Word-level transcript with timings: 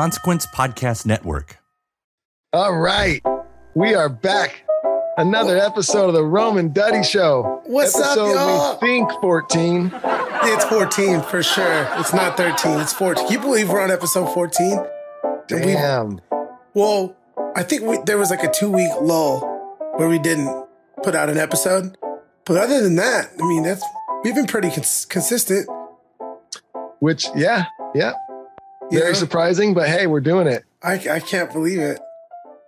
Consequence 0.00 0.46
Podcast 0.46 1.04
Network. 1.04 1.58
All 2.54 2.74
right. 2.74 3.22
We 3.74 3.94
are 3.94 4.08
back. 4.08 4.64
Another 5.18 5.58
episode 5.58 6.08
of 6.08 6.14
the 6.14 6.24
Rome 6.24 6.56
and 6.56 6.72
Duddy 6.72 7.02
Show. 7.02 7.60
What's 7.66 7.94
up, 7.96 8.12
episode 8.16 8.32
y'all? 8.32 8.78
We 8.80 8.88
think 8.88 9.12
14. 9.20 9.92
It's 9.94 10.64
14 10.64 11.20
for 11.20 11.42
sure. 11.42 11.86
It's 11.98 12.14
not 12.14 12.38
13. 12.38 12.80
It's 12.80 12.94
14. 12.94 13.26
Can 13.26 13.32
you 13.34 13.40
believe 13.40 13.68
we're 13.68 13.82
on 13.82 13.90
episode 13.90 14.32
14? 14.32 14.78
And 15.50 15.66
we- 15.66 15.72
Damn. 15.74 16.22
well, 16.72 17.14
I 17.54 17.62
think 17.62 17.82
we, 17.82 17.98
there 18.06 18.16
was 18.16 18.30
like 18.30 18.42
a 18.42 18.50
two 18.50 18.72
week 18.72 18.90
lull 19.02 19.40
where 19.96 20.08
we 20.08 20.18
didn't 20.18 20.66
put 21.02 21.14
out 21.14 21.28
an 21.28 21.36
episode. 21.36 21.98
But 22.46 22.56
other 22.56 22.80
than 22.80 22.96
that, 22.96 23.32
I 23.38 23.46
mean, 23.46 23.64
that's 23.64 23.84
we've 24.24 24.34
been 24.34 24.46
pretty 24.46 24.70
cons- 24.70 25.04
consistent. 25.04 25.68
Which, 27.00 27.26
yeah, 27.36 27.66
yeah. 27.94 28.14
Very 28.90 29.14
surprising, 29.14 29.74
but 29.74 29.88
hey, 29.88 30.06
we're 30.06 30.20
doing 30.20 30.46
it. 30.46 30.64
I, 30.82 30.94
I 30.94 31.20
can't 31.20 31.52
believe 31.52 31.78
it. 31.78 32.00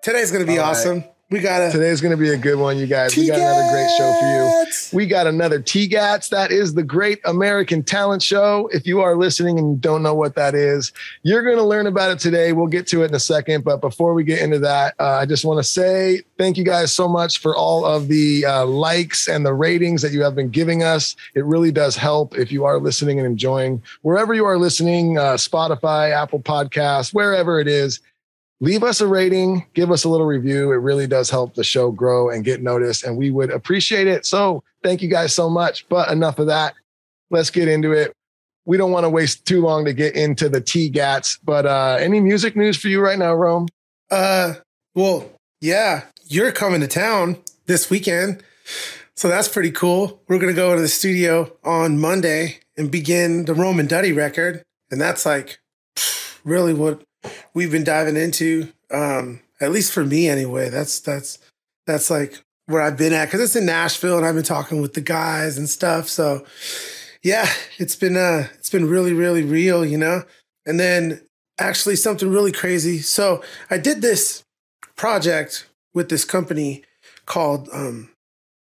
Today's 0.03 0.31
going 0.31 0.45
to 0.45 0.51
be 0.51 0.59
All 0.59 0.73
right. 0.73 1.12
We 1.33 1.41
got 1.41 1.67
a 1.67 1.73
Today's 1.73 2.03
going 2.03 2.11
to 2.11 2.19
be 2.19 2.29
a 2.29 2.37
good 2.37 2.59
one, 2.59 2.77
you 2.77 2.87
guys. 2.87 3.17
We 3.17 3.27
got 3.27 3.39
another 3.39 3.73
great 3.73 3.89
show 3.97 4.13
for 4.21 4.27
you. 4.27 4.97
We 4.99 5.07
got 5.07 5.27
another 5.27 5.61
TGATS. 5.61 6.29
That 6.29 6.53
is 6.53 6.75
the 6.75 6.83
Great 6.83 7.21
American 7.25 7.83
Talent 7.83 8.23
Show. 8.23 8.69
If 8.71 8.87
you 8.87 9.01
are 9.01 9.17
listening 9.17 9.59
and 9.59 9.81
don't 9.81 10.03
know 10.03 10.15
what 10.15 10.35
that 10.35 10.55
is, 10.55 10.93
you're 11.23 11.43
going 11.43 11.57
to 11.57 11.63
learn 11.63 11.87
about 11.87 12.11
it 12.11 12.19
today. 12.19 12.53
We'll 12.53 12.67
get 12.67 12.87
to 12.89 13.03
it 13.03 13.07
in 13.07 13.15
a 13.15 13.21
second. 13.21 13.65
But 13.65 13.81
before 13.81 14.13
we 14.13 14.25
get 14.25 14.43
into 14.43 14.59
that, 14.59 14.95
uh, 15.01 15.21
I 15.23 15.25
just 15.25 15.47
want 15.47 15.57
to 15.57 15.65
say 15.65 16.21
thank 16.37 16.59
you 16.59 16.65
guys 16.65 16.93
so 16.93 17.09
much 17.09 17.39
for 17.39 17.57
all 17.57 17.87
of 17.87 18.09
the 18.09 18.45
uh, 18.45 18.67
likes 18.67 19.27
and 19.27 19.47
the 19.47 19.55
ratings 19.55 20.03
that 20.03 20.13
you 20.13 20.23
have 20.23 20.35
been 20.35 20.51
giving 20.51 20.83
us. 20.83 21.17
It 21.35 21.47
really 21.47 21.73
does 21.73 21.97
help 21.97 22.37
if 22.37 22.53
you 22.53 22.67
are 22.67 22.79
listening 22.79 23.19
and 23.19 23.27
enjoying 23.27 23.83
wherever 24.03 24.35
you 24.35 24.45
are 24.45 24.59
listening, 24.59 25.17
uh, 25.17 25.35
Spotify, 25.37 26.11
Apple 26.11 26.41
Podcasts, 26.41 27.15
wherever 27.15 27.59
it 27.59 27.69
is 27.69 28.01
leave 28.63 28.85
us 28.85 29.01
a 29.01 29.07
rating, 29.07 29.67
give 29.75 29.91
us 29.91 30.05
a 30.05 30.09
little 30.09 30.25
review. 30.25 30.71
It 30.73 30.77
really 30.77 31.09
does 31.09 31.29
help 31.29 31.55
the 31.55 31.65
show 31.65 31.91
grow 31.91 32.31
and 32.31 32.45
get 32.45 32.63
noticed, 32.63 33.05
and 33.05 33.19
we 33.19 33.31
would 33.31 33.51
appreciate 33.51 34.07
it. 34.07 34.25
So, 34.25 34.63
thank 34.83 35.03
you 35.03 35.09
guys 35.09 35.35
so 35.35 35.51
much. 35.51 35.87
But 35.89 36.11
enough 36.11 36.39
of 36.39 36.47
that. 36.47 36.75
Let's 37.31 37.51
get 37.51 37.69
into 37.69 37.93
it. 37.93 38.13
We 38.65 38.77
don't 38.77 38.93
want 38.93 39.05
to 39.05 39.11
waste 39.11 39.45
too 39.45 39.61
long 39.61 39.85
to 39.85 39.93
get 39.93 40.15
into 40.15 40.49
the 40.49 40.61
T 40.61 40.89
Gats, 40.89 41.39
but 41.45 41.67
uh, 41.67 41.97
any 42.01 42.21
music 42.21 42.57
news 42.57 42.77
for 42.79 42.89
you 42.89 43.01
right 43.01 43.19
now, 43.19 43.35
Rome? 43.35 43.67
Uh, 44.11 44.55
well, 44.95 45.31
yeah, 45.61 46.05
you're 46.27 46.53
coming 46.53 46.81
to 46.81 46.87
town 46.87 47.39
this 47.67 47.91
weekend. 47.91 48.43
So 49.17 49.29
that's 49.29 49.49
pretty 49.49 49.71
cool. 49.71 50.23
We're 50.29 50.39
going 50.39 50.53
to 50.53 50.57
go 50.57 50.75
to 50.75 50.81
the 50.81 50.89
studio 50.89 51.57
on 51.65 51.99
Monday 51.99 52.61
and 52.77 52.91
begin 52.91 53.45
the 53.45 53.55
Rome 53.55 53.79
and 53.79 53.89
Duddy 53.89 54.13
record. 54.13 54.63
And 54.91 55.01
that's 55.01 55.27
like 55.27 55.59
really 56.45 56.75
what 56.75 57.03
we've 57.55 57.71
been 57.71 57.85
diving 57.85 58.17
into. 58.17 58.73
Um, 58.91 59.41
at 59.61 59.73
least 59.73 59.93
for 59.93 60.05
me 60.05 60.29
anyway. 60.29 60.69
That's, 60.69 61.01
that's, 61.01 61.39
that's 61.87 62.11
like 62.11 62.43
where 62.67 62.83
I've 62.83 62.97
been 62.99 63.13
at. 63.13 63.31
Cause 63.31 63.41
it's 63.41 63.57
in 63.57 63.67
Nashville 63.67 64.17
and 64.17 64.27
I've 64.27 64.35
been 64.35 64.45
talking 64.45 64.81
with 64.81 64.95
the 64.95 65.01
guys 65.01 65.57
and 65.57 65.69
stuff. 65.69 66.09
So 66.09 66.45
yeah, 67.23 67.49
it's 67.79 67.97
been, 67.97 68.17
uh, 68.17 68.49
it's 68.55 68.71
been 68.71 68.89
really, 68.89 69.13
really 69.13 69.43
real, 69.43 69.85
you 69.85 69.99
know? 69.99 70.25
And 70.67 70.79
then 70.79 71.21
actually 71.59 71.97
something 71.97 72.31
really 72.31 72.53
crazy. 72.53 72.99
So 72.99 73.43
I 73.71 73.79
did 73.79 74.03
this 74.03 74.45
project 74.97 75.69
with 75.95 76.09
this 76.09 76.25
company 76.25 76.83
called 77.27 77.69
um, 77.73 78.11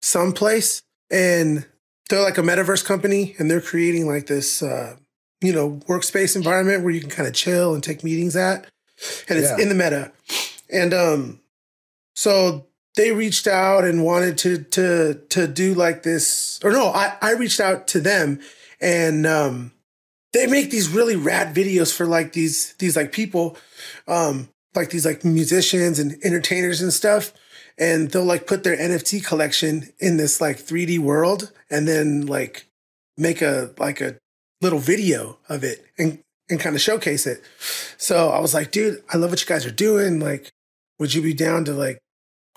Someplace, 0.02 0.82
and 1.10 1.66
they're 2.10 2.22
like 2.22 2.38
a 2.38 2.42
metaverse 2.42 2.86
company, 2.86 3.36
and 3.38 3.50
they're 3.50 3.62
creating 3.62 4.08
like 4.08 4.28
this, 4.28 4.62
uh, 4.62 4.96
you 5.42 5.54
know, 5.54 5.80
workspace 5.88 6.36
environment 6.36 6.84
where 6.84 6.94
you 6.94 7.02
can 7.02 7.10
kind 7.10 7.28
of 7.28 7.34
chill 7.34 7.74
and 7.74 7.84
take 7.84 8.04
meetings 8.04 8.36
at, 8.36 8.68
and 9.30 9.38
it's 9.40 9.50
Yeah. 9.50 9.58
in 9.60 9.70
the 9.70 9.76
meta. 9.76 10.12
And 10.72 10.94
um, 10.94 11.40
so 12.16 12.68
they 12.96 13.12
reached 13.12 13.48
out 13.48 13.84
and 13.84 14.04
wanted 14.04 14.38
to 14.40 14.64
to 14.64 15.14
to 15.30 15.48
do 15.48 15.74
like 15.74 16.04
this, 16.04 16.60
or 16.64 16.72
no, 16.72 16.88
I 16.88 17.16
I 17.22 17.34
reached 17.34 17.60
out 17.60 17.88
to 17.90 18.00
them, 18.00 18.40
and 18.82 19.26
um, 19.28 19.72
they 20.34 20.48
make 20.48 20.72
these 20.72 20.90
really 20.90 21.16
rad 21.16 21.56
videos 21.56 21.96
for 21.96 22.06
like 22.06 22.34
these 22.34 22.74
these 22.80 22.96
like 22.96 23.12
people 23.12 23.58
um 24.08 24.50
like 24.76 24.90
these 24.90 25.06
like 25.06 25.24
musicians 25.26 25.98
and 26.00 26.18
entertainers 26.24 26.82
and 26.82 26.94
stuff 26.94 27.34
and 27.80 28.12
they'll 28.12 28.24
like 28.24 28.46
put 28.46 28.64
their 28.64 28.78
NFT 28.78 29.26
collection 29.26 29.92
in 30.00 30.18
this 30.18 30.40
like 30.42 30.58
3D 30.58 31.00
world 31.00 31.52
and 31.72 31.88
then 31.88 32.26
like 32.28 32.68
make 33.18 33.42
a 33.42 33.72
like 33.80 34.02
a 34.02 34.18
little 34.62 34.80
video 34.80 35.38
of 35.50 35.64
it 35.64 35.86
and 35.98 36.20
and 36.50 36.60
kind 36.60 36.76
of 36.76 36.82
showcase 36.82 37.28
it. 37.28 37.44
So 37.98 38.30
I 38.30 38.40
was 38.40 38.54
like, 38.54 38.72
dude, 38.72 39.04
I 39.14 39.18
love 39.18 39.32
what 39.32 39.42
you 39.42 39.48
guys 39.48 39.66
are 39.66 39.72
doing. 39.72 40.20
Like, 40.20 40.50
would 41.00 41.14
you 41.14 41.22
be 41.22 41.34
down 41.34 41.66
to 41.66 41.74
like 41.74 42.00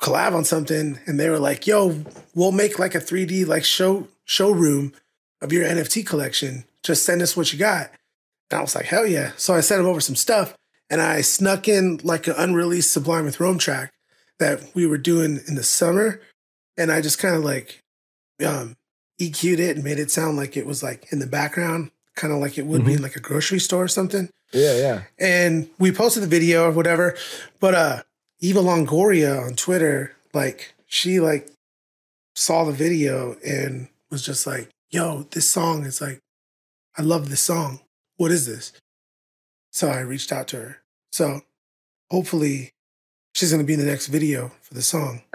collab 0.01 0.33
on 0.33 0.45
something? 0.45 0.99
And 1.07 1.19
they 1.19 1.29
were 1.29 1.39
like, 1.39 1.67
yo, 1.67 2.05
we'll 2.35 2.53
make 2.53 2.79
like 2.79 2.95
a 2.95 3.01
3D 3.01 3.47
like 3.47 3.65
show 3.65 4.09
showroom 4.25 4.93
of 5.41 5.53
your 5.53 5.65
NFT 5.65 6.07
collection. 6.07 6.65
Just 6.83 7.05
send 7.05 7.23
us 7.23 7.37
what 7.37 7.53
you 7.53 7.59
got. 7.59 7.91
And 8.51 8.59
I 8.59 8.63
was 8.63 8.75
like, 8.75 8.87
hell 8.87 9.07
yeah. 9.07 9.33
So 9.37 9.55
I 9.55 9.61
sent 9.61 9.81
him 9.81 9.87
over 9.87 10.01
some 10.01 10.17
stuff 10.17 10.55
and 10.89 11.01
I 11.01 11.21
snuck 11.21 11.69
in 11.69 12.01
like 12.03 12.27
an 12.27 12.35
unreleased 12.37 12.93
Sublime 12.93 13.25
with 13.25 13.41
Rome 13.41 13.59
track 13.59 13.93
that 14.39 14.63
we 14.75 14.87
were 14.87 14.99
doing 14.99 15.41
in 15.47 15.55
the 15.55 15.63
summer. 15.63 16.21
And 16.77 16.91
I 16.91 17.01
just 17.01 17.19
kind 17.19 17.35
of 17.35 17.45
like 17.45 17.81
um, 18.45 18.77
EQ'd 19.21 19.61
it 19.61 19.77
and 19.77 19.85
made 19.85 19.99
it 19.99 20.11
sound 20.11 20.37
like 20.37 20.57
it 20.57 20.67
was 20.67 20.83
like 20.83 21.13
in 21.13 21.19
the 21.19 21.27
background, 21.27 21.91
kind 22.17 22.33
of 22.33 22.41
like 22.41 22.57
it 22.59 22.67
would 22.67 22.85
be 22.85 22.95
in 22.95 23.03
like 23.03 23.17
a 23.17 23.21
grocery 23.21 23.59
store 23.59 23.85
or 23.85 23.89
something. 23.89 24.31
Yeah, 24.53 24.77
yeah. 24.77 25.03
And 25.19 25.69
we 25.79 25.93
posted 25.93 26.23
the 26.23 26.29
video 26.29 26.65
or 26.65 26.71
whatever. 26.73 27.17
But 27.61 27.75
uh 27.75 28.03
Eva 28.41 28.61
Longoria 28.61 29.45
on 29.47 29.55
Twitter, 29.55 30.17
like 30.33 30.75
she 30.87 31.21
like 31.21 31.51
saw 32.35 32.65
the 32.65 32.73
video 32.73 33.37
and 33.45 33.89
was 34.11 34.25
just 34.25 34.47
like, 34.47 34.71
yo, 34.91 35.27
this 35.31 35.51
song 35.51 35.85
is 35.85 36.01
like, 36.01 36.21
I 36.97 37.03
love 37.03 37.29
this 37.29 37.43
song. 37.43 37.81
What 38.17 38.31
is 38.31 38.47
this? 38.47 38.73
So 39.71 39.89
I 39.89 40.01
reached 40.01 40.33
out 40.33 40.49
to 40.49 40.57
her. 40.57 40.83
So 41.13 41.43
hopefully 42.11 42.71
she's 43.35 43.53
gonna 43.53 43.65
be 43.65 43.75
in 43.75 43.81
the 43.81 43.87
next 43.87 44.07
video 44.07 44.51
for 44.63 44.75
the 44.75 44.83
song. 44.83 45.23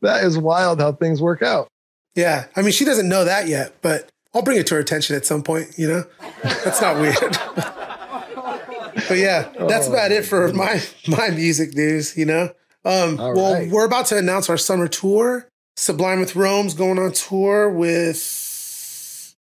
that 0.00 0.24
is 0.24 0.38
wild 0.38 0.80
how 0.80 0.92
things 0.92 1.20
work 1.20 1.42
out. 1.42 1.68
Yeah. 2.14 2.46
I 2.56 2.62
mean, 2.62 2.72
she 2.72 2.84
doesn't 2.84 3.08
know 3.08 3.24
that 3.24 3.48
yet, 3.48 3.74
but 3.82 4.08
I'll 4.34 4.42
bring 4.42 4.58
it 4.58 4.66
to 4.68 4.74
her 4.74 4.80
attention 4.80 5.16
at 5.16 5.24
some 5.26 5.42
point, 5.42 5.74
you 5.78 5.88
know? 5.88 6.04
That's 6.42 6.80
not 6.80 6.96
weird. 7.00 7.16
but 9.08 9.18
yeah, 9.18 9.50
that's 9.68 9.86
about 9.88 10.12
it 10.12 10.24
for 10.24 10.52
my 10.52 10.80
my 11.08 11.30
music 11.30 11.74
news, 11.74 12.16
you 12.16 12.24
know? 12.26 12.50
Um 12.84 13.18
All 13.20 13.34
well, 13.34 13.54
right. 13.54 13.70
we're 13.70 13.86
about 13.86 14.06
to 14.06 14.18
announce 14.18 14.48
our 14.50 14.56
summer 14.58 14.88
tour. 14.88 15.48
Sublime 15.76 16.20
with 16.20 16.36
Rome's 16.36 16.74
going 16.74 16.98
on 16.98 17.12
tour 17.12 17.68
with 17.70 19.34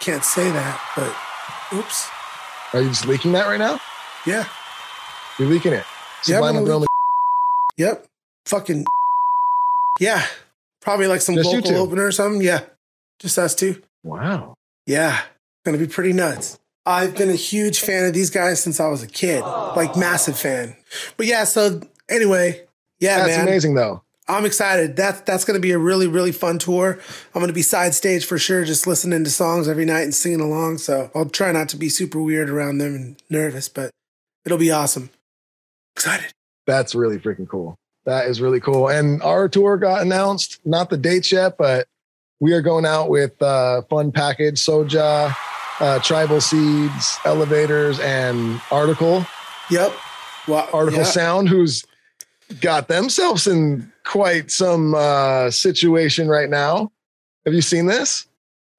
can't 0.00 0.24
say 0.24 0.50
that, 0.50 0.80
but 0.96 1.14
Oops. 1.78 2.08
Are 2.74 2.80
you 2.82 2.88
just 2.88 3.06
leaking 3.06 3.32
that 3.32 3.46
right 3.46 3.58
now? 3.58 3.78
Yeah. 4.26 4.44
You're 5.38 5.48
leaking 5.48 5.72
it. 5.72 5.84
Sublime 6.22 6.54
gonna 6.54 6.66
Throne- 6.66 6.80
leak- 6.82 6.88
Yep. 7.78 8.06
Fucking. 8.46 8.84
Yeah. 9.98 10.24
Probably 10.82 11.06
like 11.06 11.20
some 11.22 11.36
Just 11.36 11.50
local 11.50 11.76
opener 11.76 12.04
or 12.04 12.12
something. 12.12 12.42
Yeah. 12.42 12.60
Just 13.18 13.38
us 13.38 13.54
two. 13.54 13.80
Wow. 14.02 14.54
Yeah. 14.86 15.20
Gonna 15.64 15.78
be 15.78 15.86
pretty 15.86 16.12
nuts. 16.12 16.58
I've 16.84 17.16
been 17.16 17.30
a 17.30 17.36
huge 17.36 17.80
fan 17.80 18.04
of 18.04 18.12
these 18.12 18.30
guys 18.30 18.60
since 18.60 18.80
I 18.80 18.88
was 18.88 19.02
a 19.02 19.06
kid. 19.06 19.40
Like 19.42 19.96
massive 19.96 20.36
fan. 20.36 20.76
But 21.16 21.26
yeah, 21.26 21.44
so 21.44 21.80
anyway, 22.08 22.64
yeah, 22.98 23.18
That's 23.18 23.36
man. 23.36 23.46
amazing 23.48 23.74
though. 23.74 24.02
I'm 24.28 24.44
excited. 24.44 24.96
That's 24.96 25.20
that's 25.22 25.44
gonna 25.44 25.60
be 25.60 25.72
a 25.72 25.78
really, 25.78 26.08
really 26.08 26.32
fun 26.32 26.58
tour. 26.58 26.98
I'm 27.34 27.40
gonna 27.40 27.52
be 27.52 27.62
side 27.62 27.94
stage 27.94 28.24
for 28.24 28.38
sure, 28.38 28.64
just 28.64 28.86
listening 28.86 29.22
to 29.24 29.30
songs 29.30 29.68
every 29.68 29.84
night 29.84 30.02
and 30.02 30.14
singing 30.14 30.40
along. 30.40 30.78
So 30.78 31.10
I'll 31.14 31.28
try 31.28 31.52
not 31.52 31.68
to 31.70 31.76
be 31.76 31.88
super 31.88 32.20
weird 32.20 32.50
around 32.50 32.78
them 32.78 32.94
and 32.94 33.22
nervous, 33.30 33.68
but 33.68 33.90
it'll 34.44 34.58
be 34.58 34.70
awesome. 34.70 35.10
Excited. 35.94 36.32
That's 36.66 36.94
really 36.94 37.18
freaking 37.18 37.48
cool. 37.48 37.76
That 38.04 38.26
is 38.26 38.40
really 38.40 38.60
cool. 38.60 38.88
And 38.88 39.22
our 39.22 39.48
tour 39.48 39.76
got 39.76 40.02
announced, 40.02 40.60
not 40.64 40.90
the 40.90 40.96
dates 40.96 41.30
yet, 41.30 41.56
but 41.56 41.86
we 42.40 42.52
are 42.52 42.62
going 42.62 42.84
out 42.84 43.08
with 43.08 43.40
uh 43.40 43.82
fun 43.82 44.10
package, 44.10 44.56
Soja, 44.56 45.34
uh, 45.80 45.98
Tribal 46.00 46.40
Seeds, 46.40 47.18
Elevators, 47.24 48.00
and 48.00 48.58
Artikal. 48.70 49.26
Yep. 49.70 49.92
Well, 50.48 50.66
Artikal 50.68 50.96
yeah. 50.98 51.02
Sound, 51.04 51.48
who's 51.48 51.84
got 52.60 52.88
themselves 52.88 53.46
in 53.46 53.90
quite 54.04 54.50
some 54.50 54.94
uh 54.94 55.50
situation 55.50 56.28
right 56.28 56.50
now. 56.50 56.90
Have 57.44 57.54
you 57.54 57.62
seen 57.62 57.86
this? 57.86 58.26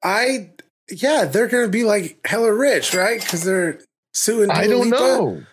I 0.03 0.49
yeah, 0.91 1.23
they're 1.25 1.47
gonna 1.47 1.69
be 1.69 1.85
like 1.85 2.19
hella 2.25 2.53
rich, 2.53 2.93
right? 2.93 3.21
Because 3.21 3.45
they're 3.45 3.79
suing. 4.13 4.51
I 4.51 4.67
don't 4.67 4.89
Lipa. 4.89 4.97
know. 4.97 5.43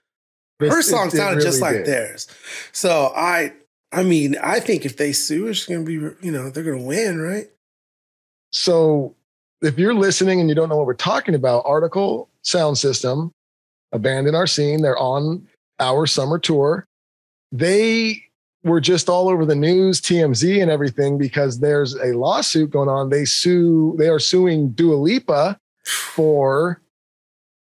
Her 0.61 0.83
song 0.83 1.09
sounded 1.11 1.41
just 1.43 1.63
like 1.63 1.77
did. 1.77 1.87
theirs. 1.87 2.27
So 2.73 3.13
I, 3.17 3.55
I 3.93 4.03
mean, 4.03 4.37
I 4.41 4.61
think 4.61 4.85
if 4.85 4.97
they 4.97 5.13
sue, 5.13 5.49
it's 5.49 5.67
gonna 5.67 5.83
be, 5.83 5.95
you 5.95 6.31
know, 6.31 6.51
they're 6.51 6.65
gonna 6.65 6.83
win, 6.83 7.21
right? 7.21 7.49
So 8.53 9.17
if 9.63 9.79
you're 9.79 9.95
listening 9.95 10.41
and 10.41 10.49
you 10.49 10.55
don't 10.55 10.69
know 10.69 10.77
what 10.77 10.87
we're 10.87 10.95
talking 10.95 11.35
about, 11.35 11.65
Artikal 11.65 12.29
Sound 12.43 12.79
System, 12.79 13.33
a 13.93 13.99
band 13.99 14.29
in 14.29 14.35
our 14.35 14.47
scene, 14.47 14.83
they're 14.83 14.99
on 14.99 15.47
our 15.81 16.07
summer 16.07 16.39
tour. 16.39 16.87
They 17.51 18.23
were 18.63 18.81
just 18.81 19.09
all 19.09 19.29
over 19.29 19.45
the 19.45 19.57
news, 19.57 20.01
TMZ 20.01 20.63
and 20.63 20.71
everything, 20.71 21.19
because 21.19 21.59
there's 21.59 21.95
a 21.95 22.17
lawsuit 22.17 22.71
going 22.71 22.89
on. 22.89 23.09
They 23.09 23.25
sue, 23.25 23.97
they 23.99 24.09
are 24.09 24.19
suing 24.19 24.71
Dua 24.71 24.95
Lipa 24.95 25.59
for 25.85 26.81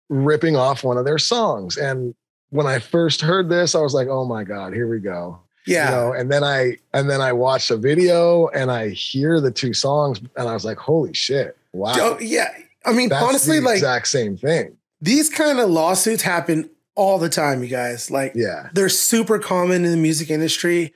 ripping 0.08 0.56
off 0.56 0.84
one 0.84 0.96
of 0.96 1.04
their 1.04 1.18
songs. 1.18 1.76
And 1.76 2.14
when 2.50 2.66
I 2.66 2.78
first 2.78 3.20
heard 3.20 3.50
this, 3.50 3.74
I 3.74 3.80
was 3.80 3.92
like, 3.92 4.08
oh 4.08 4.24
my 4.24 4.44
God, 4.44 4.72
here 4.72 4.88
we 4.88 5.00
go 5.00 5.40
Yeah. 5.66 5.84
you 5.90 5.96
know 5.96 6.12
and 6.12 6.30
then 6.30 6.44
i 6.44 6.76
and 6.92 7.10
then 7.10 7.20
i 7.20 7.32
watched 7.32 7.70
a 7.70 7.76
video 7.76 8.46
and 8.48 8.70
i 8.70 8.90
hear 8.90 9.40
the 9.40 9.50
two 9.50 9.74
songs 9.74 10.20
and 10.36 10.48
i 10.48 10.54
was 10.54 10.64
like 10.64 10.78
holy 10.78 11.12
shit 11.12 11.56
wow 11.72 11.94
Oh, 11.96 12.18
yeah. 12.20 12.52
I 12.84 12.92
mean, 12.92 13.08
that's 13.08 13.24
honestly, 13.24 13.58
like 13.60 13.74
exact 13.76 14.06
same 14.08 14.36
thing 14.36 14.76
these 15.00 15.28
kind 15.28 15.58
of 15.58 15.68
lawsuits 15.68 16.22
happen 16.22 16.70
all 16.94 17.18
the 17.18 17.28
time, 17.28 17.62
you 17.62 17.68
guys. 17.68 18.10
Like, 18.10 18.32
yeah 18.34 18.70
they're 18.72 18.88
super 18.88 19.38
common 19.38 19.84
in 19.84 19.90
the 19.90 19.96
music 19.96 20.30
industry. 20.30 20.94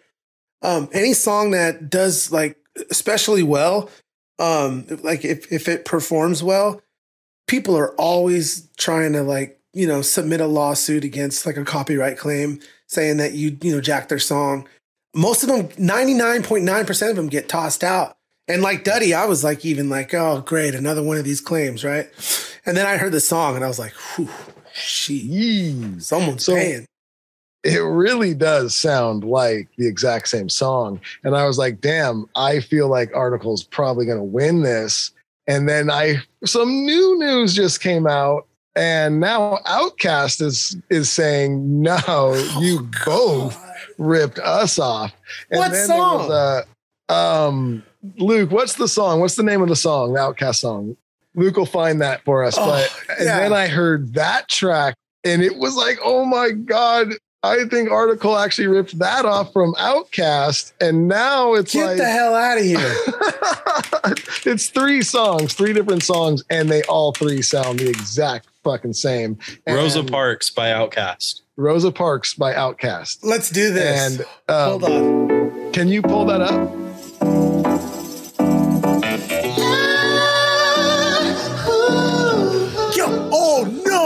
Um, 0.62 0.88
any 0.92 1.12
song 1.12 1.50
that 1.50 1.90
does 1.90 2.30
like 2.32 2.56
especially 2.90 3.42
well, 3.42 3.90
um, 4.38 4.86
like 5.02 5.24
if 5.24 5.50
if 5.52 5.68
it 5.68 5.84
performs 5.84 6.42
well, 6.42 6.80
people 7.46 7.76
are 7.76 7.94
always 7.96 8.68
trying 8.76 9.12
to 9.14 9.22
like 9.22 9.60
you 9.74 9.86
know 9.86 10.00
submit 10.00 10.40
a 10.40 10.46
lawsuit 10.46 11.04
against 11.04 11.44
like 11.44 11.56
a 11.56 11.64
copyright 11.64 12.16
claim 12.18 12.60
saying 12.90 13.18
that 13.18 13.32
you 13.32 13.56
you 13.62 13.72
know 13.72 13.80
jack 13.80 14.08
their 14.08 14.18
song. 14.18 14.68
Most 15.14 15.42
of 15.42 15.48
them, 15.48 15.68
ninety 15.78 16.14
nine 16.14 16.42
point 16.42 16.64
nine 16.64 16.84
percent 16.86 17.10
of 17.10 17.16
them 17.16 17.28
get 17.28 17.48
tossed 17.48 17.84
out. 17.84 18.16
And 18.48 18.62
like 18.62 18.82
Duddy, 18.84 19.14
I 19.14 19.26
was 19.26 19.44
like 19.44 19.64
even 19.64 19.88
like, 19.88 20.12
oh 20.12 20.40
great, 20.40 20.74
another 20.74 21.02
one 21.02 21.16
of 21.16 21.24
these 21.24 21.40
claims, 21.40 21.84
right? 21.84 22.08
And 22.66 22.76
then 22.76 22.86
I 22.86 22.96
heard 22.96 23.12
the 23.12 23.20
song 23.20 23.54
and 23.56 23.64
I 23.64 23.68
was 23.68 23.78
like, 23.78 23.92
whew, 24.16 24.28
she, 24.72 25.94
someone's 25.98 26.44
So- 26.44 26.54
paying. 26.54 26.86
it 27.62 27.78
really 27.78 28.34
does 28.34 28.76
sound 28.76 29.22
like 29.24 29.68
the 29.76 29.86
exact 29.86 30.28
same 30.28 30.48
song 30.48 30.98
and 31.24 31.36
i 31.36 31.44
was 31.46 31.58
like 31.58 31.78
damn 31.82 32.24
i 32.34 32.58
feel 32.58 32.88
like 32.88 33.12
Artikal's 33.12 33.62
probably 33.64 34.06
going 34.06 34.16
to 34.16 34.24
win 34.24 34.62
this 34.62 35.10
and 35.46 35.68
then 35.68 35.90
i 35.90 36.14
some 36.46 36.86
new 36.86 37.18
news 37.18 37.52
just 37.54 37.82
came 37.82 38.06
out 38.06 38.46
and 38.76 39.20
now 39.20 39.58
Outkast 39.66 40.40
is 40.40 40.76
is 40.90 41.10
saying 41.10 41.82
no 41.82 42.34
you 42.60 42.88
both 43.04 43.58
ripped 43.98 44.38
us 44.38 44.78
off. 44.78 45.12
What 45.50 45.72
there 45.72 45.86
song? 45.86 46.28
was 46.28 46.30
a- 46.30 46.66
um, 47.10 47.82
Luke, 48.18 48.50
what's 48.50 48.74
the 48.74 48.86
song? 48.86 49.20
What's 49.20 49.34
the 49.34 49.42
name 49.42 49.62
of 49.62 49.68
the 49.68 49.76
song? 49.76 50.14
The 50.14 50.20
Outkast 50.20 50.56
song. 50.56 50.96
Luke 51.34 51.56
will 51.56 51.66
find 51.66 52.00
that 52.00 52.24
for 52.24 52.44
us. 52.44 52.56
Oh, 52.56 52.66
but 52.66 53.16
and 53.18 53.26
yeah. 53.26 53.40
then 53.40 53.52
I 53.52 53.66
heard 53.66 54.14
that 54.14 54.48
track, 54.48 54.94
and 55.24 55.42
it 55.42 55.56
was 55.56 55.76
like, 55.76 55.98
oh 56.02 56.24
my 56.24 56.50
god. 56.50 57.12
I 57.42 57.64
think 57.70 57.88
Artikal 57.88 58.38
actually 58.38 58.66
ripped 58.66 58.98
that 58.98 59.24
off 59.24 59.50
from 59.54 59.72
Outkast, 59.76 60.74
and 60.78 61.08
now 61.08 61.54
it's 61.54 61.74
like 61.74 61.84
Get 61.84 61.88
like 61.88 61.96
the 61.96 62.04
hell 62.04 62.34
out 62.34 62.58
of 62.58 62.64
here. 62.64 62.94
it's 64.52 64.68
three 64.68 65.00
songs, 65.00 65.54
three 65.54 65.72
different 65.72 66.02
songs, 66.02 66.44
and 66.50 66.68
they 66.68 66.82
all 66.82 67.12
three 67.12 67.40
sound 67.40 67.78
the 67.78 67.88
exact 67.88 68.49
fucking 68.62 68.92
same. 68.92 69.38
Rosa 69.66 70.04
Parks 70.04 70.50
by 70.50 70.68
Outkast. 70.68 71.40
Rosa 71.56 71.90
Parks 71.92 72.34
by 72.34 72.52
Outkast. 72.54 73.18
Let's 73.22 73.50
do 73.50 73.72
this. 73.72 74.18
And 74.18 74.26
um, 74.48 74.80
Hold 74.80 74.84
on. 74.84 75.72
Can 75.72 75.88
you 75.88 76.02
pull 76.02 76.24
that 76.26 76.40
up? 76.40 76.70
Yo, 82.96 83.06
oh 83.32 83.64
no! 83.86 84.00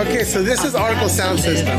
Okay, 0.00 0.24
so 0.24 0.42
this 0.42 0.64
is 0.64 0.74
Artikal 0.74 1.08
Sound 1.08 1.38
System. 1.38 1.78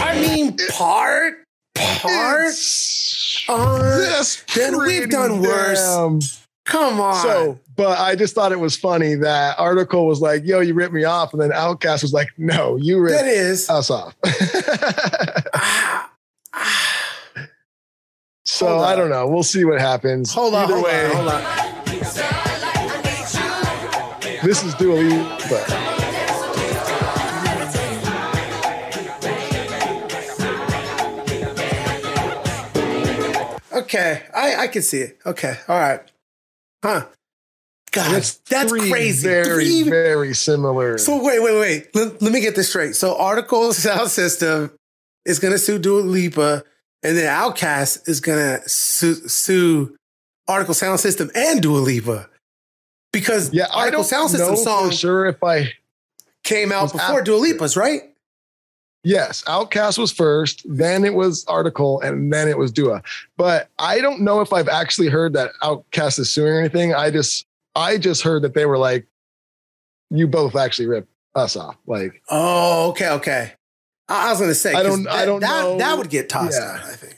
I 0.00 0.18
mean, 0.20 0.56
part, 0.72 1.34
part. 1.74 2.52
Uh, 3.48 3.96
This 3.98 4.42
then 4.54 4.78
we've 4.78 5.08
done 5.10 5.40
worse. 5.40 5.80
damn. 5.80 6.20
Come 6.64 7.00
on. 7.00 7.22
So, 7.22 7.58
but 7.76 7.96
I 7.98 8.16
just 8.16 8.34
thought 8.34 8.50
it 8.50 8.58
was 8.58 8.76
funny 8.76 9.14
that 9.14 9.56
Artikal 9.56 10.06
was 10.06 10.20
like, 10.20 10.44
"Yo, 10.44 10.58
you 10.60 10.74
ripped 10.74 10.92
me 10.94 11.04
off," 11.04 11.32
and 11.32 11.40
then 11.40 11.50
Outkast 11.50 12.02
was 12.02 12.12
like, 12.12 12.28
"No, 12.38 12.74
you 12.76 12.96
that 13.06 13.22
ripped 13.22 13.24
is. 13.28 13.70
us 13.70 13.88
off." 13.88 14.16
so 18.44 18.78
I 18.80 18.96
don't 18.96 19.10
know. 19.10 19.28
We'll 19.28 19.42
see 19.44 19.64
what 19.64 19.80
happens. 19.80 20.32
Hold 20.32 20.54
on, 20.54 20.64
Either 20.64 20.74
hold 20.74 20.84
way, 20.86 21.06
on, 21.06 21.12
hold 21.12 21.28
on. 21.28 21.42
this 24.44 24.64
is 24.64 24.74
Dua 24.74 24.94
Lipa. 24.96 25.75
Okay, 33.86 34.22
I 34.34 34.56
I 34.56 34.66
can 34.66 34.82
see 34.82 34.98
it. 34.98 35.18
Okay, 35.24 35.56
all 35.68 35.78
right. 35.78 36.00
Huh. 36.82 37.06
God, 37.92 38.22
that's 38.50 38.68
three 38.68 38.90
crazy. 38.90 39.28
Very, 39.28 39.44
Three- 39.44 39.82
very 39.84 40.34
similar. 40.34 40.98
So 40.98 41.22
wait, 41.24 41.40
wait, 41.40 41.58
wait. 41.58 41.94
Let, 41.94 42.20
let 42.20 42.32
me 42.32 42.40
get 42.40 42.56
this 42.56 42.68
straight. 42.68 42.96
So 42.96 43.14
Artikal 43.14 43.72
Sound 43.72 44.10
System 44.10 44.72
is 45.24 45.38
gonna 45.38 45.56
sue 45.56 45.78
Dua 45.78 46.00
Lipa, 46.00 46.64
and 47.04 47.16
then 47.16 47.32
Outkast 47.32 48.08
is 48.08 48.20
gonna 48.20 48.58
sue, 48.68 49.14
sue 49.28 49.96
Artikal 50.48 50.74
Sound 50.74 50.98
System 50.98 51.30
and 51.36 51.62
Dua 51.62 51.78
Lipa 51.78 52.28
because 53.12 53.52
yeah, 53.54 53.68
I 53.72 53.86
Artikal 53.86 53.92
don't 53.92 54.04
Sound 54.04 54.30
System 54.30 54.56
song 54.56 54.88
for 54.90 54.96
sure 54.96 55.26
if 55.26 55.42
I 55.44 55.72
came 56.42 56.72
out 56.72 56.92
before 56.92 57.20
after. 57.20 57.22
Dua 57.22 57.38
Lipa's, 57.38 57.76
right? 57.76 58.02
Yes, 59.08 59.44
Outkast 59.44 59.98
was 59.98 60.10
first, 60.10 60.62
then 60.68 61.04
it 61.04 61.14
was 61.14 61.44
Artikal, 61.44 62.02
and 62.02 62.32
then 62.32 62.48
it 62.48 62.58
was 62.58 62.72
Dua. 62.72 63.02
But 63.36 63.68
I 63.78 64.00
don't 64.00 64.22
know 64.22 64.40
if 64.40 64.52
I've 64.52 64.66
actually 64.68 65.06
heard 65.06 65.32
that 65.34 65.52
Outkast 65.62 66.18
is 66.18 66.28
suing 66.28 66.52
or 66.54 66.58
anything. 66.58 66.92
I 66.92 67.10
just 67.10 67.46
I 67.76 67.98
just 67.98 68.22
heard 68.22 68.42
that 68.42 68.54
they 68.54 68.66
were 68.66 68.78
like, 68.78 69.06
you 70.10 70.26
both 70.26 70.56
actually 70.56 70.86
ripped 70.88 71.08
us 71.36 71.54
off. 71.54 71.76
Like, 71.86 72.20
Oh, 72.30 72.88
okay, 72.90 73.10
okay. 73.10 73.52
I 74.08 74.26
I 74.26 74.30
was 74.32 74.40
gonna 74.40 74.54
say, 74.54 74.74
I 74.74 74.82
don't- 74.82 75.06
I 75.06 75.24
don't 75.24 75.38
that, 75.40 75.62
know. 75.62 75.78
That 75.78 75.98
would 75.98 76.10
get 76.10 76.28
tossed 76.28 76.58
Yeah. 76.60 76.72
out, 76.72 76.80
I 76.84 76.96
think. 76.96 77.14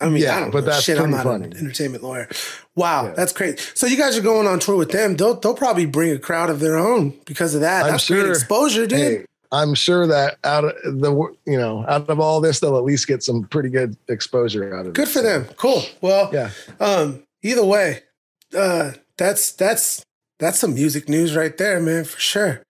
I 0.00 0.08
mean, 0.08 0.22
Yeah, 0.22 0.36
I 0.36 0.40
don't 0.40 0.50
but 0.52 0.64
that's 0.64 0.84
shit. 0.84 0.98
I'm 0.98 1.10
not 1.10 1.26
an 1.26 1.54
entertainment 1.54 2.02
lawyer. 2.02 2.30
Wow, 2.74 3.08
Yeah. 3.08 3.12
that's 3.14 3.34
great. 3.34 3.60
So 3.74 3.86
you 3.86 3.98
guys 3.98 4.16
are 4.16 4.22
going 4.22 4.46
on 4.46 4.58
tour 4.58 4.76
with 4.76 4.90
them. 4.90 5.16
They'll 5.16 5.34
they'll 5.34 5.52
probably 5.52 5.84
bring 5.84 6.12
a 6.12 6.18
crowd 6.18 6.48
of 6.48 6.60
their 6.60 6.78
own 6.78 7.12
because 7.26 7.54
of 7.54 7.60
that. 7.60 7.84
I'm 7.84 7.90
That's 7.92 8.08
great 8.08 8.26
exposure, 8.26 8.86
dude. 8.86 8.98
hey, 8.98 9.24
I'm 9.52 9.74
sure 9.74 10.06
that 10.06 10.38
out 10.44 10.64
of 10.64 10.74
the 11.00 11.12
you 11.46 11.58
know 11.58 11.84
out 11.88 12.08
of 12.08 12.20
all 12.20 12.40
this, 12.40 12.60
they'll 12.60 12.76
at 12.76 12.84
least 12.84 13.06
get 13.06 13.22
some 13.22 13.44
pretty 13.44 13.68
good 13.68 13.96
exposure 14.08 14.74
out 14.74 14.80
of 14.82 14.86
it. 14.88 14.94
Good 14.94 15.08
for 15.08 15.20
So, 15.20 15.22
them. 15.22 15.44
Cool. 15.56 15.82
Well, 16.00 16.30
Yeah. 16.32 16.50
um, 16.78 17.22
either 17.42 17.64
way, 17.64 18.00
uh, 18.56 18.92
that's 19.16 19.52
that's 19.52 20.02
that's 20.38 20.58
some 20.58 20.74
music 20.74 21.08
news 21.08 21.34
right 21.36 21.56
there, 21.56 21.80
man, 21.80 22.04
for 22.04 22.18
sure. 22.20 22.62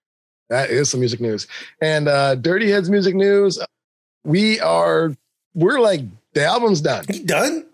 That 0.49 0.69
is 0.69 0.89
some 0.89 0.99
music 0.99 1.21
news. 1.21 1.47
And 1.81 2.07
uh 2.07 2.35
Dirty 2.35 2.69
Heads 2.69 2.89
music 2.89 3.15
news. 3.15 3.59
We 4.25 4.59
are 4.59 5.15
we're 5.53 5.79
like 5.79 6.01
the 6.33 6.43
album's 6.45 6.81
done. 6.81 7.05
You 7.13 7.23
done? 7.25 7.65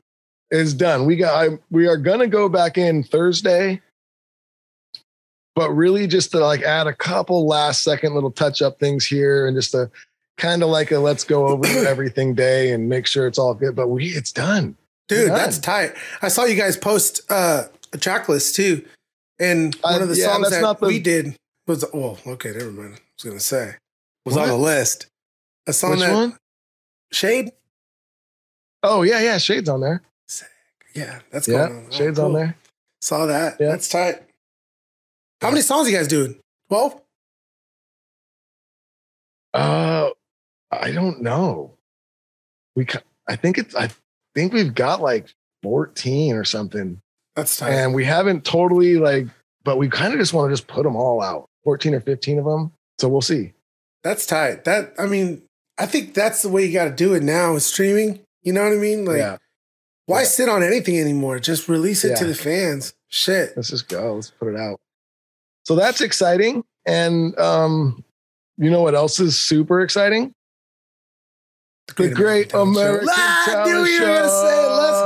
It's 0.51 0.73
done. 0.73 1.05
We 1.05 1.15
got 1.15 1.33
I, 1.49 1.57
we 1.71 1.87
are 1.87 1.97
gonna 1.97 2.27
go 2.27 2.47
back 2.49 2.77
in 2.77 3.03
Thursday. 3.03 3.81
But 5.57 5.71
really 5.71 6.05
just 6.07 6.29
to 6.31 6.39
like 6.39 6.61
add 6.61 6.85
a 6.87 6.93
couple 6.93 7.47
last 7.47 7.83
second 7.83 8.13
little 8.13 8.29
touch 8.31 8.61
up 8.61 8.79
things 8.79 9.05
here 9.07 9.47
and 9.47 9.57
just 9.57 9.71
to 9.71 9.89
kind 10.37 10.61
of 10.61 10.69
like 10.69 10.91
a 10.91 10.99
let's 10.99 11.23
go 11.23 11.47
over 11.47 11.65
everything 11.87 12.35
day 12.35 12.71
and 12.71 12.87
make 12.87 13.07
sure 13.07 13.25
it's 13.25 13.39
all 13.39 13.55
good. 13.55 13.75
But 13.75 13.87
we 13.87 14.05
it's 14.09 14.31
done. 14.31 14.77
Dude, 15.07 15.29
Done. 15.29 15.37
that's 15.37 15.57
tight. 15.57 15.93
I 16.21 16.27
saw 16.27 16.43
you 16.43 16.55
guys 16.55 16.77
post 16.77 17.21
uh, 17.31 17.63
a 17.93 17.97
track 17.97 18.29
list 18.29 18.55
too. 18.55 18.85
And 19.39 19.73
one 19.81 19.95
Uh, 19.95 20.03
of 20.03 20.09
the 20.09 20.15
yeah, 20.17 20.25
songs 20.33 20.49
that 20.51 20.61
not 20.61 20.79
the- 20.79 20.87
we 20.87 20.99
did 20.99 21.35
was, 21.65 21.83
oh, 21.93 22.17
okay, 22.27 22.51
never 22.51 22.71
mind. 22.71 22.95
I 22.95 22.99
was 23.15 23.23
going 23.23 23.37
to 23.37 23.43
say, 23.43 23.75
was 24.25 24.37
on 24.37 24.47
the 24.49 24.55
list. 24.57 25.07
A 25.65 25.73
song 25.73 25.91
Which 25.91 25.99
that, 26.01 26.13
one? 26.13 26.37
Shade? 27.11 27.51
Oh 28.83 29.01
yeah, 29.01 29.21
yeah, 29.21 29.37
Shades 29.37 29.67
on 29.69 29.81
there. 29.81 30.01
Yeah, 30.93 31.19
that's 31.31 31.47
Yeah, 31.47 31.67
going 31.67 31.77
on. 31.79 31.85
Oh, 31.89 31.95
Shades 31.95 32.19
on 32.19 32.33
there. 32.33 32.55
Saw 33.01 33.25
that. 33.25 33.57
Yeah. 33.59 33.69
That's 33.69 33.87
tight. 33.89 34.23
How 35.41 35.49
many 35.49 35.61
songs 35.61 35.89
you 35.89 35.95
guys 35.95 36.07
doing? 36.07 36.39
12? 36.69 37.01
Uh, 39.53 40.09
I 40.71 40.91
don't 40.91 41.21
know. 41.21 41.73
We, 42.75 42.85
I 43.27 43.35
think 43.35 43.57
it's, 43.57 43.75
I 43.75 43.89
think 44.35 44.53
we've 44.53 44.73
got 44.73 45.01
like 45.01 45.27
14 45.63 46.35
or 46.35 46.43
something, 46.43 46.99
That's 47.35 47.57
tight. 47.57 47.71
and 47.71 47.93
we 47.93 48.05
haven't 48.05 48.45
totally 48.45 48.97
like, 48.97 49.27
but 49.63 49.77
we 49.77 49.89
kind 49.89 50.13
of 50.13 50.19
just 50.19 50.33
want 50.33 50.49
to 50.49 50.53
just 50.53 50.67
put 50.67 50.83
them 50.83 50.95
all 50.95 51.21
out, 51.21 51.45
14 51.63 51.95
or 51.95 52.01
15 52.01 52.39
of 52.39 52.45
them. 52.45 52.71
So 52.99 53.07
we'll 53.09 53.21
see. 53.21 53.53
That's 54.03 54.25
tight. 54.25 54.63
That 54.65 54.93
I 54.99 55.05
mean, 55.07 55.41
I 55.77 55.85
think 55.85 56.13
that's 56.13 56.41
the 56.41 56.49
way 56.49 56.65
you 56.65 56.73
got 56.73 56.85
to 56.85 56.91
do 56.91 57.13
it 57.13 57.23
now 57.23 57.55
is 57.55 57.65
streaming. 57.65 58.19
You 58.43 58.53
know 58.53 58.63
what 58.63 58.73
I 58.73 58.77
mean? 58.77 59.05
Like, 59.05 59.17
yeah, 59.17 59.37
why 60.05 60.19
Yeah. 60.21 60.25
sit 60.27 60.49
on 60.49 60.63
anything 60.63 60.97
anymore? 60.99 61.39
Just 61.39 61.67
release 61.67 62.03
it 62.05 62.15
to 62.17 62.25
the 62.25 62.35
fans. 62.35 62.93
Shit. 63.07 63.53
let's 63.55 63.69
just 63.69 63.87
go. 63.87 64.15
Let's 64.15 64.29
put 64.31 64.53
it 64.53 64.59
out. 64.59 64.79
So 65.67 65.75
that's 65.75 65.99
exciting. 65.99 66.63
And, 66.85 67.37
um, 67.37 68.01
you 68.57 68.69
know 68.71 68.81
what 68.81 68.95
else 68.95 69.19
is 69.19 69.37
super 69.37 69.81
exciting? 69.81 70.33
The 71.97 72.07
Great 72.07 72.51
Talent 72.51 72.77
Show. 72.77 72.81
American 72.81 73.09
Ah, 73.11 73.43
I 73.43 73.51
Talent 73.51 73.69
knew 73.69 73.83
you 73.83 73.99
were 73.99 74.07
gonna 74.07 74.29
say 74.29 74.63
it. 74.63 74.69
Let's 74.69 75.01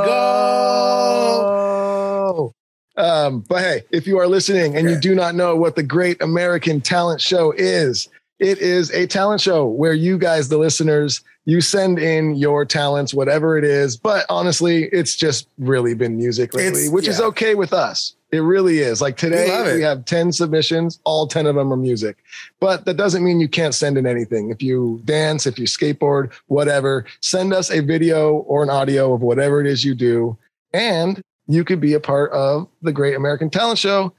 go. 2.27 2.53
Um, 2.97 3.39
but 3.49 3.61
hey, 3.63 3.81
if 3.89 4.05
you 4.05 4.19
are 4.19 4.27
listening 4.27 4.77
and 4.77 4.87
you 4.87 4.99
do 4.99 5.15
not 5.15 5.33
know 5.33 5.55
what 5.55 5.75
the 5.75 5.81
Great 5.81 6.21
American 6.21 6.79
Talent 6.79 7.21
Show 7.21 7.51
is, 7.57 8.07
it 8.37 8.59
is 8.59 8.91
a 8.91 9.07
talent 9.07 9.41
show 9.41 9.65
where 9.65 9.93
you 9.93 10.19
guys, 10.19 10.49
the 10.49 10.59
listeners, 10.59 11.21
you 11.45 11.61
send 11.61 11.97
in 11.97 12.35
your 12.35 12.65
talents, 12.65 13.15
whatever 13.15 13.57
it 13.57 13.63
is. 13.63 13.97
But 13.97 14.27
honestly, 14.29 14.83
it's 14.91 15.15
just 15.15 15.47
really 15.57 15.95
been 15.95 16.17
music 16.17 16.53
lately, 16.53 16.81
It's- 16.81 16.91
which 16.91 17.07
is 17.07 17.19
okay 17.19 17.55
with 17.55 17.73
us. 17.73 18.13
It 18.31 18.39
really 18.39 18.79
is. 18.79 19.01
Like 19.01 19.17
today, 19.17 19.75
we 19.75 19.81
have 19.81 20.05
10 20.05 20.31
submissions, 20.31 20.99
all 21.03 21.27
10 21.27 21.45
of 21.47 21.55
them 21.55 21.71
are 21.73 21.77
music. 21.77 22.17
But 22.61 22.85
that 22.85 22.95
doesn't 22.95 23.25
mean 23.25 23.41
you 23.41 23.49
can't 23.49 23.75
send 23.75 23.97
in 23.97 24.07
anything. 24.07 24.51
If 24.51 24.61
you 24.61 25.01
dance, 25.03 25.45
if 25.45 25.59
you 25.59 25.65
skateboard, 25.65 26.31
whatever, 26.47 27.05
send 27.19 27.53
us 27.53 27.69
a 27.69 27.81
video 27.81 28.35
or 28.35 28.63
an 28.63 28.69
audio 28.69 29.13
of 29.13 29.21
whatever 29.21 29.59
it 29.59 29.67
is 29.67 29.83
you 29.83 29.93
do. 29.93 30.37
And 30.73 31.21
you 31.47 31.65
could 31.65 31.81
be 31.81 31.93
a 31.93 31.99
part 31.99 32.31
of 32.31 32.69
the 32.81 32.93
Great 32.93 33.17
American 33.17 33.49
Talent 33.49 33.79
Show. 33.79 34.13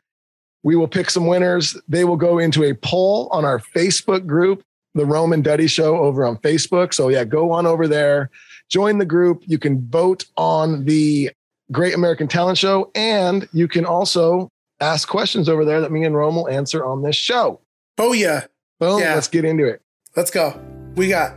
We 0.63 0.77
will 0.77 0.89
pick 0.89 1.09
some 1.09 1.27
winners. 1.27 1.75
They 1.89 2.05
will 2.05 2.17
go 2.17 2.39
into 2.39 2.65
a 2.65 2.75
poll 2.75 3.29
on 3.33 3.47
our 3.47 3.61
Facebook 3.61 4.27
group, 4.27 4.63
the 4.95 5.07
Rome 5.07 5.33
and 5.33 5.43
Duddy 5.43 5.67
Show 5.67 5.97
over 5.97 6.27
on 6.27 6.37
Facebook. 6.37 6.93
So, 6.93 7.09
yeah, 7.09 7.25
go 7.25 7.51
on 7.51 7.65
over 7.65 7.89
there, 7.89 8.29
join 8.69 8.99
the 8.99 9.07
group. 9.07 9.43
You 9.47 9.59
can 9.59 9.89
vote 9.89 10.27
on 10.37 10.85
the 10.85 11.31
Great 11.73 11.95
American 11.95 12.29
Talent 12.29 12.59
Show, 12.59 12.91
and 12.95 13.49
you 13.53 13.67
can 13.67 13.85
also 13.85 14.49
ask 14.81 15.09
questions 15.09 15.49
over 15.49 15.65
there 15.65 15.81
that 15.81 15.91
me 15.91 16.05
and 16.05 16.15
Rome 16.15 16.37
will 16.37 16.49
answer 16.49 16.85
on 16.85 17.03
this 17.03 17.17
show. 17.17 17.61
Oh 17.99 18.13
yeah. 18.13 18.45
Boom, 18.79 19.01
Yeah. 19.01 19.15
let's 19.15 19.29
get 19.29 19.45
into 19.45 19.65
it. 19.67 19.81
Let's 20.17 20.31
go. 20.31 20.61
We 20.97 21.09
got 21.09 21.35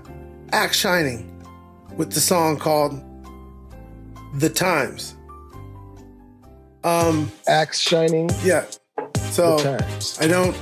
Act 0.51 0.75
Shining 0.75 1.31
with 1.95 2.11
the 2.11 2.19
song 2.19 2.57
called 2.57 2.99
The 4.35 4.49
Times. 4.49 5.15
Um, 6.83 7.31
Axe 7.47 7.79
Shining, 7.79 8.29
yeah. 8.43 8.65
So 9.31 9.57
the 9.57 9.77
times. 9.79 10.17
I 10.21 10.27
don't 10.27 10.55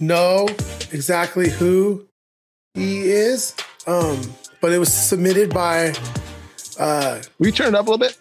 know 0.00 0.46
exactly 0.92 1.48
who 1.48 2.06
he 2.74 3.10
is. 3.10 3.54
Um, 3.86 4.20
but 4.60 4.72
it 4.72 4.78
was 4.78 4.92
submitted 4.92 5.52
by 5.52 5.92
uh 6.78 7.20
Will 7.38 7.46
you 7.46 7.52
turn 7.52 7.68
it 7.68 7.74
up 7.74 7.86
a 7.86 7.90
little 7.90 7.98
bit? 7.98 8.16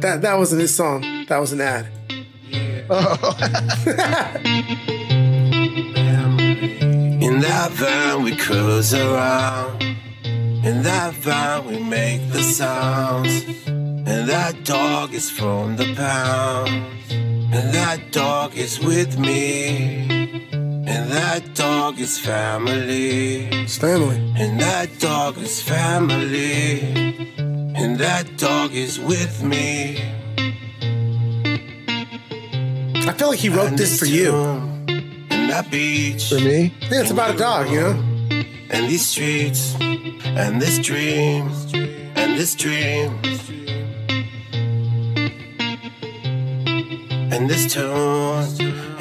That 0.00 0.22
that 0.22 0.36
wasn't 0.36 0.60
his 0.60 0.74
song. 0.74 1.02
That 1.28 1.38
was 1.38 1.52
an 1.52 1.60
ad. 1.60 1.86
Oh, 2.90 3.36
In 7.22 7.40
that 7.40 7.70
van 7.72 8.24
we 8.24 8.36
cruise 8.36 8.92
around. 8.92 9.82
In 10.24 10.82
that 10.82 11.14
van 11.14 11.66
we 11.66 11.78
make 11.78 12.28
the 12.32 12.42
sounds. 12.42 13.44
And 13.66 14.28
that 14.28 14.64
dog 14.64 15.14
is 15.14 15.30
from 15.30 15.76
the 15.76 15.94
pound. 15.94 16.70
And 17.10 17.72
that 17.72 18.10
dog 18.10 18.56
is 18.56 18.80
with 18.80 19.16
me. 19.16 20.08
And 20.52 21.08
that 21.10 21.54
dog 21.54 22.00
is 22.00 22.18
family. 22.18 23.46
It's 23.46 23.78
family. 23.78 24.16
And 24.36 24.60
that 24.60 24.98
dog 24.98 25.38
is 25.38 25.62
family. 25.62 27.13
And 27.84 27.98
that 27.98 28.38
dog 28.38 28.72
is 28.72 28.98
with 28.98 29.42
me. 29.42 29.98
I 33.06 33.12
feel 33.12 33.28
like 33.28 33.38
he 33.38 33.50
wrote 33.50 33.76
this 33.76 33.98
for 33.98 34.06
you. 34.06 34.32
And 34.32 35.50
that 35.50 35.70
beach. 35.70 36.30
for 36.30 36.36
me? 36.36 36.72
Yeah, 36.80 37.02
it's 37.02 37.10
about 37.10 37.34
a 37.34 37.36
dog, 37.36 37.68
you 37.68 37.80
know? 37.80 37.90
and 38.70 38.88
these 38.88 39.06
streets 39.06 39.76
and 39.80 40.62
this 40.62 40.78
dream 40.78 41.50
and 42.16 42.38
this 42.38 42.54
dream 42.54 43.12
and 47.34 47.50
this 47.50 47.70
tune 47.70 47.84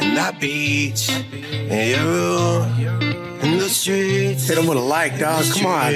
and 0.02 0.18
that 0.18 0.42
beach 0.42 1.10
and 1.10 1.90
your 1.90 2.04
room 2.04 3.40
and 3.42 3.62
the 3.62 3.70
streets 3.70 4.50
Hit 4.50 4.58
him 4.58 4.68
with 4.68 4.78
a 4.78 4.82
like, 4.82 5.18
dog. 5.18 5.46
Come 5.54 5.68
on. 5.68 5.92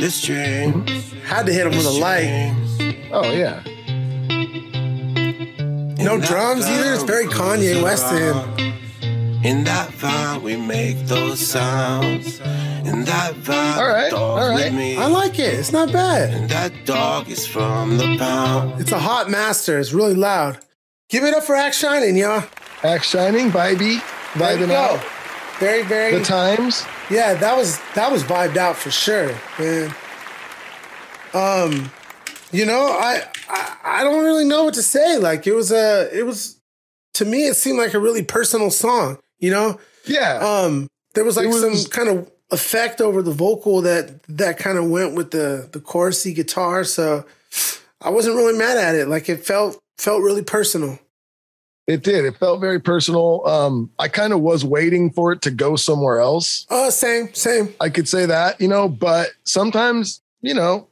this 0.00 0.22
dream 0.22 0.86
Had 1.26 1.46
to 1.46 1.52
hit 1.52 1.66
him 1.66 1.76
with 1.76 1.86
a 1.86 1.90
light. 1.90 2.54
Oh, 3.10 3.28
yeah. 3.32 3.60
No 5.98 6.20
drums 6.20 6.64
either. 6.66 6.94
It's 6.94 7.02
very 7.02 7.26
Kanye 7.26 7.82
West 7.82 8.08
to 8.10 8.16
him. 8.16 9.44
In 9.44 9.64
that 9.64 9.90
van, 9.90 10.40
we 10.44 10.56
make 10.56 10.98
those 11.06 11.40
sounds. 11.40 12.38
In 12.38 13.04
that 13.06 13.34
van, 13.34 13.76
all 13.76 13.88
right, 13.88 14.12
all 14.12 14.36
right. 14.36 14.66
with 14.66 14.74
me. 14.74 14.96
I 14.98 15.06
like 15.06 15.40
it. 15.40 15.52
It's 15.54 15.72
not 15.72 15.92
bad. 15.92 16.32
And 16.32 16.48
that 16.48 16.72
dog 16.84 17.28
is 17.28 17.44
from 17.44 17.98
the 17.98 18.16
pound. 18.18 18.80
It's 18.80 18.92
a 18.92 19.00
hot 19.00 19.28
master. 19.28 19.80
It's 19.80 19.92
really 19.92 20.14
loud. 20.14 20.60
Give 21.08 21.24
it 21.24 21.34
up 21.34 21.42
for 21.42 21.56
Act 21.56 21.74
Shining, 21.74 22.16
y'all. 22.16 22.44
Axe 22.84 23.10
Shining, 23.10 23.50
Vibey, 23.50 24.00
There 24.36 24.56
you 24.56 24.66
vibing 24.66 24.70
out. 24.70 25.04
Very, 25.58 25.82
very. 25.82 26.18
The 26.18 26.24
times. 26.24 26.84
Yeah, 27.10 27.34
that 27.34 27.56
was 27.56 27.80
that 27.96 28.12
was 28.12 28.22
vibed 28.22 28.56
out 28.56 28.76
for 28.76 28.92
sure, 28.92 29.34
man. 29.58 29.92
Um, 31.36 31.90
you 32.52 32.64
know, 32.64 32.86
I, 32.86 33.22
I 33.48 33.76
I 33.84 34.04
don't 34.04 34.24
really 34.24 34.44
know 34.44 34.64
what 34.64 34.74
to 34.74 34.82
say. 34.82 35.18
Like 35.18 35.46
it 35.46 35.54
was 35.54 35.70
a 35.72 36.08
it 36.16 36.24
was 36.24 36.60
to 37.14 37.24
me 37.24 37.46
it 37.46 37.54
seemed 37.56 37.78
like 37.78 37.94
a 37.94 37.98
really 37.98 38.22
personal 38.22 38.70
song. 38.70 39.18
You 39.38 39.50
know, 39.50 39.80
Yeah. 40.06 40.38
um, 40.38 40.88
there 41.14 41.24
was 41.24 41.36
like 41.36 41.48
was- 41.48 41.82
some 41.82 41.90
kind 41.90 42.08
of 42.08 42.30
effect 42.52 43.00
over 43.00 43.22
the 43.22 43.32
vocal 43.32 43.82
that 43.82 44.22
that 44.28 44.56
kind 44.58 44.78
of 44.78 44.88
went 44.88 45.14
with 45.14 45.30
the 45.32 45.68
the 45.72 45.80
chorusy 45.80 46.34
guitar. 46.34 46.84
So 46.84 47.24
I 48.00 48.10
wasn't 48.10 48.36
really 48.36 48.56
mad 48.58 48.78
at 48.78 48.94
it. 48.94 49.08
Like 49.08 49.28
it 49.28 49.44
felt 49.44 49.78
felt 49.98 50.22
really 50.22 50.42
personal. 50.42 50.98
It 51.86 52.02
did. 52.02 52.24
It 52.24 52.36
felt 52.38 52.60
very 52.60 52.80
personal. 52.80 53.46
Um, 53.46 53.90
I 53.98 54.08
kind 54.08 54.32
of 54.32 54.40
was 54.40 54.64
waiting 54.64 55.10
for 55.12 55.30
it 55.32 55.42
to 55.42 55.52
go 55.52 55.76
somewhere 55.76 56.18
else. 56.18 56.66
Oh, 56.68 56.90
same, 56.90 57.32
same. 57.32 57.74
I 57.80 57.90
could 57.90 58.08
say 58.08 58.26
that, 58.26 58.60
you 58.60 58.66
know, 58.66 58.88
but 58.88 59.28
sometimes, 59.44 60.20
you 60.40 60.52
know, 60.52 60.88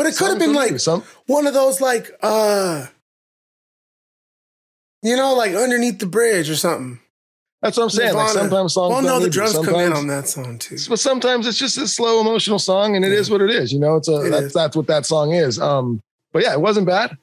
But 0.00 0.06
it 0.06 0.16
could 0.16 0.28
have 0.30 0.38
been 0.38 0.54
like 0.54 0.72
one 1.26 1.46
of 1.46 1.52
those 1.52 1.78
like 1.82 2.10
uh 2.22 2.86
you 5.02 5.14
know, 5.14 5.34
like 5.34 5.54
underneath 5.54 5.98
the 5.98 6.06
bridge 6.06 6.48
or 6.48 6.56
something. 6.56 7.00
That's 7.60 7.76
what 7.76 7.84
I'm 7.84 7.90
saying. 7.90 8.14
Like 8.14 8.28
sometimes 8.30 8.72
songs. 8.72 8.92
Well, 8.92 9.02
no, 9.02 9.20
the 9.20 9.28
drums 9.28 9.52
come 9.52 9.74
in 9.74 9.92
on 9.92 10.06
that 10.06 10.26
song 10.26 10.58
too. 10.58 10.78
but 10.88 10.98
sometimes 10.98 11.46
it's 11.46 11.58
just 11.58 11.76
a 11.76 11.86
slow 11.86 12.22
emotional 12.22 12.58
song 12.58 12.96
and 12.96 13.04
it 13.04 13.12
is 13.12 13.30
what 13.30 13.42
it 13.42 13.50
is 13.50 13.72
you 13.74 13.78
know 13.78 13.96
it's 13.96 14.08
a 14.08 14.22
It 14.26 14.30
that's 14.30 14.46
is. 14.46 14.52
that's 14.54 14.74
what 14.74 14.86
that 14.86 15.04
song 15.04 15.32
is 15.34 15.58
um 15.60 16.00
but 16.32 16.42
yeah 16.42 16.52
it 16.54 16.60
wasn't 16.62 16.86
bad 16.86 17.10
I'm 17.10 17.18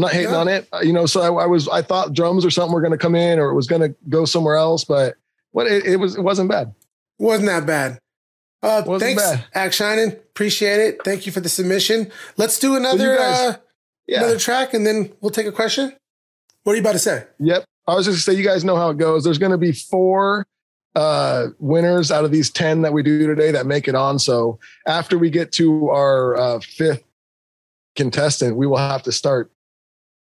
not 0.00 0.12
hating 0.12 0.30
Yeah. 0.30 0.38
on 0.38 0.48
it 0.48 0.68
Uh, 0.72 0.80
you 0.80 0.94
know 0.94 1.04
so 1.04 1.20
I, 1.20 1.42
I 1.42 1.46
was 1.46 1.68
i 1.68 1.82
thought 1.82 2.14
drums 2.14 2.46
or 2.46 2.50
something 2.50 2.72
were 2.72 2.80
going 2.80 2.92
to 2.92 2.98
come 2.98 3.14
in 3.14 3.38
or 3.38 3.50
it 3.50 3.54
was 3.54 3.66
going 3.66 3.82
to 3.82 3.94
go 4.08 4.24
somewhere 4.24 4.56
else 4.56 4.82
but 4.84 5.16
what 5.50 5.66
it, 5.66 5.84
it 5.84 5.96
was 5.96 6.16
it 6.16 6.22
wasn't 6.22 6.48
bad 6.48 6.72
Wasn't 7.18 7.46
that 7.48 7.66
bad. 7.66 7.98
Uh, 8.62 8.82
Wasn't 8.86 9.16
thanks, 9.16 9.42
bad. 9.52 9.74
Shining. 9.74 10.12
Appreciate 10.12 10.78
it. 10.80 11.00
Thank 11.04 11.26
you 11.26 11.32
for 11.32 11.40
the 11.40 11.48
submission. 11.48 12.10
Let's 12.36 12.58
do 12.58 12.76
another 12.76 13.16
guys- 13.16 13.38
uh, 13.40 13.56
yeah 14.06 14.18
another 14.18 14.38
track, 14.38 14.72
and 14.74 14.86
then 14.86 15.12
we'll 15.20 15.30
take 15.30 15.46
a 15.46 15.52
question. 15.52 15.92
What 16.64 16.72
are 16.72 16.76
you 16.76 16.80
about 16.82 16.92
to 16.92 16.98
say? 17.00 17.24
yep 17.40 17.64
i 17.88 17.94
was 17.96 18.06
just 18.06 18.24
gonna 18.24 18.36
say 18.36 18.40
you 18.40 18.46
guys 18.46 18.62
know 18.64 18.76
how 18.76 18.90
it 18.90 18.96
goes 18.96 19.24
there's 19.24 19.38
going 19.38 19.50
to 19.50 19.58
be 19.58 19.72
four 19.72 20.46
uh 20.94 21.48
winners 21.58 22.12
out 22.12 22.24
of 22.24 22.30
these 22.30 22.48
10 22.50 22.82
that 22.82 22.92
we 22.92 23.02
do 23.02 23.26
today 23.26 23.50
that 23.50 23.66
make 23.66 23.88
it 23.88 23.96
on 23.96 24.16
so 24.20 24.60
after 24.86 25.18
we 25.18 25.28
get 25.28 25.50
to 25.50 25.88
our 25.88 26.36
uh 26.36 26.60
fifth 26.60 27.02
contestant 27.96 28.56
we 28.56 28.68
will 28.68 28.76
have 28.76 29.02
to 29.02 29.10
start 29.10 29.50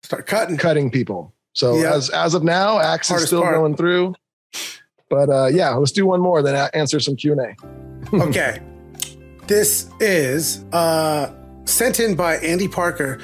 Start 0.04 0.26
cutting. 0.26 0.58
cutting 0.58 0.90
people. 0.90 1.32
So 1.54 1.76
Yeah. 1.80 1.94
as 1.94 2.10
as 2.10 2.34
of 2.34 2.44
now, 2.44 2.80
Axe 2.80 3.12
is 3.12 3.28
still 3.28 3.44
part. 3.44 3.54
going 3.56 3.76
through. 3.78 4.16
But 5.12 5.30
uh, 5.30 5.48
yeah, 5.48 5.72
let's 5.76 5.92
do 5.92 6.06
one 6.06 6.22
more, 6.22 6.42
then 6.42 6.70
answer 6.74 7.02
some 7.02 7.18
Q 7.18 7.34
and 7.34 7.42
A. 7.42 8.16
okay. 8.30 8.62
This 9.46 9.90
is 10.00 10.64
uh, 10.72 11.34
sent 11.66 12.00
in 12.00 12.16
by 12.16 12.38
Andy 12.38 12.70
Parker. 12.70 13.20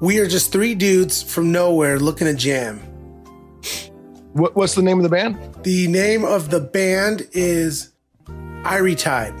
We 0.00 0.18
are 0.18 0.26
just 0.26 0.50
three 0.50 0.74
dudes 0.74 1.22
from 1.22 1.52
nowhere 1.52 2.00
looking 2.00 2.26
to 2.26 2.32
jam. 2.32 2.78
What, 4.32 4.56
what's 4.56 4.74
the 4.74 4.80
name 4.82 4.96
of 4.96 5.02
the 5.02 5.10
band? 5.10 5.36
The 5.62 5.88
name 5.88 6.24
of 6.24 6.48
the 6.48 6.60
band 6.60 7.28
is 7.32 7.92
Irie 8.26 8.96
Tide. 8.96 9.34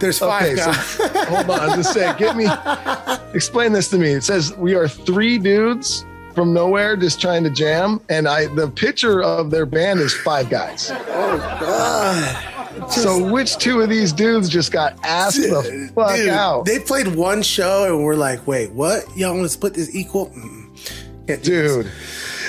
There's 0.00 0.18
five 0.18 0.52
Okay, 0.52 0.56
so- 0.60 1.08
Hold 1.24 1.48
on, 1.48 1.78
just 1.78 1.94
saying, 1.94 2.16
get 2.18 2.36
me. 2.36 2.46
Explain 3.34 3.72
this 3.72 3.88
to 3.88 3.96
me. 3.96 4.10
It 4.10 4.24
says 4.24 4.54
we 4.58 4.74
are 4.74 4.86
three 4.86 5.38
dudes 5.38 6.04
from 6.34 6.52
nowhere 6.52 6.96
just 6.96 7.20
trying 7.20 7.44
to 7.44 7.50
jam, 7.50 8.00
and 8.08 8.26
I 8.28 8.46
the 8.46 8.68
picture 8.68 9.22
of 9.22 9.50
their 9.50 9.66
band 9.66 10.00
is 10.00 10.14
five 10.14 10.50
guys. 10.50 10.90
Oh 10.90 11.38
god 11.60 12.52
just, 12.86 13.02
so 13.02 13.30
which 13.32 13.56
two 13.58 13.80
of 13.80 13.88
these 13.88 14.12
dudes 14.12 14.48
just 14.48 14.72
got 14.72 14.98
asked 15.04 15.42
the 15.42 15.90
fuck 15.94 16.16
Dude, 16.16 16.28
out? 16.28 16.64
They 16.64 16.78
played 16.78 17.08
one 17.08 17.42
show 17.42 17.84
and 17.84 18.04
we're 18.04 18.16
like, 18.16 18.46
wait, 18.46 18.72
what? 18.72 19.04
Y'all 19.16 19.32
want 19.34 19.44
to 19.44 19.48
split 19.48 19.74
this 19.74 19.94
equal? 19.94 20.30
Mm. 20.30 21.42
Dude, 21.42 21.90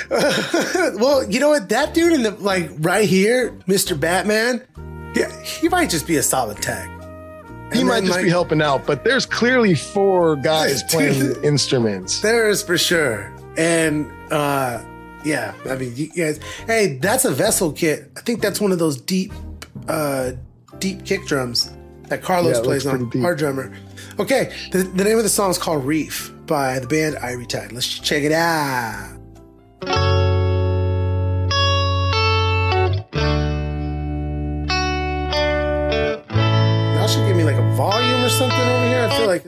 well, 0.99 1.29
you 1.29 1.39
know 1.39 1.49
what? 1.49 1.69
That 1.69 1.93
dude 1.93 2.13
in 2.13 2.23
the 2.23 2.31
like 2.31 2.71
right 2.79 3.07
here, 3.07 3.51
Mr. 3.67 3.97
Batman, 3.97 4.63
yeah, 5.15 5.31
he 5.43 5.69
might 5.69 5.89
just 5.89 6.07
be 6.07 6.17
a 6.17 6.23
solid 6.23 6.57
tag. 6.57 6.89
he 7.71 7.79
And 7.79 7.87
might 7.87 8.01
just 8.01 8.13
like, 8.13 8.23
be 8.23 8.29
helping 8.29 8.61
out, 8.61 8.85
but 8.85 9.03
there's 9.03 9.25
clearly 9.25 9.75
four 9.75 10.35
guys 10.35 10.83
playing 10.89 11.35
instruments. 11.43 12.21
There 12.21 12.49
is 12.49 12.63
for 12.63 12.77
sure. 12.77 13.31
And 13.57 14.11
uh 14.31 14.83
yeah, 15.23 15.53
I 15.69 15.75
mean 15.75 15.95
you 15.95 16.09
guys 16.09 16.39
hey, 16.65 16.97
that's 16.97 17.25
a 17.25 17.31
vessel 17.31 17.71
kit. 17.71 18.11
I 18.17 18.21
think 18.21 18.41
that's 18.41 18.59
one 18.59 18.71
of 18.71 18.79
those 18.79 18.99
deep 18.99 19.31
uh 19.87 20.31
deep 20.79 21.05
kick 21.05 21.25
drums 21.25 21.71
that 22.09 22.21
Carlos 22.21 22.57
Yeah, 22.57 22.63
plays 22.63 22.85
on, 22.85 23.09
deep. 23.09 23.23
our 23.23 23.35
drummer. 23.35 23.73
Okay, 24.19 24.53
the, 24.71 24.79
the 24.83 25.03
name 25.03 25.17
of 25.17 25.23
the 25.23 25.29
song 25.29 25.49
is 25.49 25.57
called 25.57 25.85
Reef 25.85 26.31
by 26.45 26.77
the 26.79 26.87
band 26.87 27.15
Irie 27.15 27.47
Tide. 27.47 27.71
Let's 27.71 27.87
check 27.87 28.23
it 28.23 28.31
out. 28.31 29.17
Y'all 36.95 37.07
should 37.07 37.25
give 37.27 37.35
me 37.35 37.43
like 37.43 37.55
a 37.55 37.75
volume 37.75 38.23
or 38.23 38.29
something 38.29 38.59
over 38.59 38.87
here. 38.87 39.07
I 39.09 39.17
feel 39.17 39.27
like 39.27 39.43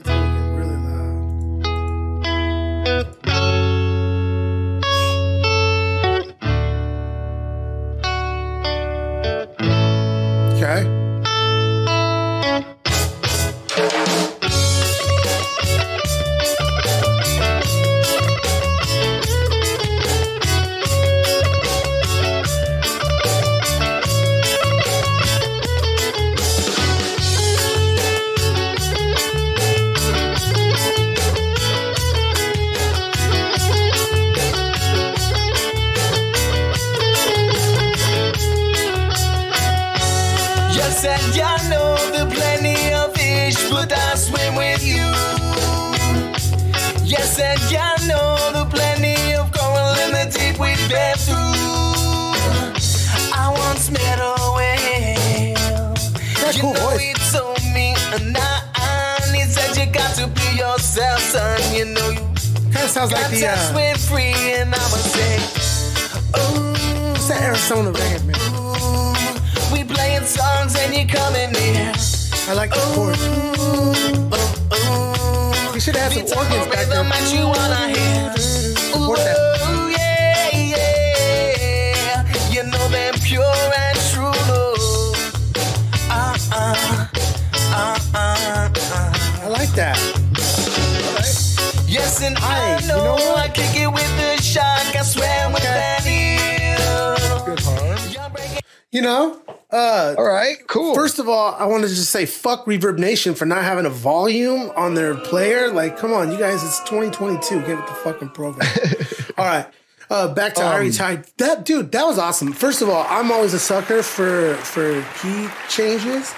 You 98.92 99.02
know, 99.02 99.40
uh, 99.70 100.14
All 100.16 100.24
right, 100.24 100.56
cool. 100.68 100.94
First 100.94 101.18
of 101.18 101.28
all, 101.28 101.54
I 101.54 101.64
wanted 101.66 101.88
to 101.88 101.94
just 101.94 102.10
say 102.10 102.24
fuck 102.24 102.64
Reverb 102.66 102.98
Nation 102.98 103.34
for 103.34 103.44
not 103.44 103.62
having 103.64 103.84
a 103.84 103.90
volume 103.90 104.70
on 104.76 104.94
their 104.94 105.14
player. 105.16 105.70
Like, 105.72 105.98
come 105.98 106.12
on, 106.12 106.30
you 106.30 106.38
guys, 106.38 106.62
it's 106.62 106.78
2022. 106.84 107.60
Get 107.62 107.76
with 107.76 107.86
the 107.86 107.94
fucking 107.94 108.28
program. 108.30 108.66
all 109.38 109.44
right. 109.44 109.66
Uh, 110.08 110.32
back 110.32 110.54
to 110.54 110.64
Um, 110.64 110.72
Irie 110.80 110.96
Tide. 110.96 111.26
That 111.38 111.64
dude, 111.64 111.90
that 111.92 112.06
was 112.06 112.16
awesome. 112.16 112.52
First 112.52 112.80
of 112.80 112.88
all, 112.88 113.04
I'm 113.08 113.32
always 113.32 113.54
a 113.54 113.58
sucker 113.58 114.04
for 114.04 114.54
for 114.58 115.04
key 115.20 115.48
changes, 115.68 116.32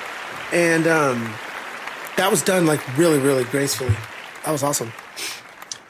and 0.50 0.86
um, 0.86 1.30
that 2.16 2.30
was 2.30 2.40
done 2.42 2.64
like 2.64 2.80
really, 2.96 3.18
really 3.18 3.44
gracefully. 3.44 3.94
That 4.46 4.52
was 4.52 4.62
awesome. 4.62 4.90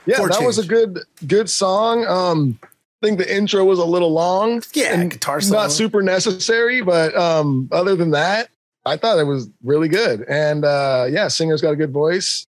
yeah, 0.06 0.16
that 0.26 0.42
was 0.42 0.58
a 0.58 0.66
good 0.66 0.98
good 1.24 1.48
song. 1.48 2.04
Um, 2.04 2.58
I 3.00 3.06
think 3.06 3.18
the 3.18 3.32
intro 3.36 3.64
was 3.64 3.78
a 3.78 3.84
little 3.84 4.12
long. 4.12 4.62
Yeah, 4.72 4.92
and 4.92 5.10
guitar 5.10 5.40
solo. 5.40 5.62
not 5.62 5.72
super 5.72 6.02
necessary, 6.02 6.82
but 6.82 7.16
um, 7.16 7.68
other 7.70 7.94
than 7.94 8.10
that, 8.10 8.48
I 8.84 8.96
thought 8.96 9.18
it 9.18 9.24
was 9.24 9.48
really 9.62 9.88
good. 9.88 10.22
And 10.28 10.64
uh, 10.64 11.06
yeah, 11.08 11.28
singer's 11.28 11.62
got 11.62 11.72
a 11.72 11.76
good 11.76 11.92
voice. 11.92 12.44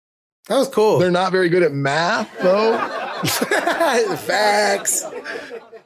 That 0.49 0.59
was 0.59 0.69
cool. 0.69 0.99
They're 0.99 1.11
not 1.11 1.33
very 1.33 1.49
good 1.49 1.65
at 1.65 1.73
math 1.73 2.31
though. 2.41 2.79
Facts. 4.17 5.05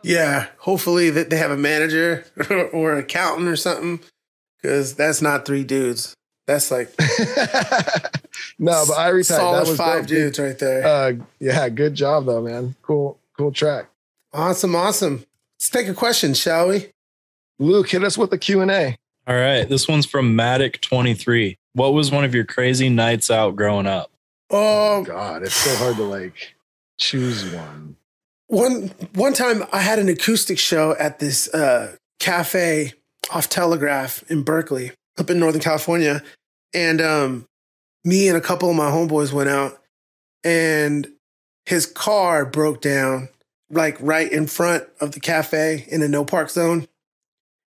Yeah. 0.03 0.49
Hopefully 0.59 1.09
that 1.11 1.31
they 1.31 1.37
have 1.37 1.51
a 1.51 1.57
manager 1.57 2.27
or 2.73 2.97
accountant 2.97 3.49
or 3.49 3.57
something. 3.57 4.01
because 4.61 4.95
that's 4.95 5.23
not 5.23 5.47
three 5.47 5.65
dudes. 5.65 6.15
That's 6.47 6.71
like 6.71 6.89
no, 8.59 8.85
but 8.89 8.99
I 8.99 9.21
solid 9.23 9.65
that 9.65 9.69
was 9.69 9.77
five 9.77 10.03
dope, 10.03 10.09
dudes 10.09 10.39
right 10.39 10.59
there. 10.59 10.85
Uh, 10.85 11.13
yeah, 11.39 11.69
good 11.69 11.95
job 11.95 12.27
though, 12.27 12.43
man. 12.43 12.75
Cool, 12.83 13.19
cool 13.39 13.53
track. 13.53 13.89
Awesome, 14.33 14.75
awesome. 14.75 15.25
Let's 15.59 15.71
take 15.71 15.89
a 15.89 15.95
question, 15.95 16.35
shall 16.35 16.69
we? 16.69 16.93
Luke, 17.59 17.91
hit 17.91 18.03
us 18.03 18.17
with 18.17 18.31
the 18.31 18.39
Q 18.39 18.61
and 18.63 18.71
A. 18.71 18.97
All 19.27 19.37
right. 19.37 19.69
This 19.69 19.87
one's 19.87 20.07
from 20.07 20.37
Matic23. 20.37 21.57
What 21.75 21.93
was 21.93 22.11
one 22.11 22.25
of 22.25 22.35
your 22.35 22.45
crazy 22.45 22.89
nights 22.89 23.31
out 23.31 23.55
growing 23.55 23.87
up? 23.87 24.11
Oh, 24.51 25.05
God, 25.05 25.43
it's 25.43 25.55
so 25.55 25.77
hard 25.77 25.97
to 25.97 26.03
like 26.03 26.55
choose 26.99 27.45
one. 27.55 27.97
one 28.49 28.89
one 29.15 29.33
time 29.33 29.65
I 29.73 29.81
had 29.81 29.99
an 29.99 30.09
acoustic 30.09 30.59
show 30.59 30.97
at 30.99 31.19
this 31.19 31.53
uh, 31.55 31.97
cafe 32.19 32.95
off 33.33 33.49
Telegraph 33.49 34.25
in 34.29 34.43
Berkeley, 34.43 34.93
up 35.19 35.31
in 35.31 35.39
Northern 35.39 35.61
California, 35.61 36.23
and 36.75 37.01
um, 37.01 37.47
me 38.05 38.27
and 38.27 38.37
a 38.37 38.41
couple 38.41 38.69
of 38.69 38.77
my 38.77 38.91
homeboys 38.91 39.33
went 39.33 39.49
out, 39.49 39.81
and 40.43 41.09
his 41.67 41.87
car 41.87 42.45
broke 42.45 42.81
down 42.81 43.29
like 43.71 43.97
right 44.01 44.31
in 44.31 44.47
front 44.47 44.85
of 45.01 45.13
the 45.13 45.21
cafe 45.21 45.87
in 45.89 46.03
a 46.03 46.09
no 46.09 46.25
park 46.25 46.51
zone, 46.51 46.87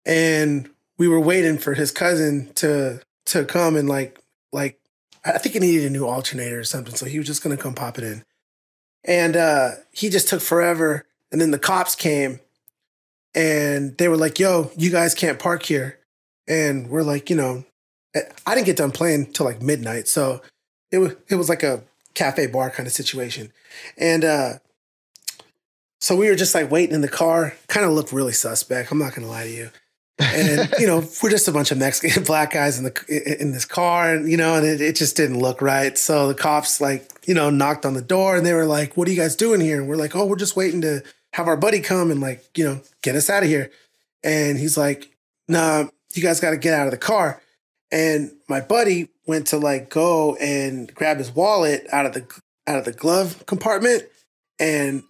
and 0.06 0.68
we 0.96 1.08
were 1.08 1.20
waiting 1.20 1.58
for 1.58 1.74
his 1.74 1.90
cousin 1.90 2.52
to 2.54 3.00
to 3.26 3.44
come 3.44 3.76
and 3.76 3.88
like 3.88 4.20
like 4.52 4.78
I 5.24 5.38
think 5.38 5.54
he 5.54 5.60
needed 5.60 5.86
a 5.86 5.90
new 5.90 6.06
alternator 6.06 6.60
or 6.60 6.64
something, 6.64 6.94
so 6.94 7.06
he 7.06 7.18
was 7.18 7.26
just 7.26 7.42
gonna 7.42 7.56
come 7.56 7.74
pop 7.74 7.98
it 7.98 8.04
in 8.04 8.24
and 9.04 9.36
uh, 9.36 9.70
he 9.92 10.08
just 10.08 10.28
took 10.28 10.40
forever. 10.40 11.04
And 11.30 11.40
then 11.40 11.50
the 11.50 11.58
cops 11.58 11.94
came, 11.94 12.40
and 13.34 13.96
they 13.98 14.08
were 14.08 14.16
like, 14.16 14.38
"Yo, 14.38 14.70
you 14.76 14.90
guys 14.90 15.14
can't 15.14 15.38
park 15.38 15.62
here." 15.64 15.98
And 16.46 16.88
we're 16.88 17.02
like, 17.02 17.28
you 17.28 17.36
know, 17.36 17.64
I 18.46 18.54
didn't 18.54 18.66
get 18.66 18.78
done 18.78 18.92
playing 18.92 19.32
till 19.32 19.44
like 19.44 19.60
midnight, 19.60 20.08
so 20.08 20.40
it 20.90 20.98
was 20.98 21.14
it 21.28 21.34
was 21.34 21.48
like 21.48 21.62
a 21.62 21.82
cafe 22.14 22.46
bar 22.46 22.70
kind 22.70 22.86
of 22.86 22.92
situation, 22.92 23.52
and 23.96 24.24
uh, 24.24 24.52
so 26.00 26.16
we 26.16 26.28
were 26.28 26.36
just 26.36 26.54
like 26.54 26.70
waiting 26.70 26.94
in 26.94 27.00
the 27.00 27.08
car. 27.08 27.54
Kind 27.66 27.84
of 27.84 27.92
looked 27.92 28.12
really 28.12 28.32
suspect. 28.32 28.92
I'm 28.92 28.98
not 28.98 29.14
gonna 29.14 29.28
lie 29.28 29.44
to 29.44 29.50
you. 29.50 29.70
and 30.20 30.72
you 30.78 30.86
know 30.86 30.98
we're 31.22 31.30
just 31.30 31.48
a 31.48 31.52
bunch 31.52 31.70
of 31.70 31.78
Mexican 31.78 32.22
black 32.24 32.52
guys 32.52 32.78
in 32.78 32.84
the 32.84 33.36
in 33.40 33.52
this 33.52 33.64
car, 33.64 34.14
and 34.14 34.30
you 34.30 34.36
know, 34.36 34.54
and 34.54 34.66
it, 34.66 34.80
it 34.80 34.96
just 34.96 35.16
didn't 35.16 35.38
look 35.38 35.60
right. 35.60 35.98
So 35.98 36.28
the 36.28 36.34
cops 36.34 36.80
like 36.80 37.08
you 37.26 37.34
know 37.34 37.50
knocked 37.50 37.84
on 37.84 37.94
the 37.94 38.02
door, 38.02 38.36
and 38.36 38.46
they 38.46 38.54
were 38.54 38.66
like, 38.66 38.96
"What 38.96 39.08
are 39.08 39.10
you 39.10 39.16
guys 39.16 39.36
doing 39.36 39.60
here?" 39.60 39.80
And 39.80 39.88
we're 39.88 39.96
like, 39.96 40.14
"Oh, 40.14 40.26
we're 40.26 40.36
just 40.36 40.56
waiting 40.56 40.80
to 40.82 41.02
have 41.34 41.48
our 41.48 41.56
buddy 41.56 41.80
come 41.80 42.10
and 42.10 42.20
like 42.20 42.44
you 42.56 42.64
know 42.64 42.80
get 43.02 43.16
us 43.16 43.30
out 43.30 43.42
of 43.42 43.48
here." 43.48 43.70
And 44.22 44.58
he's 44.58 44.76
like, 44.76 45.10
"Nah, 45.48 45.86
you 46.14 46.22
guys 46.22 46.40
got 46.40 46.50
to 46.50 46.56
get 46.56 46.74
out 46.74 46.86
of 46.86 46.92
the 46.92 46.98
car." 46.98 47.42
And 47.90 48.32
my 48.48 48.60
buddy 48.60 49.08
went 49.26 49.48
to 49.48 49.58
like 49.58 49.88
go 49.88 50.36
and 50.36 50.92
grab 50.94 51.18
his 51.18 51.30
wallet 51.30 51.86
out 51.92 52.06
of 52.06 52.12
the 52.14 52.26
out 52.66 52.78
of 52.78 52.84
the 52.84 52.92
glove 52.92 53.44
compartment, 53.46 54.04
and 54.58 55.02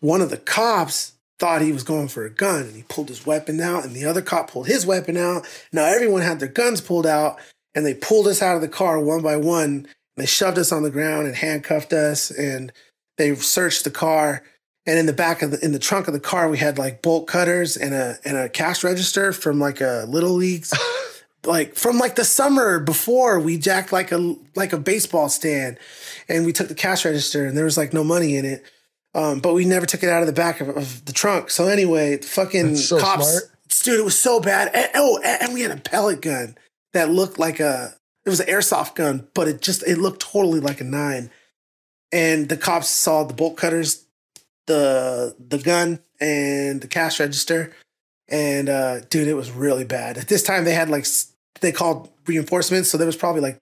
one 0.00 0.20
of 0.20 0.30
the 0.30 0.36
cops 0.36 1.12
thought 1.38 1.60
he 1.60 1.72
was 1.72 1.82
going 1.82 2.08
for 2.08 2.24
a 2.24 2.30
gun 2.30 2.62
and 2.62 2.76
he 2.76 2.82
pulled 2.84 3.08
his 3.08 3.26
weapon 3.26 3.60
out 3.60 3.84
and 3.84 3.94
the 3.94 4.04
other 4.04 4.22
cop 4.22 4.50
pulled 4.50 4.66
his 4.66 4.86
weapon 4.86 5.16
out. 5.16 5.46
Now 5.72 5.84
everyone 5.84 6.22
had 6.22 6.40
their 6.40 6.48
guns 6.48 6.80
pulled 6.80 7.06
out 7.06 7.38
and 7.74 7.84
they 7.84 7.94
pulled 7.94 8.26
us 8.26 8.40
out 8.40 8.56
of 8.56 8.62
the 8.62 8.68
car 8.68 8.98
one 8.98 9.22
by 9.22 9.36
one. 9.36 9.86
They 10.16 10.26
shoved 10.26 10.58
us 10.58 10.72
on 10.72 10.82
the 10.82 10.90
ground 10.90 11.26
and 11.26 11.36
handcuffed 11.36 11.92
us 11.92 12.30
and 12.30 12.72
they 13.18 13.34
searched 13.34 13.84
the 13.84 13.90
car. 13.90 14.42
And 14.86 14.98
in 14.98 15.06
the 15.06 15.12
back 15.12 15.42
of 15.42 15.50
the 15.50 15.64
in 15.64 15.72
the 15.72 15.78
trunk 15.78 16.06
of 16.06 16.14
the 16.14 16.20
car, 16.20 16.48
we 16.48 16.58
had 16.58 16.78
like 16.78 17.02
bolt 17.02 17.26
cutters 17.26 17.76
and 17.76 17.92
a 17.92 18.18
and 18.24 18.36
a 18.36 18.48
cash 18.48 18.84
register 18.84 19.32
from 19.32 19.58
like 19.58 19.80
a 19.80 20.06
little 20.08 20.30
leagues. 20.30 20.72
like 21.44 21.74
from 21.74 21.98
like 21.98 22.14
the 22.14 22.24
summer 22.24 22.78
before 22.78 23.38
we 23.40 23.58
jacked 23.58 23.92
like 23.92 24.12
a 24.12 24.36
like 24.54 24.72
a 24.72 24.78
baseball 24.78 25.28
stand 25.28 25.78
and 26.28 26.46
we 26.46 26.52
took 26.52 26.68
the 26.68 26.74
cash 26.74 27.04
register 27.04 27.46
and 27.46 27.56
there 27.56 27.64
was 27.64 27.76
like 27.76 27.92
no 27.92 28.04
money 28.04 28.36
in 28.36 28.44
it. 28.44 28.64
Um, 29.16 29.40
but 29.40 29.54
we 29.54 29.64
never 29.64 29.86
took 29.86 30.02
it 30.02 30.10
out 30.10 30.22
of 30.22 30.26
the 30.26 30.34
back 30.34 30.60
of, 30.60 30.68
of 30.68 31.04
the 31.06 31.12
trunk. 31.12 31.48
So 31.48 31.68
anyway, 31.68 32.16
the 32.16 32.26
fucking 32.26 32.76
so 32.76 33.00
cops, 33.00 33.30
smart. 33.30 33.50
dude, 33.82 33.98
it 33.98 34.04
was 34.04 34.18
so 34.18 34.40
bad. 34.40 34.70
And, 34.74 34.90
oh, 34.94 35.18
and 35.24 35.54
we 35.54 35.62
had 35.62 35.70
a 35.70 35.80
pellet 35.80 36.20
gun 36.20 36.58
that 36.92 37.08
looked 37.08 37.38
like 37.38 37.58
a, 37.58 37.94
it 38.26 38.28
was 38.28 38.40
an 38.40 38.46
airsoft 38.46 38.94
gun, 38.94 39.26
but 39.32 39.48
it 39.48 39.62
just, 39.62 39.82
it 39.84 39.96
looked 39.96 40.20
totally 40.20 40.60
like 40.60 40.82
a 40.82 40.84
nine. 40.84 41.30
And 42.12 42.50
the 42.50 42.58
cops 42.58 42.88
saw 42.88 43.24
the 43.24 43.32
bolt 43.32 43.56
cutters, 43.56 44.04
the 44.66 45.34
the 45.38 45.58
gun, 45.58 46.00
and 46.20 46.80
the 46.80 46.88
cash 46.88 47.18
register. 47.18 47.74
And 48.28 48.68
uh, 48.68 49.00
dude, 49.08 49.28
it 49.28 49.34
was 49.34 49.50
really 49.50 49.84
bad. 49.84 50.18
At 50.18 50.28
this 50.28 50.42
time, 50.42 50.64
they 50.64 50.74
had 50.74 50.88
like 50.88 51.06
they 51.60 51.72
called 51.72 52.10
reinforcements, 52.26 52.90
so 52.90 52.98
there 52.98 53.06
was 53.06 53.16
probably 53.16 53.40
like 53.40 53.58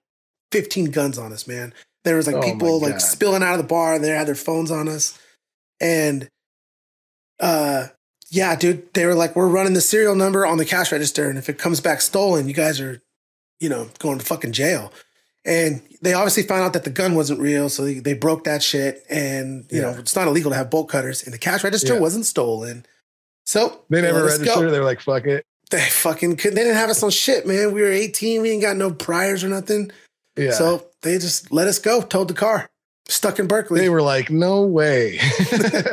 15 0.51 0.91
guns 0.91 1.17
on 1.17 1.33
us, 1.33 1.47
man. 1.47 1.73
There 2.03 2.15
was 2.15 2.27
like 2.27 2.35
Oh 2.35 2.41
people 2.41 2.79
like 2.79 2.99
spilling 2.99 3.41
out 3.41 3.53
of 3.53 3.57
the 3.57 3.67
bar. 3.67 3.95
And 3.95 4.03
they 4.03 4.09
had 4.09 4.27
their 4.27 4.35
phones 4.35 4.69
on 4.69 4.87
us, 4.87 5.17
and 5.79 6.29
uh, 7.39 7.87
yeah, 8.29 8.55
dude, 8.55 8.93
they 8.93 9.05
were 9.05 9.15
like, 9.15 9.35
"We're 9.35 9.47
running 9.47 9.73
the 9.73 9.81
serial 9.81 10.15
number 10.15 10.45
on 10.45 10.57
the 10.57 10.65
cash 10.65 10.91
register, 10.91 11.29
and 11.29 11.37
if 11.37 11.49
it 11.49 11.57
comes 11.57 11.79
back 11.79 12.01
stolen, 12.01 12.47
you 12.47 12.53
guys 12.53 12.79
are, 12.81 13.01
you 13.59 13.69
know, 13.69 13.89
going 13.99 14.19
to 14.19 14.25
fucking 14.25 14.53
jail." 14.53 14.91
And 15.47 15.81
they 16.01 16.13
obviously 16.13 16.41
found 16.43 16.63
out 16.63 16.73
that 16.73 16.85
the 16.85 16.89
gun 16.89 17.13
wasn't 17.13 17.39
real, 17.39 17.69
so 17.69 17.83
they, 17.85 17.99
they 17.99 18.13
broke 18.15 18.45
that 18.45 18.63
shit. 18.63 19.03
And 19.09 19.65
you 19.71 19.79
know, 19.81 19.91
it's 19.91 20.15
not 20.15 20.27
illegal 20.27 20.51
to 20.51 20.57
have 20.57 20.69
bolt 20.71 20.89
cutters, 20.89 21.23
and 21.23 21.33
the 21.33 21.37
cash 21.37 21.63
register 21.63 21.93
Yeah. 21.93 21.99
wasn't 21.99 22.25
stolen. 22.25 22.85
So 23.45 23.83
They 23.89 24.01
never 24.01 24.23
registered. 24.25 24.71
They're 24.71 24.83
like, 24.83 25.01
fuck 25.01 25.25
it. 25.25 25.45
They 25.69 25.81
fucking 25.81 26.37
could. 26.37 26.53
They 26.55 26.61
didn't 26.63 26.77
have 26.77 26.89
us 26.89 27.03
on 27.03 27.11
shit, 27.11 27.45
man. 27.45 27.73
We 27.73 27.81
were 27.81 27.91
18. 27.91 28.41
We 28.41 28.51
ain't 28.51 28.61
got 28.61 28.75
no 28.75 28.91
priors 28.91 29.43
or 29.43 29.49
nothing. 29.49 29.91
Yeah. 30.35 30.51
So 30.51 30.87
they 31.03 31.17
just 31.19 31.51
let 31.51 31.67
us 31.67 31.77
go. 31.79 32.01
Towed 32.01 32.27
the 32.27 32.33
car. 32.33 32.69
Stuck 33.07 33.37
in 33.37 33.47
Berkeley. 33.47 33.81
they 33.81 33.89
were 33.89 34.01
like, 34.01 34.31
no 34.31 34.63
way. 34.63 35.19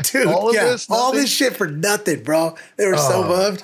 Dude, 0.04 0.26
all 0.26 0.48
of 0.48 0.54
yeah, 0.54 0.64
this, 0.64 0.88
all 0.90 1.12
this 1.12 1.30
shit 1.30 1.54
for 1.56 1.66
nothing, 1.66 2.22
bro. 2.22 2.56
They 2.76 2.86
were 2.86 2.96
so 2.96 3.24
Oh. 3.24 3.28
bugged. 3.28 3.62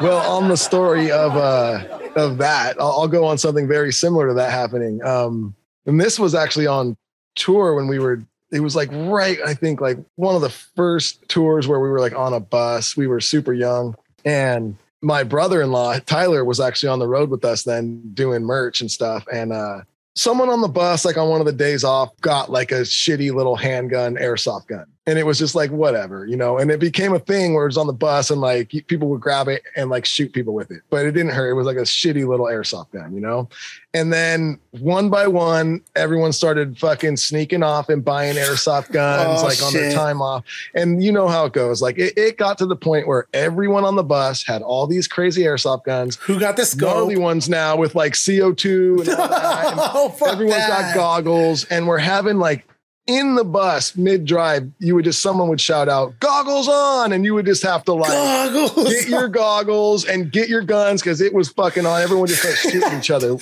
Well, 0.00 0.18
on 0.30 0.48
the 0.48 0.56
story 0.56 1.10
of 1.10 1.36
uh 1.36 1.82
of 2.16 2.38
that, 2.38 2.76
I'll, 2.80 2.92
I'll 3.00 3.08
go 3.08 3.24
on 3.26 3.38
something 3.38 3.66
very 3.66 3.92
similar 3.92 4.28
to 4.28 4.34
that 4.34 4.52
happening. 4.52 5.02
Um, 5.02 5.54
and 5.86 6.00
this 6.00 6.18
was 6.18 6.34
actually 6.34 6.66
on 6.68 6.96
tour 7.34 7.74
when 7.74 7.88
we 7.88 7.98
were. 7.98 8.22
It 8.52 8.60
was 8.60 8.76
like 8.76 8.88
right, 8.92 9.38
I 9.44 9.54
think, 9.54 9.80
like 9.80 9.98
one 10.14 10.36
of 10.36 10.40
the 10.40 10.50
first 10.50 11.28
tours 11.28 11.66
where 11.66 11.80
we 11.80 11.88
were 11.88 11.98
like 11.98 12.14
on 12.14 12.32
a 12.32 12.38
bus. 12.40 12.96
We 12.96 13.08
were 13.08 13.20
super 13.20 13.52
young, 13.52 13.96
and 14.24 14.76
my 15.02 15.24
brother-in-law 15.24 15.98
Tyler 16.06 16.44
was 16.44 16.60
actually 16.60 16.90
on 16.90 16.98
the 17.00 17.08
road 17.08 17.30
with 17.30 17.44
us 17.44 17.64
then 17.64 18.00
doing 18.14 18.44
merch 18.44 18.80
and 18.80 18.88
stuff. 18.90 19.26
And 19.32 19.52
uh, 19.52 19.80
someone 20.14 20.48
on 20.48 20.60
the 20.60 20.68
bus, 20.68 21.04
like 21.04 21.16
on 21.16 21.28
one 21.28 21.40
of 21.40 21.46
the 21.46 21.52
days 21.52 21.84
off, 21.84 22.18
got 22.20 22.50
like 22.50 22.72
a 22.72 22.82
shitty 22.82 23.32
little 23.32 23.56
handgun, 23.56 24.16
airsoft 24.16 24.68
gun. 24.68 24.86
And 25.06 25.18
it 25.18 25.26
was 25.26 25.38
just 25.38 25.54
like, 25.54 25.70
whatever, 25.70 26.24
you 26.24 26.34
know, 26.34 26.56
and 26.56 26.70
it 26.70 26.80
became 26.80 27.12
a 27.12 27.18
thing 27.18 27.52
where 27.52 27.64
it 27.64 27.68
was 27.68 27.76
on 27.76 27.86
the 27.86 27.92
bus 27.92 28.30
and 28.30 28.40
like 28.40 28.70
people 28.86 29.08
would 29.08 29.20
grab 29.20 29.48
it 29.48 29.62
and 29.76 29.90
like 29.90 30.06
shoot 30.06 30.32
people 30.32 30.54
with 30.54 30.70
it, 30.70 30.80
but 30.88 31.04
it 31.04 31.12
didn't 31.12 31.32
hurt. 31.32 31.50
It 31.50 31.54
was 31.54 31.66
like 31.66 31.76
a 31.76 31.80
shitty 31.80 32.26
little 32.26 32.46
airsoft 32.46 32.90
gun, 32.92 33.14
you 33.14 33.20
know? 33.20 33.46
And 33.92 34.10
then 34.10 34.58
one 34.70 35.10
by 35.10 35.26
one, 35.26 35.82
everyone 35.94 36.32
started 36.32 36.78
fucking 36.78 37.18
sneaking 37.18 37.62
off 37.62 37.90
and 37.90 38.02
buying 38.02 38.36
airsoft 38.36 38.92
guns 38.92 39.42
Oh, 39.42 39.44
like 39.44 39.62
on 39.62 39.74
their 39.74 39.92
time 39.92 40.22
off. 40.22 40.42
And 40.74 41.04
you 41.04 41.12
know 41.12 41.28
how 41.28 41.44
it 41.44 41.52
goes. 41.52 41.82
Like 41.82 41.98
it, 41.98 42.16
it 42.16 42.38
got 42.38 42.56
to 42.58 42.66
the 42.66 42.74
point 42.74 43.06
where 43.06 43.26
everyone 43.34 43.84
on 43.84 43.96
the 43.96 44.02
bus 44.02 44.42
had 44.42 44.62
all 44.62 44.86
these 44.86 45.06
crazy 45.06 45.42
airsoft 45.42 45.84
guns, 45.84 46.16
Who 46.22 46.40
got 46.40 46.56
this 46.56 46.70
scope? 46.70 46.88
gnarly 46.96 47.18
ones 47.18 47.46
now 47.46 47.76
with 47.76 47.94
like 47.94 48.14
CO2 48.14 49.00
and 49.00 49.08
all 49.10 49.28
that. 49.28 49.66
And 49.74 49.80
oh, 49.82 50.08
fuck 50.08 50.32
everyone's 50.32 50.56
that. 50.66 50.94
got 50.94 50.94
goggles 50.94 51.64
and 51.64 51.86
we're 51.86 51.98
having 51.98 52.38
like 52.38 52.66
in 53.06 53.34
the 53.34 53.44
bus 53.44 53.96
mid 53.96 54.24
drive 54.24 54.70
you 54.78 54.94
would 54.94 55.04
just 55.04 55.20
someone 55.20 55.48
would 55.48 55.60
shout 55.60 55.88
out 55.88 56.18
goggles 56.20 56.68
on! 56.68 57.12
And 57.12 57.24
you 57.24 57.34
would 57.34 57.46
just 57.46 57.62
have 57.62 57.84
to 57.84 57.92
like 57.92 58.10
goggles. 58.10 58.88
get 58.88 59.08
your 59.08 59.28
goggles 59.28 60.04
and 60.06 60.32
get 60.32 60.48
your 60.48 60.62
guns 60.62 61.02
because 61.02 61.20
it 61.20 61.34
was 61.34 61.50
fucking 61.50 61.84
on. 61.84 62.00
Everyone 62.00 62.26
just 62.26 62.40
started 62.40 62.58
shooting 62.70 62.98
each 62.98 63.10
other. 63.10 63.36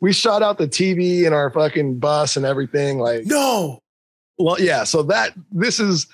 We 0.00 0.12
shot 0.12 0.42
out 0.42 0.58
the 0.58 0.66
tv 0.66 1.24
in 1.24 1.32
our 1.32 1.50
fucking 1.50 1.98
bus 1.98 2.36
and 2.36 2.44
everything 2.44 2.98
like 2.98 3.26
no. 3.26 3.80
well 4.38 4.60
yeah 4.60 4.84
so 4.84 5.02
that 5.04 5.32
this 5.52 5.78
is 5.78 6.06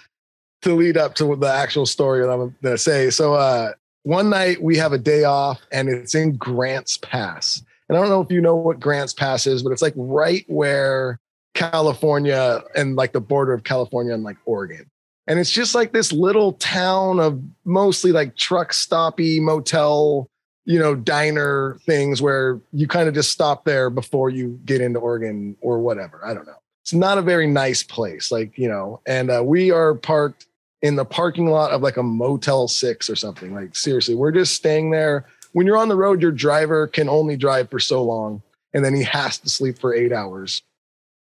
to 0.63 0.75
lead 0.75 0.99
up 0.99 1.15
to 1.15 1.37
the 1.37 1.51
actual 1.51 1.87
story 1.87 2.21
that 2.21 2.31
i'm 2.31 2.55
gonna 2.63 2.77
say. 2.79 3.11
So 3.11 3.35
uh 3.35 3.73
one 4.03 4.31
night 4.31 4.63
we 4.63 4.77
have 4.77 4.93
a 4.93 4.99
day 4.99 5.25
off 5.25 5.61
and 5.73 5.89
it's 5.89 6.15
in 6.15 6.37
grants 6.37 6.99
pass. 6.99 7.63
And 7.89 7.97
i 7.97 8.01
don't 8.01 8.11
know 8.11 8.21
if 8.21 8.31
you 8.31 8.43
know 8.43 8.57
what 8.57 8.79
grants 8.79 9.15
pass 9.15 9.47
is 9.47 9.63
but 9.63 9.73
it's 9.73 9.83
like 9.83 9.95
right 9.97 10.45
where 10.49 11.19
california 11.55 12.63
and 12.77 12.97
like 12.97 13.13
the 13.13 13.21
border 13.21 13.53
of 13.53 13.65
california 13.65 14.15
and 14.15 14.23
like 14.23 14.37
oregon. 14.45 14.91
And 15.27 15.39
it's 15.39 15.51
just 15.51 15.77
like 15.77 15.93
this 15.93 16.13
little 16.13 16.55
town 16.55 17.21
of 17.21 17.41
mostly 17.65 18.11
like 18.11 18.37
truck 18.37 18.73
stoppy 18.73 19.41
motel 19.41 20.29
you 20.65 20.79
know 20.79 20.95
diner 20.95 21.79
things 21.87 22.21
where 22.21 22.61
you 22.73 22.87
kind 22.87 23.09
of 23.09 23.15
just 23.15 23.31
stop 23.31 23.65
there 23.65 23.91
before 23.91 24.31
you 24.31 24.61
get 24.65 24.81
into 24.81 24.99
oregon 24.99 25.57
or 25.61 25.81
whatever. 25.81 26.21
I 26.25 26.35
don't 26.35 26.47
know. 26.47 26.61
It's 26.83 26.93
not 26.93 27.19
a 27.19 27.23
very 27.23 27.47
nice 27.47 27.83
place 27.83 28.31
like 28.31 28.57
you 28.59 28.69
know 28.69 29.01
and 29.07 29.31
uh, 29.31 29.43
we 29.45 29.71
are 29.71 29.95
parked 29.95 30.47
in 30.83 30.97
the 30.97 31.05
parking 31.05 31.47
lot 31.47 31.73
of 31.73 31.83
like 31.83 31.97
a 31.97 32.03
motel 32.03 32.69
six 32.69 33.11
or 33.11 33.17
something. 33.17 33.55
Like 33.55 33.77
seriously 33.77 34.15
we're 34.15 34.33
just 34.33 34.55
staying 34.55 34.91
there. 34.91 35.27
When 35.53 35.67
you're 35.67 35.77
on 35.77 35.89
the 35.89 35.97
road, 35.97 36.23
your 36.23 36.33
driver 36.33 36.87
can 36.87 37.09
only 37.09 37.37
drive 37.37 37.71
for 37.71 37.81
so 37.81 38.05
long, 38.05 38.41
and 38.73 38.85
then 38.85 38.95
he 38.95 39.03
has 39.03 39.39
to 39.39 39.49
sleep 39.49 39.79
for 39.79 39.93
eight 39.93 40.13
hours, 40.13 40.63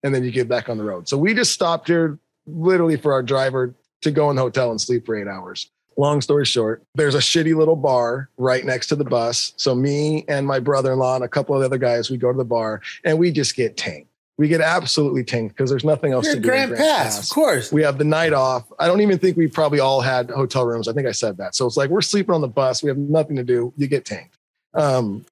and 0.02 0.14
then 0.14 0.24
you 0.24 0.30
get 0.30 0.48
back 0.48 0.68
on 0.68 0.78
the 0.78 0.84
road. 0.84 1.08
So 1.08 1.16
we 1.16 1.34
just 1.34 1.52
stopped 1.52 1.88
here 1.88 2.18
literally 2.46 2.96
for 2.96 3.12
our 3.12 3.22
driver 3.22 3.74
to 4.02 4.10
go 4.10 4.30
in 4.30 4.36
the 4.36 4.42
hotel 4.42 4.70
and 4.70 4.80
sleep 4.80 5.06
for 5.06 5.16
eight 5.16 5.28
hours. 5.28 5.70
Long 5.96 6.20
story 6.20 6.44
short, 6.44 6.84
there's 6.94 7.16
a 7.16 7.18
shitty 7.18 7.56
little 7.56 7.74
bar 7.74 8.30
right 8.36 8.64
next 8.64 8.86
to 8.88 8.96
the 8.96 9.04
bus. 9.04 9.52
So 9.56 9.74
me 9.74 10.24
and 10.28 10.46
my 10.46 10.60
brother-in-law 10.60 11.16
and 11.16 11.24
a 11.24 11.28
couple 11.28 11.56
of 11.56 11.62
other 11.62 11.78
guys, 11.78 12.08
we 12.08 12.16
go 12.16 12.30
to 12.30 12.38
the 12.38 12.44
bar 12.44 12.80
and 13.04 13.18
we 13.18 13.32
just 13.32 13.56
get 13.56 13.76
tanked. 13.76 14.08
We 14.36 14.46
get 14.46 14.60
absolutely 14.60 15.24
tanked 15.24 15.56
because 15.56 15.68
there's 15.68 15.84
nothing 15.84 16.12
else 16.12 16.26
You're 16.26 16.36
to 16.36 16.40
do. 16.40 16.48
in 16.48 16.68
Grants 16.68 16.80
Pass, 16.80 17.28
of 17.28 17.34
course. 17.34 17.72
We 17.72 17.82
have 17.82 17.98
the 17.98 18.04
night 18.04 18.32
off. 18.32 18.72
I 18.78 18.86
don't 18.86 19.00
even 19.00 19.18
think 19.18 19.36
we 19.36 19.48
probably 19.48 19.80
all 19.80 20.00
had 20.00 20.30
hotel 20.30 20.64
rooms. 20.64 20.86
I 20.86 20.92
think 20.92 21.08
I 21.08 21.12
said 21.12 21.36
that. 21.38 21.56
So 21.56 21.66
it's 21.66 21.76
like 21.76 21.90
we're 21.90 22.00
sleeping 22.00 22.32
on 22.32 22.40
the 22.40 22.48
bus. 22.48 22.80
We 22.80 22.88
have 22.88 22.98
nothing 22.98 23.34
to 23.34 23.42
do. 23.42 23.72
You 23.76 23.88
get 23.88 24.04
tanked. 24.04 24.38
Um, 24.74 25.26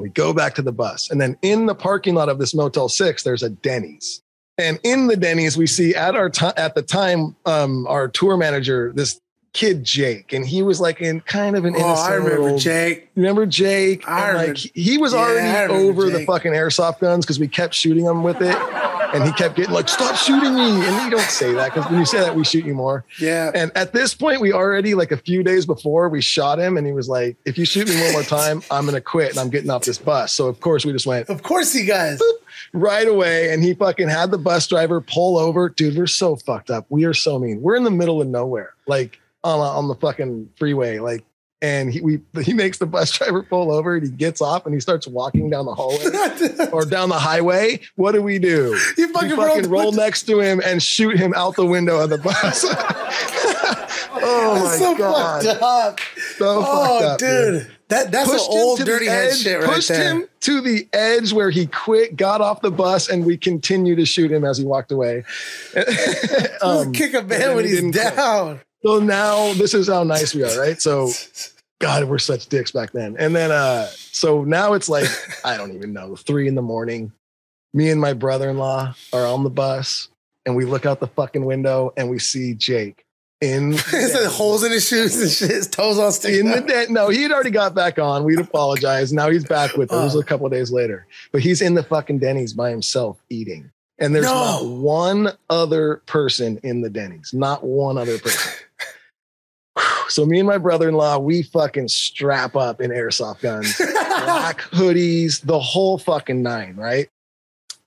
we 0.00 0.08
go 0.10 0.32
back 0.32 0.54
to 0.56 0.62
the 0.62 0.72
bus. 0.72 1.10
And 1.10 1.20
then 1.20 1.36
in 1.42 1.66
the 1.66 1.74
parking 1.74 2.14
lot 2.14 2.28
of 2.28 2.38
this 2.38 2.54
Motel 2.54 2.88
6, 2.88 3.22
there's 3.22 3.42
a 3.42 3.50
Denny's. 3.50 4.22
And 4.56 4.80
in 4.82 5.06
the 5.06 5.16
Denny's, 5.16 5.56
we 5.56 5.66
see 5.66 5.94
at 5.94 6.16
our 6.16 6.28
time 6.30 6.54
at 6.56 6.74
the 6.74 6.82
time, 6.82 7.36
um, 7.46 7.86
our 7.86 8.08
tour 8.08 8.36
manager, 8.36 8.92
this 8.94 9.20
kid 9.52 9.82
Jake, 9.84 10.32
and 10.32 10.46
he 10.46 10.62
was 10.62 10.80
like 10.80 11.00
in 11.00 11.20
kind 11.20 11.56
of 11.56 11.64
an 11.64 11.74
Oh, 11.76 11.78
innocent 11.78 12.10
I 12.10 12.14
remember 12.14 12.42
little- 12.42 12.58
Jake. 12.58 13.08
Remember 13.16 13.46
Jake? 13.46 14.06
I 14.08 14.18
And, 14.20 14.28
remember- 14.38 14.48
like 14.54 14.56
he 14.74 14.98
was 14.98 15.12
Yeah, 15.12 15.18
already 15.20 15.72
over 15.74 16.10
the 16.10 16.24
fucking 16.24 16.52
airsoft 16.52 17.00
guns 17.00 17.24
because 17.24 17.38
we 17.40 17.48
kept 17.48 17.74
shooting 17.74 18.04
him 18.04 18.22
with 18.22 18.40
it, 18.42 18.56
and 19.14 19.24
he 19.24 19.32
kept 19.32 19.56
getting 19.56 19.72
like, 19.74 19.88
"Stop 19.88 20.16
shooting 20.16 20.54
me!" 20.54 20.70
And 20.86 21.04
you 21.04 21.10
don't 21.10 21.20
say 21.30 21.52
that 21.54 21.72
because 21.74 21.90
when 21.90 21.98
you 21.98 22.06
say 22.06 22.18
that, 22.20 22.34
we 22.34 22.44
shoot 22.44 22.64
you 22.64 22.74
more. 22.74 23.04
Yeah. 23.20 23.50
And 23.54 23.70
at 23.74 23.92
this 23.92 24.14
point, 24.14 24.40
we 24.40 24.52
already 24.52 24.94
like 24.94 25.12
a 25.12 25.16
few 25.16 25.42
days 25.42 25.66
before 25.66 26.08
we 26.08 26.20
shot 26.20 26.58
him, 26.58 26.76
and 26.76 26.86
he 26.86 26.92
was 26.92 27.08
like, 27.08 27.36
"If 27.44 27.56
you 27.58 27.64
shoot 27.64 27.88
me 27.88 28.00
one 28.00 28.12
more 28.12 28.22
time, 28.40 28.62
I'm 28.70 28.84
gonna 28.84 29.00
quit 29.00 29.30
and 29.30 29.38
I'm 29.38 29.50
getting 29.50 29.70
off 29.70 29.84
this 29.84 29.98
bus." 29.98 30.32
So 30.32 30.46
of 30.46 30.60
course 30.60 30.84
we 30.84 30.92
just 30.92 31.06
went 31.06 31.28
Of 31.28 31.42
course 31.42 31.72
he 31.72 31.84
guys. 31.84 32.20
right 32.72 33.08
away, 33.08 33.52
and 33.52 33.62
he 33.62 33.74
fucking 33.74 34.08
had 34.08 34.30
the 34.30 34.38
bus 34.38 34.66
driver 34.66 35.00
pull 35.00 35.38
over. 35.38 35.68
Dude, 35.68 35.96
we're 35.96 36.06
so 36.06 36.36
fucked 36.36 36.70
up. 36.70 36.86
We 36.88 37.04
are 37.04 37.14
so 37.14 37.38
mean. 37.38 37.62
We're 37.62 37.76
in 37.76 37.84
the 37.84 37.90
middle 37.90 38.20
of 38.20 38.28
nowhere, 38.28 38.74
like 38.86 39.20
on 39.44 39.60
on 39.60 39.88
the 39.88 39.94
fucking 39.94 40.50
freeway, 40.56 40.98
like. 40.98 41.24
And 41.60 41.92
he 41.92 42.00
we 42.00 42.20
he 42.44 42.52
makes 42.52 42.78
the 42.78 42.86
bus 42.86 43.10
driver 43.18 43.42
pull 43.42 43.72
over, 43.72 43.96
and 43.96 44.04
he 44.06 44.12
gets 44.12 44.40
off, 44.40 44.64
and 44.64 44.74
he 44.74 44.80
starts 44.80 45.08
walking 45.08 45.50
down 45.50 45.66
the 45.66 45.74
hallway 45.74 46.68
or 46.72 46.84
down 46.84 47.08
the 47.08 47.18
highway. 47.18 47.80
What 47.96 48.12
do 48.12 48.22
we 48.22 48.38
do? 48.38 48.78
You 48.96 49.12
fucking, 49.12 49.36
fucking 49.36 49.70
roll 49.70 49.92
next 49.92 50.22
to 50.24 50.40
him 50.40 50.60
and 50.64 50.82
shoot 50.82 51.18
him 51.18 51.34
out 51.34 51.56
the 51.56 51.66
window 51.66 51.98
of 52.00 52.10
the 52.10 52.18
bus. 52.18 52.64
oh 54.10 54.64
my 54.64 54.76
so 54.76 54.96
god, 54.96 55.44
fucked 55.44 55.62
up. 55.62 56.00
so 56.36 56.62
oh, 56.64 57.00
fucked 57.00 57.04
up, 57.04 57.18
dude. 57.18 57.70
That 57.88 58.12
that's 58.12 58.30
Pushed 58.30 58.50
an 58.50 58.58
old 58.58 58.78
dirty 58.80 59.06
head 59.06 59.30
edge, 59.30 59.38
shit 59.38 59.60
right 59.60 59.70
pushed 59.70 59.88
there. 59.88 60.14
him 60.14 60.28
to 60.40 60.60
the 60.60 60.86
edge 60.92 61.32
where 61.32 61.48
he 61.48 61.66
quit, 61.66 62.16
got 62.16 62.42
off 62.42 62.60
the 62.60 62.70
bus, 62.70 63.08
and 63.08 63.24
we 63.24 63.38
continue 63.38 63.96
to 63.96 64.04
shoot 64.04 64.30
him 64.30 64.44
as 64.44 64.58
he 64.58 64.64
walked 64.64 64.92
away. 64.92 65.24
Um, 66.60 66.92
Kick 66.92 67.14
a 67.14 67.22
man 67.22 67.54
when 67.54 67.64
he 67.64 67.70
he's 67.70 67.80
didn't 67.80 67.92
quit. 67.92 68.60
So 68.84 68.98
now 69.00 69.52
this 69.54 69.74
is 69.74 69.88
how 69.88 70.04
nice 70.04 70.34
we 70.34 70.44
are, 70.44 70.58
right? 70.60 70.80
So 70.80 71.10
God, 71.80 72.04
we're 72.04 72.18
such 72.18 72.46
dicks 72.48 72.70
back 72.70 72.92
then. 72.92 73.16
And 73.18 73.34
then 73.34 73.50
uh 73.50 73.86
so 73.86 74.44
now 74.44 74.72
it's 74.74 74.88
like, 74.88 75.08
I 75.44 75.56
don't 75.56 75.72
even 75.74 75.92
know, 75.92 76.16
three 76.16 76.48
in 76.48 76.54
the 76.54 76.62
morning. 76.62 77.12
Me 77.74 77.90
and 77.90 78.00
my 78.00 78.12
brother-in-law 78.14 78.94
are 79.12 79.26
on 79.26 79.44
the 79.44 79.50
bus 79.50 80.08
and 80.46 80.56
we 80.56 80.64
look 80.64 80.86
out 80.86 81.00
the 81.00 81.06
fucking 81.06 81.44
window 81.44 81.92
and 81.96 82.08
we 82.08 82.18
see 82.18 82.54
Jake 82.54 83.04
in 83.40 83.72
He's 83.90 84.24
holes 84.34 84.64
in 84.64 84.72
his 84.72 84.88
shoes 84.88 85.20
and 85.20 85.30
shit. 85.30 85.50
His 85.50 85.66
toes 85.68 85.98
all 85.98 86.10
sticking 86.10 86.46
in 86.46 86.52
the 86.52 86.58
out. 86.58 86.66
den. 86.68 86.92
No, 86.92 87.08
he 87.08 87.22
had 87.22 87.30
already 87.30 87.50
got 87.50 87.74
back 87.74 87.98
on. 87.98 88.24
We'd 88.24 88.40
apologize. 88.40 89.12
Now 89.12 89.30
he's 89.30 89.44
back 89.44 89.76
with 89.76 89.92
us. 89.92 90.14
It 90.14 90.16
was 90.16 90.24
a 90.24 90.26
couple 90.26 90.46
of 90.46 90.52
days 90.52 90.72
later. 90.72 91.06
But 91.30 91.42
he's 91.42 91.60
in 91.62 91.74
the 91.74 91.82
fucking 91.84 92.18
Denny's 92.18 92.52
by 92.52 92.70
himself 92.70 93.18
eating. 93.28 93.70
And 94.00 94.14
there's 94.14 94.24
No. 94.24 94.32
not 94.34 94.64
one 94.66 95.28
other 95.50 96.02
person 96.06 96.58
in 96.64 96.80
the 96.80 96.90
Denny's. 96.90 97.32
Not 97.34 97.62
one 97.64 97.98
other 97.98 98.18
person. 98.18 98.52
so 100.08 100.24
me 100.26 100.38
and 100.38 100.48
my 100.48 100.58
brother-in-law, 100.58 101.18
we 101.18 101.42
fucking 101.42 101.88
strap 101.88 102.56
up 102.56 102.80
in 102.80 102.90
airsoft 102.90 103.40
guns, 103.40 103.76
black 103.78 104.60
hoodies, 104.72 105.40
the 105.42 105.58
whole 105.58 105.98
fucking 105.98 106.42
nine, 106.42 106.76
right? 106.76 107.08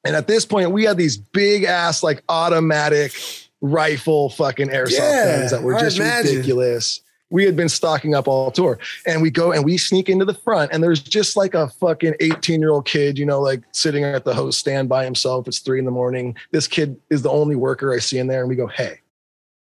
And 0.03 0.15
at 0.15 0.27
this 0.27 0.45
point, 0.45 0.71
we 0.71 0.83
had 0.83 0.97
these 0.97 1.17
big 1.17 1.63
ass 1.63 2.01
like 2.03 2.23
automatic 2.29 3.13
rifle 3.61 4.29
fucking 4.29 4.69
airsoft 4.69 4.91
Yeah, 4.99 5.37
guns 5.39 5.51
that 5.51 5.61
were 5.63 5.77
just 5.79 5.97
imagine. 5.97 6.31
ridiculous. 6.37 7.01
We 7.29 7.45
had 7.45 7.55
been 7.55 7.69
stocking 7.69 8.13
up 8.13 8.27
all 8.27 8.51
tour, 8.51 8.77
and 9.05 9.21
we 9.21 9.29
go 9.31 9.53
and 9.53 9.63
we 9.63 9.77
sneak 9.77 10.09
into 10.09 10.25
the 10.25 10.33
front, 10.33 10.71
and 10.73 10.83
there's 10.83 11.01
just 11.01 11.37
like 11.37 11.53
a 11.53 11.69
fucking 11.69 12.15
18 12.19 12.59
year 12.59 12.71
old 12.71 12.85
kid, 12.85 13.17
you 13.17 13.25
know, 13.25 13.39
like 13.39 13.61
sitting 13.71 14.03
at 14.03 14.25
the 14.25 14.33
host 14.33 14.59
stand 14.59 14.89
by 14.89 15.05
himself. 15.05 15.47
It's 15.47 15.59
three 15.59 15.79
in 15.79 15.85
the 15.85 15.91
morning. 15.91 16.35
This 16.51 16.67
kid 16.67 16.99
is 17.09 17.21
the 17.21 17.29
only 17.29 17.55
worker 17.55 17.93
I 17.93 17.99
see 17.99 18.17
in 18.17 18.27
there, 18.27 18.41
and 18.41 18.49
we 18.49 18.55
go, 18.55 18.67
"Hey, 18.67 18.99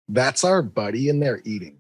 that's 0.08 0.44
our 0.44 0.62
buddy 0.62 1.08
in 1.10 1.20
there 1.20 1.42
eating. 1.44 1.77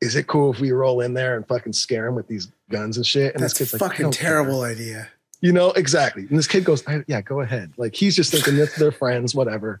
Is 0.00 0.14
it 0.16 0.26
cool 0.26 0.52
if 0.52 0.60
we 0.60 0.72
roll 0.72 1.00
in 1.00 1.14
there 1.14 1.36
and 1.36 1.46
fucking 1.48 1.72
scare 1.72 2.06
him 2.06 2.14
with 2.14 2.28
these 2.28 2.48
guns 2.70 2.96
and 2.96 3.06
shit?" 3.06 3.34
And 3.34 3.42
That's 3.42 3.58
this 3.58 3.70
kid's 3.70 3.80
like, 3.80 3.82
"I 3.82 3.88
fucking 3.94 4.04
don't 4.04 4.16
care." 4.16 4.30
terrible 4.30 4.62
idea. 4.62 5.08
You 5.40 5.52
know, 5.52 5.70
exactly. 5.72 6.26
And 6.28 6.38
this 6.38 6.46
kid 6.46 6.64
goes, 6.64 6.82
"I- 6.86 7.04
Yeah, 7.06 7.20
go 7.20 7.40
ahead. 7.40 7.72
Like 7.76 7.94
he's 7.94 8.16
just 8.16 8.32
thinking 8.32 8.56
that 8.56 8.74
they're 8.76 8.92
friends, 8.92 9.34
whatever. 9.34 9.80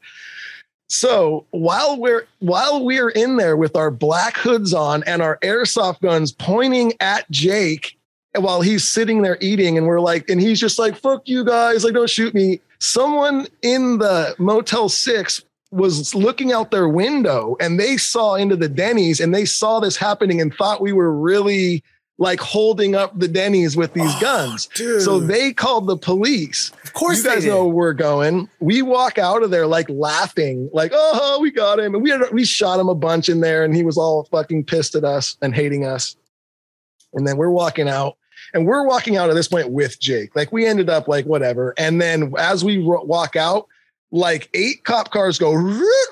So 0.88 1.46
while 1.50 1.98
we're 1.98 2.26
while 2.38 2.84
we're 2.84 3.08
in 3.10 3.36
there 3.36 3.56
with 3.56 3.74
our 3.76 3.90
black 3.90 4.36
hoods 4.36 4.72
on 4.72 5.02
and 5.04 5.20
our 5.20 5.38
airsoft 5.42 6.00
guns 6.00 6.30
pointing 6.32 6.92
at 7.00 7.28
Jake 7.30 7.98
while 8.36 8.60
he's 8.60 8.86
sitting 8.88 9.22
there 9.22 9.38
eating, 9.40 9.76
and 9.78 9.86
we're 9.86 10.00
like, 10.00 10.28
and 10.28 10.40
he's 10.40 10.60
just 10.60 10.78
like, 10.78 10.94
fuck 10.94 11.22
you 11.26 11.42
guys, 11.44 11.84
like, 11.84 11.94
don't 11.94 12.10
shoot 12.10 12.34
me. 12.34 12.60
Someone 12.78 13.46
in 13.62 13.96
the 13.98 14.34
Motel 14.38 14.88
6 14.90 15.42
was 15.70 16.14
looking 16.14 16.52
out 16.52 16.70
their 16.70 16.88
window 16.88 17.56
and 17.60 17.78
they 17.78 17.96
saw 17.96 18.34
into 18.34 18.56
the 18.56 18.68
Denny's 18.68 19.20
and 19.20 19.34
they 19.34 19.44
saw 19.44 19.80
this 19.80 19.96
happening 19.96 20.40
and 20.40 20.54
thought 20.54 20.80
we 20.80 20.92
were 20.92 21.12
really 21.12 21.82
like 22.18 22.40
holding 22.40 22.94
up 22.94 23.18
the 23.18 23.28
Denny's 23.28 23.76
with 23.76 23.92
these 23.92 24.10
Oh, 24.16 24.18
guns. 24.20 24.66
dude. 24.74 25.02
So 25.02 25.18
they 25.20 25.52
called 25.52 25.86
the 25.86 25.98
police. 25.98 26.72
Of 26.84 26.94
course 26.94 27.18
you 27.18 27.24
guys 27.24 27.42
did. 27.42 27.50
know 27.50 27.66
where 27.66 27.74
we're 27.74 27.92
going. 27.92 28.48
We 28.58 28.80
walk 28.80 29.18
out 29.18 29.42
of 29.42 29.50
there 29.50 29.66
like 29.66 29.90
laughing, 29.90 30.70
like, 30.72 30.92
oh, 30.94 31.38
we 31.42 31.50
got 31.50 31.78
him. 31.78 31.94
And 31.94 32.02
we 32.02 32.08
had, 32.10 32.22
we 32.32 32.44
shot 32.46 32.80
him 32.80 32.88
a 32.88 32.94
bunch 32.94 33.28
in 33.28 33.40
there 33.40 33.64
and 33.64 33.76
he 33.76 33.82
was 33.82 33.98
all 33.98 34.24
fucking 34.30 34.64
pissed 34.64 34.94
at 34.94 35.04
us 35.04 35.36
and 35.42 35.54
hating 35.54 35.84
us. 35.84 36.16
And 37.12 37.26
then 37.28 37.36
we're 37.36 37.50
walking 37.50 37.88
out 37.88 38.16
and 38.54 38.66
we're 38.66 38.86
walking 38.86 39.16
out 39.18 39.28
at 39.28 39.34
this 39.34 39.48
point 39.48 39.70
with 39.70 40.00
Jake. 40.00 40.34
Like 40.34 40.52
we 40.52 40.64
ended 40.64 40.88
up 40.88 41.08
like 41.08 41.26
whatever. 41.26 41.74
And 41.76 42.00
then 42.00 42.32
as 42.38 42.64
we 42.64 42.78
ro- 42.78 43.04
walk 43.04 43.36
out, 43.36 43.66
like 44.12 44.48
eight 44.54 44.84
cop 44.84 45.10
cars 45.10 45.38
go 45.38 45.54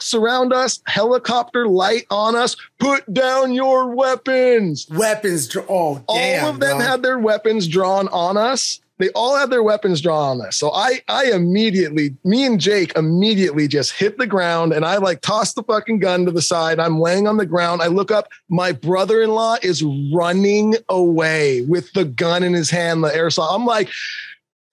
surround 0.00 0.52
us, 0.52 0.80
helicopter 0.87 1.68
light 1.68 2.07
on 2.11 2.35
us, 2.37 2.57
put 2.78 3.12
down 3.14 3.52
your 3.52 3.94
weapons. 3.94 4.87
Weapons. 4.90 5.48
dr- 5.48 5.66
Oh, 5.68 6.02
damn. 6.09 6.44
all 6.44 6.50
of 6.50 6.61
them 6.61 6.78
dog. 6.78 6.87
had 6.87 7.02
their 7.02 7.18
weapons 7.18 7.66
drawn 7.68 8.09
on 8.09 8.37
us. 8.37 8.80
They 8.98 9.09
all 9.11 9.37
had 9.37 9.50
their 9.50 9.62
weapons 9.64 10.00
drawn 10.00 10.40
on 10.40 10.46
us. 10.46 10.57
So 10.57 10.70
I, 10.72 11.00
I 11.09 11.33
immediately, 11.33 12.14
me 12.24 12.44
and 12.46 12.61
Jake 12.61 12.96
immediately 12.96 13.66
just 13.66 13.90
hit 13.92 14.18
the 14.18 14.26
ground 14.26 14.72
and 14.72 14.85
I 14.85 14.98
like 14.98 15.20
tossed 15.20 15.57
the 15.57 15.64
fucking 15.64 15.98
gun 15.98 16.24
to 16.26 16.30
the 16.30 16.40
side. 16.42 16.78
I'm 16.78 17.00
laying 17.00 17.26
on 17.26 17.37
the 17.37 17.46
ground. 17.46 17.83
I 17.83 17.88
look 17.88 18.12
up. 18.12 18.28
My 18.48 18.70
brother-in-law 18.70 19.57
is 19.62 19.83
running 20.12 20.76
away 20.88 21.62
with 21.62 21.92
the 21.94 22.04
gun 22.04 22.44
in 22.44 22.52
his 22.54 22.70
hand, 22.70 23.02
the 23.02 23.09
airsoft. 23.09 23.52
I'm 23.52 23.66
like, 23.66 23.88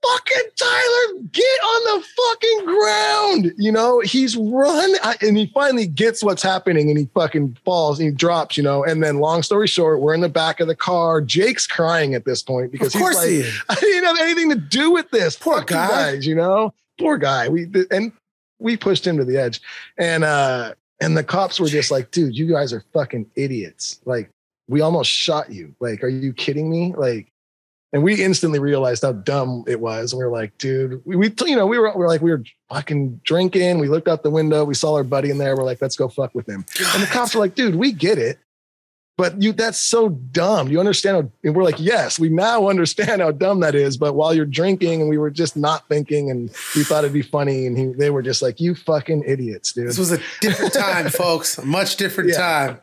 fucking 0.05 0.49
Tyler, 0.55 1.21
get 1.31 1.43
on 1.43 1.99
the 1.99 2.05
fucking 2.17 2.65
ground. 2.65 3.53
You 3.57 3.71
know, 3.71 3.99
he's 3.99 4.35
run 4.35 4.91
and 5.21 5.37
he 5.37 5.47
finally 5.47 5.87
gets 5.87 6.23
what's 6.23 6.43
happening 6.43 6.89
and 6.89 6.97
he 6.97 7.09
fucking 7.13 7.57
falls 7.65 7.99
and 7.99 8.09
he 8.09 8.15
drops, 8.15 8.57
you 8.57 8.63
know. 8.63 8.83
And 8.83 9.03
then, 9.03 9.19
long 9.19 9.43
story 9.43 9.67
short, 9.67 10.01
we're 10.01 10.13
in 10.13 10.21
the 10.21 10.29
back 10.29 10.59
of 10.59 10.67
the 10.67 10.75
car. 10.75 11.21
Jake's 11.21 11.67
crying 11.67 12.15
at 12.15 12.25
this 12.25 12.41
point 12.41 12.71
because 12.71 12.93
Of 12.95 13.01
course 13.01 13.23
he's 13.23 13.31
he 13.31 13.37
like, 13.43 13.47
is. 13.47 13.63
I 13.69 13.75
didn't 13.75 14.03
have 14.05 14.17
anything 14.19 14.49
to 14.49 14.55
do 14.55 14.91
with 14.91 15.09
this. 15.11 15.35
Poor 15.35 15.59
Fuck 15.59 15.69
you 15.69 15.75
guy. 15.75 15.87
guys, 15.89 16.27
you 16.27 16.35
know, 16.35 16.73
poor 16.99 17.17
guy. 17.17 17.47
We 17.49 17.67
and 17.91 18.11
we 18.59 18.77
pushed 18.77 19.05
him 19.05 19.17
to 19.17 19.25
the 19.25 19.37
edge, 19.37 19.61
and 19.97 20.23
uh, 20.23 20.73
and 20.99 21.17
the 21.17 21.23
cops 21.23 21.59
were 21.59 21.67
just 21.67 21.91
like, 21.91 22.11
dude, 22.11 22.35
you 22.35 22.47
guys 22.49 22.73
are 22.73 22.83
fucking 22.93 23.29
idiots. 23.35 23.99
Like, 24.05 24.29
we 24.67 24.81
almost 24.81 25.09
shot 25.09 25.51
you. 25.51 25.73
Like, 25.79 26.03
are 26.03 26.09
you 26.09 26.31
kidding 26.33 26.69
me? 26.69 26.93
Like, 26.95 27.30
and 27.93 28.03
we 28.03 28.23
instantly 28.23 28.59
realized 28.59 29.03
how 29.03 29.11
dumb 29.11 29.63
it 29.67 29.79
was. 29.79 30.13
And 30.13 30.19
we 30.19 30.25
were 30.25 30.31
like, 30.31 30.57
dude, 30.57 31.01
we, 31.05 31.15
we 31.15 31.33
you 31.45 31.55
know, 31.55 31.65
we 31.67 31.77
were, 31.77 31.91
we 31.91 31.97
were 31.99 32.07
like, 32.07 32.21
we 32.21 32.31
were 32.31 32.43
fucking 32.69 33.19
drinking. 33.23 33.79
We 33.79 33.89
looked 33.89 34.07
out 34.07 34.23
the 34.23 34.29
window. 34.29 34.63
We 34.63 34.73
saw 34.75 34.95
our 34.95 35.03
buddy 35.03 35.29
in 35.29 35.37
there. 35.37 35.55
We're 35.57 35.63
like, 35.63 35.81
let's 35.81 35.95
go 35.97 36.07
fuck 36.07 36.33
with 36.33 36.47
him. 36.47 36.65
And 36.93 37.03
the 37.03 37.07
cops 37.07 37.35
were 37.35 37.41
like, 37.41 37.55
dude, 37.55 37.75
we 37.75 37.91
get 37.91 38.17
it. 38.17 38.39
But 39.17 39.39
you, 39.41 39.51
that's 39.51 39.77
so 39.77 40.09
dumb. 40.09 40.69
You 40.69 40.79
understand? 40.79 41.15
How, 41.17 41.31
and 41.43 41.53
we're 41.55 41.65
like, 41.65 41.79
yes, 41.79 42.17
we 42.17 42.29
now 42.29 42.69
understand 42.69 43.21
how 43.21 43.31
dumb 43.31 43.59
that 43.59 43.75
is. 43.75 43.97
But 43.97 44.13
while 44.15 44.33
you're 44.33 44.45
drinking 44.45 45.01
and 45.01 45.09
we 45.09 45.17
were 45.19 45.29
just 45.29 45.55
not 45.57 45.87
thinking 45.89 46.31
and 46.31 46.49
we 46.75 46.83
thought 46.83 47.03
it'd 47.03 47.13
be 47.13 47.21
funny. 47.21 47.67
And 47.67 47.77
he, 47.77 47.87
they 47.87 48.09
were 48.09 48.23
just 48.23 48.41
like, 48.41 48.59
you 48.59 48.73
fucking 48.73 49.23
idiots, 49.27 49.73
dude. 49.73 49.89
This 49.89 49.97
was 49.99 50.13
a 50.13 50.19
different 50.39 50.73
time, 50.73 51.09
folks. 51.09 51.57
A 51.59 51.65
much 51.65 51.97
different 51.97 52.31
Yeah. 52.31 52.37
time. 52.37 52.79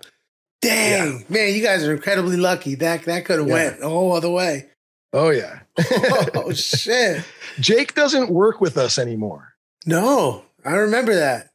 Dang, 0.61 1.25
man, 1.29 1.55
you 1.55 1.63
guys 1.63 1.85
are 1.85 1.95
incredibly 1.95 2.37
lucky. 2.37 2.75
That 2.75 3.05
that 3.05 3.25
could 3.25 3.39
have 3.39 3.49
Yeah. 3.49 3.55
went 3.55 3.83
a 3.83 3.89
whole 3.89 4.13
other 4.13 4.31
way. 4.31 4.68
Oh 5.13 5.31
yeah. 5.31 5.61
Oh 6.35 6.53
shit. 6.53 7.25
Jake 7.61 7.95
doesn't 7.95 8.31
work 8.31 8.61
with 8.61 8.77
us 8.77 8.99
anymore. 8.99 9.55
No, 9.87 10.45
I 10.65 10.73
remember 10.73 11.15
that. 11.15 11.51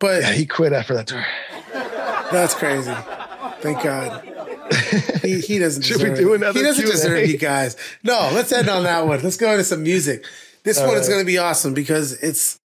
But 0.00 0.22
Yeah, 0.22 0.32
he 0.32 0.46
quit 0.46 0.72
after 0.72 0.94
that 0.94 1.06
tour. 1.06 1.24
that's 2.32 2.54
crazy. 2.54 2.92
Thank 3.60 3.82
God. 3.82 4.22
He, 5.22 5.40
he 5.40 5.58
doesn't 5.58 5.82
Should 5.84 5.98
we 5.98 6.04
deserve 6.10 6.18
do 6.18 6.32
it. 6.32 6.36
another 6.36 6.58
He 6.58 6.64
doesn't 6.64 6.82
Q&A? 6.84 6.94
deserve 6.96 7.28
you 7.28 7.38
guys. 7.38 7.76
No, 8.02 8.30
let's 8.32 8.52
end 8.52 8.68
on 8.68 8.82
that 8.84 9.06
one. 9.06 9.22
Let's 9.22 9.36
go 9.36 9.50
into 9.52 9.64
some 9.64 9.82
music. 9.82 10.24
This 10.64 10.78
All 10.80 10.88
one 10.88 10.96
is 10.96 11.08
going 11.08 11.20
to 11.20 11.26
be 11.26 11.38
awesome 11.38 11.74
because 11.74 12.12
it's 12.22 12.58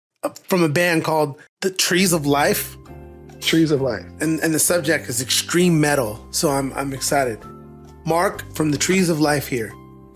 from 0.43 0.63
a 0.63 0.69
band 0.69 1.03
called 1.03 1.39
The 1.61 1.71
Trees 1.71 2.13
of 2.13 2.25
Life. 2.25 2.75
Trees 3.41 3.71
of 3.71 3.81
Life. 3.81 4.05
and, 4.21 4.39
and 4.41 4.53
the 4.53 4.59
subject 4.59 5.07
is 5.07 5.21
extreme 5.21 5.79
metal. 5.79 6.25
So 6.31 6.49
I'm 6.49 6.73
I'm 6.73 6.93
excited. 6.93 7.39
Mark 8.05 8.43
from 8.55 8.71
the 8.71 8.77
Trees 8.77 9.09
of 9.09 9.19
Life 9.21 9.47
here. 9.47 9.71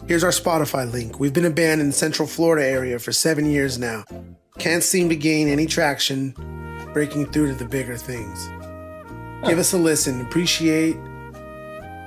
Here's 0.05 0.23
our 0.23 0.31
Spotify 0.31 0.91
link. 0.91 1.17
We've 1.17 1.33
been 1.33 1.45
a 1.45 1.49
band 1.49 1.79
in 1.79 1.87
the 1.87 1.93
Central 1.93 2.27
Florida 2.27 2.67
area 2.67 2.99
for 2.99 3.13
seven 3.13 3.45
years 3.45 3.79
now. 3.79 4.03
Can't 4.57 4.83
seem 4.83 5.07
to 5.07 5.15
gain 5.15 5.47
any 5.47 5.65
traction, 5.65 6.31
breaking 6.91 7.27
through 7.27 7.47
to 7.47 7.53
the 7.53 7.63
bigger 7.63 7.95
things. 7.95 8.49
Give 9.47 9.57
us 9.57 9.71
a 9.71 9.77
listen. 9.77 10.19
Appreciate 10.19 10.97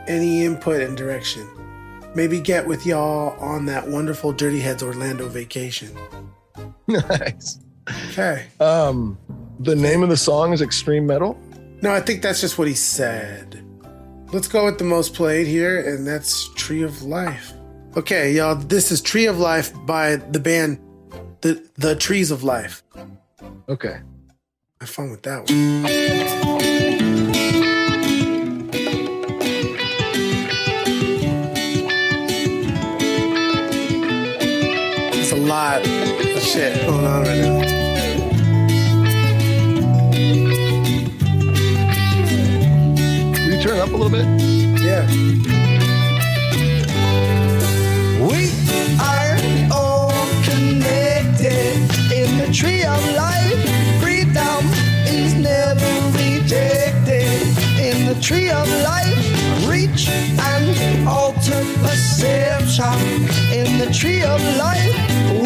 any 0.07 0.45
input 0.45 0.83
and 0.83 0.95
direction. 0.95 1.49
Maybe 2.15 2.39
get 2.39 2.67
with 2.67 2.85
y'all 2.85 3.39
on 3.41 3.65
that 3.67 3.89
wonderful 3.89 4.31
Dirty 4.31 4.61
Heads 4.61 4.83
Orlando 4.83 5.27
vacation. 5.29 5.97
nice. 6.87 7.61
Okay. 8.11 8.47
Um, 8.61 9.19
the 9.61 9.75
name 9.75 10.03
of 10.03 10.11
the 10.11 10.19
song 10.19 10.53
is 10.53 10.61
Extreme 10.61 11.07
Metal. 11.07 11.39
No, 11.81 11.93
I 11.93 12.01
think 12.01 12.21
that's 12.21 12.43
just 12.43 12.59
what 12.59 12.69
he 12.69 12.75
said. 12.75 13.63
Let's 14.33 14.49
go 14.49 14.67
with 14.67 14.77
the 14.77 14.85
most 14.85 15.15
played 15.15 15.47
here, 15.47 15.81
and 15.95 16.07
that's 16.07 16.53
Tree 16.55 16.83
of 16.83 17.03
Life. 17.03 17.56
Okay, 17.97 18.33
y'all, 18.33 18.55
this 18.55 18.93
is 18.93 19.01
Tree 19.01 19.25
of 19.25 19.39
Life 19.39 19.73
by 19.87 20.17
the 20.17 20.39
band 20.39 20.79
The 21.41 21.67
The 21.77 21.97
Trees 21.97 22.31
of 22.31 22.45
Life. 22.45 22.83
Okay. 23.71 24.01
Have 24.83 24.91
fun 24.91 25.11
with 25.13 25.23
that 25.23 25.39
one. 25.39 25.87
It's 35.15 35.33
a 35.33 35.37
lot 35.37 35.81
of 35.81 36.43
shit 36.43 36.87
going 36.87 37.07
on 37.07 37.23
right 37.23 37.41
now. 37.41 37.57
Will 43.41 43.55
you 43.55 43.63
turn 43.63 43.79
up 43.79 43.89
a 43.89 43.97
little 43.97 44.11
bit? 44.11 44.27
Yeah. 44.83 45.56
Tree 52.57 52.85
of 52.85 53.05
life. 53.13 54.01
Freedom 54.01 54.65
is 55.05 55.35
never 55.35 55.93
rejected 56.17 57.29
in 57.79 58.07
the 58.07 58.17
tree 58.23 58.49
of 58.49 58.67
life. 58.83 59.69
Reach 59.69 60.09
and 60.09 61.07
alter 61.07 61.63
perception 61.85 62.97
in 63.53 63.77
the 63.77 63.93
tree 63.93 64.23
of 64.23 64.41
life. 64.57 64.97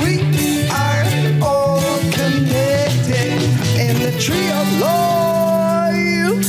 We 0.04 0.22
are 0.70 1.02
all 1.42 1.80
connected 2.14 3.42
in 3.74 3.94
the 4.06 4.14
tree 4.20 4.50
of 4.60 4.66
life. 4.78 6.46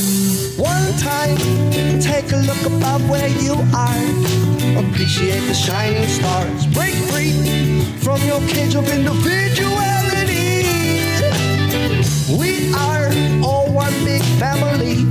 One 0.60 0.92
time, 0.98 1.38
take 2.00 2.30
a 2.30 2.36
look 2.36 2.62
above 2.64 3.10
where 3.10 3.30
you 3.42 3.54
are. 3.74 4.84
Appreciate 4.84 5.44
the 5.48 5.54
shining 5.54 6.06
stars. 6.06 6.68
Break 6.68 6.94
free 7.10 7.32
from 7.98 8.22
your 8.22 8.40
cage 8.46 8.76
of 8.76 8.88
individuality. 8.88 10.01
Family. 14.42 15.04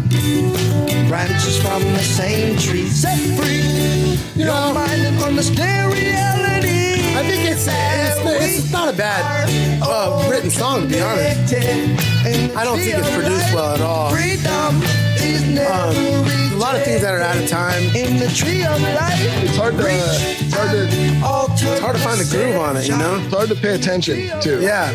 Branches 1.07 1.55
from 1.61 1.81
the 1.93 2.03
same 2.03 2.57
tree. 2.57 2.87
Set 2.87 3.17
free 3.37 4.19
your 4.35 4.73
mind 4.73 5.01
and 5.07 5.23
understand 5.23 5.93
reality. 5.93 6.99
I 7.19 7.23
think 7.29 7.41
it's 7.49 7.65
it's, 7.69 8.59
it's 8.59 8.71
not 8.71 8.93
a 8.93 8.97
bad 8.97 9.21
uh, 9.81 10.27
written 10.29 10.49
song 10.49 10.81
to 10.81 10.87
be 10.87 10.99
honest. 11.01 11.53
I 12.57 12.63
don't 12.65 12.77
think 12.79 12.97
it's 12.97 13.13
produced 13.15 13.53
well 13.53 13.73
at 13.75 13.81
all. 13.81 14.09
Freedom 14.11 14.81
is 15.15 15.41
never 15.47 15.71
Um, 15.71 16.55
a 16.55 16.57
lot 16.57 16.75
of 16.75 16.83
things 16.83 17.01
that 17.01 17.13
are 17.13 17.21
out 17.21 17.37
of 17.37 17.47
time. 17.47 17.83
in 17.95 18.17
the 18.19 18.27
tree 18.35 18.63
of 18.63 18.81
life. 18.81 19.19
It's 19.45 19.55
hard 19.57 19.75
to. 19.77 19.83
It's 19.87 20.53
hard 20.53 20.71
to. 20.71 20.83
It's 20.83 21.79
hard 21.79 21.95
to 21.95 22.01
find 22.01 22.19
the 22.19 22.27
groove 22.29 22.57
on 22.57 22.75
it, 22.77 22.87
you 22.87 22.97
know? 22.97 23.15
It's 23.23 23.33
hard 23.33 23.47
to 23.49 23.55
pay 23.55 23.75
attention 23.75 24.15
to. 24.41 24.61
Yeah. 24.61 24.93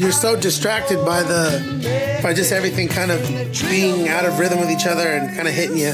You're 0.00 0.12
so 0.12 0.34
distracted 0.34 1.04
by 1.04 1.22
the 1.22 2.20
by 2.22 2.32
just 2.32 2.52
everything 2.52 2.88
kind 2.88 3.10
of 3.10 3.20
being 3.68 4.08
out 4.08 4.24
of 4.24 4.38
rhythm 4.38 4.58
with 4.58 4.70
each 4.70 4.86
other 4.86 5.06
and 5.06 5.36
kind 5.36 5.46
of 5.46 5.52
hitting 5.52 5.76
you. 5.76 5.92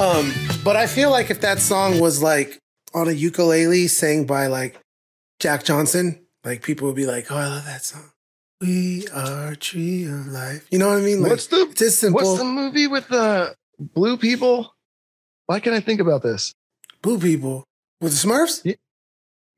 Um, 0.00 0.32
but 0.64 0.76
I 0.76 0.86
feel 0.86 1.10
like 1.10 1.28
if 1.30 1.42
that 1.42 1.58
song 1.58 2.00
was 2.00 2.22
like 2.22 2.58
on 2.94 3.06
a 3.06 3.12
ukulele 3.12 3.86
sang 3.86 4.24
by 4.24 4.46
like 4.46 4.80
Jack 5.40 5.64
Johnson, 5.64 6.24
like 6.42 6.62
people 6.62 6.86
would 6.86 6.96
be 6.96 7.04
like, 7.04 7.30
"Oh, 7.30 7.36
I 7.36 7.48
love 7.48 7.66
that 7.66 7.84
song." 7.84 8.10
We 8.62 9.06
are 9.08 9.54
tree 9.56 10.04
of 10.06 10.28
life. 10.28 10.66
You 10.70 10.78
know 10.78 10.88
what 10.88 10.96
I 10.96 11.02
mean? 11.02 11.20
Like, 11.20 11.32
What's 11.32 11.48
the 11.48 11.70
just 11.76 11.98
simple. 11.98 12.22
What's 12.22 12.38
the 12.38 12.44
movie 12.46 12.86
with 12.86 13.08
the 13.08 13.54
blue 13.78 14.16
people? 14.16 14.74
Why 15.44 15.60
can't 15.60 15.76
I 15.76 15.80
think 15.80 16.00
about 16.00 16.22
this? 16.22 16.54
Blue 17.02 17.18
people 17.18 17.64
with 18.00 18.12
the 18.20 18.26
Smurfs 18.28 18.74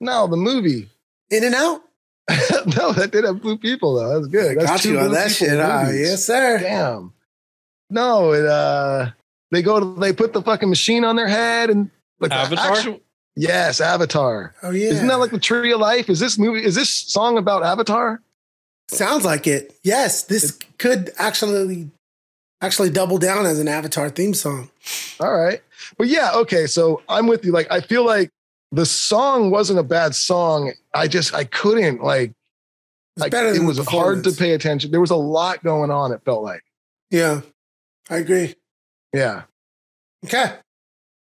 No, 0.00 0.26
the 0.26 0.36
movie. 0.36 0.88
in 1.30 1.44
and 1.44 1.54
out. 1.54 1.82
no, 2.76 2.92
that 2.92 3.10
did 3.12 3.24
have 3.24 3.40
blue 3.40 3.58
people 3.58 3.94
though. 3.94 4.14
That's 4.14 4.26
good. 4.28 4.58
That's 4.58 4.70
Got 4.70 4.80
two 4.80 4.92
you 4.92 4.98
on 5.00 5.12
that 5.12 5.30
shit. 5.30 5.58
Ah, 5.60 5.90
yes, 5.90 6.24
sir. 6.24 6.58
Damn. 6.58 7.12
No, 7.88 8.32
it 8.32 8.46
uh 8.46 9.10
they 9.50 9.62
go 9.62 9.80
to 9.80 10.00
they 10.00 10.12
put 10.12 10.32
the 10.32 10.42
fucking 10.42 10.68
machine 10.68 11.04
on 11.04 11.16
their 11.16 11.28
head 11.28 11.70
and 11.70 11.90
like 12.20 12.30
the 12.30 12.36
Avatar? 12.36 12.72
actual- 12.72 13.00
yes, 13.34 13.80
Avatar. 13.80 14.54
Oh 14.62 14.70
yeah. 14.70 14.90
Isn't 14.90 15.08
that 15.08 15.18
like 15.18 15.32
the 15.32 15.40
tree 15.40 15.72
of 15.72 15.80
life? 15.80 16.08
Is 16.08 16.20
this 16.20 16.38
movie 16.38 16.64
is 16.64 16.74
this 16.74 16.90
song 16.90 17.36
about 17.36 17.64
Avatar? 17.64 18.20
Sounds 18.88 19.24
like 19.24 19.46
it. 19.46 19.76
Yes, 19.82 20.22
this 20.24 20.58
could 20.78 21.10
actually 21.16 21.90
actually 22.60 22.90
double 22.90 23.18
down 23.18 23.46
as 23.46 23.58
an 23.58 23.68
Avatar 23.68 24.10
theme 24.10 24.34
song. 24.34 24.70
All 25.18 25.32
right. 25.32 25.62
But 25.96 26.08
yeah, 26.08 26.32
okay. 26.34 26.66
So 26.66 27.02
I'm 27.08 27.26
with 27.26 27.44
you. 27.44 27.52
Like, 27.52 27.70
I 27.70 27.80
feel 27.80 28.04
like 28.04 28.30
the 28.72 28.86
song 28.86 29.50
wasn't 29.50 29.78
a 29.78 29.84
bad 29.84 30.14
song. 30.14 30.72
I 30.94 31.08
just, 31.08 31.34
I 31.34 31.44
couldn't, 31.44 32.02
like, 32.02 32.34
like 33.16 33.34
it 33.34 33.62
was 33.62 33.78
hard 33.86 34.24
to 34.24 34.32
pay 34.32 34.52
attention. 34.52 34.90
There 34.90 35.00
was 35.00 35.10
a 35.10 35.16
lot 35.16 35.62
going 35.62 35.90
on, 35.90 36.12
it 36.12 36.22
felt 36.24 36.42
like. 36.42 36.62
Yeah, 37.10 37.42
I 38.08 38.18
agree. 38.18 38.54
Yeah. 39.12 39.42
Okay. 40.24 40.54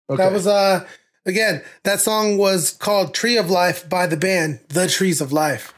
Okay. 0.10 0.24
That 0.24 0.32
was 0.32 0.48
uh 0.48 0.86
again, 1.26 1.62
that 1.84 2.00
song 2.00 2.38
was 2.38 2.72
called 2.72 3.14
Tree 3.14 3.38
of 3.38 3.50
Life 3.50 3.88
by 3.88 4.08
the 4.08 4.18
band 4.18 4.60
The 4.70 4.88
Trees 4.88 5.22
of 5.22 5.32
Life. 5.32 5.74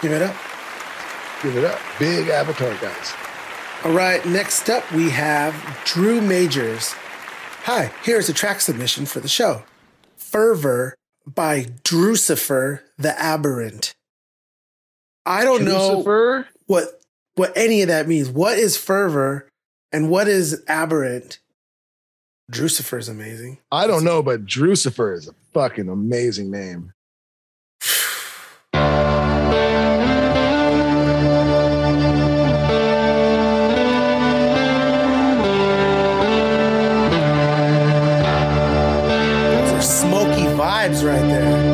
Give 0.00 0.12
it 0.12 0.22
up. 0.22 0.36
Give 1.42 1.56
it 1.56 1.64
up. 1.64 1.80
Big 1.98 2.28
Avatar 2.28 2.74
guys. 2.74 3.14
All 3.84 3.92
right, 3.92 4.24
next 4.26 4.70
up 4.70 4.90
we 4.92 5.10
have 5.10 5.54
Drew 5.84 6.20
Majors. 6.20 6.92
Hi, 7.64 7.90
here's 8.02 8.28
a 8.28 8.32
track 8.32 8.60
submission 8.60 9.06
for 9.06 9.20
the 9.20 9.28
show. 9.28 9.62
Fervor 10.34 10.96
by 11.24 11.62
Drucifer 11.84 12.80
the 12.98 13.14
Aberrant. 13.16 13.94
I 15.24 15.44
don't 15.44 15.64
know 15.64 16.44
what 16.66 17.00
what 17.36 17.52
any 17.56 17.82
of 17.82 17.88
that 17.88 18.08
means. 18.08 18.28
What 18.28 18.58
is 18.58 18.76
fervor 18.76 19.48
and 19.92 20.10
what 20.10 20.26
is 20.26 20.60
aberrant? 20.66 21.38
Drucifer 22.50 22.98
is 22.98 23.08
amazing. 23.08 23.58
I 23.70 23.86
don't 23.86 24.02
know, 24.02 24.24
but 24.24 24.44
Drucifer 24.44 25.14
is 25.16 25.28
a 25.28 25.34
fucking 25.52 25.88
amazing 25.88 26.50
name. 26.50 26.92
Vibes 40.88 41.02
right 41.02 41.20
there. 41.28 41.73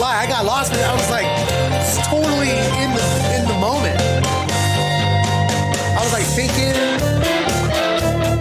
Gonna 0.00 0.12
lie, 0.12 0.22
I 0.22 0.26
got 0.26 0.44
lost. 0.44 0.72
in 0.72 0.78
it. 0.78 0.86
I 0.86 0.94
was 0.94 1.10
like 1.10 1.28
totally 2.08 2.56
in 2.80 2.90
the 2.96 3.06
in 3.36 3.44
the 3.46 3.58
moment. 3.60 4.00
I 5.92 6.00
was 6.00 6.12
like 6.12 6.24
thinking, 6.24 6.72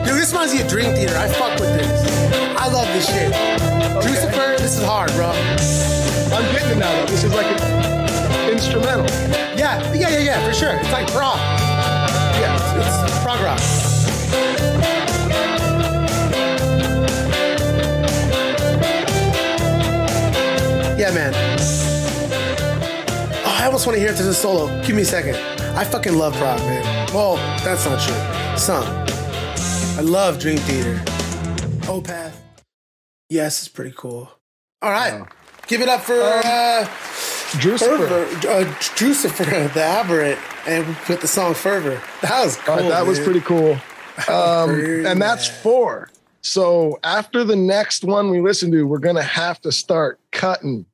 dude, 0.06 0.16
this 0.16 0.32
reminds 0.32 0.54
me 0.54 0.62
of 0.62 0.68
Dream 0.68 0.94
Theater. 0.96 1.18
I 1.18 1.28
fuck 1.28 1.60
with 1.60 1.72
this. 1.76 1.92
I 2.58 2.68
love 2.72 2.88
this 2.96 3.08
shit. 3.08 3.32
Lucifer, 3.96 4.56
this 4.58 4.78
is 4.78 4.84
hard, 4.84 5.12
bro. 5.14 5.32
I'm 6.32 6.46
getting 6.54 6.72
it 6.72 6.78
now. 6.78 6.92
Though. 6.92 7.12
This 7.12 7.24
is 7.24 7.34
like 7.34 7.48
an 7.48 8.52
instrumental. 8.52 9.06
Yeah, 9.58 9.82
yeah, 9.94 10.10
yeah, 10.10 10.20
yeah, 10.20 10.48
for 10.48 10.54
sure. 10.54 10.76
It's 10.76 10.92
like 10.92 11.08
prog. 11.12 11.38
Yeah, 12.40 12.56
it's, 12.56 13.12
it's 13.12 13.24
prog 13.24 13.42
rock. 13.42 14.99
Yeah, 21.10 21.16
man. 21.16 21.34
Oh, 23.44 23.58
I 23.60 23.66
almost 23.66 23.88
want 23.88 23.96
to 23.96 24.00
hear 24.00 24.12
it 24.12 24.20
as 24.20 24.28
a 24.28 24.34
solo. 24.34 24.68
Give 24.84 24.96
me 24.96 25.02
a 25.02 25.06
second. 25.06 25.38
I 25.76 25.84
fucking 25.84 26.16
love 26.16 26.36
prog, 26.36 26.60
man. 26.60 27.10
Well, 27.12 27.38
that's 27.64 27.84
not 27.86 28.00
true. 28.00 28.58
Some. 28.60 28.84
I 29.98 30.02
love 30.02 30.40
Dream 30.40 30.58
Theater. 30.60 31.02
Opeth. 31.88 32.36
Yes, 33.28 33.58
it's 33.58 33.68
pretty 33.68 33.92
cool. 33.98 34.30
All 34.84 34.92
right. 34.92 35.26
Give 35.66 35.82
it 35.82 35.90
up 35.90 36.02
for 36.02 36.14
uh, 36.14 36.86
Drucifer. 37.58 38.08
Fervor, 38.08 38.26
uh, 38.48 38.64
Drucifer, 38.80 39.74
the 39.74 39.82
Aberrant, 39.82 40.40
and 40.68 40.86
we 40.86 40.94
put 40.94 41.22
the 41.22 41.28
song 41.28 41.56
Fervor. 41.56 42.00
That 42.22 42.46
was 42.46 42.56
cool. 42.58 42.76
Right, 42.76 42.90
that 42.90 43.08
was 43.08 43.20
pretty 43.20 43.42
cool. 43.42 43.78
Um, 44.28 44.72
and 45.06 45.22
that's 45.22 45.48
four. 45.48 46.10
So 46.42 47.00
after 47.06 47.46
the 47.46 47.56
next 47.56 48.04
one 48.04 48.30
we 48.30 48.42
listen 48.42 48.70
to, 48.72 48.84
we're 48.84 49.00
gonna 49.00 49.22
have 49.22 49.62
to 49.62 49.72
start 49.72 50.20
cutting. 50.32 50.86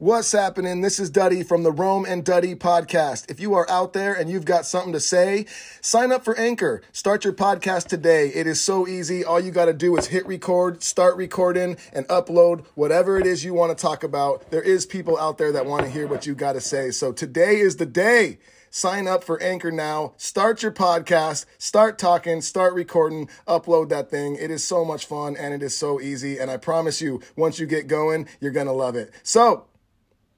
What's 0.00 0.30
happening? 0.30 0.80
This 0.80 1.00
is 1.00 1.10
Duddy 1.10 1.42
from 1.42 1.64
the 1.64 1.72
Rome 1.72 2.06
and 2.06 2.24
Duddy 2.24 2.54
podcast. 2.54 3.28
If 3.28 3.40
you 3.40 3.54
are 3.54 3.68
out 3.68 3.94
there 3.94 4.14
and 4.14 4.30
you've 4.30 4.44
got 4.44 4.64
something 4.64 4.92
to 4.92 5.00
say, 5.00 5.44
sign 5.80 6.12
up 6.12 6.24
for 6.24 6.38
Anchor. 6.38 6.82
Start 6.92 7.24
your 7.24 7.32
podcast 7.32 7.88
today. 7.88 8.28
It 8.28 8.46
is 8.46 8.60
so 8.60 8.86
easy. 8.86 9.24
All 9.24 9.40
you 9.40 9.50
got 9.50 9.64
to 9.64 9.72
do 9.72 9.96
is 9.96 10.06
hit 10.06 10.24
record, 10.24 10.84
start 10.84 11.16
recording, 11.16 11.78
and 11.92 12.06
upload 12.06 12.64
whatever 12.76 13.18
it 13.18 13.26
is 13.26 13.44
you 13.44 13.54
want 13.54 13.76
to 13.76 13.82
talk 13.82 14.04
about. 14.04 14.48
There 14.52 14.62
is 14.62 14.86
people 14.86 15.18
out 15.18 15.36
there 15.36 15.50
that 15.50 15.66
want 15.66 15.82
to 15.82 15.90
hear 15.90 16.06
what 16.06 16.26
you 16.26 16.36
got 16.36 16.52
to 16.52 16.60
say. 16.60 16.92
So 16.92 17.10
today 17.10 17.58
is 17.58 17.78
the 17.78 17.86
day. 17.86 18.38
Sign 18.70 19.08
up 19.08 19.24
for 19.24 19.42
Anchor 19.42 19.72
now. 19.72 20.14
Start 20.16 20.62
your 20.62 20.70
podcast. 20.70 21.46
Start 21.58 21.98
talking. 21.98 22.40
Start 22.40 22.74
recording. 22.74 23.28
Upload 23.48 23.88
that 23.88 24.10
thing. 24.10 24.36
It 24.36 24.50
is 24.52 24.62
so 24.62 24.84
much 24.84 25.06
fun 25.06 25.36
and 25.36 25.54
it 25.54 25.62
is 25.62 25.76
so 25.76 26.00
easy. 26.00 26.38
And 26.38 26.50
I 26.50 26.56
promise 26.56 27.00
you, 27.00 27.20
once 27.34 27.58
you 27.58 27.66
get 27.66 27.88
going, 27.88 28.28
you're 28.40 28.52
going 28.52 28.66
to 28.66 28.72
love 28.72 28.94
it. 28.94 29.12
So, 29.22 29.64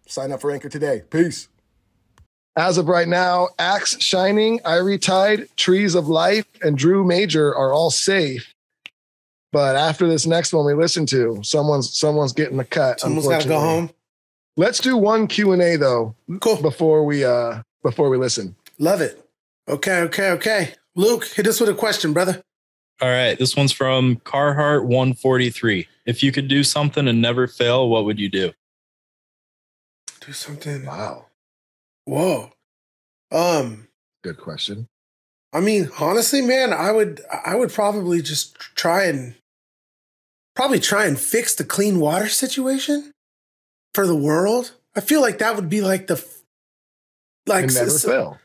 sign 0.06 0.32
up 0.32 0.40
for 0.40 0.50
Anchor 0.50 0.68
today. 0.68 1.02
Peace. 1.10 1.48
As 2.56 2.78
of 2.78 2.88
right 2.88 3.08
now, 3.08 3.48
Axe 3.58 4.02
Shining, 4.02 4.58
Irie 4.60 5.00
Tide, 5.00 5.48
Trees 5.56 5.94
of 5.94 6.08
Life, 6.08 6.46
and 6.62 6.76
Drew 6.76 7.04
Major 7.04 7.54
are 7.54 7.72
all 7.72 7.90
safe. 7.90 8.54
But 9.52 9.76
after 9.76 10.08
this 10.08 10.26
next 10.26 10.52
one 10.52 10.66
we 10.66 10.74
listen 10.74 11.06
to, 11.06 11.40
someone's 11.42 11.96
someone's 11.96 12.32
getting 12.32 12.56
the 12.56 12.64
cut. 12.64 13.00
Someone's 13.00 13.28
got 13.28 13.42
to 13.42 13.48
go 13.48 13.58
home. 13.58 13.90
Let's 14.56 14.78
do 14.78 14.96
one 14.96 15.26
Q 15.26 15.52
and 15.52 15.62
A 15.62 15.76
though. 15.76 16.14
Cool. 16.40 16.60
Before 16.60 17.04
we 17.04 17.24
uh 17.24 17.62
before 17.82 18.10
we 18.10 18.18
listen. 18.18 18.54
Love 18.78 19.00
it. 19.00 19.24
Okay, 19.68 20.00
okay, 20.00 20.30
okay. 20.32 20.74
Luke, 20.96 21.24
hit 21.24 21.46
us 21.46 21.60
with 21.60 21.68
a 21.68 21.74
question, 21.74 22.12
brother. 22.12 22.42
All 23.00 23.08
right. 23.08 23.38
This 23.38 23.56
one's 23.56 23.72
from 23.72 24.16
Carhartt 24.16 24.82
143. 24.84 25.86
If 26.06 26.22
you 26.22 26.32
could 26.32 26.48
do 26.48 26.62
something 26.62 27.08
and 27.08 27.22
never 27.22 27.46
fail, 27.46 27.88
what 27.88 28.04
would 28.04 28.18
you 28.18 28.28
do? 28.28 28.52
Do 30.30 30.34
something. 30.34 30.86
Wow. 30.86 31.26
Whoa. 32.04 32.52
Um, 33.32 33.88
Good 34.22 34.38
question. 34.38 34.86
I 35.52 35.58
mean, 35.58 35.90
honestly, 35.98 36.40
man, 36.40 36.72
I 36.72 36.92
would 36.92 37.20
I 37.44 37.56
would 37.56 37.72
probably 37.72 38.22
just 38.22 38.54
try 38.76 39.06
and 39.06 39.34
probably 40.54 40.78
try 40.78 41.06
and 41.06 41.18
fix 41.18 41.56
the 41.56 41.64
clean 41.64 41.98
water 41.98 42.28
situation 42.28 43.10
for 43.92 44.06
the 44.06 44.14
world. 44.14 44.70
I 44.94 45.00
feel 45.00 45.20
like 45.20 45.38
that 45.38 45.56
would 45.56 45.68
be 45.68 45.80
like 45.80 46.06
the 46.06 46.24
like 47.48 47.66
never 47.66 47.86
s- 47.86 48.04
fail. 48.04 48.38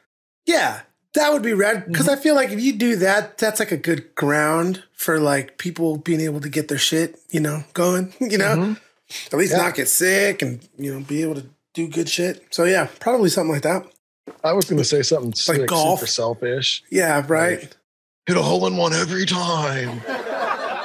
Yeah, 0.47 0.81
that 1.13 1.33
would 1.33 1.43
be 1.43 1.53
rad 1.53 1.85
because 1.85 2.09
I 2.09 2.15
feel 2.15 2.33
like 2.33 2.49
if 2.49 2.59
you 2.59 2.73
do 2.73 2.95
that, 2.95 3.37
that's 3.37 3.59
like 3.59 3.71
a 3.71 3.77
good 3.77 4.15
ground 4.15 4.81
for 4.93 5.19
like 5.19 5.59
people 5.59 5.97
being 5.97 6.21
able 6.21 6.41
to 6.41 6.49
get 6.49 6.67
their 6.67 6.79
shit, 6.79 7.19
you 7.29 7.41
know, 7.41 7.63
going. 7.75 8.11
You 8.19 8.39
know, 8.39 8.55
Mhm. 8.55 8.79
at 9.31 9.37
least 9.37 9.51
Yeah. 9.51 9.59
not 9.61 9.75
get 9.75 9.87
sick 9.87 10.41
and 10.41 10.67
you 10.79 10.91
know 10.91 11.01
be 11.05 11.21
able 11.21 11.35
to 11.35 11.45
do 11.75 11.87
good 11.87 12.09
shit. 12.09 12.43
So 12.49 12.63
yeah, 12.63 12.87
probably 12.99 13.29
something 13.29 13.51
like 13.53 13.61
that. 13.61 13.85
I 14.43 14.53
was 14.53 14.65
going 14.65 14.79
to 14.79 14.85
say 14.85 15.03
something 15.03 15.33
Like 15.47 15.59
like 15.59 15.69
golf. 15.69 15.99
super 15.99 16.07
selfish. 16.07 16.83
Yeah, 16.89 17.23
right. 17.27 17.75
Hit 18.25 18.37
a 18.37 18.41
hole 18.41 18.65
in 18.65 18.75
one 18.77 18.93
every 18.93 19.25
time. 19.25 20.01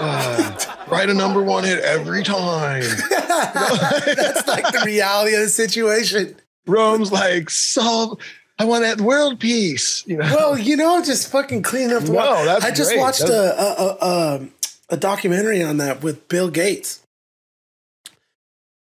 Uh, 0.02 0.58
write 0.88 1.10
a 1.10 1.12
number 1.14 1.42
one 1.42 1.62
hit 1.62 1.78
every 1.80 2.22
time. 2.22 2.80
that's 3.10 4.48
like 4.48 4.64
the 4.72 4.82
reality 4.86 5.34
of 5.34 5.42
the 5.42 5.48
situation. 5.50 6.34
Rome's 6.66 7.12
like 7.12 7.50
solve. 7.50 8.18
I 8.58 8.64
want 8.64 8.82
that 8.84 9.02
world 9.02 9.38
peace. 9.40 10.02
You 10.06 10.16
know. 10.16 10.24
Well, 10.34 10.58
you 10.58 10.74
know, 10.78 11.02
just 11.04 11.30
fucking 11.30 11.60
clean 11.64 11.90
up 11.92 12.04
the 12.04 12.12
No, 12.12 12.44
that's 12.46 12.64
I 12.64 12.70
just 12.70 12.92
great. 12.92 12.98
watched 13.00 13.26
That's- 13.26 13.58
a, 13.58 13.82
a, 13.82 13.86
a, 13.86 14.38
a 14.40 14.48
a 14.94 14.96
documentary 14.96 15.62
on 15.62 15.76
that 15.76 16.02
with 16.02 16.28
Bill 16.28 16.48
Gates. 16.48 17.02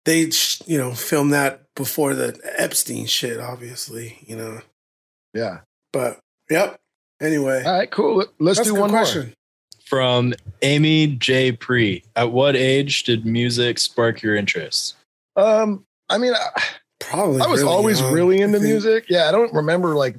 They, 0.05 0.29
you 0.67 0.77
know, 0.77 0.93
filmed 0.93 1.33
that 1.33 1.61
before 1.77 2.15
the 2.15 2.37
Epstein 2.57 3.05
shit, 3.05 3.39
obviously, 3.39 4.17
you 4.25 4.35
know. 4.35 4.59
yeah. 5.33 5.59
But 5.93 6.19
yep. 6.49 6.77
Anyway, 7.21 7.63
All 7.63 7.71
right. 7.71 7.89
Cool. 7.89 8.25
Let's 8.39 8.59
that's 8.59 8.69
do 8.69 8.75
one 8.75 8.89
question. 8.89 9.33
From 9.85 10.33
Amy 10.61 11.07
J. 11.07 11.53
Pre. 11.53 12.03
At 12.17 12.33
what 12.33 12.57
age 12.57 13.03
did 13.03 13.25
music 13.25 13.79
spark 13.79 14.21
your 14.21 14.35
interest? 14.35 14.95
Um. 15.37 15.85
I 16.09 16.17
mean, 16.17 16.33
I, 16.33 16.63
Probably. 16.99 17.41
I 17.41 17.47
was 17.47 17.61
really 17.61 17.73
always 17.73 17.99
young, 17.99 18.13
really 18.13 18.41
into 18.41 18.59
music. 18.59 19.05
Yeah. 19.09 19.27
I 19.29 19.31
don't 19.31 19.53
remember 19.53 19.95
like 19.95 20.17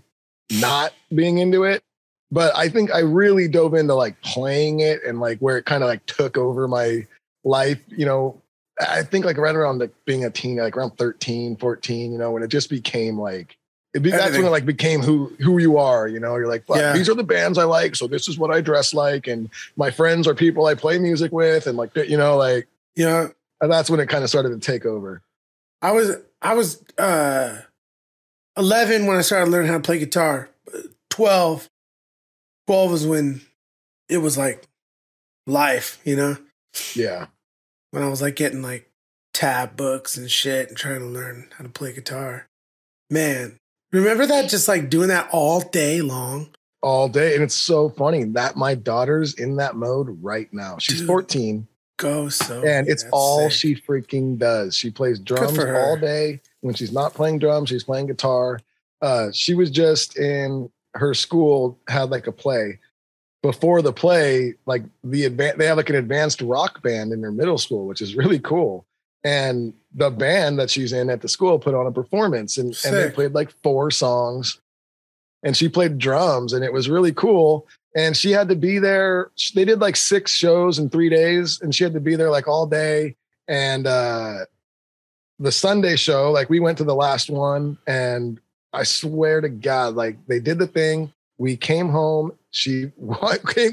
not 0.52 0.92
being 1.14 1.38
into 1.38 1.64
it, 1.64 1.82
but 2.30 2.54
I 2.56 2.68
think 2.68 2.92
I 2.92 3.00
really 3.00 3.48
dove 3.48 3.74
into 3.74 3.94
like 3.94 4.20
playing 4.22 4.80
it 4.80 5.00
and 5.06 5.20
like 5.20 5.38
where 5.38 5.58
it 5.58 5.64
kind 5.64 5.82
of 5.82 5.88
like 5.88 6.04
took 6.06 6.36
over 6.38 6.68
my 6.68 7.06
life. 7.44 7.80
You 7.88 8.06
know, 8.06 8.42
I 8.80 9.02
think 9.02 9.24
like 9.24 9.36
right 9.38 9.54
around 9.54 9.78
like 9.78 9.92
being 10.04 10.24
a 10.24 10.30
teen, 10.30 10.56
like 10.58 10.76
around 10.76 10.92
13, 10.98 11.56
14, 11.56 12.12
you 12.12 12.18
know, 12.18 12.30
when 12.30 12.42
it 12.42 12.48
just 12.48 12.70
became 12.70 13.18
like, 13.18 13.56
it 13.94 14.00
be, 14.02 14.10
that's 14.10 14.36
when 14.36 14.44
it 14.46 14.50
like 14.50 14.66
became 14.66 15.00
who 15.00 15.32
who 15.40 15.58
you 15.58 15.78
are. 15.78 16.06
You 16.06 16.20
know, 16.20 16.36
you're 16.36 16.46
like, 16.46 16.62
Yeah. 16.68 16.92
these 16.92 17.08
are 17.08 17.14
the 17.14 17.24
bands 17.24 17.58
I 17.58 17.64
like, 17.64 17.96
so 17.96 18.06
this 18.06 18.28
is 18.28 18.38
what 18.38 18.50
I 18.50 18.60
dress 18.60 18.92
like, 18.94 19.26
and 19.26 19.48
my 19.76 19.90
friends 19.90 20.28
are 20.28 20.34
people 20.34 20.66
I 20.66 20.74
play 20.74 20.98
music 20.98 21.32
with, 21.32 21.66
and 21.66 21.76
like 21.76 21.94
you 21.96 22.16
know, 22.16 22.36
like 22.36 22.68
Yeah. 22.94 23.28
and 23.60 23.72
that's 23.72 23.88
when 23.90 23.98
it 24.00 24.08
kind 24.08 24.22
of 24.22 24.30
started 24.30 24.50
to 24.50 24.58
take 24.58 24.84
over. 24.84 25.22
I 25.82 25.92
was 25.92 26.16
I 26.42 26.54
was 26.54 26.82
uh 26.98 27.62
11 28.56 29.06
when 29.06 29.16
I 29.16 29.22
started 29.22 29.50
learning 29.50 29.68
how 29.70 29.76
to 29.78 29.82
play 29.82 29.98
guitar. 29.98 30.50
12 31.10 31.68
12 32.66 32.90
was 32.90 33.06
when 33.06 33.40
it 34.08 34.18
was 34.18 34.36
like 34.36 34.64
life, 35.46 35.98
you 36.04 36.14
know? 36.16 36.36
Yeah, 36.94 37.26
When 37.90 38.02
I 38.02 38.08
was 38.08 38.20
like 38.22 38.36
getting 38.36 38.62
like 38.62 38.90
tab 39.32 39.76
books 39.76 40.16
and 40.16 40.30
shit 40.30 40.68
and 40.68 40.76
trying 40.76 41.00
to 41.00 41.06
learn 41.06 41.48
how 41.56 41.64
to 41.64 41.70
play 41.70 41.92
guitar. 41.92 42.46
Man, 43.10 43.56
remember 43.92 44.26
that 44.26 44.50
just 44.50 44.68
like 44.68 44.90
doing 44.90 45.08
that 45.08 45.28
all 45.32 45.60
day 45.60 46.00
long? 46.02 46.50
all 46.82 47.08
day, 47.08 47.34
and 47.34 47.42
it's 47.42 47.54
so 47.54 47.88
funny 47.88 48.24
that 48.24 48.56
my 48.56 48.74
daughter's 48.74 49.34
in 49.34 49.56
that 49.56 49.74
mode 49.74 50.16
right 50.22 50.48
now. 50.52 50.78
She's 50.78 50.98
Dude. 50.98 51.06
14, 51.08 51.66
Go 51.98 52.28
so 52.28 52.62
and 52.64 52.88
it's 52.88 53.04
all 53.10 53.50
sick. 53.50 53.58
she 53.58 53.74
freaking 53.74 54.38
does. 54.38 54.76
She 54.76 54.90
plays 54.90 55.18
drums 55.18 55.58
all 55.58 55.96
day. 55.96 56.40
When 56.60 56.74
she's 56.74 56.92
not 56.92 57.14
playing 57.14 57.40
drums, 57.40 57.70
she's 57.70 57.82
playing 57.82 58.06
guitar. 58.06 58.60
Uh, 59.02 59.32
she 59.32 59.54
was 59.54 59.70
just 59.70 60.16
in 60.16 60.70
her 60.94 61.14
school 61.14 61.76
had 61.88 62.10
like 62.10 62.28
a 62.28 62.32
play, 62.32 62.78
before 63.42 63.82
the 63.82 63.92
play, 63.92 64.54
like 64.66 64.82
the 65.04 65.28
advan- 65.28 65.56
they 65.56 65.66
have 65.66 65.76
like 65.76 65.90
an 65.90 65.96
advanced 65.96 66.40
rock 66.40 66.82
band 66.82 67.12
in 67.12 67.20
their 67.20 67.30
middle 67.30 67.58
school, 67.58 67.86
which 67.86 68.00
is 68.00 68.16
really 68.16 68.38
cool. 68.38 68.84
And 69.24 69.74
the 69.94 70.10
band 70.10 70.58
that 70.58 70.70
she's 70.70 70.92
in 70.92 71.10
at 71.10 71.20
the 71.20 71.28
school 71.28 71.58
put 71.58 71.74
on 71.74 71.86
a 71.86 71.92
performance 71.92 72.56
and, 72.56 72.76
and 72.84 72.96
they 72.96 73.10
played 73.10 73.34
like 73.34 73.50
four 73.62 73.90
songs 73.90 74.60
and 75.42 75.56
she 75.56 75.68
played 75.68 75.98
drums 75.98 76.52
and 76.52 76.64
it 76.64 76.72
was 76.72 76.88
really 76.88 77.12
cool. 77.12 77.66
And 77.96 78.16
she 78.16 78.30
had 78.30 78.48
to 78.48 78.56
be 78.56 78.78
there. 78.78 79.30
They 79.54 79.64
did 79.64 79.80
like 79.80 79.96
six 79.96 80.32
shows 80.32 80.78
in 80.78 80.88
three 80.88 81.08
days 81.08 81.60
and 81.60 81.74
she 81.74 81.84
had 81.84 81.94
to 81.94 82.00
be 82.00 82.16
there 82.16 82.30
like 82.30 82.46
all 82.46 82.66
day. 82.66 83.16
And 83.48 83.86
uh 83.86 84.40
the 85.40 85.52
Sunday 85.52 85.96
show, 85.96 86.32
like 86.32 86.50
we 86.50 86.60
went 86.60 86.78
to 86.78 86.84
the 86.84 86.94
last 86.94 87.30
one 87.30 87.78
and 87.86 88.40
I 88.72 88.82
swear 88.82 89.40
to 89.40 89.48
God, 89.48 89.94
like 89.94 90.16
they 90.26 90.40
did 90.40 90.58
the 90.58 90.66
thing. 90.66 91.12
We 91.38 91.56
came 91.56 91.88
home. 91.88 92.32
She 92.58 92.90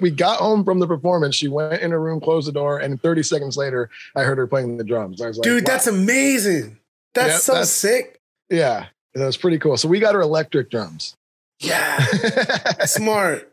we 0.01 0.11
got 0.11 0.37
home 0.39 0.63
from 0.63 0.79
the 0.79 0.85
performance. 0.87 1.35
She 1.35 1.47
went 1.47 1.81
in 1.81 1.89
her 1.89 1.99
room, 1.99 2.21
closed 2.21 2.47
the 2.47 2.51
door, 2.51 2.77
and 2.77 3.01
30 3.01 3.23
seconds 3.23 3.57
later, 3.57 3.89
I 4.15 4.21
heard 4.21 4.37
her 4.37 4.45
playing 4.45 4.77
the 4.77 4.83
drums. 4.83 5.21
I 5.21 5.27
was 5.27 5.37
like, 5.37 5.43
Dude, 5.43 5.63
wow. 5.63 5.73
that's 5.73 5.87
amazing. 5.87 6.77
That's 7.15 7.33
Yep, 7.33 7.41
so 7.41 7.51
that's- 7.53 7.71
sick. 7.71 8.19
yeah, 8.49 8.87
that 9.15 9.25
was 9.25 9.37
pretty 9.37 9.57
cool. 9.57 9.75
So 9.77 9.87
we 9.87 9.99
got 9.99 10.13
her 10.13 10.21
electric 10.21 10.69
drums. 10.69 11.15
Yeah. 11.59 11.97
Smart. 12.85 13.51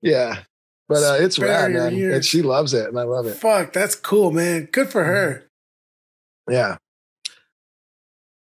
yeah, 0.00 0.40
but 0.88 1.02
uh, 1.04 1.16
it's 1.22 1.36
Spare 1.36 1.68
rad, 1.68 1.72
man. 1.72 1.92
ears. 1.94 2.14
And 2.16 2.24
she 2.24 2.42
loves 2.42 2.74
it, 2.74 2.88
and 2.88 2.98
I 2.98 3.04
love 3.04 3.26
it. 3.26 3.34
Fuck, 3.36 3.72
that's 3.72 3.94
cool, 3.94 4.32
man. 4.32 4.68
Good 4.72 4.88
for 4.88 5.04
her. 5.04 5.44
Yeah. 6.50 6.78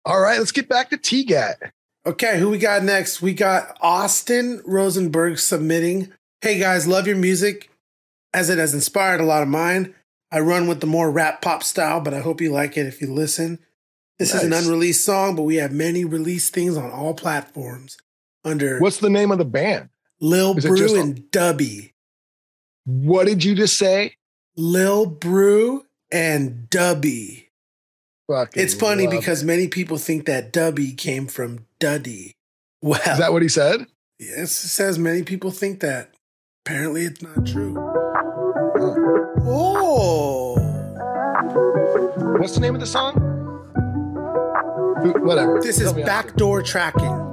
All 0.04 0.20
right, 0.20 0.38
let's 0.38 0.52
get 0.52 0.68
back 0.68 0.90
to 0.90 0.98
TGAT. 0.98 1.72
Okay, 2.04 2.38
who 2.38 2.50
we 2.50 2.58
got 2.58 2.82
next? 2.82 3.22
We 3.22 3.32
got 3.32 3.78
Austin 3.80 4.60
Rosenberg 4.64 5.38
submitting. 5.38 6.12
Hey 6.40 6.58
guys, 6.58 6.88
love 6.88 7.06
your 7.06 7.16
music 7.16 7.70
as 8.34 8.50
it 8.50 8.58
has 8.58 8.74
inspired 8.74 9.20
a 9.20 9.24
lot 9.24 9.42
of 9.42 9.48
mine. 9.48 9.94
I 10.32 10.40
run 10.40 10.66
with 10.66 10.80
the 10.80 10.86
more 10.86 11.10
rap 11.10 11.42
pop 11.42 11.62
style, 11.62 12.00
but 12.00 12.12
I 12.14 12.20
hope 12.20 12.40
you 12.40 12.50
like 12.50 12.76
it 12.76 12.86
if 12.86 13.00
you 13.00 13.12
listen. 13.12 13.60
This 14.18 14.34
is 14.34 14.42
an 14.42 14.52
unreleased 14.52 15.04
song, 15.04 15.36
but 15.36 15.42
we 15.42 15.56
have 15.56 15.72
many 15.72 16.04
released 16.04 16.52
things 16.52 16.76
on 16.76 16.90
all 16.90 17.14
platforms 17.14 17.96
under 18.44 18.78
What's 18.80 18.98
the 18.98 19.10
name 19.10 19.30
of 19.30 19.38
the 19.38 19.44
band? 19.44 19.88
Lil 20.20 20.56
is 20.58 20.64
Brew 20.64 20.98
on- 20.98 21.00
and 21.00 21.16
Dubby. 21.30 21.92
What 22.84 23.26
did 23.26 23.44
you 23.44 23.54
just 23.54 23.78
say? 23.78 24.16
Lil 24.56 25.06
Brew 25.06 25.86
and 26.10 26.68
Dubby. 26.68 27.41
Fucking 28.30 28.62
It's 28.62 28.74
funny 28.74 29.06
because 29.06 29.42
it. 29.42 29.46
many 29.46 29.68
people 29.68 29.98
think 29.98 30.26
that 30.26 30.52
Dubby 30.52 30.96
came 30.96 31.26
from 31.26 31.66
Duddy. 31.78 32.32
Well, 32.84 32.98
is 33.00 33.18
that 33.18 33.32
what 33.32 33.42
he 33.42 33.48
said? 33.48 33.86
Yes, 34.18 34.64
it 34.64 34.68
says 34.68 34.98
many 34.98 35.22
people 35.22 35.52
think 35.52 35.78
that. 35.80 36.10
Apparently, 36.66 37.02
it's 37.04 37.22
not 37.22 37.46
true. 37.46 37.76
Oh, 39.46 40.56
What's 42.38 42.54
the 42.54 42.60
name 42.60 42.74
of 42.74 42.80
the 42.80 42.86
song? 42.88 43.14
Whatever. 45.22 45.60
this 45.62 45.78
is 45.78 45.84
Tell 45.84 45.94
me 45.94 46.02
after. 46.02 46.10
backdoor 46.28 46.62
tracking. 46.62 47.31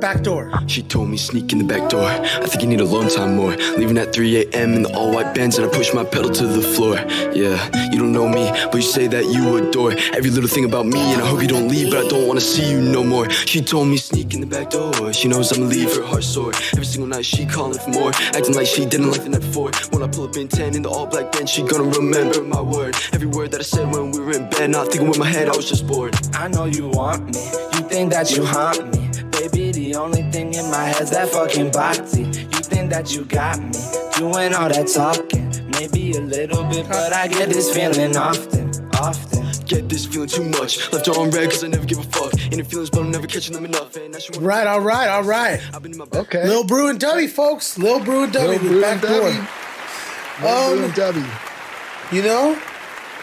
Backdoor. 0.00 0.50
She 0.66 0.82
told 0.82 1.10
me 1.10 1.16
sneak 1.16 1.52
in 1.52 1.58
the 1.58 1.64
back 1.64 1.90
door. 1.90 2.08
I 2.08 2.46
think 2.46 2.62
you 2.62 2.68
need 2.68 2.80
alone 2.80 3.08
time 3.08 3.36
more. 3.36 3.54
Leaving 3.76 3.98
at 3.98 4.12
3 4.12 4.36
a.m. 4.42 4.74
in 4.74 4.82
the 4.82 4.96
all 4.96 5.12
white 5.12 5.34
Benz 5.34 5.58
and 5.58 5.70
I 5.70 5.76
push 5.76 5.92
my 5.92 6.04
pedal 6.04 6.30
to 6.30 6.46
the 6.46 6.62
floor. 6.62 6.96
Yeah, 7.34 7.58
you 7.92 7.98
don't 7.98 8.12
know 8.12 8.26
me, 8.26 8.50
but 8.72 8.76
you 8.76 8.82
say 8.82 9.06
that 9.08 9.26
you 9.26 9.56
adore 9.58 9.92
every 10.16 10.30
little 10.30 10.48
thing 10.48 10.64
about 10.64 10.86
me. 10.86 10.98
And 11.12 11.22
I 11.22 11.26
hope 11.26 11.42
you 11.42 11.48
don't 11.48 11.68
leave, 11.68 11.90
but 11.90 12.04
I 12.04 12.08
don't 12.08 12.26
wanna 12.26 12.40
see 12.40 12.68
you 12.70 12.80
no 12.80 13.04
more. 13.04 13.28
She 13.30 13.60
told 13.60 13.88
me 13.88 13.98
sneak 13.98 14.32
in 14.34 14.40
the 14.40 14.46
back 14.46 14.70
door. 14.70 15.12
She 15.12 15.28
knows 15.28 15.52
I'ma 15.52 15.66
leave 15.66 15.94
her 15.94 16.02
heart 16.02 16.24
sore. 16.24 16.52
Every 16.72 16.86
single 16.86 17.08
night 17.08 17.26
she 17.26 17.44
calling 17.44 17.78
for 17.78 17.90
more, 17.90 18.10
acting 18.34 18.54
like 18.54 18.66
she 18.66 18.86
didn't 18.86 19.10
like 19.10 19.22
the 19.22 19.28
night 19.28 19.42
before. 19.42 19.70
When 19.90 20.02
I 20.02 20.08
pull 20.08 20.24
up 20.24 20.36
in 20.36 20.48
10 20.48 20.74
in 20.74 20.82
the 20.82 20.88
all 20.88 21.06
black 21.06 21.30
Benz, 21.32 21.50
she 21.50 21.62
gonna 21.62 21.84
remember 21.84 22.42
my 22.42 22.60
word. 22.60 22.96
Every 23.12 23.28
word 23.28 23.50
that 23.52 23.60
I 23.60 23.64
said 23.64 23.92
when 23.92 24.12
we 24.12 24.20
were 24.20 24.32
in 24.32 24.48
bed, 24.48 24.70
not 24.70 24.88
thinking 24.88 25.08
with 25.08 25.18
my 25.18 25.28
head, 25.28 25.48
I 25.48 25.56
was 25.56 25.68
just 25.68 25.86
bored. 25.86 26.16
I 26.34 26.48
know 26.48 26.64
you 26.64 26.88
want 26.88 27.26
me, 27.26 27.44
you 27.74 27.82
think 27.92 28.10
that 28.12 28.34
you 28.34 28.46
haunt 28.46 28.79
me. 28.86 29.08
Baby, 29.30 29.72
the 29.72 29.94
only 29.96 30.22
thing 30.30 30.54
in 30.54 30.70
my 30.70 30.84
head's 30.84 31.10
that 31.10 31.28
fucking 31.30 31.70
body. 31.70 32.22
You 32.22 32.62
think 32.70 32.90
that 32.90 33.14
you 33.14 33.24
got 33.24 33.58
me, 33.60 33.70
doing 34.18 34.54
all 34.54 34.68
that 34.68 34.88
talking. 34.92 35.48
Maybe 35.72 36.12
a 36.16 36.20
little 36.20 36.64
bit, 36.64 36.86
but 36.88 37.12
I 37.12 37.28
get 37.28 37.48
this 37.48 37.72
feeling 37.74 38.16
often, 38.16 38.70
often. 38.94 39.40
Get 39.66 39.88
this 39.88 40.04
feeling 40.06 40.28
too 40.28 40.44
much. 40.44 40.92
Left 40.92 41.06
her 41.06 41.12
on 41.12 41.30
red 41.30 41.48
cause 41.48 41.62
I 41.64 41.68
never 41.68 41.86
give 41.86 41.98
a 41.98 42.02
fuck. 42.02 42.32
Inner 42.52 42.64
feelings, 42.64 42.90
but 42.90 43.00
I'm 43.00 43.10
never 43.12 43.26
catching 43.28 43.54
them 43.54 43.64
enough. 43.64 43.96
And 43.96 44.12
now 44.12 44.18
she 44.18 44.32
Right, 44.38 44.66
all 44.66 44.80
right, 44.80 45.08
all 45.08 45.22
right. 45.22 45.60
I've 45.72 45.82
been 45.82 45.92
in 45.92 45.98
my. 45.98 46.06
Okay. 46.12 46.44
Lil 46.46 46.64
Brew 46.64 46.88
and 46.88 46.98
Dubby, 46.98 47.28
folks. 47.30 47.78
Lil 47.78 48.00
Brew 48.00 48.24
and 48.24 48.32
Dubby 48.32 48.48
Lil 48.48 48.52
with 48.58 48.62
Brew 48.62 48.84
and 48.84 49.00
backdoor. 49.00 49.30
Dubby. 49.30 50.42
Lil 50.42 50.48
Um, 50.48 50.76
Brew 50.76 50.84
and 50.86 50.94
Dubby. 50.94 52.14
You 52.16 52.22
know, 52.22 52.60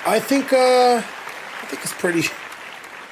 I 0.06 0.20
think 0.22 0.54
uh 0.54 1.02
I 1.04 1.66
think 1.68 1.84
it's 1.84 1.94
pretty 1.94 2.24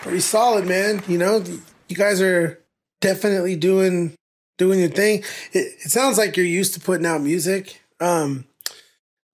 pretty 0.01 0.21
solid, 0.21 0.65
man. 0.65 1.03
You 1.07 1.17
know, 1.17 1.43
you 1.88 1.95
guys 1.95 2.21
are 2.21 2.59
definitely 3.01 3.55
doing 3.55 4.13
doing 4.57 4.79
your 4.79 4.89
thing. 4.89 5.23
It, 5.51 5.73
it 5.83 5.91
sounds 5.91 6.17
like 6.17 6.38
you're 6.38 6.45
used 6.45 6.73
to 6.75 6.79
putting 6.79 7.05
out 7.05 7.21
music. 7.21 7.81
Um 7.99 8.45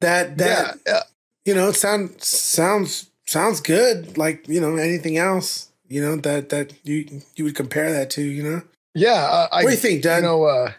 that 0.01 0.37
that 0.37 0.79
yeah, 0.85 0.93
yeah. 0.93 1.03
you 1.45 1.55
know, 1.55 1.69
it 1.69 1.75
sound 1.75 2.21
sounds 2.21 3.09
sounds 3.27 3.61
good 3.61 4.17
like, 4.17 4.47
you 4.47 4.59
know, 4.59 4.75
anything 4.75 5.17
else, 5.17 5.71
you 5.87 6.01
know, 6.01 6.15
that 6.17 6.49
that 6.49 6.73
you 6.83 7.21
you 7.35 7.45
would 7.45 7.55
compare 7.55 7.91
that 7.91 8.09
to, 8.11 8.21
you 8.21 8.43
know. 8.43 8.61
Yeah, 8.93 9.13
uh, 9.13 9.47
I, 9.51 9.63
What 9.63 9.69
do 9.69 9.75
you 9.75 9.81
think, 9.81 10.03
Doug? 10.03 10.21
You 10.23 10.27
know, 10.27 10.43
uh, 10.43 10.71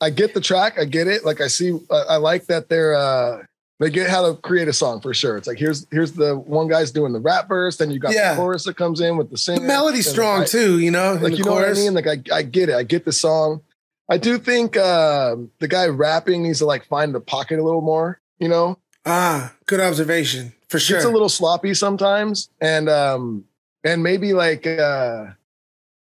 I 0.00 0.10
get 0.10 0.34
the 0.34 0.40
track. 0.40 0.78
I 0.78 0.84
get 0.84 1.08
it. 1.08 1.24
Like 1.24 1.40
I 1.40 1.48
see, 1.48 1.76
uh, 1.90 2.04
I 2.08 2.16
like 2.16 2.46
that 2.46 2.68
they're 2.68 2.94
uh, 2.94 3.44
they 3.80 3.90
get 3.90 4.08
how 4.08 4.26
to 4.30 4.36
create 4.40 4.68
a 4.68 4.72
song 4.72 5.00
for 5.00 5.12
sure. 5.12 5.36
It's 5.36 5.48
like 5.48 5.58
here's 5.58 5.86
here's 5.90 6.12
the 6.12 6.36
one 6.36 6.68
guy's 6.68 6.92
doing 6.92 7.12
the 7.12 7.18
rap 7.20 7.48
verse, 7.48 7.76
then 7.78 7.90
you 7.90 7.98
got 7.98 8.12
Yeah. 8.14 8.34
the 8.34 8.40
chorus 8.40 8.64
that 8.64 8.76
comes 8.76 9.00
in 9.00 9.16
with 9.16 9.30
the 9.30 9.36
singer. 9.38 9.60
The 9.60 9.66
melody's 9.66 10.08
strong 10.08 10.42
I- 10.42 10.44
too, 10.46 10.78
you 10.78 10.90
know, 10.92 11.14
Like 11.20 11.36
you 11.36 11.44
know 11.44 11.52
what 11.54 11.68
I 11.68 11.72
mean? 11.72 11.94
Like 11.94 12.06
I, 12.06 12.22
I 12.32 12.42
get 12.42 12.68
it. 12.68 12.76
I 12.76 12.84
get 12.84 13.04
the 13.04 13.12
song. 13.12 13.62
I 14.08 14.18
do 14.18 14.38
think 14.38 14.76
uh, 14.76 15.36
the 15.60 15.68
guy 15.68 15.86
rapping 15.86 16.42
needs 16.42 16.58
to 16.58 16.66
like 16.66 16.84
find 16.86 17.14
the 17.14 17.20
pocket 17.20 17.58
a 17.58 17.62
little 17.64 17.80
more. 17.80 18.20
You 18.38 18.48
know, 18.48 18.78
Ah, 19.06 19.52
good 19.66 19.80
observation. 19.80 20.52
For 20.68 20.78
sure. 20.78 20.96
it's 20.98 21.06
a 21.06 21.10
little 21.10 21.28
sloppy 21.28 21.74
sometimes, 21.74 22.48
and 22.60 22.88
um, 22.88 23.44
and 23.84 24.02
maybe 24.02 24.32
like 24.34 24.66
uh, 24.66 25.26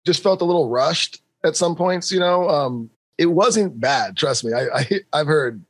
just 0.05 0.21
felt 0.23 0.41
a 0.41 0.45
little 0.45 0.69
rushed 0.69 1.21
at 1.43 1.55
some 1.55 1.75
points. 1.75 2.11
You 2.11 2.19
know, 2.19 2.49
um, 2.49 2.89
it 3.17 3.27
wasn't 3.27 3.79
bad. 3.79 4.15
Trust 4.17 4.43
me, 4.43 4.53
I, 4.53 4.67
I 4.79 4.89
I've 5.13 5.27
heard 5.27 5.63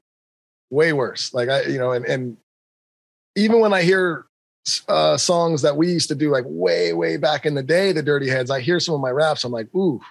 way 0.70 0.94
worse. 0.94 1.34
Like 1.34 1.50
I, 1.50 1.64
you 1.64 1.78
know, 1.78 1.92
and 1.92 2.06
and 2.06 2.38
even 3.36 3.60
when 3.60 3.74
I 3.74 3.82
hear 3.82 4.26
uh, 4.88 5.18
songs 5.18 5.62
that 5.62 5.78
we 5.78 5.92
used 5.92 6.10
to 6.10 6.16
do 6.16 6.30
like 6.30 6.46
way 6.48 6.94
way 6.94 7.18
back 7.18 7.46
in 7.46 7.56
the 7.56 7.64
day, 7.64 7.92
the 7.92 8.04
Dirty 8.04 8.30
Heads, 8.30 8.52
I 8.52 8.62
hear 8.62 8.80
some 8.80 8.96
of 8.96 9.02
my 9.02 9.12
raps. 9.12 9.44
I'm 9.44 9.52
like, 9.52 9.74
ooh. 9.76 10.02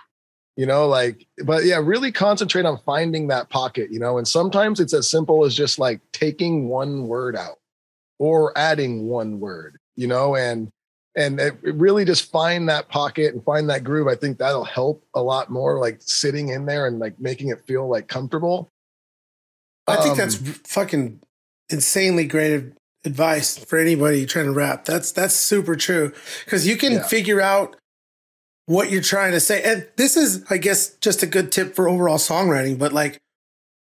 You 0.57 0.67
know, 0.67 0.89
like, 0.89 1.25
but 1.45 1.65
yeah, 1.65 1.81
really 1.81 2.11
concentrate 2.11 2.67
on 2.67 2.79
finding 2.79 3.29
that 3.29 3.49
pocket, 3.49 3.93
you 3.93 4.01
know, 4.01 4.19
and 4.19 4.27
sometimes 4.27 4.81
it's 4.81 4.93
as 4.93 5.09
simple 5.09 5.45
as 5.45 5.55
just 5.55 5.79
like 5.79 6.01
taking 6.11 6.69
one 6.69 7.07
word 7.07 7.37
out 7.37 7.61
or 8.19 8.59
adding 8.59 9.07
one 9.07 9.39
word, 9.39 9.79
you 9.95 10.09
know, 10.09 10.35
and 10.35 10.69
and 11.15 11.39
it, 11.39 11.55
it 11.63 11.77
really 11.77 12.05
just 12.05 12.33
find 12.33 12.69
that 12.69 12.89
pocket 12.89 13.35
and 13.35 13.45
find 13.45 13.71
that 13.71 13.85
groove. 13.85 14.09
I 14.09 14.17
think 14.17 14.39
that'll 14.39 14.65
help 14.65 15.05
a 15.15 15.23
lot 15.23 15.49
more, 15.49 15.79
like 15.79 15.99
sitting 16.01 16.49
in 16.49 16.67
there 16.67 16.89
and 16.89 16.99
like 16.99 17.21
making 17.21 17.51
it 17.51 17.65
feel 17.65 17.89
like 17.89 18.09
comfortable. 18.09 18.69
I 19.89 19.97
think 20.03 20.13
Um, 20.13 20.17
that's 20.19 20.37
fucking 20.67 21.21
insanely 21.71 22.25
great 22.25 22.73
advice 23.05 23.57
for 23.59 23.79
anybody 23.79 24.27
trying 24.27 24.47
to 24.47 24.53
rap. 24.53 24.85
That's 24.85 25.13
that's 25.13 25.35
super 25.35 25.77
true 25.77 26.13
because 26.45 26.67
you 26.67 26.77
can 26.77 26.93
Yeah. 26.95 27.07
figure 27.07 27.41
out 27.41 27.77
what 28.67 28.91
you're 28.91 29.01
trying 29.03 29.33
to 29.33 29.41
say. 29.41 29.63
And 29.63 29.87
this 29.97 30.17
is, 30.17 30.43
I 30.51 30.59
guess, 30.59 30.91
just 31.01 31.23
a 31.23 31.27
good 31.27 31.51
tip 31.51 31.75
for 31.75 31.89
overall 31.89 32.19
songwriting. 32.19 32.79
But 32.79 32.93
like, 32.93 33.19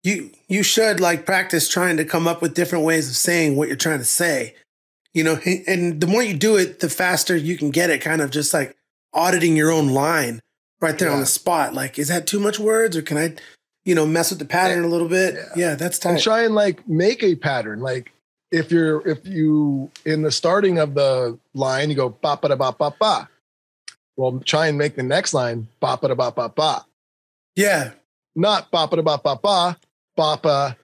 you 0.04 0.32
you 0.48 0.64
should 0.64 1.00
like 1.00 1.26
practice 1.26 1.68
trying 1.70 1.98
to 1.98 2.06
come 2.06 2.28
up 2.28 2.42
with 2.42 2.54
different 2.54 2.84
ways 2.86 3.10
of 3.10 3.16
saying 3.16 3.56
what 3.56 3.68
you're 3.68 3.78
trying 3.78 4.00
to 4.00 4.06
say. 4.06 4.56
You 5.14 5.24
know, 5.24 5.40
and- 5.46 5.64
and 5.66 6.02
the 6.02 6.08
more 6.08 6.22
you 6.22 6.34
do 6.34 6.58
it, 6.58 6.82
the 6.82 6.90
faster 6.90 7.36
you 7.38 7.58
can 7.58 7.72
get 7.72 7.90
it. 7.90 8.02
Kind 8.02 8.22
of 8.22 8.32
just 8.32 8.54
like 8.54 8.76
auditing 9.14 9.56
your 9.56 9.72
own 9.72 9.90
line 9.90 10.42
right 10.82 11.00
there 11.00 11.10
on 11.10 11.22
the 11.22 11.26
spot. 11.26 11.74
Like, 11.74 11.98
is 11.98 12.10
that 12.10 12.28
too 12.28 12.40
much 12.40 12.60
words, 12.60 12.98
or 12.98 13.02
can 13.02 13.18
I, 13.18 13.34
you 13.86 13.96
know, 13.96 14.06
mess 14.06 14.32
with 14.32 14.40
the 14.40 14.46
pattern 14.46 14.84
a 14.84 14.88
little 14.88 15.08
bit? 15.08 15.36
Yeah, 15.56 15.76
that's 15.76 16.04
and 16.06 16.20
try 16.20 16.44
and 16.44 16.56
like 16.56 16.88
make 16.88 17.24
a 17.24 17.36
pattern. 17.36 17.80
Like 17.80 18.12
if 18.52 18.72
you're 18.72 19.08
if 19.08 19.26
you 19.26 19.90
in 20.06 20.24
the 20.24 20.32
starting 20.32 20.80
of 20.80 20.94
the 20.96 21.38
line 21.54 21.90
you 21.90 21.96
go 21.96 22.10
ba 22.10 22.38
ba 22.42 22.50
da 22.50 22.56
ba 22.56 22.76
ba 22.78 22.94
ba. 23.00 23.30
Well, 24.18 24.40
try 24.46 24.68
and 24.68 24.78
make 24.78 24.96
the 24.96 25.04
next 25.04 25.34
line 25.34 25.68
ba 25.80 25.98
ba 26.02 26.08
da 26.10 26.16
ba 26.16 26.32
ba 26.32 26.50
ba. 26.50 26.86
Yeah. 27.56 27.92
Not 28.36 28.72
ba 28.72 28.88
ba 28.88 28.96
da 28.98 29.02
ba 29.02 29.20
ba 29.24 29.36
ba 29.42 29.78
ba 30.16 30.40
ba 30.42 30.78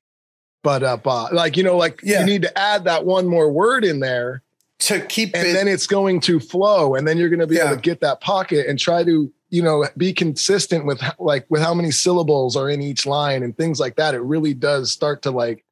ba 0.64 0.80
da 0.80 0.96
ba. 0.98 1.30
Like 1.34 1.58
you 1.58 1.64
know, 1.64 1.78
like 1.78 2.00
Yeah. 2.04 2.20
you 2.22 2.26
need 2.26 2.44
to 2.44 2.58
add 2.58 2.84
that 2.86 3.06
one 3.06 3.28
more 3.28 3.52
word 3.52 3.84
in 3.84 4.00
there 4.00 4.44
to 4.82 5.00
keep 5.08 5.32
and 5.36 5.48
it. 5.48 5.54
then 5.54 5.68
it's 5.68 5.88
going 5.88 6.20
to 6.22 6.40
flow 6.40 6.96
and 6.96 7.08
then 7.08 7.18
you're 7.18 7.30
going 7.30 7.40
to 7.40 7.48
be 7.48 7.56
Yeah. 7.56 7.68
able 7.68 7.76
to 7.78 7.82
get 7.82 8.02
that 8.02 8.20
pocket 8.22 8.68
and 8.68 8.78
try 8.78 9.04
to 9.04 9.32
you 9.50 9.62
know 9.62 9.86
be 9.98 10.14
consistent 10.14 10.86
with 10.86 11.02
like 11.20 11.46
with 11.50 11.62
how 11.62 11.74
many 11.74 11.92
syllables 11.92 12.56
are 12.56 12.70
in 12.70 12.82
each 12.82 13.06
line 13.06 13.44
and 13.44 13.56
things 13.58 13.80
like 13.80 13.96
that. 13.98 14.14
It 14.16 14.22
really 14.22 14.54
does 14.54 14.92
start 14.92 15.22
to 15.24 15.32
like 15.32 15.64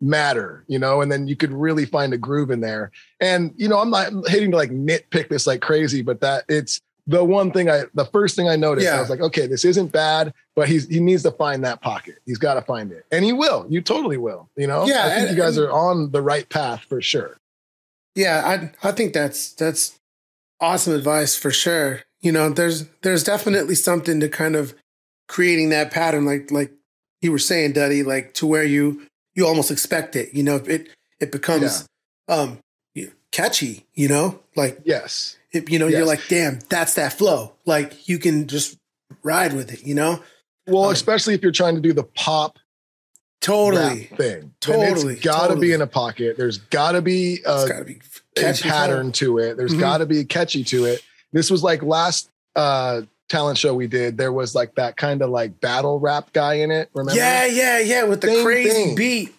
matter 0.00 0.64
you 0.68 0.78
know 0.78 1.00
and 1.00 1.10
then 1.10 1.26
you 1.26 1.34
could 1.34 1.52
really 1.52 1.84
find 1.84 2.12
a 2.12 2.18
groove 2.18 2.50
in 2.52 2.60
there. 2.60 2.92
And 3.20 3.52
you 3.56 3.68
know 3.68 3.78
i'm 3.80 3.90
not 3.90 4.12
hating 4.28 4.52
to 4.52 4.56
like 4.56 4.70
nitpick 4.70 5.28
this 5.28 5.44
like 5.46 5.60
crazy 5.60 6.02
but 6.02 6.20
that 6.20 6.44
it's 6.48 6.80
the 7.08 7.24
one 7.24 7.50
thing 7.50 7.68
i 7.68 7.82
the 7.94 8.04
first 8.04 8.36
thing 8.36 8.48
i 8.48 8.54
noticed 8.54 8.86
i 8.86 9.00
was 9.00 9.10
like 9.10 9.20
okay 9.20 9.48
this 9.48 9.64
isn't 9.64 9.90
bad 9.90 10.32
but 10.54 10.68
he's 10.68 10.86
he 10.86 11.00
needs 11.00 11.22
to 11.24 11.30
find 11.32 11.64
that 11.64 11.80
pocket. 11.80 12.16
He's 12.26 12.38
got 12.38 12.54
to 12.54 12.62
find 12.62 12.90
it. 12.92 13.06
And 13.12 13.24
he 13.24 13.32
will. 13.32 13.64
You 13.68 13.80
totally 13.80 14.18
will 14.18 14.48
you 14.56 14.66
know? 14.68 14.86
Yeah, 14.86 15.06
i 15.06 15.08
think 15.10 15.28
and- 15.30 15.36
you 15.36 15.42
guys 15.42 15.58
are 15.58 15.70
on 15.70 16.12
the 16.12 16.22
right 16.22 16.48
path 16.48 16.82
for 16.88 17.00
sure 17.02 17.36
Yeah, 18.18 18.42
I 18.82 18.88
I 18.88 18.90
think 18.90 19.12
that's 19.12 19.52
that's 19.52 19.96
awesome 20.60 20.92
advice 20.94 21.36
for 21.36 21.52
sure. 21.52 22.00
You 22.20 22.32
know, 22.32 22.50
there's 22.50 22.86
there's 23.02 23.22
definitely 23.22 23.76
something 23.76 24.18
to 24.18 24.28
kind 24.28 24.56
of 24.56 24.74
creating 25.28 25.68
that 25.68 25.92
pattern, 25.92 26.26
like 26.26 26.50
like 26.50 26.72
you 27.22 27.30
were 27.30 27.38
saying, 27.38 27.74
Duddy, 27.74 28.02
like 28.02 28.34
to 28.34 28.46
where 28.46 28.64
you 28.64 29.06
you 29.34 29.46
almost 29.46 29.70
expect 29.70 30.16
it. 30.16 30.34
You 30.34 30.42
know, 30.42 30.56
it 30.56 30.88
it 31.20 31.30
becomes 31.30 31.86
um 32.26 32.58
you- 32.92 33.12
catchy. 33.30 33.86
You 33.94 34.08
know, 34.08 34.40
like 34.56 34.80
yes 34.84 35.36
it, 35.52 35.70
you 35.70 35.78
know, 35.78 35.86
you're 35.86 36.04
like, 36.04 36.26
damn, 36.28 36.58
that's 36.68 36.94
that 36.94 37.12
flow. 37.12 37.52
Like 37.66 38.08
you 38.08 38.18
can 38.18 38.48
just 38.48 38.76
ride 39.22 39.52
with 39.54 39.72
it. 39.72 39.86
You 39.86 39.94
know, 39.94 40.22
Well, 40.66 40.86
Um, 40.86 40.92
especially 40.92 41.34
if 41.34 41.42
you're 41.42 41.52
trying 41.52 41.76
to 41.76 41.80
do 41.80 41.92
the 41.92 42.02
pop 42.04 42.57
totally. 43.40 44.04
thing. 44.16 44.52
Totally, 44.60 45.14
It's 45.14 45.22
got 45.22 45.42
to 45.42 45.48
totally. 45.48 45.68
be 45.68 45.72
in 45.72 45.80
a 45.82 45.86
pocket. 45.86 46.36
There's 46.36 46.58
got 46.58 46.92
to 46.92 47.02
be 47.02 47.40
a, 47.46 47.84
be 47.84 47.98
a 48.42 48.52
pattern 48.54 49.12
to 49.12 49.38
it. 49.38 49.56
There's 49.56 49.74
Mhm. 49.74 49.80
got 49.80 49.98
to 49.98 50.06
be 50.06 50.24
catchy 50.24 50.64
to 50.64 50.84
it. 50.86 51.02
This 51.32 51.50
was 51.50 51.62
like 51.62 51.82
last 51.82 52.30
uh 52.56 53.02
talent 53.28 53.58
show 53.58 53.74
we 53.74 53.86
did. 53.86 54.16
There 54.16 54.32
was 54.32 54.54
like 54.54 54.74
that 54.76 54.96
kind 54.96 55.20
of 55.22 55.28
like 55.30 55.60
battle 55.60 56.00
rap 56.00 56.32
guy 56.32 56.54
in 56.54 56.70
it. 56.70 56.88
Remember? 56.94 57.18
Yeah, 57.18 57.44
yeah, 57.46 57.78
yeah, 57.78 58.04
with 58.04 58.20
the 58.22 58.28
Same 58.28 58.44
crazy 58.44 58.70
thing. 58.70 58.94
beat. 58.94 59.34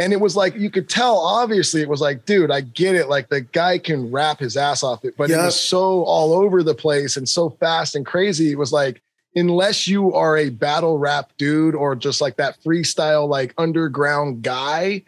And 0.00 0.12
it 0.12 0.20
was 0.20 0.36
like 0.36 0.54
you 0.56 0.70
could 0.70 0.88
tell. 0.88 1.18
Obviously, 1.18 1.80
it 1.80 1.88
was 1.88 2.00
like, 2.00 2.24
dude, 2.24 2.50
I 2.52 2.60
get 2.60 2.94
it. 2.94 3.08
Like 3.08 3.28
the 3.28 3.40
guy 3.40 3.78
can 3.78 4.10
rap 4.12 4.38
his 4.40 4.56
ass 4.56 4.82
off 4.82 5.04
it, 5.04 5.14
but 5.16 5.30
it 5.30 5.36
was 5.36 5.58
so 5.58 6.02
all 6.04 6.32
over 6.32 6.62
the 6.62 6.74
place 6.74 7.16
and 7.16 7.28
so 7.28 7.50
fast 7.50 7.94
and 7.96 8.04
crazy. 8.06 8.50
It 8.52 8.58
was 8.58 8.72
like, 8.72 9.00
unless 9.34 9.86
you 9.86 10.12
are 10.12 10.36
a 10.36 10.50
battle 10.50 10.98
rap 10.98 11.32
dude 11.38 11.74
or 11.74 11.94
just 11.94 12.20
like 12.20 12.36
that 12.36 12.58
freestyle, 12.62 13.28
like 13.28 13.54
underground 13.58 14.42
guy, 14.42 15.02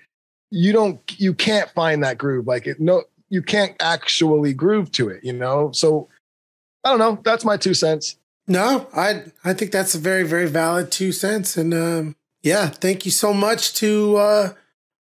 you 0.51 0.73
don't, 0.73 1.01
you 1.21 1.35
can't 1.35 1.71
find 1.71 2.03
that 2.05 2.19
groove. 2.19 2.47
Like 2.47 2.67
it, 2.67 2.81
no, 2.81 3.05
you 3.29 3.43
can't 3.43 3.75
actually 3.81 4.53
groove 4.53 4.91
to 4.93 5.09
it. 5.09 5.25
You 5.25 5.33
know. 5.33 5.71
So 5.73 6.09
I 6.85 6.91
don't 6.91 6.99
know. 6.99 7.19
That's 7.25 7.45
my 7.45 7.57
two 7.57 7.75
cents. 7.75 8.17
No, 8.47 8.89
I 8.95 9.25
I 9.45 9.55
think 9.55 9.71
that's 9.71 9.95
a 9.95 9.99
very 9.99 10.25
very 10.25 10.49
valid 10.49 10.91
two 10.91 11.13
cents, 11.13 11.57
and 11.57 11.73
um, 11.73 12.17
yeah, 12.43 12.69
thank 12.69 13.05
you 13.05 13.11
so 13.13 13.33
much 13.33 13.75
to 13.75 14.17
uh, 14.17 14.53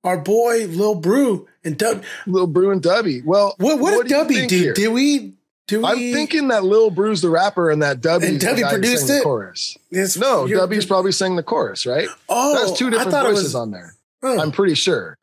our 0.05 0.19
boy 0.19 0.67
Lil 0.67 0.95
Brew 0.95 1.49
and 1.65 1.77
Dub. 1.77 2.05
Lil 2.27 2.47
Brew 2.47 2.71
and 2.71 2.83
Dubby. 2.83 3.25
Well, 3.25 3.57
What 3.59 3.81
what, 3.81 4.07
do 4.07 4.09
did 4.09 4.13
Dubby 4.17 4.35
think 4.35 4.51
do? 4.51 4.75
Did 4.75 4.89
we? 4.89 5.35
Do 5.71 5.79
we? 5.81 5.85
I'm 5.87 5.99
thinking 6.13 6.49
that 6.49 6.65
Lil 6.65 6.91
Bruce 6.91 7.21
the 7.21 7.31
rapper 7.31 7.71
and 7.71 7.81
that 7.83 8.01
Dubby 8.01 8.29
And 8.29 8.41
Dubby 8.41 8.69
produced 8.69 9.07
the 9.07 9.19
it? 9.19 9.23
chorus. 9.23 9.79
It's- 9.91 10.17
No, 10.17 10.45
you're- 10.45 10.61
Dubby's 10.61 10.85
probably 10.85 11.13
sang 11.13 11.37
the 11.37 11.43
chorus, 11.45 11.87
right? 11.87 12.09
Oh, 12.29 12.59
That's 12.59 12.77
two 12.77 12.91
different 12.91 13.13
thought 13.13 13.27
it 13.27 13.31
voices 13.31 13.45
was- 13.45 13.55
on 13.55 13.71
there. 13.71 13.95
Oh. 14.23 14.39
I'm 14.41 14.51
pretty 14.51 14.75
sure. 14.75 15.17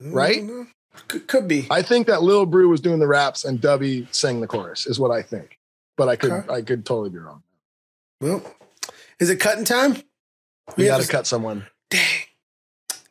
Mm, 0.00 0.14
right? 0.14 0.38
Mm, 0.42 0.48
mm. 0.50 0.66
Could, 1.08 1.26
could 1.26 1.48
be. 1.48 1.66
I 1.70 1.82
think 1.82 2.06
that 2.06 2.22
Lil 2.22 2.46
Brew 2.46 2.68
was 2.68 2.80
doing 2.80 3.00
the 3.00 3.06
raps 3.08 3.44
and 3.44 3.60
Dubby 3.60 4.06
sang 4.14 4.40
the 4.40 4.46
chorus, 4.46 4.86
is 4.86 5.00
what 5.00 5.10
I 5.10 5.20
think. 5.22 5.58
But 5.96 6.08
I 6.08 6.14
could 6.16 6.30
Okay. 6.30 6.52
I 6.54 6.62
could 6.62 6.86
totally 6.86 7.10
be 7.10 7.18
wrong. 7.18 7.42
Well, 8.20 8.42
is 9.18 9.30
it 9.30 9.36
cutting 9.40 9.64
time? 9.64 9.96
We 10.76 10.84
have 10.84 10.92
got 10.92 11.00
to 11.00 11.06
to- 11.06 11.12
cut 11.12 11.26
someone. 11.26 11.66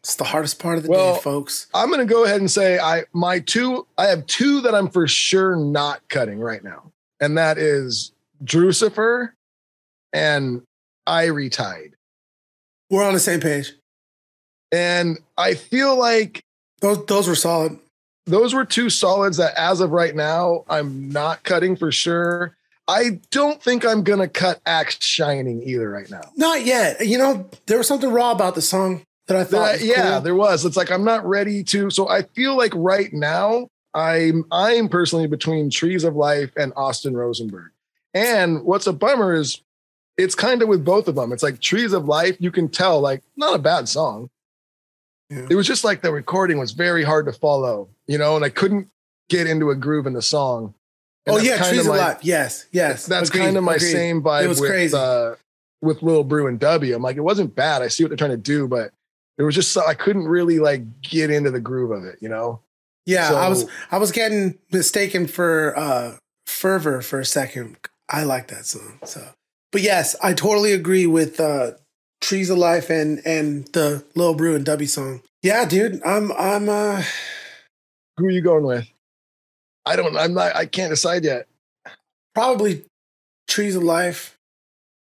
It's 0.07 0.15
the 0.15 0.23
hardest 0.23 0.59
part 0.59 0.77
of 0.77 0.85
the 0.85 0.89
Well, 0.89 1.15
day, 1.15 1.21
folks. 1.21 1.67
I'm 1.73 1.91
gonna 1.91 2.05
go 2.05 2.23
ahead 2.23 2.39
and 2.39 2.49
say 2.49 2.79
I 2.79 3.03
my 3.11 3.39
two 3.39 3.85
I 3.97 4.05
have 4.05 4.25
two 4.25 4.61
that 4.61 4.73
I'm 4.73 4.87
for 4.87 5.05
sure 5.05 5.57
not 5.57 5.99
cutting 6.07 6.39
right 6.39 6.63
now, 6.63 6.93
and 7.19 7.37
that 7.37 7.57
is 7.57 8.13
Drucifer 8.41 9.31
and 10.13 10.61
Irie 11.05 11.51
Tide. 11.51 11.95
We're 12.89 13.05
on 13.05 13.15
the 13.15 13.19
same 13.19 13.41
page. 13.41 13.73
And 14.71 15.19
I 15.37 15.55
feel 15.55 15.97
like 15.97 16.41
those 16.79 17.05
those 17.07 17.27
were 17.27 17.35
solid. 17.35 17.77
Those 18.27 18.53
were 18.53 18.63
two 18.63 18.89
solids 18.89 19.35
that 19.35 19.55
as 19.57 19.81
of 19.81 19.91
right 19.91 20.15
now, 20.15 20.63
I'm 20.69 21.09
not 21.09 21.43
cutting 21.43 21.75
for 21.75 21.91
sure. 21.91 22.55
I 22.87 23.19
don't 23.31 23.61
think 23.61 23.85
I'm 23.85 24.03
gonna 24.03 24.29
cut 24.29 24.61
Axe 24.65 25.03
Shining 25.03 25.63
either 25.63 25.89
right 25.89 26.09
now. 26.09 26.31
Not 26.37 26.63
yet. 26.63 27.05
You 27.05 27.17
know, 27.17 27.49
there 27.65 27.77
was 27.77 27.89
something 27.89 28.09
raw 28.09 28.31
about 28.31 28.55
the 28.55 28.61
song 28.61 29.01
that 29.27 29.37
I 29.37 29.43
thought. 29.43 29.77
That- 29.79 29.81
yeah, 29.85 30.11
cool. 30.13 30.21
there 30.21 30.35
was. 30.35 30.65
It's 30.65 30.77
like 30.77 30.91
I'm 30.91 31.03
not 31.03 31.25
ready 31.25 31.63
to. 31.65 31.89
So 31.89 32.09
I 32.09 32.23
feel 32.23 32.55
like 32.57 32.73
right 32.75 33.11
now 33.13 33.67
I'm 33.93 34.45
I'm 34.51 34.89
personally 34.89 35.27
between 35.27 35.69
Trees 35.69 36.03
of 36.03 36.15
Life 36.15 36.51
and 36.57 36.73
Austin 36.75 37.15
Rosenberg. 37.15 37.71
And 38.13 38.63
what's 38.63 38.87
a 38.87 38.93
bummer 38.93 39.33
is 39.33 39.61
it's 40.17 40.33
kind 40.35 40.61
of 40.61 40.67
with 40.67 40.83
both 40.83 41.07
of 41.07 41.15
them. 41.15 41.31
It's 41.31 41.43
like 41.43 41.59
Trees 41.59 41.93
of 41.93 42.05
Life, 42.05 42.37
you 42.39 42.51
can 42.51 42.69
tell 42.69 42.99
like 43.01 43.21
not 43.35 43.55
a 43.55 43.59
bad 43.59 43.87
song. 43.87 44.29
It 45.29 45.55
was 45.55 45.67
just 45.67 45.83
like 45.83 46.01
the 46.01 46.11
recording 46.13 46.57
was 46.57 46.71
very 46.71 47.03
hard 47.03 47.25
to 47.25 47.33
follow, 47.33 47.89
you 48.07 48.17
know, 48.17 48.37
and 48.37 48.45
I 48.45 48.49
couldn't 48.49 48.87
get 49.29 49.45
into 49.45 49.69
a 49.71 49.75
groove 49.75 50.07
in 50.07 50.13
the 50.13 50.21
song. 50.21 50.73
And 51.25 51.35
Oh 51.35 51.39
yeah, 51.39 51.61
trees 51.67 51.85
my- 51.85 51.95
alive. 51.97 52.17
Yes, 52.21 52.65
yes. 52.71 53.05
That's 53.05 53.27
Agreed, 53.29 53.41
kind 53.41 53.57
of 53.57 53.63
my 53.65 53.75
agreed. 53.75 53.91
same 53.91 54.21
vibe 54.23 54.45
It 54.45 54.47
was 54.47 54.61
with 54.61 54.69
crazy. 54.69 54.95
uh 54.97 55.35
with 55.81 56.01
Lil 56.01 56.23
Brew 56.23 56.47
and 56.47 56.57
W. 56.59 56.95
I'm 56.95 57.01
like, 57.03 57.17
it 57.17 57.21
wasn't 57.21 57.53
bad. 57.55 57.81
I 57.81 57.89
see 57.89 58.03
what 58.03 58.07
they're 58.09 58.17
trying 58.17 58.31
to 58.31 58.37
do, 58.37 58.67
but 58.69 58.91
it 59.37 59.43
was 59.43 59.55
just 59.55 59.71
so 59.71 59.85
I 59.85 59.93
couldn't 59.93 60.27
really 60.27 60.59
like 60.59 61.01
get 61.01 61.29
into 61.29 61.51
the 61.51 61.59
groove 61.59 61.91
of 61.91 62.03
it, 62.05 62.17
you 62.21 62.29
know? 62.29 62.61
Yeah, 63.05 63.33
I 63.33 63.47
was 63.47 63.65
I 63.91 63.97
was 63.97 64.11
getting 64.11 64.57
mistaken 64.71 65.27
for 65.27 65.77
uh 65.77 66.17
fervor 66.45 67.01
for 67.01 67.19
a 67.19 67.25
second. 67.25 67.77
I 68.09 68.23
like 68.23 68.47
that 68.47 68.65
song. 68.65 68.99
So 69.05 69.25
but 69.71 69.81
yes, 69.81 70.15
I 70.21 70.33
totally 70.33 70.73
agree 70.73 71.07
with 71.07 71.39
uh 71.39 71.71
Trees 72.19 72.49
of 72.49 72.57
Life 72.57 72.89
and 72.89 73.21
and 73.25 73.65
the 73.73 74.03
Lil 74.15 74.33
Brew 74.33 74.55
and 74.55 74.65
W 74.65 74.87
song. 74.87 75.21
Yeah, 75.43 75.65
dude. 75.65 76.01
I'm 76.03 76.31
I'm 76.33 76.67
uh 76.67 77.03
Who 78.17 78.25
are 78.25 78.29
you 78.31 78.41
going 78.41 78.63
with? 78.65 78.87
I 79.85 79.95
don't 79.95 80.17
I'm 80.17 80.33
not 80.33 80.55
I 80.55 80.65
can't 80.65 80.89
decide 80.89 81.23
yet. 81.23 81.47
probably 82.35 82.83
Trees 83.47 83.75
of 83.77 83.83
Life. 83.83 84.37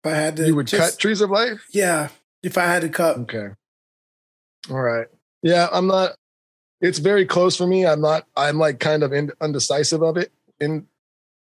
If 0.05 0.13
I 0.13 0.17
had 0.17 0.37
to 0.37 0.47
You 0.47 0.57
would 0.57 0.67
just- 0.67 0.93
cut 0.93 1.01
Trees 1.01 1.21
of 1.23 1.31
Life? 1.31 1.65
Yeah. 1.71 2.09
If 2.43 2.59
I 2.59 2.67
had 2.67 2.83
to 2.83 2.89
cut. 2.91 3.17
Okay. 3.21 3.49
All 4.71 4.81
right. 4.81 5.07
Yeah, 5.43 5.69
I'm 5.73 5.87
not 5.87 6.17
it's 6.81 6.99
very 6.99 7.25
close 7.25 7.57
for 7.57 7.67
me. 7.67 7.87
I'm 7.87 8.01
not 8.01 8.27
I'm 8.37 8.59
like 8.59 8.81
kind 8.81 9.03
of 9.03 9.13
in, 9.13 9.31
undecisive 9.41 10.03
of 10.03 10.17
it. 10.17 10.33
And 10.61 10.87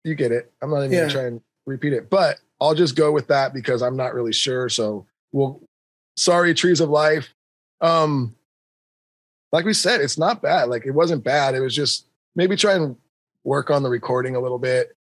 you 0.04 0.14
get 0.14 0.32
it. 0.32 0.52
I'm 0.62 0.70
not 0.70 0.80
even 0.84 0.92
Yeah. 0.92 1.00
gonna 1.02 1.12
try 1.12 1.24
and 1.26 1.40
repeat 1.66 1.92
it, 1.92 2.08
but 2.10 2.38
I'll 2.60 2.74
just 2.74 2.96
go 2.96 3.12
with 3.12 3.28
that 3.28 3.52
because 3.54 3.82
I'm 3.82 3.96
not 3.96 4.14
really 4.14 4.32
sure. 4.32 4.68
So 4.68 5.06
we'll 5.32 5.62
sorry, 6.16 6.54
Trees 6.54 6.80
of 6.80 6.88
Life. 6.88 7.28
Um 7.80 8.34
like 9.52 9.64
we 9.64 9.74
said, 9.74 10.00
it's 10.00 10.16
not 10.18 10.42
bad. 10.42 10.68
Like 10.68 10.86
it 10.86 10.92
wasn't 10.92 11.24
bad. 11.24 11.54
It 11.54 11.60
was 11.60 11.74
just 11.74 12.06
maybe 12.36 12.56
try 12.56 12.74
and 12.74 12.96
work 13.44 13.70
on 13.70 13.82
the 13.82 13.88
recording 13.90 14.36
a 14.36 14.40
little 14.40 14.58
bit, 14.58 14.96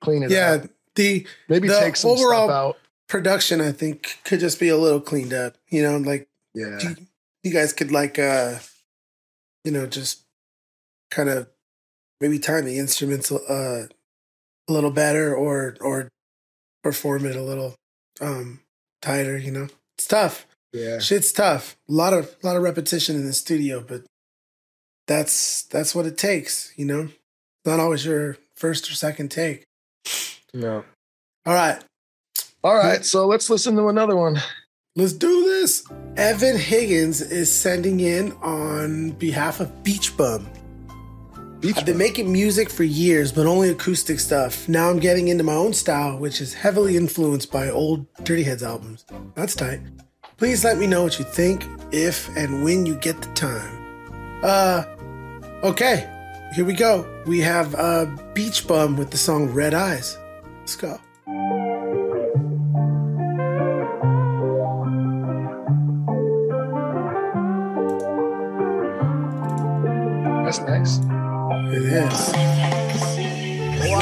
clean 0.00 0.22
it 0.22 0.26
up 0.26 0.32
Yeah, 0.32 0.52
up. 0.64 0.70
the 0.94 1.26
Maybe 1.48 1.68
the 1.68 1.78
take 1.78 1.96
some 1.96 2.10
overall 2.12 2.48
stuff 2.48 2.50
out. 2.50 2.78
production 3.08 3.60
I 3.60 3.72
think 3.72 4.18
could 4.24 4.40
just 4.40 4.58
be 4.60 4.68
a 4.68 4.76
little 4.76 5.00
cleaned 5.00 5.32
up. 5.34 5.56
You 5.68 5.82
know, 5.82 5.96
like 5.98 6.28
Yeah. 6.54 6.94
You, 7.42 7.52
guys 7.52 7.72
could 7.72 7.90
like 7.92 8.18
uh 8.18 8.58
you 9.64 9.72
know 9.72 9.86
just 9.86 10.22
kind 11.10 11.28
of 11.28 11.48
maybe 12.20 12.38
time 12.38 12.64
the 12.64 12.78
instruments 12.78 13.30
uh 13.32 13.86
a 14.68 14.72
little 14.72 14.90
better 14.90 15.34
or 15.34 15.76
or 15.80 16.08
perform 16.82 17.26
it 17.26 17.36
a 17.36 17.42
little 17.42 17.74
um 18.20 18.60
tighter 19.00 19.36
you 19.36 19.50
know 19.50 19.68
it's 19.98 20.06
tough 20.06 20.46
Yeah. 20.72 20.98
shit's 20.98 21.32
tough 21.32 21.76
a 21.88 21.92
lot 21.92 22.12
of 22.12 22.34
a 22.42 22.46
lot 22.46 22.56
of 22.56 22.62
repetition 22.62 23.16
in 23.16 23.26
the 23.26 23.32
studio 23.32 23.80
but 23.86 24.02
that's 25.06 25.64
that's 25.64 25.94
what 25.94 26.06
it 26.06 26.16
takes 26.16 26.72
you 26.76 26.84
know 26.84 27.02
It's 27.02 27.66
not 27.66 27.80
always 27.80 28.04
your 28.04 28.36
first 28.54 28.88
or 28.90 28.94
second 28.94 29.30
take 29.30 29.64
No. 30.54 30.84
all 31.46 31.54
right 31.54 31.82
All 32.64 32.76
right, 32.76 33.04
so 33.04 33.26
let's 33.26 33.50
listen 33.50 33.74
to 33.76 33.88
another 33.88 34.14
one. 34.14 34.38
Let's 34.94 35.14
do 35.14 35.44
this. 35.44 35.84
Evan 36.18 36.58
Higgins 36.58 37.22
is 37.22 37.50
sending 37.50 38.00
in 38.00 38.32
on 38.42 39.12
behalf 39.12 39.58
of 39.60 39.82
Beach 39.82 40.14
Bum. 40.18 40.46
I've 41.64 41.86
been 41.86 41.96
making 41.96 42.30
music 42.30 42.68
for 42.68 42.84
years, 42.84 43.32
but 43.32 43.46
only 43.46 43.70
acoustic 43.70 44.20
stuff. 44.20 44.68
Now 44.68 44.90
I'm 44.90 44.98
getting 44.98 45.28
into 45.28 45.44
my 45.44 45.54
own 45.54 45.72
style, 45.72 46.18
which 46.18 46.42
is 46.42 46.52
heavily 46.52 46.98
influenced 46.98 47.50
by 47.50 47.70
old 47.70 48.04
Dirty 48.22 48.42
Heads 48.42 48.62
albums. 48.62 49.06
That's 49.34 49.54
tight. 49.54 49.80
Please 50.36 50.62
let 50.62 50.76
me 50.76 50.86
know 50.86 51.04
what 51.04 51.18
you 51.18 51.24
think, 51.24 51.66
if 51.90 52.28
and 52.36 52.62
when 52.62 52.84
you 52.84 52.96
get 52.96 53.22
the 53.22 53.32
time. 53.32 54.42
Uh, 54.44 54.84
okay. 55.62 56.06
here 56.54 56.66
we 56.66 56.74
go. 56.74 57.08
We 57.26 57.40
have 57.40 57.74
uh, 57.76 58.14
Beach 58.34 58.66
Bum 58.66 58.98
with 58.98 59.10
the 59.10 59.16
song 59.16 59.46
Red 59.54 59.72
Eyes. 59.72 60.18
Let's 60.58 60.76
go. 60.76 61.00
That's 70.52 70.68
nice. 70.68 70.98
It 71.72 71.82
is. 71.82 72.32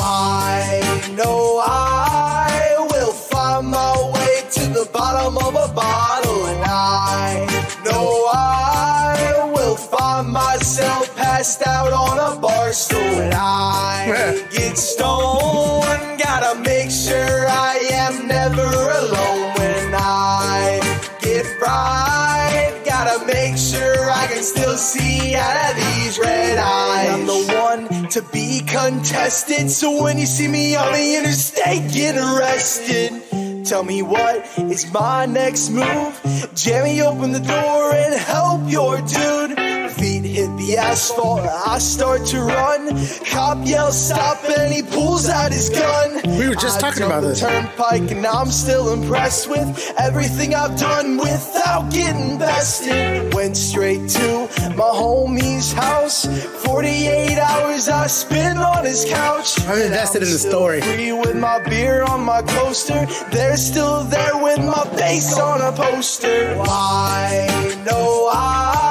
I 0.03 1.12
know 1.14 1.62
I 1.64 2.88
will 2.90 3.12
find 3.12 3.68
my 3.68 4.11
way 4.12 4.42
to 4.55 4.61
the 4.66 4.90
bottom 4.92 5.38
of 5.38 5.55
a 5.55 5.72
bottle, 5.72 6.46
and 6.46 6.64
I 6.64 7.46
know 7.84 8.26
I 8.32 9.48
will 9.55 9.76
find 9.76 10.28
myself 10.28 11.14
passed 11.16 11.64
out 11.64 11.92
on 11.92 12.18
a 12.18 12.40
bar 12.40 12.72
stool, 12.72 12.98
and 12.98 13.32
I 13.32 14.44
get 14.51 14.76
stoned. 14.76 16.18
Gotta 16.18 16.59
make 16.62 16.90
sure 16.90 17.46
I 17.48 17.78
am 17.92 18.26
never 18.26 18.66
alone 18.66 19.55
when 19.57 19.94
I 19.94 20.80
get 21.20 21.46
fried. 21.61 22.49
Can 24.41 24.47
still 24.47 24.76
see 24.76 25.34
out 25.34 25.70
of 25.70 25.76
these 25.76 26.18
red 26.18 26.57
eyes. 26.57 27.09
I'm 27.11 27.26
the 27.26 27.53
one 27.62 28.09
to 28.09 28.22
be 28.32 28.62
contested, 28.66 29.70
so 29.70 30.03
when 30.03 30.18
you 30.18 30.24
see 30.24 30.49
me 30.49 30.74
on 30.76 30.93
the 30.93 31.16
interstate, 31.16 31.93
get 31.93 32.16
arrested. 32.16 33.66
Tell 33.66 33.82
me 33.82 34.01
what 34.01 34.47
is 34.57 34.91
my 34.95 35.26
next 35.26 35.68
move? 35.68 36.18
Jamie, 36.55 37.03
open 37.03 37.32
the 37.32 37.41
door 37.41 37.93
and 37.93 38.14
help 38.14 38.62
your 38.70 38.97
dude. 39.03 39.80
Feet 40.01 40.24
hit 40.24 40.48
the 40.57 40.78
asphalt, 40.78 41.40
I 41.40 41.76
start 41.78 42.24
to 42.28 42.40
run. 42.40 42.88
Cop 43.26 43.59
yells 43.66 44.01
stop 44.01 44.42
and 44.48 44.72
he 44.72 44.80
pulls 44.82 45.28
out 45.28 45.53
his 45.53 45.68
gun. 45.68 46.22
We 46.38 46.48
were 46.48 46.55
just 46.55 46.78
I 46.78 46.88
talking 46.88 47.03
about 47.03 47.20
the 47.20 47.28
this. 47.28 47.40
Turnpike 47.40 48.11
and 48.11 48.24
I'm 48.26 48.51
still 48.51 48.94
impressed 48.94 49.51
with 49.51 49.92
everything 49.98 50.55
I've 50.55 50.78
done 50.78 51.18
without 51.18 51.92
getting 51.92 52.38
bested. 52.38 53.34
Went 53.34 53.59
straight 53.59 54.09
to 54.16 54.48
my 54.74 54.90
homie's 55.03 55.70
house. 55.74 56.24
48 56.64 57.36
hours 57.36 57.90
I 57.90 58.07
spent 58.07 58.59
on 58.59 58.86
his 58.86 59.05
couch. 59.05 59.61
I'm 59.66 59.82
invested 59.82 60.22
in 60.22 60.30
the 60.30 60.38
story. 60.38 60.80
Free 60.80 61.12
with 61.12 61.36
my 61.36 61.62
beer 61.68 62.05
on 62.05 62.24
my 62.24 62.40
coaster. 62.40 63.07
They're 63.30 63.59
still 63.59 64.05
there 64.05 64.42
with 64.42 64.61
my 64.61 64.84
face 64.96 65.38
on 65.38 65.61
a 65.61 65.72
poster. 65.76 66.57
I 66.59 67.84
know 67.84 68.30
I 68.32 68.89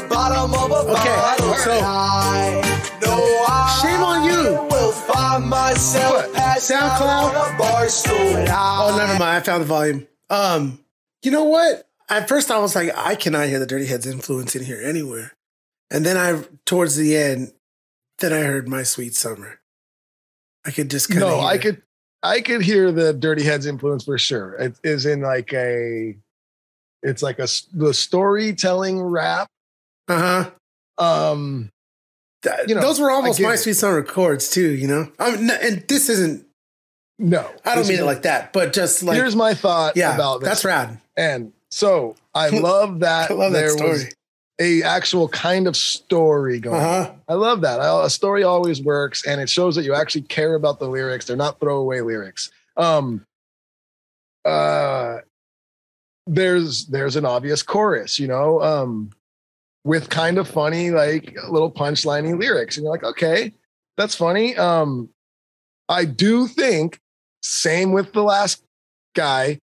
the 0.00 0.08
bottom 0.08 0.52
of 0.54 0.70
a 0.70 0.90
Okay, 0.92 1.16
bottle. 1.16 1.54
so- 1.54 1.80
I 1.82 2.98
know 3.02 3.44
I 3.48 3.80
Shame 3.82 4.02
on 4.02 4.24
you. 4.24 4.52
will 4.70 4.92
find 4.92 5.44
myself 5.46 6.32
passed 6.34 6.70
out 6.70 6.98
SoundCloud? 7.00 7.40
on 7.48 7.54
a 7.54 7.58
bar 7.58 7.88
stool. 7.88 8.16
Oh, 8.16 8.94
never 8.98 9.12
mind. 9.18 9.22
I 9.22 9.40
found 9.40 9.62
the 9.62 9.66
volume. 9.66 10.06
Um, 10.30 10.84
you 11.22 11.30
know 11.30 11.44
what? 11.44 11.88
At 12.08 12.28
first, 12.28 12.50
I 12.50 12.58
was 12.58 12.74
like, 12.74 12.90
I 12.96 13.14
cannot 13.16 13.48
hear 13.48 13.58
the 13.58 13.66
Dirty 13.66 13.86
Heads 13.86 14.06
influence 14.06 14.54
in 14.56 14.64
here 14.64 14.80
anywhere. 14.82 15.32
And 15.90 16.04
then 16.06 16.16
I, 16.16 16.42
towards 16.64 16.96
the 16.96 17.16
end, 17.16 17.52
then 18.18 18.32
I 18.32 18.40
heard 18.40 18.68
My 18.68 18.82
Sweet 18.82 19.14
Summer. 19.14 19.60
I 20.66 20.70
could 20.70 20.90
just 20.90 21.08
kind 21.08 21.22
of. 21.22 21.28
No, 21.30 21.40
I 21.40 21.56
could 21.58 21.82
I 22.22 22.40
could 22.40 22.62
hear 22.62 22.90
the 22.92 23.12
Dirty 23.12 23.44
Heads 23.44 23.64
influence 23.66 24.04
for 24.04 24.18
sure. 24.18 24.54
It 24.54 24.74
is 24.82 25.06
in 25.06 25.20
like 25.22 25.52
a 25.54 26.16
it's 27.02 27.22
like 27.22 27.38
a 27.38 27.46
the 27.72 27.94
storytelling 27.94 29.00
rap. 29.00 29.48
Uh 30.08 30.50
huh. 30.98 31.04
Um 31.04 31.70
you 32.66 32.74
know, 32.74 32.80
those 32.80 33.00
were 33.00 33.10
almost 33.10 33.40
My 33.40 33.54
it. 33.54 33.56
Sweet 33.58 33.74
Summer 33.74 34.02
chords 34.02 34.48
too. 34.48 34.70
You 34.70 34.86
know, 34.86 35.12
I 35.18 35.36
mean, 35.36 35.50
and 35.50 35.84
this 35.88 36.08
isn't. 36.08 36.46
no. 37.18 37.48
I 37.64 37.74
don't 37.74 37.88
mean 37.88 37.98
it 37.98 38.04
like 38.04 38.22
that, 38.22 38.52
but 38.52 38.72
just 38.72 39.02
like 39.02 39.16
Here's 39.16 39.34
my 39.36 39.54
thought 39.54 39.96
yeah, 39.96 40.14
about 40.14 40.40
this. 40.40 40.48
that's 40.48 40.64
rad. 40.64 40.98
And 41.16 41.52
so 41.70 42.14
I 42.34 42.48
love 42.60 43.00
that 43.00 43.30
I 43.30 43.34
love 43.34 43.52
that 43.52 43.58
there 43.58 43.70
story. 43.70 43.90
was 43.90 44.14
a 44.60 44.82
actual 44.84 45.28
kind 45.28 45.66
of 45.66 45.76
story 45.76 46.60
going. 46.60 46.76
Uh 46.80 46.86
on. 46.86 47.04
huh. 47.04 47.12
I 47.28 47.34
love 47.34 47.60
that. 47.62 47.80
I- 47.80 48.06
A 48.06 48.10
story 48.10 48.44
always 48.44 48.80
works, 48.80 49.26
and 49.26 49.40
it 49.40 49.48
shows 49.50 49.74
that 49.76 49.82
you 49.84 49.94
actually 49.94 50.22
care 50.22 50.54
about 50.54 50.78
the 50.78 50.88
lyrics. 50.88 51.26
They're 51.26 51.36
not 51.36 51.58
throwaway 51.60 52.00
lyrics. 52.00 52.50
Um, 52.76 53.24
uh, 54.44 55.18
there's 56.26 56.86
there's 56.86 57.16
an 57.16 57.24
obvious 57.24 57.62
chorus, 57.62 58.18
you 58.18 58.28
know, 58.28 58.62
um, 58.62 59.10
with 59.84 60.08
kind 60.10 60.38
of 60.38 60.48
funny 60.48 60.90
like 60.90 61.36
little 61.48 61.70
punchliney 61.70 62.38
lyrics, 62.38 62.76
and 62.76 62.84
you're 62.84 62.92
like, 62.92 63.04
okay, 63.04 63.52
that's 63.96 64.14
funny. 64.14 64.56
Um, 64.56 65.08
I 65.88 66.04
do 66.04 66.46
think 66.46 67.00
same 67.42 67.92
with 67.92 68.12
the 68.12 68.22
last 68.22 68.62
guy. 69.14 69.58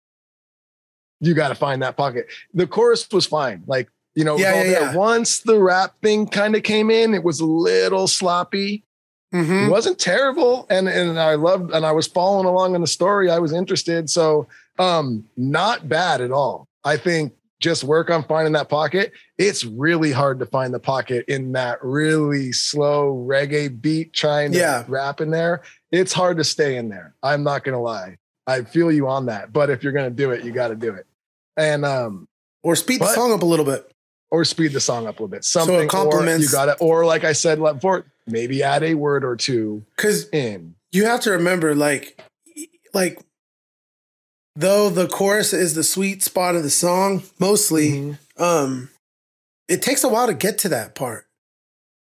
You 1.21 1.35
got 1.35 1.49
to 1.49 1.55
find 1.55 1.83
that 1.83 1.97
pocket. 1.97 2.27
The 2.53 2.67
chorus 2.67 3.07
was 3.13 3.27
fine, 3.27 3.63
like 3.67 3.89
you 4.15 4.25
know, 4.25 4.37
Yeah, 4.37 4.63
yeah, 4.63 4.71
yeah. 4.71 4.95
once 4.95 5.41
the 5.41 5.59
rap 5.59 5.95
thing 6.03 6.27
kind 6.27 6.55
of 6.55 6.63
came 6.63 6.91
in, 6.91 7.15
it 7.15 7.25
was 7.25 7.41
a 7.41 7.47
little 7.47 8.07
sloppy. 8.07 8.85
Mm-hmm. 9.33 9.67
It 9.67 9.71
wasn't 9.71 9.99
terrible, 9.99 10.67
and 10.69 10.89
and 10.89 11.19
I 11.19 11.37
loved, 11.37 11.71
and 11.73 11.87
I 11.87 11.93
was 11.93 12.07
following 12.07 12.47
along 12.47 12.75
in 12.75 12.83
the 12.83 12.87
story. 12.87 13.31
I 13.31 13.39
was 13.39 13.53
interested, 13.53 14.11
so 14.11 14.47
um, 14.79 15.25
not 15.37 15.89
bad 15.89 16.21
at 16.21 16.31
all. 16.31 16.69
I 16.85 16.97
think 16.99 17.33
just 17.63 17.85
work 17.85 18.11
on 18.11 18.25
finding 18.25 18.53
that 18.53 18.69
pocket. 18.69 19.13
It's 19.39 19.65
really 19.65 20.11
hard 20.13 20.41
to 20.41 20.47
find 20.47 20.75
the 20.75 20.81
pocket 20.81 21.25
in 21.29 21.53
that 21.53 21.79
really 21.83 22.53
slow 22.53 23.15
reggae 23.27 23.81
beat, 23.81 24.13
trying 24.13 24.53
to 24.53 24.59
Yeah. 24.59 24.85
rap 24.89 25.21
in 25.21 25.31
there. 25.31 25.63
It's 25.93 26.13
hard 26.13 26.37
to 26.39 26.45
stay 26.45 26.77
in 26.77 26.89
there. 26.91 27.15
I'm 27.23 27.43
not 27.45 27.65
gonna 27.65 27.81
lie. 27.81 28.19
I 28.47 28.63
feel 28.63 28.91
you 28.91 29.09
on 29.09 29.27
that, 29.27 29.53
but 29.53 29.71
if 29.71 29.83
you're 29.85 29.93
gonna 29.93 30.11
do 30.11 30.33
it, 30.33 30.45
you 30.45 30.51
got 30.53 30.69
to 30.69 30.75
do 30.75 30.93
it, 30.95 31.07
and 31.57 31.85
um, 31.85 32.27
Or 32.65 32.75
speed 32.77 33.01
the 33.01 33.07
song 33.15 33.33
up 33.33 33.43
a 33.43 33.47
little 33.47 33.65
bit. 33.65 33.89
or 34.33 34.45
speed 34.45 34.73
the 34.73 34.81
song 34.81 35.07
up 35.07 35.21
a 35.21 35.23
little 35.23 35.29
bit. 35.29 35.45
Something 35.45 35.77
or 35.83 35.87
complements- 35.87 36.47
you 36.47 36.51
got 36.51 36.69
it, 36.69 36.77
or 36.81 37.05
like 37.07 37.23
I 37.23 37.33
said 37.35 37.61
before, 37.61 38.07
maybe 38.27 38.63
add 38.63 38.83
a 38.83 38.95
word 38.95 39.25
or 39.25 39.37
two 39.37 39.85
Because 39.97 40.29
in. 40.31 40.75
you 40.91 41.05
have 41.05 41.21
to 41.21 41.31
remember, 41.31 41.75
like, 41.75 42.21
like 42.95 43.21
though 44.55 44.91
the 44.91 45.09
chorus 45.09 45.53
is 45.53 45.75
the 45.75 45.83
sweet 45.85 46.23
spot 46.23 46.55
of 46.57 46.63
the 46.63 46.71
song, 46.71 47.23
mostly, 47.39 47.91
Mm-hmm. 47.91 48.43
um, 48.43 48.91
it 49.69 49.81
takes 49.83 50.05
a 50.05 50.09
while 50.09 50.27
to 50.27 50.35
get 50.35 50.59
to 50.59 50.69
that 50.71 50.95
part. 50.95 51.27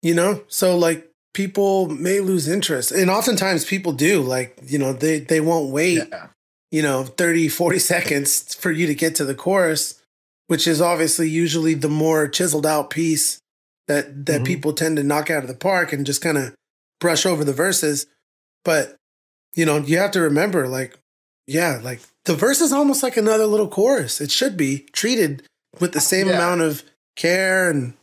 You 0.02 0.16
know, 0.16 0.42
so 0.48 0.76
like 0.78 1.10
people 1.34 1.88
may 1.88 2.20
lose 2.20 2.48
interest, 2.48 2.92
and 2.92 3.10
oftentimes 3.10 3.66
people 3.66 3.94
do. 3.94 4.22
Like, 4.22 4.58
you 4.66 4.80
know, 4.80 4.94
they 4.94 5.20
they 5.20 5.40
won't 5.42 5.72
wait. 5.72 6.08
Yeah. 6.10 6.28
You 6.72 6.82
know, 6.82 7.04
30, 7.04 7.50
40 7.50 7.80
seconds 7.80 8.56
for 8.56 8.72
you 8.72 8.88
to 8.88 8.96
get 8.96 9.14
to 9.16 9.26
the 9.26 9.36
chorus, 9.36 10.02
which 10.48 10.66
is 10.68 10.82
obviously 10.82 11.30
usually 11.30 11.74
the 11.76 11.90
more 11.90 12.28
chiseled 12.30 12.66
out 12.66 12.90
piece 12.90 13.40
that 13.88 14.26
that 14.26 14.42
Mhm. 14.42 14.46
people 14.46 14.74
tend 14.74 14.98
to 14.98 15.04
knock 15.04 15.30
out 15.30 15.44
of 15.44 15.50
the 15.50 15.54
park 15.56 15.92
and 15.94 16.06
just 16.06 16.22
kind 16.22 16.38
of 16.38 16.56
brush 17.00 17.26
over 17.26 17.44
the 17.44 17.54
verses. 17.54 18.08
But 18.66 18.96
you 19.54 19.66
know, 19.66 19.78
you 19.80 19.98
have 19.98 20.12
to 20.12 20.22
remember, 20.22 20.68
like, 20.68 20.96
yeah, 21.46 21.80
like 21.84 22.00
the 22.26 22.36
verse 22.36 22.62
is 22.62 22.72
almost 22.72 23.04
like 23.04 23.18
another 23.18 23.46
little 23.46 23.68
chorus. 23.68 24.22
It 24.22 24.32
should 24.32 24.58
be 24.58 24.80
treated 24.94 25.44
with 25.80 25.94
the 25.94 26.02
same 26.02 26.28
Yeah. 26.28 26.36
amount 26.36 26.62
of 26.62 26.84
care 27.16 27.70
and 27.70 27.94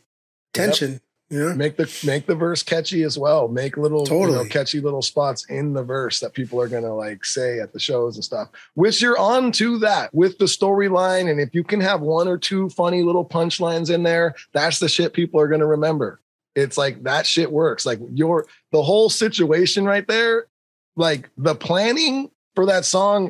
tension. 0.53 1.01
You 1.31 1.49
know, 1.49 1.53
make 1.55 1.77
the 1.77 1.87
make 2.03 2.25
the 2.25 2.33
verse 2.33 2.63
catchy 2.63 3.03
as 3.03 3.15
well. 3.15 3.47
Make 3.47 3.77
little 3.77 3.99
you 3.99 4.05
know, 4.05 4.25
Totally. 4.25 4.49
catchy 4.49 4.79
little 4.79 5.03
spots 5.03 5.45
in 5.47 5.73
the 5.73 5.83
verse 5.83 6.19
that 6.21 6.33
people 6.33 6.59
are 6.59 6.67
gonna 6.67 6.95
like 6.95 7.23
say 7.23 7.59
at 7.59 7.71
the 7.71 7.79
shows 7.79 8.15
and 8.15 8.23
stuff. 8.25 8.49
Which 8.73 8.99
you're 8.99 9.17
on 9.19 9.51
to 9.53 9.77
that 9.77 10.11
with 10.11 10.39
the 10.39 10.45
storyline, 10.45 11.29
and 11.29 11.39
if 11.39 11.53
you 11.53 11.63
can 11.63 11.81
have 11.81 12.01
one 12.01 12.27
or 12.27 12.39
two 12.39 12.69
funny 12.69 13.03
little 13.03 13.23
punchlines 13.25 13.93
in 13.93 14.01
there, 14.01 14.33
that's 14.53 14.79
the 14.79 14.89
shit 14.89 15.13
people 15.13 15.39
are 15.39 15.47
gonna 15.47 15.67
remember. 15.67 16.19
It's 16.55 16.79
like 16.79 17.03
that 17.03 17.27
shit 17.27 17.51
works. 17.51 17.85
Like 17.85 17.99
your 18.11 18.47
the 18.71 18.81
whole 18.81 19.07
situation 19.11 19.85
right 19.85 20.07
there, 20.07 20.47
like 20.95 21.29
the 21.37 21.53
planning 21.53 22.31
for 22.55 22.65
that 22.65 22.85
song, 22.85 23.29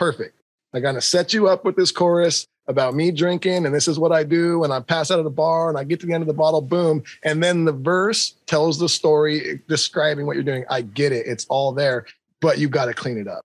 perfect. 0.00 0.34
I'm 0.74 0.82
gonna 0.82 1.00
set 1.00 1.32
you 1.32 1.48
up 1.48 1.64
with 1.64 1.76
this 1.76 1.92
chorus 1.92 2.46
about 2.66 2.94
me 2.94 3.10
drinking, 3.10 3.66
and 3.66 3.74
this 3.74 3.86
is 3.86 3.98
what 3.98 4.12
I 4.12 4.24
do, 4.24 4.64
and 4.64 4.72
I 4.72 4.80
pass 4.80 5.10
out 5.10 5.18
at 5.18 5.24
the 5.24 5.30
bar, 5.30 5.68
and 5.68 5.76
I 5.76 5.84
get 5.84 6.00
to 6.00 6.06
the 6.06 6.14
end 6.14 6.22
of 6.22 6.28
the 6.28 6.34
bottle, 6.34 6.62
boom, 6.62 7.02
and 7.22 7.42
then 7.42 7.64
the 7.64 7.72
verse 7.72 8.34
tells 8.46 8.78
the 8.78 8.88
story 8.88 9.60
describing 9.68 10.26
what 10.26 10.36
you're 10.36 10.44
doing. 10.44 10.64
I 10.70 10.82
get 10.82 11.12
it, 11.12 11.26
it's 11.26 11.46
all 11.46 11.72
there, 11.72 12.06
but 12.40 12.58
you 12.58 12.68
got 12.68 12.86
to 12.86 12.94
clean 12.94 13.18
it 13.18 13.28
up. 13.28 13.44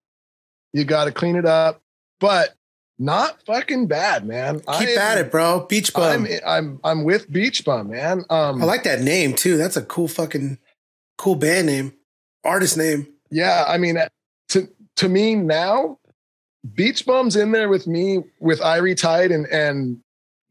You 0.73 0.85
got 0.85 1.05
to 1.05 1.11
clean 1.11 1.35
it 1.35 1.45
up, 1.45 1.81
but 2.19 2.55
not 2.99 3.41
fucking 3.45 3.87
bad, 3.87 4.25
man. 4.25 4.59
keep 4.59 4.89
I- 4.89 4.95
at 4.95 5.17
it, 5.17 5.31
bro. 5.31 5.65
Beach 5.67 5.93
bum. 5.93 6.25
I'm 6.25 6.39
I'm 6.45 6.79
I'm 6.83 7.03
with 7.03 7.29
Beach 7.29 7.65
Bum, 7.65 7.89
man. 7.89 8.23
Um, 8.29 8.61
I 8.61 8.65
like 8.65 8.83
that 8.83 9.01
name 9.01 9.33
too. 9.33 9.57
That's 9.57 9.75
a 9.75 9.81
cool 9.81 10.07
fucking 10.07 10.59
cool 11.17 11.35
band 11.35 11.67
name, 11.67 11.93
artist 12.43 12.77
name. 12.77 13.07
Yeah, 13.29 13.65
I 13.67 13.77
mean, 13.77 13.97
to 14.49 14.69
to 14.97 15.09
me 15.09 15.35
now, 15.35 15.97
Beach 16.73 17.05
Bum's 17.05 17.35
in 17.35 17.51
there 17.51 17.69
with 17.69 17.85
me 17.87 18.23
with 18.39 18.59
Irie 18.61 18.97
Tide 18.97 19.31
and 19.31 19.45
and 19.47 19.99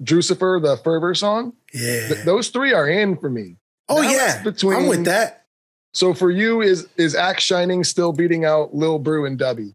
Drucifer, 0.03 0.61
the 0.62 0.77
Fervor 0.79 1.15
song. 1.15 1.55
Yeah. 1.73 2.09
Th- 2.09 2.25
those 2.25 2.49
three 2.49 2.73
are 2.73 2.89
in 2.89 3.17
for 3.17 3.31
me. 3.31 3.57
oh 3.89 4.03
Now 4.03 4.11
yeah. 4.11 4.43
between 4.43 4.77
I'm 4.77 4.87
with 4.87 5.05
that. 5.07 5.45
So 5.93 6.12
for 6.15 6.31
you, 6.31 6.61
is 6.61 6.87
is 6.97 7.15
Axe 7.15 7.43
Shining 7.45 7.85
still 7.85 8.12
beating 8.12 8.45
out 8.45 8.75
Lil 8.75 8.99
Brew 8.99 9.25
and 9.27 9.39
Dubby? 9.39 9.73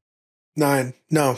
Nine. 0.56 0.94
No. 1.10 1.38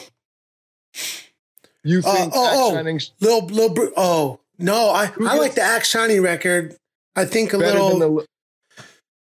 You 1.84 2.00
Uh, 2.06 2.16
think 2.16 2.34
oh, 2.36 2.46
Axe 2.48 2.56
oh. 2.60 2.72
Shining 2.74 3.02
Lil 3.22 3.46
Lil 3.48 3.70
Bru- 3.74 3.94
Oh 3.98 4.40
no, 4.60 4.90
I 4.92 5.08
Who 5.08 5.28
I 5.28 5.36
like 5.36 5.56
the 5.56 5.62
Axe 5.64 5.90
Shining 5.90 6.22
record. 6.22 6.76
I 7.16 7.26
think 7.26 7.54
a 7.54 7.58
little. 7.58 7.98
the? 8.00 8.26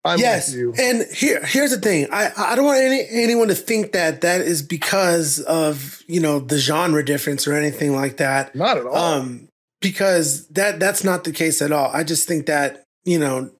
I'm 0.06 0.18
yes, 0.18 0.50
with 0.50 0.58
you. 0.58 0.74
and 0.78 1.06
here 1.12 1.44
here's 1.44 1.70
the 1.70 1.80
thing. 1.80 2.08
I 2.12 2.30
I 2.36 2.54
don't 2.54 2.64
want 2.64 2.80
any 2.80 3.06
anyone 3.10 3.48
to 3.48 3.54
think 3.54 3.92
that 3.92 4.20
that 4.22 4.40
is 4.40 4.62
because 4.62 5.40
of 5.40 6.02
you 6.06 6.20
know 6.20 6.38
the 6.38 6.58
genre 6.58 7.04
difference 7.04 7.46
or 7.46 7.54
anything 7.54 7.94
like 7.94 8.18
that. 8.18 8.54
Not 8.54 8.78
at 8.78 8.86
all. 8.86 8.96
Um, 8.96 9.48
because 9.80 10.46
that 10.48 10.80
that's 10.80 11.04
not 11.04 11.24
the 11.24 11.32
case 11.32 11.60
at 11.60 11.72
all. 11.72 11.90
I 11.92 12.04
just 12.04 12.26
think 12.26 12.46
that 12.46 12.84
you 13.04 13.18
know, 13.18 13.50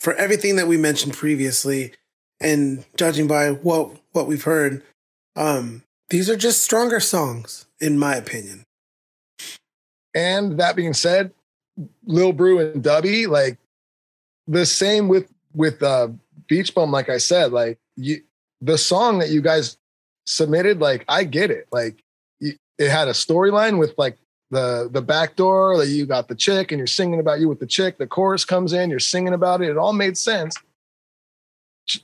for 0.00 0.14
everything 0.14 0.56
that 0.56 0.66
we 0.66 0.76
mentioned 0.76 1.14
previously, 1.14 1.92
and 2.40 2.84
judging 2.96 3.26
by 3.26 3.50
what 3.50 3.96
what 4.12 4.26
we've 4.26 4.44
heard, 4.44 4.82
um, 5.36 5.82
these 6.10 6.30
are 6.30 6.36
just 6.36 6.62
stronger 6.62 7.00
songs 7.00 7.66
in 7.80 7.98
my 7.98 8.14
opinion. 8.16 8.64
And 10.14 10.58
that 10.58 10.76
being 10.76 10.94
said, 10.94 11.32
Lil 12.04 12.32
Brew 12.32 12.60
and 12.60 12.84
Dubby, 12.84 13.26
like 13.26 13.58
the 14.46 14.64
same 14.64 15.08
with 15.08 15.28
with 15.54 15.82
uh 15.82 16.08
Beach 16.46 16.74
Bum, 16.74 16.90
like 16.90 17.08
I 17.08 17.18
said, 17.18 17.52
like 17.52 17.78
you 17.96 18.20
the 18.60 18.78
song 18.78 19.18
that 19.18 19.30
you 19.30 19.40
guys 19.40 19.78
submitted, 20.26 20.80
like 20.80 21.04
I 21.08 21.24
get 21.24 21.50
it. 21.50 21.66
Like 21.70 22.02
it 22.40 22.90
had 22.90 23.08
a 23.08 23.12
storyline 23.12 23.78
with 23.78 23.94
like 23.98 24.18
the 24.50 24.88
the 24.90 25.02
back 25.02 25.36
door, 25.36 25.76
like 25.76 25.88
you 25.88 26.06
got 26.06 26.28
the 26.28 26.34
chick 26.34 26.72
and 26.72 26.78
you're 26.78 26.86
singing 26.86 27.20
about 27.20 27.40
you 27.40 27.48
with 27.48 27.60
the 27.60 27.66
chick, 27.66 27.98
the 27.98 28.06
chorus 28.06 28.44
comes 28.44 28.72
in, 28.72 28.90
you're 28.90 28.98
singing 29.00 29.34
about 29.34 29.62
it, 29.62 29.70
it 29.70 29.76
all 29.76 29.92
made 29.92 30.16
sense. 30.16 30.54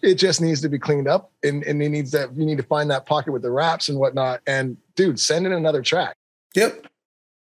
It 0.02 0.16
just 0.16 0.42
needs 0.42 0.60
to 0.60 0.68
be 0.68 0.78
cleaned 0.78 1.08
up 1.08 1.32
and, 1.42 1.64
and 1.64 1.82
it 1.82 1.88
needs 1.88 2.10
that 2.10 2.36
you 2.36 2.44
need 2.44 2.58
to 2.58 2.64
find 2.64 2.90
that 2.90 3.06
pocket 3.06 3.32
with 3.32 3.40
the 3.40 3.50
raps 3.50 3.88
and 3.88 3.98
whatnot. 3.98 4.42
And 4.46 4.76
dude, 4.94 5.18
send 5.18 5.46
in 5.46 5.52
another 5.52 5.80
track. 5.80 6.16
Yep. 6.54 6.86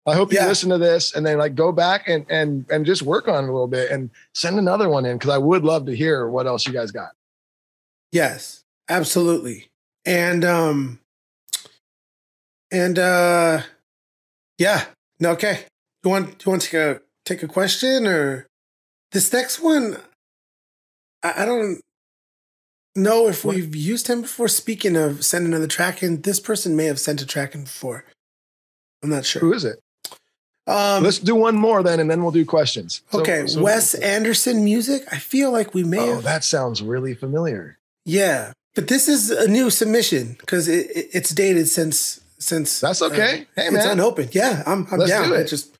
I 0.07 0.15
hope 0.15 0.33
you 0.33 0.39
Yeah. 0.39 0.47
listen 0.47 0.71
to 0.71 0.79
this 0.79 1.15
and 1.15 1.27
then 1.27 1.39
like 1.39 1.55
go 1.55 1.73
back 1.73 2.09
and 2.09 2.25
and 2.31 2.65
and 2.71 2.87
just 2.87 3.03
work 3.03 3.27
on 3.29 3.45
it 3.45 3.49
a 3.49 3.53
little 3.53 3.67
bit 3.67 3.91
and 3.91 4.11
send 4.35 4.59
another 4.59 4.89
one 4.89 5.05
in 5.05 5.19
because 5.19 5.31
I 5.31 5.39
would 5.39 5.65
love 5.65 5.87
to 5.87 5.97
hear 5.97 6.29
what 6.29 6.47
else 6.47 6.67
you 6.67 6.73
guys 6.73 6.91
got. 6.93 7.11
Yes, 8.13 8.63
absolutely. 8.89 9.67
And 10.05 10.45
um 10.45 11.01
and 12.71 12.99
uh 12.99 13.63
yeah, 14.59 14.85
no, 15.21 15.31
okay. 15.33 15.65
Do 16.03 16.09
you 16.09 16.11
want 16.11 16.39
do 16.39 16.45
you 16.47 16.51
want 16.51 16.63
to 16.63 16.69
take 16.69 16.75
a 16.81 17.01
take 17.25 17.43
a 17.43 17.49
question 17.49 18.07
or 18.07 18.47
this 19.13 19.33
next 19.33 19.61
one 19.61 19.99
I, 21.23 21.43
I 21.43 21.45
don't 21.45 21.81
know 22.95 23.29
if 23.29 23.45
we've 23.45 23.75
used 23.75 24.07
him 24.09 24.23
before. 24.23 24.49
Speaking 24.49 24.97
of 24.97 25.25
sending 25.25 25.53
another 25.53 25.67
track 25.67 26.03
in, 26.03 26.23
this 26.23 26.39
person 26.41 26.77
may 26.77 26.85
have 26.87 27.01
sent 27.01 27.21
a 27.21 27.27
track 27.27 27.55
in 27.55 27.63
before. 27.65 28.05
I'm 29.03 29.11
not 29.11 29.27
sure. 29.27 29.41
Who 29.41 29.53
is 29.53 29.65
it? 29.65 29.79
Um 30.67 31.05
Let's 31.05 31.19
do 31.21 31.35
one 31.37 31.55
more 31.57 31.83
then, 31.83 32.01
and 32.01 32.11
then 32.11 32.23
we'll 32.23 32.33
do 32.33 32.45
questions. 32.45 33.03
Okay, 33.14 33.47
so- 33.47 33.62
Wes 33.62 33.95
Anderson 33.95 34.64
music. 34.64 35.03
I 35.12 35.19
feel 35.19 35.53
like 35.53 35.75
we 35.75 35.85
may 35.85 36.01
Oh, 36.01 36.14
have 36.17 36.23
that 36.25 36.45
sounds 36.45 36.83
really 36.83 37.14
familiar. 37.14 37.79
Yeah, 38.05 38.53
but 38.75 38.89
this 38.89 39.09
is 39.09 39.31
a 39.31 39.49
new 39.49 39.71
submission 39.71 40.37
because 40.41 40.67
it, 40.69 40.91
it- 40.95 41.09
it's 41.12 41.31
dated 41.31 41.69
since 41.69 42.21
since. 42.39 42.81
That's 42.81 43.01
okay. 43.03 43.47
Hey, 43.57 43.71
man, 43.71 43.77
it's 43.77 43.87
unopened. 43.87 44.35
Yeah, 44.35 44.62
I'm, 44.67 44.87
I'm 44.91 44.99
Let's 44.99 45.11
down. 45.11 45.29
do 45.29 45.35
it. 45.35 45.41
It 45.43 45.49
just 45.49 45.77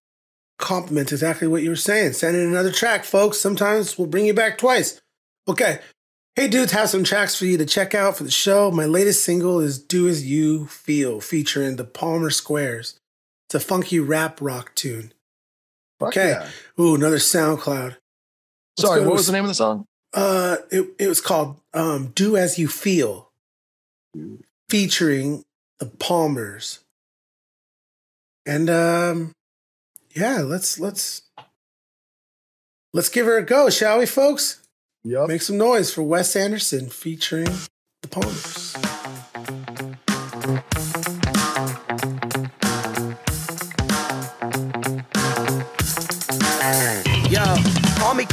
compliments 0.59 1.12
exactly 1.12 1.47
what 1.49 1.62
you 1.62 1.68
were 1.70 1.76
saying. 1.76 2.12
Send 2.14 2.37
in 2.37 2.49
another 2.49 2.72
track, 2.72 3.05
folks. 3.05 3.39
Sometimes 3.39 3.99
we'll 3.99 4.07
bring 4.07 4.24
you 4.24 4.32
back 4.34 4.57
twice. 4.57 5.01
Okay. 5.49 5.80
Hey, 6.34 6.49
dudes, 6.49 6.72
have 6.72 6.91
some 6.91 7.03
tracks 7.05 7.34
for 7.34 7.45
you 7.47 7.57
to 7.59 7.66
check 7.66 7.95
out 7.95 8.16
for 8.16 8.24
the 8.24 8.30
show. 8.30 8.70
My 8.70 8.84
latest 8.87 9.24
single 9.24 9.59
is 9.61 9.78
"Do 9.78 10.07
As 10.09 10.24
You 10.26 10.66
Feel," 10.66 11.20
featuring 11.20 11.76
the 11.76 11.84
Palmer 11.84 12.30
Squares. 12.30 12.99
It's 13.47 13.55
a 13.55 13.61
funky 13.61 14.01
rap 14.01 14.40
rock 14.40 14.74
tune. 14.74 15.12
Fuck 16.01 16.09
Okay. 16.09 16.30
yeah. 16.30 16.49
Ooh, 16.80 16.94
another 16.94 17.16
SoundCloud. 17.18 17.97
Let's 18.76 18.88
Sorry, 18.88 19.01
what 19.03 19.14
was 19.14 19.26
the 19.26 19.32
name 19.32 19.44
of 19.44 19.49
the 19.49 19.55
song? 19.55 19.86
Uh, 20.12 20.57
it, 20.70 20.88
it 20.99 21.09
was 21.09 21.20
called 21.20 21.61
um, 21.72 22.09
"Do 22.14 22.36
As 22.36 22.59
You 22.59 22.68
Feel," 22.68 23.30
featuring 24.68 25.44
the 25.78 25.86
Palmers. 25.86 26.80
And 28.44 28.68
um, 28.68 29.32
yeah, 30.14 30.40
let's 30.42 30.78
let's 30.78 31.22
let's 32.92 33.09
give 33.09 33.26
her 33.26 33.38
a 33.38 33.44
go, 33.44 33.70
shall 33.70 33.99
we, 33.99 34.07
folks? 34.07 34.62
Yup. 35.05 35.28
Make 35.28 35.42
some 35.42 35.59
noise 35.59 35.92
for 35.92 36.03
Wes 36.03 36.34
Anderson 36.36 36.88
featuring 36.88 37.49
the 38.03 38.09
Palmers. 38.09 38.95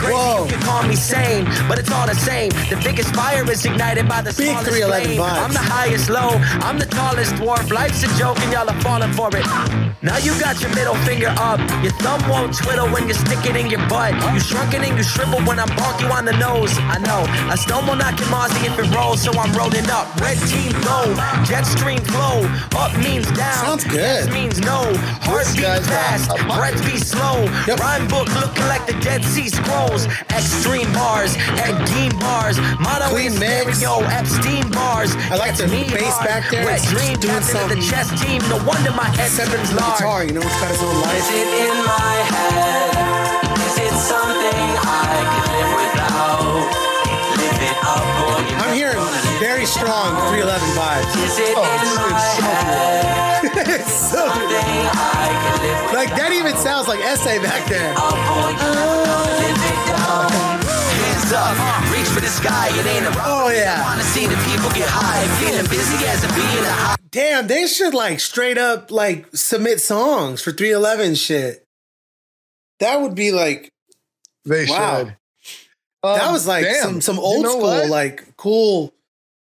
Crazy, 0.04 0.43
you 0.43 0.45
can 0.51 0.62
call 0.68 0.84
me 0.84 0.95
sane, 0.95 1.45
but 1.68 1.80
it's 1.80 1.91
all 1.91 2.06
the 2.08 2.16
same. 2.16 2.49
The 2.70 2.80
biggest 2.84 3.14
fire 3.16 3.43
is 3.49 3.66
ignited 3.66 4.08
by 4.08 4.22
the 4.22 4.34
Big 4.34 4.51
smallest 4.51 4.70
311 4.72 5.06
flame. 5.06 5.20
vibes. 5.20 5.43
I'm 5.43 5.54
the 5.54 5.66
highest 5.78 6.10
low, 6.10 6.32
I'm 6.68 6.78
the 6.78 6.86
tallest 6.86 7.36
dwarf. 7.36 7.72
Life's 7.72 8.04
a 8.04 8.10
joke 8.20 8.39
and 8.43 8.51
y'all 8.54 8.70
are 8.70 8.82
falling 8.82 9.14
for 9.14 9.30
it. 9.36 9.45
Now 10.04 10.18
you 10.18 10.38
got 10.39 10.60
your 10.62 10.70
middle 10.76 10.95
finger 11.08 11.32
up, 11.39 11.60
your 11.82 11.93
thumb 12.04 12.20
won't 12.30 12.51
twiddle 12.56 12.89
when 12.89 13.08
you 13.08 13.14
stick 13.14 13.39
it 13.47 13.56
in 13.56 13.68
your 13.72 13.80
butt. 13.88 14.12
You 14.34 14.39
shrunken 14.39 14.84
and 14.84 14.97
you 14.97 15.04
shrivel 15.04 15.39
when 15.47 15.60
I 15.60 15.66
bonk 15.80 16.01
you 16.01 16.08
on 16.12 16.26
the 16.26 16.36
nose. 16.38 16.76
I 16.91 16.99
know, 16.99 17.24
a 17.51 17.56
stone 17.56 17.88
will 17.88 17.95
knock 17.95 18.20
your 18.20 18.28
Mozzie 18.28 18.68
if 18.68 18.78
it 18.78 18.88
rolls, 18.95 19.22
so 19.24 19.32
I'm 19.32 19.51
rolling 19.56 19.88
up. 19.89 20.14
Red 20.20 20.38
team 20.51 20.74
go, 20.84 21.16
jet 21.47 21.64
stream 21.64 21.99
flow. 22.12 22.43
Up 22.76 22.91
means 22.99 23.32
down, 23.32 23.80
Sounds 23.80 23.84
good. 23.86 23.95
yes 23.95 24.28
means 24.30 24.60
no. 24.60 24.91
Heartbeat 25.24 25.62
guy's 25.64 25.88
fast, 25.88 26.28
got 26.28 26.39
a 26.41 26.43
pocket. 26.43 26.60
breath 26.60 26.86
be 26.86 26.97
slow. 26.97 27.43
Yep. 27.68 27.80
Rhyme 27.80 28.08
book 28.10 28.28
looking 28.36 28.68
like 28.68 28.86
the 28.86 28.93
Dead 28.99 29.24
Sea 29.24 29.47
Scrolls. 29.98 30.06
Extreme 30.32 30.91
bars, 30.94 31.36
Epstein 31.62 32.18
bars. 32.20 32.58
Mono 32.80 33.16
in 33.16 33.38
mix. 33.39 33.78
stereo, 33.78 34.02
Epstein 34.10 34.70
bars. 34.72 35.16
I 35.30 35.36
like 35.38 35.56
the 35.56 35.68
bass 35.68 36.18
back 36.20 36.50
there. 36.50 36.66
Wet 36.66 36.80
It's 36.82 36.89
dream, 36.89 37.18
doing 37.20 37.38
of 37.38 37.44
the 37.46 37.52
something 37.52 37.82
chess 37.82 38.10
team. 38.22 38.41
No 38.50 38.58
wonder 38.66 38.91
my 38.91 39.06
head 39.14 39.30
Separate 39.30 39.66
seems 39.66 39.80
large. 39.80 39.98
guitar, 40.00 40.24
you 40.26 40.34
know, 40.34 40.41
it's 40.41 40.60
got 40.62 40.72
its 40.72 40.82
own 40.82 40.96
life. 41.02 41.18
Is 41.18 41.30
it 41.30 41.50
in 41.70 41.76
my 41.86 42.16
head? 42.34 42.89
Is 43.62 43.78
it 43.86 43.94
something 43.94 44.66
I 44.82 45.14
could 45.30 45.50
live 45.54 45.72
without? 45.78 46.66
Live 47.38 47.62
it 47.62 47.78
up 47.86 48.02
you 48.50 48.58
I'm 48.58 48.74
hearing 48.74 48.98
very 49.39 49.66
strong 49.66 50.18
311 50.34 50.58
vibes. 50.74 51.14
Is 51.22 51.38
it 51.38 51.54
Oh, 51.56 51.62
in 51.62 51.70
it's- 51.70 51.98
my 52.02 52.10
it's 52.14 52.34
so? 52.34 53.54
It's 53.54 53.94
so 53.94 54.24
good. 54.26 54.50
Something 54.50 54.89
I 54.89 55.30
could 55.38 55.62
live 55.62 55.78
without. 55.86 55.94
Like 55.94 56.10
that 56.18 56.32
even 56.34 56.56
sounds 56.58 56.88
like 56.88 57.00
SA 57.06 57.38
back 57.41 57.66
there. 57.70 57.94
Hands 60.22 61.34
up, 61.34 61.91
reach 61.91 62.07
for 62.07 62.20
the 62.22 62.28
sky, 62.28 62.68
it 62.70 62.86
ain't 62.86 63.05
a 63.05 63.11
Oh 63.26 63.49
yeah. 63.49 63.82
Wanna 63.84 64.03
see 64.03 64.26
the 64.28 64.36
people 64.36 64.70
get 64.72 64.88
high, 64.89 65.26
feeling 65.43 65.66
busy 65.70 66.05
as 66.05 66.24
a 66.24 66.28
bee 66.30 66.57
in 66.57 66.64
a 66.66 66.72
high. 66.72 66.95
Damn, 67.09 67.47
they 67.47 67.68
should 67.68 67.93
like 67.93 68.20
straight 68.20 68.57
up 68.57 68.91
like 68.91 69.28
submit 69.36 69.80
songs 69.82 70.41
for 70.41 70.51
311 70.51 71.16
shit. 71.16 71.66
That 72.80 73.01
would 73.01 73.16
be 73.16 73.32
like 73.32 73.70
They 74.45 74.66
Wow. 74.68 74.97
should. 75.05 75.18
that 76.03 76.26
Um, 76.28 76.34
was 76.34 76.45
like 76.47 76.66
damn. 76.66 76.84
some 76.84 77.01
some 77.01 77.16
You 77.16 77.22
old 77.22 77.43
know 77.43 77.51
school 77.51 77.61
what? 77.61 77.89
like 77.89 78.36
cool 78.38 78.93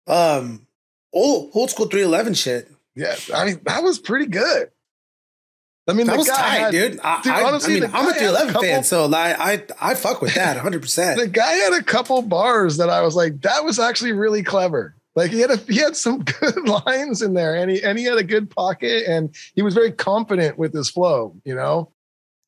um 0.07 0.67
old 1.13 1.51
old 1.53 1.69
school 1.71 1.85
311 1.87 2.33
shit. 2.35 2.69
Yeah, 2.95 3.15
I 3.33 3.45
mean 3.45 3.61
that 3.63 3.81
was 3.83 3.97
pretty 3.99 4.25
good. 4.27 4.71
I 5.89 5.93
mean, 5.93 6.05
That 6.07 6.13
the 6.13 6.17
was 6.19 6.27
tight, 6.27 6.57
had- 6.59 6.71
dude. 6.71 6.99
I, 7.01 7.21
dude, 7.21 7.33
I, 7.33 7.43
honestly, 7.43 7.77
I 7.77 7.79
mean, 7.81 7.89
I'm 7.93 8.07
a 8.07 8.11
guy 8.13 8.19
had 8.19 8.31
311 8.33 8.61
fan, 8.61 8.83
so 8.83 9.05
like, 9.07 9.35
I 9.39 9.63
I 9.81 9.93
fuck 9.95 10.21
with 10.21 10.35
that 10.35 10.55
100. 10.55 10.81
percent 10.81 11.19
the 11.19 11.27
guy 11.27 11.51
had 11.53 11.73
a 11.73 11.83
couple 11.83 12.21
bars 12.21 12.77
that 12.77 12.89
I 12.89 13.01
was 13.01 13.15
like, 13.15 13.41
that 13.41 13.63
was 13.65 13.79
actually 13.79 14.13
really 14.13 14.43
clever. 14.43 14.95
Like 15.15 15.31
he 15.31 15.39
had 15.39 15.51
a 15.51 15.57
he 15.57 15.77
had 15.77 15.97
some 15.97 16.19
good 16.41 16.67
lines 16.67 17.21
in 17.21 17.33
there, 17.33 17.55
and 17.55 17.69
he 17.71 17.81
and 17.83 17.97
he 17.97 18.05
had 18.05 18.17
a 18.17 18.23
good 18.23 18.49
pocket, 18.49 19.05
and 19.07 19.35
he 19.55 19.61
was 19.61 19.73
very 19.73 19.91
confident 19.91 20.57
with 20.57 20.73
his 20.73 20.89
flow. 20.89 21.35
You 21.43 21.55
know, 21.55 21.91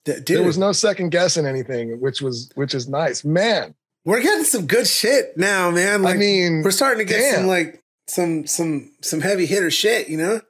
Dude, 0.06 0.26
there 0.26 0.44
was 0.44 0.58
no 0.58 0.72
second 0.72 1.10
guessing 1.10 1.46
anything, 1.46 2.00
which 2.00 2.22
was 2.22 2.50
which 2.56 2.74
is 2.76 2.88
nice, 2.88 3.26
man. 3.26 3.76
we're 4.06 4.22
getting 4.22 4.44
some 4.46 4.68
good 4.68 4.88
shit 4.88 5.38
now, 5.38 5.70
man. 5.72 6.02
Like, 6.04 6.16
I 6.16 6.20
mean, 6.20 6.62
we're 6.64 6.72
starting 6.72 7.06
to 7.06 7.12
get 7.12 7.20
damn. 7.20 7.36
some 7.36 7.48
like 7.48 7.84
some 8.08 8.46
some 8.48 8.92
some 9.02 9.22
heavy 9.22 9.46
hitter 9.48 9.72
shit, 9.72 10.08
you 10.08 10.18
know. 10.18 10.42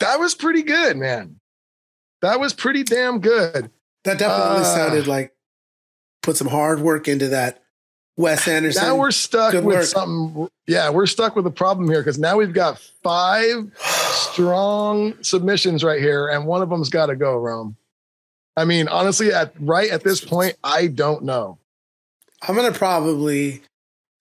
that 0.00 0.18
was 0.20 0.34
pretty 0.34 0.62
good, 0.62 0.96
man. 0.96 1.36
That 2.24 2.40
was 2.40 2.54
pretty 2.54 2.82
damn 2.84 3.20
good. 3.20 3.70
That 4.04 4.18
definitely 4.18 4.62
Uh, 4.62 4.74
sounded 4.74 5.06
like 5.06 5.34
put 6.22 6.38
some 6.38 6.48
hard 6.48 6.80
work 6.80 7.06
into 7.06 7.28
that. 7.28 7.62
Wes 8.16 8.48
Anderson. 8.48 8.82
Now 8.82 8.96
we're 8.96 9.10
stuck 9.10 9.52
with 9.52 9.64
work. 9.64 9.82
something. 9.84 10.48
Yeah, 10.66 10.88
we're 10.88 11.04
stuck 11.04 11.36
with 11.36 11.46
a 11.46 11.50
problem 11.50 11.86
here 11.86 12.00
because 12.00 12.18
now 12.18 12.38
we've 12.38 12.54
got 12.54 12.78
five 13.02 13.70
strong 13.78 15.22
submissions 15.22 15.84
right 15.84 16.00
here, 16.00 16.28
and 16.28 16.46
one 16.46 16.62
of 16.62 16.70
them's 16.70 16.88
got 16.88 17.06
to 17.06 17.16
go, 17.16 17.36
Rome. 17.36 17.76
I 18.56 18.64
mean, 18.64 18.88
honestly, 18.88 19.30
at 19.30 19.52
right 19.60 19.90
at 19.90 20.02
this 20.02 20.24
point, 20.24 20.56
I 20.64 20.86
don't 20.86 21.24
know. 21.24 21.58
I'm 22.48 22.54
gonna 22.56 22.72
probably 22.72 23.60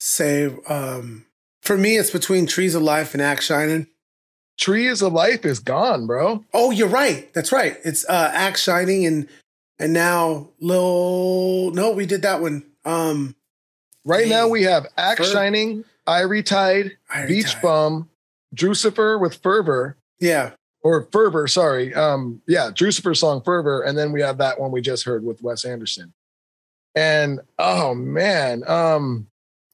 say 0.01 0.54
um 0.68 1.26
for 1.62 1.78
me 1.78 1.95
it's 1.97 2.10
between 2.12 2.47
Trees 2.47 2.76
of 2.76 2.82
Life 2.82 3.14
and 3.14 3.22
Axe 3.24 3.45
Shining. 3.45 3.88
Trees 4.60 5.01
of 5.01 5.14
Life 5.14 5.45
is 5.45 5.60
gone, 5.60 6.06
bro. 6.08 6.43
Oh, 6.54 6.72
you're 6.72 6.88
right. 6.88 7.34
That's 7.34 7.51
right. 7.51 7.78
It's 7.84 8.08
uh 8.08 8.32
Axe 8.34 8.64
Shining 8.64 9.06
and 9.06 9.28
and 9.80 9.93
now 9.93 10.49
Lil 10.60 11.72
No, 11.72 11.91
we 11.91 12.06
did 12.06 12.22
that 12.22 12.41
one. 12.41 12.64
Um 12.86 13.36
Right 14.06 14.28
now 14.28 14.47
we 14.47 14.64
have 14.64 14.86
Axe 14.97 15.20
Fer- 15.28 15.34
Shining, 15.34 15.86
Irie 16.08 16.45
Tide, 16.45 16.91
Irie 17.14 17.28
Beach 17.28 17.54
Tide. 17.54 17.62
Bum, 17.62 18.10
Drucifer 18.54 19.20
with 19.20 19.36
Fervor, 19.36 19.97
yeah. 20.20 20.51
or 20.82 21.08
Fervor, 21.12 21.47
sorry. 21.47 21.93
Um, 21.93 22.41
yeah, 22.45 22.70
Drucifer 22.70 23.16
song 23.16 23.41
Fervor, 23.43 23.82
and 23.82 23.97
then 23.97 24.12
we 24.12 24.20
have 24.22 24.38
that 24.39 24.60
one 24.60 24.72
we 24.72 24.82
just 24.82 25.06
heard 25.06 25.24
with 25.24 25.41
Wes 25.41 25.64
Anderson. 25.64 26.14
And 26.95 27.39
oh 27.58 27.95
man, 27.95 28.64
um, 28.68 29.28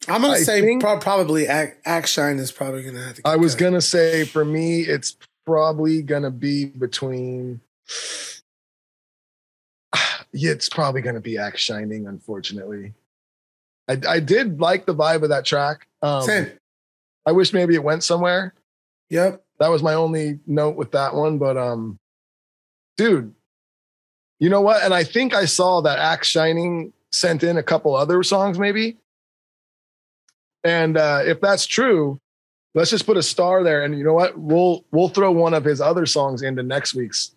I'm 0.08 0.22
gonna 0.22 0.34
I 0.34 0.40
say 0.42 0.62
think- 0.62 0.82
prob- 0.82 1.02
probably 1.02 1.48
Axe 1.48 1.76
Axe 1.86 2.10
Shine 2.12 2.40
is 2.40 2.52
probably 2.52 2.84
gonna 2.84 3.04
have 3.04 3.16
to 3.16 3.22
I 3.26 3.36
was 3.36 3.54
cut. 3.56 3.66
gonna 3.66 3.82
say 3.82 4.24
for 4.26 4.46
me, 4.46 4.82
it's 4.82 5.18
probably 5.46 6.02
gonna 6.02 6.32
be 6.32 6.66
between. 6.66 7.62
Yeah, 10.32 10.52
it's 10.52 10.70
probably 10.70 11.02
gonna 11.02 11.20
be 11.22 11.40
Axe 11.40 11.60
Shining, 11.62 12.06
unfortunately. 12.06 12.94
I, 13.90 14.00
I 14.08 14.20
did 14.20 14.60
like 14.62 14.86
the 14.86 14.94
vibe 14.94 15.24
of 15.24 15.30
that 15.30 15.44
track. 15.44 15.88
Um, 16.04 16.22
Same. 16.22 16.52
I 17.26 17.32
wish 17.32 17.52
maybe 17.52 17.74
it 17.74 17.84
went 17.84 18.04
somewhere. 18.04 18.54
Yep. 19.10 19.44
That 19.60 19.70
was 19.70 19.82
my 19.82 19.96
only 19.96 20.40
note 20.46 20.76
with 20.76 20.92
that 20.92 21.16
one. 21.16 21.40
But 21.40 21.58
um, 21.58 21.98
dude, 22.96 23.34
you 24.40 24.50
know 24.50 24.62
what? 24.62 24.84
And 24.84 24.94
I 24.94 25.04
think 25.04 25.34
I 25.34 25.46
saw 25.46 25.82
that 25.82 25.98
Axe 25.98 26.28
Shining 26.28 26.94
sent 27.12 27.42
in 27.42 27.58
a 27.58 27.64
couple 27.64 27.96
other 27.96 28.22
songs, 28.22 28.60
maybe. 28.60 28.98
And 30.64 30.98
uh, 30.98 31.22
if 31.26 31.40
that's 31.42 31.66
true, 31.66 32.20
let's 32.76 32.90
just 32.92 33.06
put 33.06 33.18
a 33.18 33.24
star 33.24 33.64
there. 33.64 33.84
And 33.84 33.98
you 33.98 34.04
know 34.04 34.14
what? 34.14 34.38
We'll 34.38 34.84
we'll 34.92 35.10
throw 35.10 35.32
one 35.32 35.54
of 35.54 35.64
his 35.64 35.80
other 35.82 36.06
songs 36.06 36.42
into 36.42 36.64
next 36.64 36.94
week's 36.96 37.36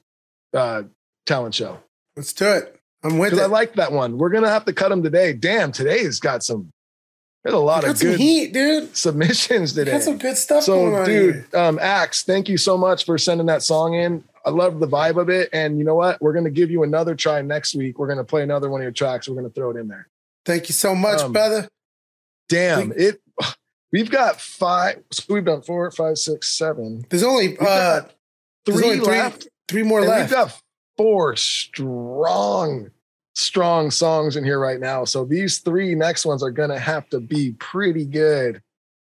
uh, 0.55 0.83
talent 1.27 1.55
show 1.55 1.79
Let's 2.17 2.33
do 2.33 2.47
it. 2.53 2.79
I'm 3.05 3.19
with 3.19 3.31
because 3.31 3.45
it. 3.45 3.49
I 3.49 3.53
like 3.53 3.75
that 3.75 3.93
one. 3.93 4.19
We're 4.19 4.31
gonna 4.31 4.49
have 4.51 4.65
to 4.67 4.73
cut 4.73 4.93
him 4.93 5.03
today. 5.03 5.33
Damn, 5.33 5.73
today's 5.73 6.21
got 6.21 6.43
some. 6.43 6.71
There's 7.43 7.55
a 7.55 7.59
lot 7.59 7.83
got 7.83 7.93
of 7.93 7.99
some 7.99 8.11
good 8.11 8.21
heat, 8.21 8.53
dude. 8.53 8.97
submissions 8.97 9.73
today. 9.73 9.91
got 9.93 10.03
some 10.03 10.19
good 10.19 10.37
stuff 10.37 10.65
going 10.67 10.93
So, 10.93 11.01
on 11.01 11.07
dude, 11.07 11.55
um, 11.55 11.79
Axe, 11.81 12.23
thank 12.23 12.49
you 12.49 12.57
so 12.57 12.79
much 12.79 13.05
for 13.05 13.19
sending 13.19 13.47
that 13.49 13.65
song 13.65 13.95
in. 13.95 14.23
I 14.47 14.51
love 14.51 14.79
the 14.79 14.87
vibe 14.87 15.21
of 15.21 15.29
it. 15.29 15.49
And 15.53 15.77
you 15.77 15.85
know 15.85 15.97
what? 15.97 16.23
We're 16.23 16.35
going 16.35 16.45
to 16.45 16.53
give 16.53 16.71
you 16.71 16.85
another 16.85 17.17
try 17.17 17.43
next 17.43 17.75
week. 17.75 17.99
We're 17.99 18.07
going 18.07 18.19
to 18.19 18.25
play 18.25 18.43
another 18.45 18.71
one 18.71 18.81
of 18.81 18.85
your 18.85 18.93
tracks. 18.93 19.29
We're 19.29 19.35
going 19.35 19.49
to 19.49 19.53
throw 19.53 19.71
it 19.73 19.77
in 19.77 19.89
there. 19.89 20.07
Thank 20.45 20.69
you 20.69 20.73
so 20.73 20.95
much, 20.95 21.21
Um, 21.21 21.33
brother. 21.33 21.67
Damn, 22.53 22.93
it. 22.95 23.21
We've 23.93 24.11
got 24.11 24.41
five. 24.41 25.03
So 25.11 25.25
we've 25.35 25.45
done 25.45 25.63
four, 25.63 25.91
five, 25.91 26.19
six, 26.19 26.49
seven. 26.49 27.05
There's 27.09 27.23
only 27.23 27.57
uh 27.59 28.03
Three 28.65 28.85
only 28.85 29.01
left. 29.01 29.49
three 29.69 29.83
more 29.83 30.03
left. 30.03 30.31
we've 30.31 30.39
got 30.39 30.63
four 30.97 31.35
strong, 31.37 32.91
strong 33.35 33.91
songs 33.91 34.37
in 34.37 34.45
here 34.45 34.59
right 34.59 34.79
now. 34.79 35.05
So 35.05 35.25
these 35.25 35.59
three 35.59 35.95
next 35.95 36.25
ones 36.25 36.43
are 36.43 36.51
going 36.51 36.71
to 36.71 36.79
have 36.79 37.09
to 37.11 37.21
be 37.21 37.53
pretty 37.59 38.05
good 38.05 38.63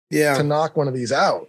yeah. 0.08 0.36
to 0.36 0.44
knock 0.44 0.76
one 0.76 0.88
of 0.88 0.94
these 0.94 1.12
out. 1.12 1.48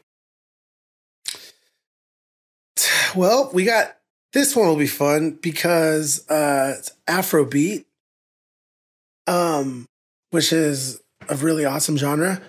Well, 3.14 3.50
we 3.54 3.66
got 3.66 3.98
this 4.32 4.56
one 4.56 4.70
will 4.70 4.78
be 4.78 4.88
fun 4.88 5.32
because 5.42 6.26
uh 6.30 6.76
it's 6.80 6.92
Afrobeat. 7.10 7.84
Um, 9.28 9.86
which 10.30 10.54
is 10.54 11.02
a 11.32 11.36
really 11.38 11.66
awesome 11.66 11.98
genre. 11.98 12.42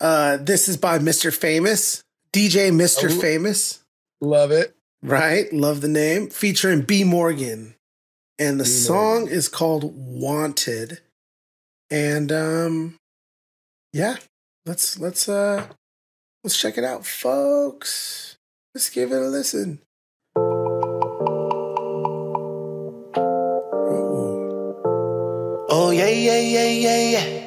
Uh 0.00 0.36
this 0.38 0.68
is 0.68 0.76
by 0.76 0.98
Mr. 0.98 1.32
Famous, 1.34 2.02
DJ 2.32 2.70
Mr. 2.70 3.10
Oh. 3.10 3.20
Famous, 3.20 3.82
Love 4.20 4.50
it. 4.50 4.74
right? 5.02 5.50
Love 5.52 5.80
the 5.80 5.88
name. 5.88 6.28
Featuring 6.28 6.82
B 6.82 7.04
Morgan. 7.04 7.74
And 8.38 8.60
the 8.60 8.64
B. 8.64 8.70
song 8.70 9.20
Morgan. 9.20 9.34
is 9.38 9.48
called 9.48 9.92
Wanted. 9.94 11.00
And 11.90 12.30
um 12.32 12.98
yeah, 13.92 14.16
let's 14.66 14.98
let's 14.98 15.28
uh 15.28 15.66
let's 16.44 16.60
check 16.60 16.76
it 16.76 16.84
out, 16.84 17.06
folks. 17.06 18.36
Let's 18.74 18.90
give 18.90 19.12
it 19.12 19.22
a 19.22 19.28
listen. 19.28 19.80
Ooh. 23.96 24.76
Oh 25.68 25.90
yeah, 25.90 26.08
yeah, 26.08 26.38
yeah, 26.40 26.68
yeah, 26.68 27.10
yeah. 27.14 27.45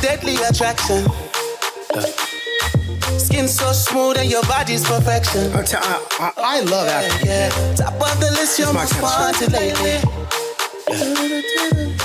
Deadly 0.00 0.36
attraction. 0.48 1.04
Skin 3.18 3.48
so 3.48 3.72
smooth 3.72 4.16
and 4.18 4.30
your 4.30 4.42
body's 4.42 4.84
perfection. 4.84 5.52
I, 5.52 5.64
I, 6.18 6.32
I, 6.36 6.60
love 6.60 6.88
Afro. 6.88 7.26
Yeah, 7.28 7.48
top 7.74 7.94
of 7.94 8.20
the 8.20 8.30
list, 8.32 8.58
you're 8.58 8.72
my 8.72 8.82
most 8.82 8.92
kind 8.94 9.04
of 9.04 9.40
wanted 9.40 9.52
lately. 9.52 10.00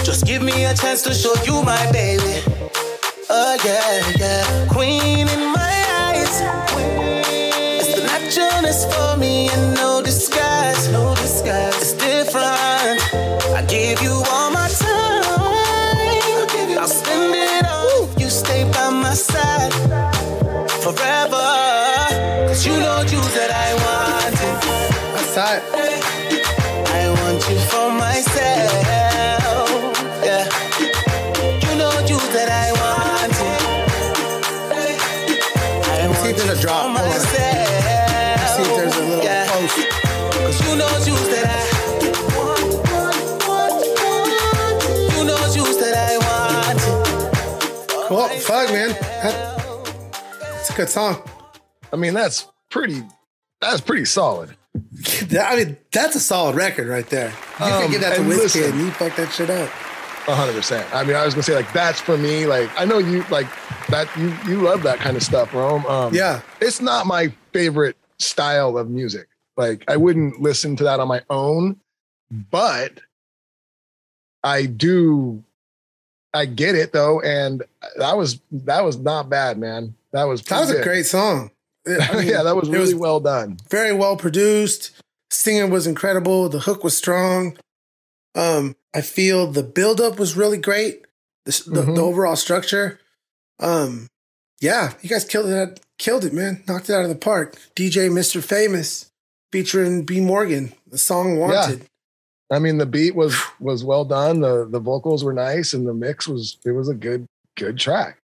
Just 0.03 0.25
give 0.25 0.41
me 0.41 0.65
a 0.65 0.73
chance 0.73 1.01
to 1.03 1.13
show 1.13 1.33
you 1.45 1.63
my 1.63 1.91
baby. 1.91 2.41
Oh 3.29 3.57
yeah, 3.63 4.11
yeah, 4.19 4.67
queen 4.69 5.27
in 5.27 5.39
my 5.53 5.85
eyes. 6.11 6.41
It's 7.79 7.93
the 7.95 8.01
naturalness 8.05 8.85
for 8.85 9.17
me 9.17 9.49
and 9.49 9.74
want 48.29 48.45
Cool. 48.45 48.65
Fuck, 48.65 48.71
man. 48.71 50.55
It's 50.59 50.69
a 50.69 50.73
good 50.73 50.89
song. 50.89 51.21
I 51.93 51.95
mean, 51.95 52.13
that's 52.13 52.47
pretty. 52.69 53.03
That's 53.61 53.81
pretty 53.81 54.05
solid. 54.05 54.55
I 55.39 55.55
mean, 55.55 55.77
that's 55.91 56.15
a 56.15 56.19
solid 56.19 56.55
record 56.55 56.87
right 56.87 57.07
there. 57.09 57.29
You 57.59 57.65
Um, 57.65 57.81
can 57.83 57.91
get 57.91 58.01
that 58.01 58.15
to 58.17 58.21
listen. 58.23 58.63
and 58.63 58.79
you 58.79 58.91
fuck 58.91 59.15
that 59.15 59.31
shit 59.31 59.49
up. 59.49 59.69
Hundred 60.27 60.53
percent. 60.55 60.91
I 60.93 61.03
mean, 61.03 61.15
I 61.15 61.23
was 61.23 61.35
gonna 61.35 61.43
say 61.43 61.53
like 61.55 61.71
that's 61.71 62.01
for 62.01 62.17
me. 62.17 62.47
Like 62.47 62.69
I 62.79 62.83
know 62.85 62.97
you 62.97 63.23
like 63.29 63.45
that. 63.89 64.09
You 64.17 64.35
you 64.47 64.61
love 64.61 64.81
that 64.83 64.97
kind 64.97 65.15
of 65.15 65.21
stuff, 65.21 65.53
Rome. 65.53 65.85
Um, 65.85 66.13
Yeah. 66.15 66.41
it's 66.59 66.81
not 66.81 67.05
my 67.05 67.31
favorite 67.53 67.95
style 68.17 68.75
of 68.79 68.89
music. 68.89 69.27
Like 69.55 69.85
I 69.87 69.97
wouldn't 69.97 70.41
listen 70.41 70.75
to 70.77 70.83
that 70.83 70.99
on 70.99 71.07
my 71.07 71.21
own, 71.29 71.79
but 72.31 73.01
I 74.43 74.65
do. 74.65 75.43
I 76.35 76.45
get 76.45 76.75
it 76.75 76.91
though, 76.93 77.21
and 77.21 77.63
that 77.97 78.17
was 78.17 78.39
that 78.51 78.83
was 78.83 78.97
not 78.97 79.29
bad, 79.29 79.57
man. 79.57 79.95
That 80.11 80.25
was 80.25 80.41
That 80.43 80.61
was 80.61 80.71
a 80.71 80.83
great 80.83 81.05
song. 81.05 81.51
I 81.87 82.15
mean, 82.15 82.27
yeah, 82.27 82.43
that 82.43 82.55
was 82.55 82.67
really 82.69 82.93
was 82.93 82.95
well 82.95 83.19
done. 83.19 83.57
very 83.69 83.93
well 83.93 84.17
produced. 84.17 84.91
Singing 85.31 85.69
was 85.69 85.87
incredible. 85.87 86.49
The 86.49 86.59
hook 86.59 86.83
was 86.83 86.95
strong. 86.97 87.57
Um, 88.35 88.75
I 88.93 89.01
feel 89.01 89.47
the 89.51 89.63
buildup 89.63 90.19
was 90.19 90.35
really 90.35 90.57
great. 90.57 91.05
The, 91.45 91.51
the, 91.67 91.81
Mhm. 91.83 91.95
the 91.95 92.01
overall 92.01 92.35
structure. 92.35 92.99
Um, 93.59 94.07
yeah, 94.59 94.93
you 95.01 95.09
guys 95.09 95.25
killed 95.25 95.49
it. 95.49 95.79
Killed 95.97 96.25
it, 96.25 96.33
man. 96.33 96.63
Knocked 96.67 96.89
it 96.89 96.93
out 96.93 97.03
of 97.03 97.09
the 97.09 97.15
park. 97.15 97.55
DJ 97.75 98.09
Mr. 98.09 98.43
Famous 98.43 99.11
featuring 99.51 100.03
B 100.05 100.19
Morgan. 100.19 100.73
The 100.89 100.97
song 100.97 101.37
Wanted. 101.37 101.85
I 102.51 102.59
mean, 102.59 102.77
the 102.77 102.85
beat 102.85 103.15
was 103.15 103.35
was 103.59 103.83
well 103.83 104.05
done. 104.05 104.41
The 104.41 104.67
the 104.69 104.79
vocals 104.79 105.23
were 105.23 105.33
nice, 105.33 105.73
and 105.73 105.87
the 105.87 105.93
mix 105.93 106.27
was 106.27 106.57
it 106.65 106.71
was 106.71 106.89
a 106.89 106.93
good 106.93 107.25
good 107.55 107.77
track. 107.77 108.19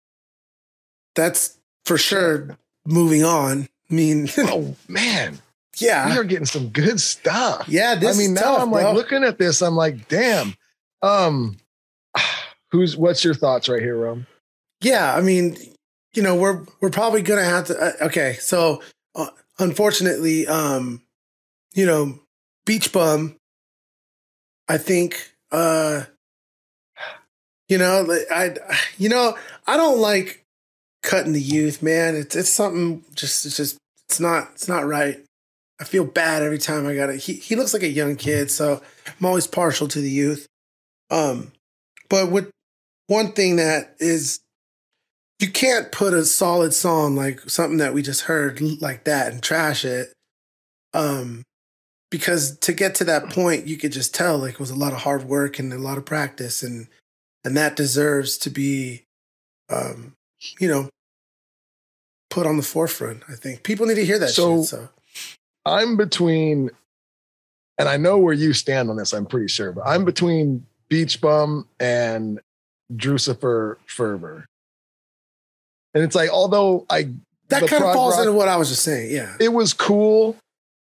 That's 1.16 1.58
for 1.86 1.98
sure. 1.98 2.58
Moving 2.86 3.24
on. 3.24 3.68
I 3.90 3.94
mean, 3.94 4.30
Oh 4.38 4.76
man, 4.88 5.40
we 5.80 5.88
yeah, 5.88 6.18
are 6.18 6.24
getting 6.24 6.46
some 6.46 6.70
good 6.70 7.00
stuff. 7.02 7.66
yeah. 7.68 7.96
This 7.96 8.18
I 8.18 8.20
mean, 8.22 8.34
now 8.34 8.42
tough, 8.42 8.62
I'm 8.64 8.70
bro. 8.72 8.84
like 8.84 8.96
looking 8.96 9.24
at 9.24 9.38
this. 9.38 9.62
I'm 9.62 9.76
like, 9.76 10.08
damn. 10.08 10.56
Um, 11.02 11.58
who's 12.72 12.96
what's 12.96 13.24
your 13.24 13.34
thoughts 13.34 13.68
right 13.70 13.82
here, 13.82 13.98
Rome? 13.98 14.28
yeah, 14.82 15.16
I 15.16 15.22
mean, 15.22 15.58
you 16.14 16.24
know, 16.24 16.36
we're 16.36 16.64
we're 16.80 16.90
probably 16.90 17.22
gonna 17.22 17.44
have 17.44 17.66
to. 17.68 17.78
Uh, 17.78 18.06
okay, 18.06 18.34
so 18.40 18.82
uh, 19.16 19.28
unfortunately, 19.60 20.48
um, 20.48 21.02
you 21.74 21.86
know, 21.86 22.20
Beach 22.66 22.92
Bum. 22.92 23.36
I 24.68 24.78
think, 24.78 25.32
uh, 25.52 26.04
you 27.68 27.78
know, 27.78 28.06
I, 28.32 28.56
you 28.98 29.10
know, 29.10 29.38
I 29.68 29.78
don't 29.78 30.00
like 30.00 30.44
cutting 31.02 31.34
the 31.34 31.42
youth, 31.42 31.82
man. 31.82 32.16
It's 32.16 32.36
it's 32.36 32.50
something 32.50 33.04
just 33.16 33.46
it's 33.46 33.58
just 33.58 33.78
it's 34.08 34.20
not 34.20 34.50
it's 34.54 34.68
not 34.68 34.86
right. 34.86 35.24
I 35.80 35.84
feel 35.84 36.06
bad 36.06 36.44
every 36.44 36.60
time 36.60 36.86
I 36.86 36.96
got 36.96 37.10
it. 37.10 37.18
He 37.18 37.34
he 37.34 37.56
looks 37.56 37.74
like 37.74 37.84
a 37.84 37.90
young 37.90 38.16
kid, 38.16 38.52
so 38.52 38.82
I'm 39.08 39.26
always 39.26 39.48
partial 39.48 39.88
to 39.90 40.00
the 40.00 40.10
youth. 40.10 40.48
Um, 41.10 41.52
but 42.10 42.32
with 42.32 42.52
one 43.08 43.32
thing 43.34 43.58
that 43.58 43.96
is 44.00 44.40
you 45.40 45.50
can't 45.50 45.92
put 45.92 46.14
a 46.14 46.24
solid 46.24 46.74
song 46.74 47.16
like 47.16 47.42
something 47.50 47.78
that 47.78 47.94
we 47.94 48.04
just 48.04 48.22
heard 48.22 48.62
like 48.80 49.06
that 49.06 49.34
and 49.34 49.42
trash 49.42 49.84
it. 49.84 50.14
Um, 50.94 51.44
because 52.12 52.58
to 52.60 52.74
get 52.74 52.94
to 52.96 53.04
that 53.06 53.30
point, 53.32 53.66
you 53.66 53.78
could 53.78 53.92
just 53.92 54.14
tell 54.14 54.38
like 54.38 54.54
it 54.56 54.60
was 54.60 54.70
a 54.70 54.76
lot 54.76 54.94
of 54.94 55.00
hard 55.00 55.24
work 55.24 55.58
and 55.58 55.74
a 55.74 55.78
lot 55.80 55.98
of 55.98 56.06
practice, 56.06 56.62
and 56.62 56.88
and 57.44 57.58
that 57.58 57.76
deserves 57.76 58.38
to 58.40 58.52
be, 58.52 59.04
um, 59.70 60.14
you 60.60 60.68
know, 60.68 60.90
put 62.30 62.46
on 62.46 62.58
the 62.58 62.64
forefront. 62.64 63.24
I 63.28 63.34
think 63.34 63.64
people 63.64 63.88
need 63.88 63.96
to 63.96 64.06
hear 64.06 64.20
that. 64.20 64.30
So- 64.30 64.60
shit, 64.60 64.68
so 64.68 64.90
I'm 65.66 65.98
between, 65.98 66.70
and 67.78 67.88
I 67.90 67.98
know 67.98 68.18
where 68.18 68.34
you 68.34 68.54
stand 68.54 68.90
on 68.90 68.98
this. 68.98 69.14
I'm 69.14 69.26
pretty 69.26 69.48
sure, 69.48 69.72
but 69.72 69.84
I'm 69.88 70.06
between 70.06 70.66
Beach 70.90 71.22
Bum 71.22 71.68
and 71.80 72.40
Drucifer 72.94 73.78
Fervor. 73.88 74.46
And 75.94 76.04
it's 76.04 76.16
like, 76.16 76.30
although 76.30 76.86
I 76.90 77.10
that 77.50 77.68
kind 77.68 77.84
of 77.84 77.94
falls 77.94 78.14
rock- 78.16 78.22
into 78.26 78.34
what 78.34 78.48
I 78.48 78.56
was 78.58 78.70
just 78.70 78.84
saying. 78.84 79.12
Yeah, 79.12 79.36
it 79.40 79.50
was 79.54 79.74
cool, 79.74 80.38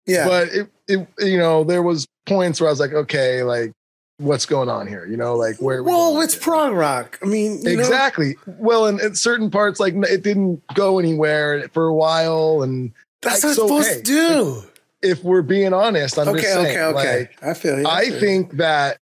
yeah. 0.07 0.27
but 0.27 0.49
it, 0.49 0.69
it 0.89 1.09
you 1.19 1.39
know 1.39 1.65
there 1.65 1.83
was 1.83 2.07
points 2.27 2.61
where 2.61 2.69
I 2.69 2.73
was 2.73 2.81
like, 2.81 2.93
okay, 2.93 3.43
like 3.43 3.73
what's 4.19 4.47
going 4.47 4.69
on 4.69 4.87
here? 4.87 5.07
You 5.07 5.17
know, 5.17 5.37
like 5.37 5.57
where? 5.57 5.83
we 5.83 5.91
well, 5.91 6.21
it's 6.21 6.35
with 6.35 6.43
prog 6.43 6.73
rock. 6.73 7.19
I 7.23 7.27
mean, 7.27 7.61
you 7.63 7.77
know- 7.77 7.83
exactly. 7.83 8.37
Well, 8.47 8.87
and 8.87 9.01
at 9.01 9.17
certain 9.17 9.51
parts, 9.51 9.81
like 9.81 9.95
it 9.95 10.23
didn't 10.23 10.63
go 10.75 10.99
anywhere 10.99 11.69
for 11.69 11.87
a 11.87 11.95
while, 11.95 12.63
and 12.63 12.93
that's 13.23 13.45
like, 13.45 13.45
what 13.45 13.51
it's 13.51 13.57
so, 13.57 13.67
supposed 13.67 13.89
hey, 13.89 13.97
to 13.97 14.03
do. 14.03 14.63
If 15.03 15.23
we're 15.23 15.43
being 15.43 15.73
honest, 15.73 16.19
I'm 16.19 16.29
okay, 16.29 16.41
just 16.41 16.55
saying, 16.55 16.67
okay, 16.67 16.83
okay. 16.83 17.19
like, 17.19 17.43
I 17.43 17.55
feel 17.55 17.79
you. 17.79 17.87
I 17.87 18.05
feel 18.05 18.15
you. 18.15 18.21
think 18.21 18.53
that 18.53 18.99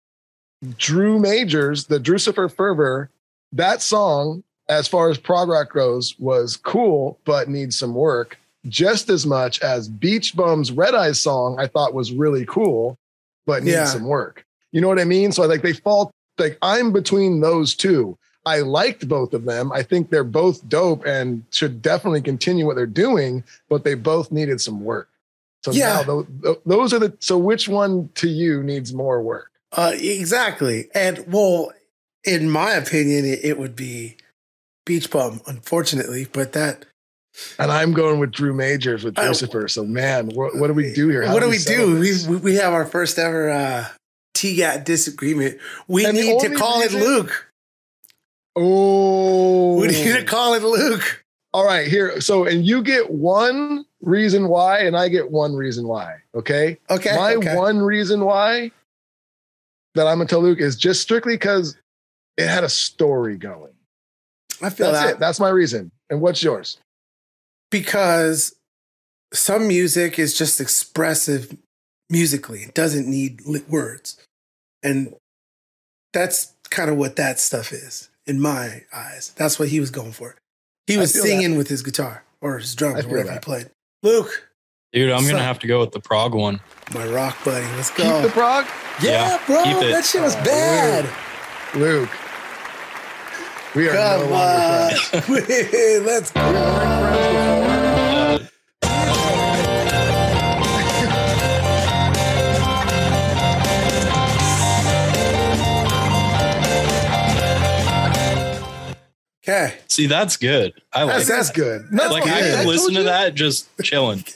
Drew 0.77 1.19
Majors, 1.19 1.85
the 1.85 1.99
Drucifer 1.99 2.51
Fervor, 2.51 3.09
that 3.51 3.81
song, 3.81 4.43
as 4.67 4.87
far 4.87 5.09
as 5.09 5.17
prog 5.17 5.49
rock 5.49 5.71
goes, 5.71 6.17
was 6.19 6.57
cool, 6.57 7.19
but 7.25 7.47
needs 7.47 7.77
some 7.77 7.93
work. 7.93 8.39
Just 8.67 9.09
as 9.09 9.25
much 9.25 9.59
as 9.61 9.89
Beach 9.89 10.35
Bum's 10.35 10.71
Red 10.71 10.95
Eyes 10.95 11.19
song, 11.21 11.57
I 11.59 11.67
thought 11.67 11.93
was 11.93 12.11
really 12.13 12.45
cool, 12.45 12.97
but 13.45 13.63
needs 13.63 13.75
Yeah. 13.75 13.85
some 13.85 14.05
work. 14.05 14.45
You 14.71 14.81
know 14.81 14.87
what 14.87 14.99
I 14.99 15.03
mean? 15.05 15.31
So 15.31 15.43
I 15.43 15.47
like 15.47 15.61
they 15.61 15.73
fall 15.73 16.11
like 16.37 16.57
I'm 16.61 16.91
between 16.91 17.41
those 17.41 17.75
two. 17.75 18.17
I 18.45 18.59
liked 18.59 19.07
both 19.07 19.33
of 19.33 19.45
them. 19.45 19.71
I 19.71 19.83
think 19.83 20.09
they're 20.09 20.23
both 20.23 20.67
dope 20.67 21.05
and 21.05 21.43
should 21.51 21.81
definitely 21.81 22.21
continue 22.21 22.65
what 22.65 22.75
they're 22.75 22.85
doing, 22.85 23.43
but 23.69 23.83
they 23.83 23.93
both 23.95 24.31
needed 24.31 24.59
some 24.59 24.83
work. 24.83 25.09
So 25.63 25.71
Yeah. 25.71 25.93
now 25.97 26.03
tho- 26.03 26.27
tho- 26.41 26.61
those 26.65 26.93
are 26.93 26.99
the 26.99 27.13
so 27.19 27.37
which 27.37 27.69
one 27.69 28.09
to 28.15 28.27
you 28.27 28.63
needs 28.63 28.93
more 28.93 29.21
work? 29.21 29.49
Uh, 29.71 29.93
exactly. 29.95 30.89
And 30.93 31.25
well, 31.31 31.71
in 32.23 32.49
my 32.49 32.71
opinion, 32.73 33.25
it, 33.25 33.39
it 33.43 33.57
would 33.59 33.75
be 33.75 34.17
Beach 34.85 35.09
Bum, 35.09 35.41
unfortunately, 35.47 36.27
but 36.31 36.51
that 36.53 36.85
And 37.57 37.71
I'm 37.71 37.93
going 37.93 38.19
with 38.19 38.31
Drew 38.31 38.53
Majors 38.53 39.03
with 39.03 39.17
Lucifer. 39.17 39.67
So 39.67 39.83
man, 39.83 40.29
what, 40.29 40.55
what 40.55 40.67
do 40.67 40.73
we 40.73 40.93
do 40.93 41.09
here? 41.09 41.23
How 41.25 41.33
what 41.33 41.39
do 41.41 41.47
we 41.49 41.57
we 41.57 41.63
do? 41.63 41.99
We, 41.99 42.27
we 42.27 42.35
we 42.37 42.55
have 42.55 42.73
our 42.73 42.85
first 42.85 43.17
ever 43.17 43.49
uh 43.49 43.85
TGAT 44.35 44.85
disagreement. 44.85 45.59
We 45.87 46.05
And 46.05 46.15
need 46.15 46.39
to 46.41 46.55
call 46.55 46.81
reason- 46.81 47.01
it 47.01 47.05
Luke. 47.05 47.49
Oh, 48.55 49.79
We 49.79 49.87
need 49.87 50.13
to 50.15 50.23
call 50.23 50.53
it 50.53 50.61
Luke. 50.63 51.23
All 51.53 51.65
right, 51.65 51.87
here. 51.87 52.19
So, 52.19 52.45
and 52.45 52.65
you 52.65 52.81
get 52.81 53.11
one 53.11 53.85
reason 54.01 54.47
why, 54.47 54.79
and 54.79 54.97
I 54.97 55.07
get 55.07 55.29
one 55.29 55.55
reason 55.55 55.87
why. 55.87 56.17
Okay. 56.35 56.79
Okay. 56.89 57.15
My 57.15 57.35
okay. 57.35 57.55
one 57.55 57.79
reason 57.79 58.25
why 58.25 58.71
that 59.95 60.07
I'm 60.07 60.17
gonna 60.17 60.27
tell 60.27 60.41
Luke 60.41 60.59
is 60.59 60.75
just 60.75 61.01
strictly 61.01 61.33
because 61.35 61.77
it 62.37 62.47
had 62.47 62.63
a 62.63 62.69
story 62.69 63.37
going. 63.37 63.73
I 64.61 64.69
feel 64.69 64.91
That's 64.91 65.05
that 65.05 65.13
it. 65.15 65.19
That's 65.19 65.39
my 65.39 65.49
reason. 65.49 65.91
And 66.09 66.21
what's 66.21 66.41
yours? 66.43 66.77
Because 67.73 68.55
some 69.33 69.67
music 69.67 70.19
is 70.19 70.37
just 70.37 70.61
expressive 70.61 71.57
musically. 72.07 72.59
It 72.59 72.75
doesn't 72.75 73.07
need 73.09 73.41
words. 73.67 74.23
And 74.83 75.15
that's 76.13 76.53
kind 76.69 76.91
of 76.91 76.97
what 76.97 77.15
that 77.15 77.39
stuff 77.39 77.71
is 77.71 78.09
in 78.27 78.39
my 78.39 78.83
eyes. 78.93 79.33
That's 79.37 79.57
what 79.57 79.69
he 79.69 79.79
was 79.79 79.89
going 79.89 80.11
for. 80.11 80.35
He 80.85 80.97
was 80.97 81.13
feel 81.13 81.23
singing 81.23 81.57
with 81.57 81.67
his 81.67 81.81
guitar 81.81 82.23
or 82.41 82.59
his 82.59 82.75
drums, 82.75 83.01
feel 83.01 83.09
whatever 83.09 83.31
he 83.33 83.39
played. 83.39 83.71
Luke, 84.03 84.47
Dude, 84.91 85.09
I'm 85.11 85.25
gonna 85.25 85.41
have 85.41 85.57
to 85.59 85.67
go 85.67 85.79
with 85.79 85.93
the 85.93 85.99
prog 85.99 86.35
one. 86.35 86.59
my 86.93 87.07
rock 87.07 87.43
buddy, 87.43 87.65
let's 87.75 87.89
Keep 87.89 88.05
go. 88.05 88.21
the 88.21 88.29
prog, 88.29 88.65
yeah, 89.01 89.09
Yeah, 89.11 89.45
bro, 89.47 89.63
keep 89.63 89.77
it. 89.77 89.91
that 89.93 90.05
shit 90.05 90.21
was 90.21 90.35
Oh, 90.35 90.43
bad. 90.43 91.09
Luke. 91.73 92.09
We 93.73 93.89
are 93.89 93.93
no 93.95 94.19
Come 94.21 94.29
longer 94.29 94.95
on. 95.15 95.21
friends. 95.23 96.05
let's 96.05 96.31
go. 96.31 97.62
Okay. 109.43 109.73
See, 109.89 110.07
that's 110.07 110.37
good. 110.37 110.73
I 110.93 111.03
like 111.03 111.15
That's, 111.17 111.27
that. 111.27 111.35
that's 111.35 111.49
good. 111.51 111.91
No, 111.91 112.09
Like 112.09 112.23
I 112.27 112.39
yeah, 112.39 112.57
could 112.59 112.67
listen 112.67 112.93
to 112.95 113.03
that 113.03 113.35
just 113.35 113.67
chilling. 113.83 114.23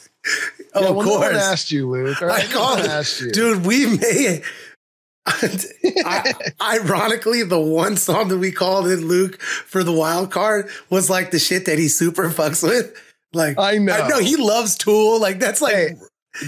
Oh, 0.74 0.82
Yeah, 0.82 0.88
of 0.88 0.96
well, 0.96 1.06
no 1.06 1.18
one 1.20 1.34
asked 1.34 1.72
you, 1.72 1.88
Luke. 1.90 2.20
All 2.20 2.28
I 2.28 2.32
right, 2.40 2.50
no 2.50 2.56
called 2.58 2.80
asked 2.80 3.22
you. 3.22 3.32
Dude, 3.32 3.64
we 3.64 3.86
made 3.96 4.42
I, 5.26 6.34
ironically, 6.60 7.42
the 7.42 7.58
one 7.58 7.96
song 7.96 8.28
that 8.28 8.36
we 8.38 8.52
called 8.52 8.86
in 8.88 9.06
Luke 9.08 9.40
for 9.40 9.82
the 9.82 9.92
wild 9.92 10.30
card 10.30 10.68
was 10.90 11.08
like 11.08 11.30
the 11.30 11.38
shit 11.38 11.64
that 11.66 11.78
he 11.78 11.88
super 11.88 12.28
fucks 12.30 12.62
with. 12.62 12.94
Like 13.32 13.58
I 13.58 13.78
know. 13.78 13.92
I 13.94 14.08
know 14.08 14.18
he 14.18 14.36
loves 14.36 14.76
Tool. 14.76 15.20
Like 15.20 15.38
that's 15.38 15.62
like 15.62 15.74
Hey, 15.74 15.94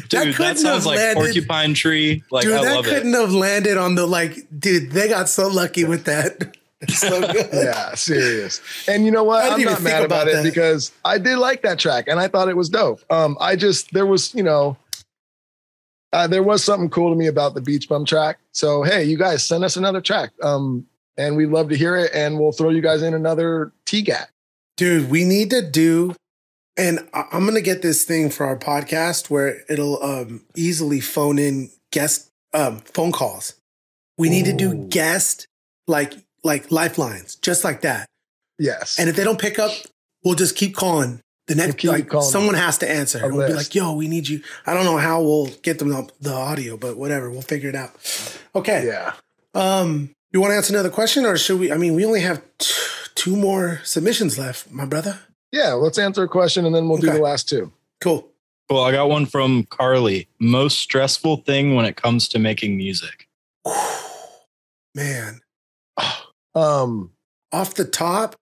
Dude, 0.09 0.10
that, 0.10 0.34
couldn't 0.34 0.56
sounds 0.56 0.84
have 0.84 0.86
like 0.86 0.98
landed- 0.98 1.20
Porcupine 1.20 1.74
Tree. 1.74 2.22
Like 2.30 2.44
dude, 2.44 2.55
I 2.55 2.64
that 2.64 2.74
love 2.76 2.84
couldn't 2.84 3.12
have 3.14 3.32
landed 3.32 3.76
on 3.78 3.94
the 3.94 4.06
like, 4.06 4.47
dude, 4.59 4.93
they 4.93 5.09
got 5.09 5.28
so 5.30 5.48
lucky 5.48 5.84
with 5.84 6.05
that. 6.05 6.56
It's 6.81 6.98
so 6.98 7.20
good. 7.32 7.48
yeah, 7.52 7.94
serious. 7.94 8.61
And 8.89 9.05
you 9.05 9.11
know 9.11 9.24
what? 9.24 9.44
I 9.44 9.57
didn't 9.57 9.69
I'm 9.69 9.73
not 9.74 9.82
mad 9.82 10.05
about, 10.05 10.28
about 10.28 10.39
it 10.39 10.43
because 10.44 10.93
I 11.05 11.19
did 11.19 11.36
like 11.39 11.62
that 11.62 11.78
track 11.78 12.07
and 12.09 12.19
I 12.19 12.28
thought 12.28 12.48
it 12.48 12.57
was 12.57 12.69
dope. 12.69 13.01
Um, 13.11 13.36
I 13.40 13.57
just 13.57 13.93
there 13.93 14.07
was, 14.07 14.35
you 14.35 14.43
know, 14.43 14.77
uh, 16.12 16.27
there 16.27 16.43
was 16.43 16.65
something 16.65 16.90
cool 16.90 17.11
to 17.11 17.16
me 17.16 17.27
about 17.27 17.55
the 17.55 17.61
Beach 17.61 17.89
Bum 17.89 18.05
track. 18.05 18.39
So 18.52 18.82
hey, 18.82 19.05
you 19.05 19.16
guys 19.19 19.44
send 19.44 19.65
us 19.65 19.77
another 19.77 20.01
track. 20.01 20.31
Um, 20.43 20.86
and 21.16 21.36
we'd 21.36 21.47
love 21.51 21.69
to 21.69 21.77
hear 21.77 21.97
it, 21.97 22.12
and 22.15 22.39
we'll 22.39 22.52
throw 22.52 22.70
you 22.70 22.81
guys 22.81 23.02
in 23.02 23.12
another 23.12 23.73
TGAT. 23.85 24.27
Dude, 24.78 25.11
we 25.11 25.24
need 25.24 25.51
to 25.51 25.61
do, 25.61 26.15
and 26.78 27.07
I- 27.12 27.27
I'm 27.32 27.44
gonna 27.44 27.61
get 27.61 27.82
this 27.82 28.05
thing 28.05 28.31
for 28.31 28.47
our 28.47 28.57
podcast 28.57 29.28
where 29.28 29.62
it'll 29.69 30.02
um, 30.02 30.47
easily 30.57 31.01
phone 31.01 31.39
in 31.39 31.70
guest 31.93 32.31
um, 32.55 32.78
phone 32.78 33.12
calls. 33.12 33.55
We 34.16 34.31
need 34.31 34.47
to 34.47 34.52
do 34.55 34.74
guest 34.74 35.47
like 35.86 36.15
like 36.42 36.70
lifelines, 36.70 37.36
just 37.36 37.64
like 37.64 37.82
that. 37.82 38.08
Yes. 38.58 38.98
And 38.98 39.08
if 39.08 39.16
they 39.16 39.24
don't 39.24 39.40
pick 39.40 39.58
up, 39.58 39.72
we'll 40.24 40.34
just 40.34 40.56
keep 40.56 40.74
calling. 40.74 41.20
The 41.46 41.56
next, 41.56 41.78
keep 41.78 41.90
like 41.90 42.08
calling 42.08 42.30
someone 42.30 42.54
has 42.54 42.78
to 42.78 42.88
answer. 42.88 43.24
A 43.24 43.28
We'll 43.28 43.48
be 43.48 43.54
like, 43.54 43.74
"Yo, 43.74 43.92
we 43.94 44.06
need 44.06 44.28
you." 44.28 44.40
I 44.66 44.74
don't 44.74 44.84
know 44.84 44.98
how 44.98 45.20
we'll 45.20 45.48
get 45.62 45.80
them 45.80 45.88
the, 45.88 46.08
the 46.20 46.32
audio, 46.32 46.76
but 46.76 46.96
whatever, 46.96 47.28
we'll 47.28 47.42
figure 47.42 47.68
it 47.68 47.74
out. 47.74 47.90
Okay. 48.54 48.86
yeah. 48.86 49.14
Um, 49.54 50.14
you 50.32 50.40
want 50.40 50.52
to 50.52 50.56
answer 50.56 50.72
another 50.72 50.90
question, 50.90 51.24
or 51.24 51.36
should 51.36 51.58
we? 51.58 51.72
I 51.72 51.76
mean, 51.76 51.94
we 51.94 52.04
only 52.04 52.20
have 52.20 52.40
t- 52.58 52.72
two 53.16 53.34
more 53.34 53.80
submissions 53.82 54.38
left, 54.38 54.70
my 54.70 54.84
brother. 54.84 55.18
Yeah. 55.52 55.72
Let's 55.72 55.98
answer 55.98 56.22
a 56.22 56.28
question 56.28 56.64
and 56.64 56.74
then 56.74 56.88
we'll 56.88 56.98
do 56.98 57.10
the 57.10 57.18
last 57.18 57.48
two. 57.48 57.72
Cool. 58.00 58.28
Cool. 58.68 58.80
I 58.80 58.92
got 58.92 59.08
one 59.08 59.26
from 59.26 59.64
Carly. 59.64 60.28
Most 60.38 60.78
stressful 60.78 61.38
thing 61.38 61.74
when 61.74 61.84
it 61.84 61.96
comes 61.96 62.28
to 62.28 62.38
making 62.38 62.76
music. 62.76 63.28
Man, 64.94 65.40
Um, 66.60 67.12
off 67.52 67.74
the 67.74 67.84
top, 67.84 68.36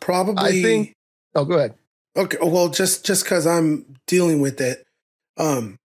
probably. 0.00 0.60
I 0.60 0.62
think 0.62 0.94
oh 1.34 1.44
go 1.44 1.54
ahead. 1.54 1.74
Okay, 2.16 2.38
well, 2.42 2.68
just 2.68 3.04
just 3.04 3.24
because 3.24 3.46
I'm 3.46 3.96
dealing 4.06 4.40
with 4.40 4.60
it, 4.60 4.84
um, 5.36 5.78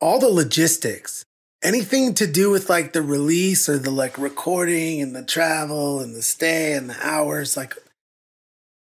all 0.00 0.18
the 0.18 0.28
logistics, 0.28 1.24
anything 1.62 2.14
to 2.14 2.26
do 2.26 2.50
with 2.50 2.68
like 2.68 2.92
the 2.92 3.02
release 3.02 3.68
or 3.68 3.78
the 3.78 3.90
like 3.90 4.18
recording 4.18 5.00
and 5.00 5.14
the 5.14 5.24
travel 5.24 6.00
and 6.00 6.14
the 6.14 6.22
stay 6.22 6.72
and 6.74 6.90
the 6.90 6.96
hours, 7.02 7.56
like 7.56 7.74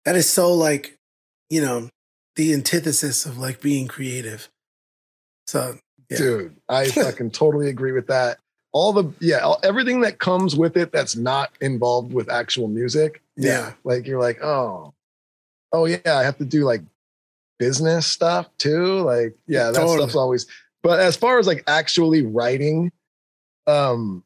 That 0.05 0.15
is 0.15 0.31
so 0.31 0.53
like, 0.53 0.97
you 1.49 1.61
know, 1.61 1.89
the 2.35 2.53
antithesis 2.53 3.25
of 3.25 3.37
like 3.37 3.61
being 3.61 3.87
creative. 3.87 4.49
So, 5.47 5.77
yeah. 6.09 6.17
dude, 6.17 6.57
I 6.69 6.87
fucking 6.89 7.31
totally 7.31 7.69
agree 7.69 7.91
with 7.91 8.07
that. 8.07 8.39
All 8.75 8.91
the 8.91 9.09
yeah, 9.21 9.39
all, 9.39 9.57
everything 9.63 10.01
that 10.01 10.19
comes 10.19 10.53
with 10.57 10.75
it 10.75 10.91
that's 10.91 11.15
not 11.15 11.51
involved 11.61 12.11
with 12.11 12.29
actual 12.29 12.67
music. 12.67 13.21
Yeah. 13.37 13.71
like 13.85 14.05
you're 14.05 14.19
like, 14.19 14.43
oh, 14.43 14.93
oh 15.71 15.85
yeah, 15.85 15.99
I 16.17 16.23
have 16.23 16.37
to 16.39 16.45
do 16.45 16.65
like 16.65 16.81
business 17.57 18.05
stuff 18.05 18.49
too. 18.57 18.99
Like, 18.99 19.33
yeah, 19.47 19.71
that 19.71 19.75
Totally. 19.75 19.99
stuff's 19.99 20.15
always. 20.17 20.45
But 20.83 20.99
as 20.99 21.15
far 21.15 21.39
as 21.39 21.47
like 21.47 21.63
actually 21.67 22.23
writing, 22.25 22.91
um, 23.65 24.25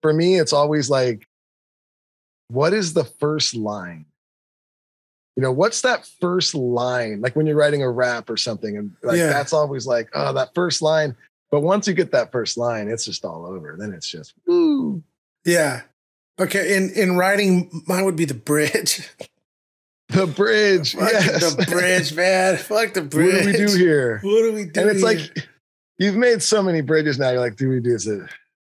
for 0.00 0.10
me, 0.14 0.38
it's 0.40 0.54
always 0.54 0.88
like, 0.88 1.28
what 2.48 2.72
is 2.72 2.94
the 2.94 3.04
first 3.04 3.54
line? 3.54 4.06
You 5.36 5.42
know, 5.42 5.52
what's 5.52 5.82
that 5.82 6.08
first 6.18 6.54
line? 6.54 7.20
Like 7.20 7.36
when 7.36 7.46
you're 7.46 7.56
writing 7.56 7.82
a 7.82 7.90
rap 7.90 8.30
or 8.30 8.38
something, 8.38 8.78
and 8.78 8.96
like 9.02 9.18
Yeah. 9.18 9.28
that's 9.28 9.52
always 9.52 9.86
like, 9.86 10.08
oh, 10.14 10.32
that 10.32 10.54
first 10.54 10.80
line. 10.80 11.14
But 11.50 11.60
once 11.60 11.86
you 11.86 11.94
get 11.94 12.12
that 12.12 12.32
first 12.32 12.58
line, 12.58 12.88
it's 12.88 13.04
just 13.04 13.24
all 13.24 13.46
over. 13.46 13.76
Then 13.78 13.92
it's 13.92 14.08
just 14.08 14.34
woo. 14.46 15.02
Yeah. 15.44 15.82
Okay. 16.40 16.76
In 16.76 16.90
in 16.90 17.16
writing, 17.16 17.82
mine 17.86 18.04
would 18.04 18.16
be 18.16 18.24
the 18.24 18.34
bridge. 18.34 19.08
The 20.08 20.26
bridge. 20.26 20.94
Fuck 20.94 21.10
yes. 21.12 21.54
the 21.54 21.64
bridge, 21.64 22.14
man. 22.14 22.56
Fuck 22.58 22.94
the 22.94 23.02
bridge. 23.02 23.44
What 23.44 23.52
do 23.56 23.62
we 23.62 23.66
do 23.66 23.76
here? 23.76 24.20
What 24.22 24.42
do 24.42 24.52
we 24.52 24.64
do? 24.66 24.80
and 24.80 24.90
it's 24.90 25.00
here? 25.00 25.06
like 25.06 25.48
you've 25.98 26.14
made 26.14 26.42
so 26.42 26.62
many 26.62 26.80
bridges 26.80 27.18
now. 27.18 27.30
You're 27.30 27.40
like, 27.40 27.56
do 27.56 27.68
we 27.68 27.80
do 27.80 27.94
is 27.94 28.06
it? 28.06 28.22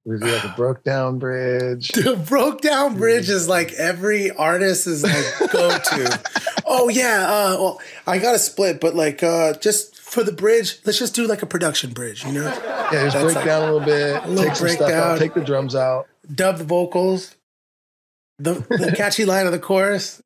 We 0.06 0.18
do 0.18 0.26
like 0.26 0.44
a 0.44 0.54
broke 0.58 0.84
down 0.84 1.20
bridge. 1.20 1.90
The 1.90 2.16
broke 2.16 2.62
down 2.62 2.98
bridge 2.98 3.30
is 3.30 3.48
like 3.48 3.74
every 3.74 4.32
artist 4.32 4.88
is 4.88 5.04
like 5.04 5.52
go 5.52 5.70
to. 5.78 6.22
oh 6.66 6.90
yeah, 6.90 7.26
uh, 7.28 7.58
well 7.60 7.82
I 8.08 8.18
got 8.18 8.36
a 8.36 8.40
split, 8.40 8.80
but 8.80 8.96
like 8.96 9.22
uh, 9.22 9.54
just 9.54 9.99
for 10.10 10.24
the 10.24 10.32
bridge, 10.32 10.80
let's 10.86 11.00
just 11.00 11.16
do 11.16 11.28
like 11.28 11.42
a 11.42 11.46
production 11.46 11.92
bridge, 11.94 12.26
you 12.26 12.32
know? 12.34 12.44
Yeah, 12.46 12.90
just 12.92 13.14
That's 13.14 13.24
break 13.26 13.36
like- 13.38 13.46
down 13.46 13.62
a 13.62 13.66
little 13.72 13.80
bit. 13.86 14.24
a 14.24 14.28
little 14.28 14.44
take 14.46 14.56
some 14.56 14.68
stuff 14.70 14.92
out. 14.92 15.20
Take 15.20 15.34
the 15.36 15.44
drums 15.44 15.76
out. 15.76 16.08
Dub 16.34 16.58
the 16.58 16.64
vocals, 16.64 17.36
the 18.38 18.54
the 18.54 18.94
catchy 18.98 19.26
line 19.26 19.46
of 19.46 19.52
the 19.52 19.60
chorus. 19.60 20.22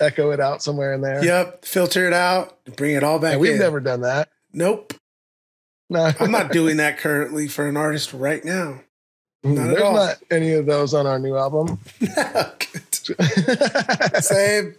Echo 0.00 0.30
it 0.30 0.40
out 0.40 0.62
somewhere 0.62 0.94
in 0.94 1.02
there. 1.02 1.22
Yep, 1.24 1.64
filter 1.64 2.06
it 2.06 2.12
out, 2.14 2.56
bring 2.76 2.94
it 2.96 3.04
all 3.04 3.18
back. 3.18 3.32
And 3.32 3.40
we've 3.40 3.52
in. 3.52 3.58
never 3.58 3.80
done 3.80 4.00
that. 4.00 4.28
Nope, 4.52 4.94
No, 5.90 6.10
I'm 6.18 6.30
not 6.30 6.52
doing 6.52 6.78
that 6.78 6.98
currently 6.98 7.48
for 7.48 7.68
an 7.68 7.76
artist 7.76 8.12
right 8.14 8.42
now. 8.44 8.80
Mm, 9.44 9.54
not 9.56 9.66
There's 9.68 9.80
not 9.80 10.16
any 10.30 10.52
of 10.54 10.64
those 10.66 10.94
on 10.94 11.06
our 11.06 11.18
new 11.18 11.36
album. 11.36 11.78
Same. 14.20 14.74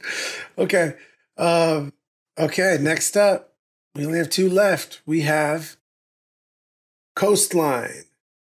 Okay. 0.58 0.94
Um, 1.38 1.94
okay. 2.38 2.78
Next 2.80 3.18
up, 3.18 3.51
we 3.96 4.06
only 4.06 4.18
have 4.18 4.30
two 4.30 4.50
left. 4.50 5.02
We 5.06 5.22
have 5.22 5.78
Coastline. 7.16 8.06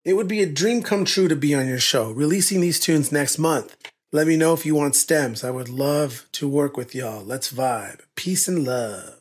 It 0.05 0.15
would 0.15 0.29
be 0.29 0.43
a 0.43 0.47
dream 0.47 0.83
come 0.83 1.05
true 1.05 1.29
to 1.29 1.37
be 1.37 1.55
on 1.55 1.69
your 1.69 1.79
show. 1.79 2.11
Releasing 2.11 2.61
these 2.61 2.81
tunes 2.81 3.13
next 3.13 3.39
month. 3.39 3.77
Let 4.11 4.27
me 4.27 4.37
know 4.37 4.53
if 4.53 4.67
you 4.67 4.75
want 4.75 4.95
stems. 4.97 5.43
I 5.43 5.51
would 5.51 5.69
love 5.69 6.27
to 6.33 6.49
work 6.49 6.77
with 6.77 6.95
y'all. 6.95 7.25
Let's 7.25 7.53
vibe. 7.53 8.01
Peace 8.15 8.47
and 8.49 8.65
love. 8.65 9.21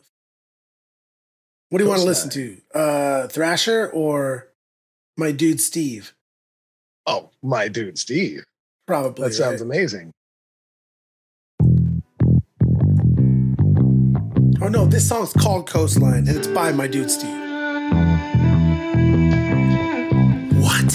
What 1.70 1.78
do 1.78 1.84
you 1.84 1.90
want 1.90 2.02
to 2.02 2.06
listen 2.06 2.28
to? 2.30 2.60
Uh, 2.74 3.28
Thrasher 3.28 3.88
or 3.88 4.48
my 5.16 5.32
dude 5.32 5.60
Steve? 5.60 6.12
Oh, 7.06 7.30
my 7.42 7.68
dude, 7.68 7.98
Steve. 7.98 8.44
Probably. 8.86 9.28
That 9.28 9.34
sounds 9.34 9.60
amazing. 9.60 10.12
Oh 14.64 14.68
no, 14.68 14.86
this 14.86 15.08
song's 15.08 15.32
called 15.32 15.66
Coastline 15.68 16.28
and 16.28 16.36
it's 16.36 16.46
by 16.46 16.70
my 16.70 16.86
dude 16.86 17.10
Steve. 17.10 17.34
What? 20.62 20.90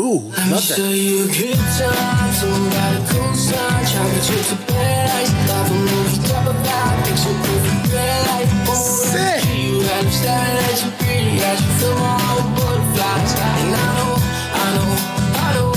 Ooh, 0.00 0.32
me 0.32 0.48
love 0.48 0.64
that. 0.68 0.78
you 0.96 1.28
good 1.28 1.52
time. 1.52 2.32
So 2.32 2.48
ride 2.48 2.96
a 2.96 3.04
coastline, 3.12 3.84
chocolate 3.84 4.24
chips 4.24 4.48
to 4.48 4.56
paradise. 4.72 5.32
Life 5.52 5.68
a 5.68 5.74
movie, 5.74 6.28
top 6.32 6.46
of 6.48 6.56
vibe, 6.64 7.04
picture 7.04 7.36
perfect 7.44 7.92
red 7.92 8.24
light. 8.24 8.48
Let 8.64 8.80
me 9.28 9.44
show 9.44 9.52
you 9.52 9.84
how 9.84 10.00
to 10.00 10.10
style 10.10 10.58
at 10.64 10.80
you 10.82 10.90
pretty, 10.96 11.44
as 11.44 11.60
you 11.60 11.72
feel 11.76 11.94
my 12.00 12.16
whole 12.24 12.48
butterflies. 12.56 13.36
And 13.36 13.68
I 13.68 13.88
know, 14.00 14.16
I 14.56 14.66
know, 14.72 14.90
I 15.36 15.48
know, 15.60 15.70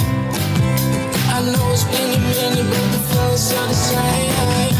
I 1.27 1.43
know 1.51 1.73
it's 1.75 1.83
been 1.83 2.07
a 2.07 2.23
minute, 2.23 2.71
but 2.71 2.87
the 2.95 2.99
feeling's 3.03 3.51
the 3.51 3.73
same. 3.75 4.74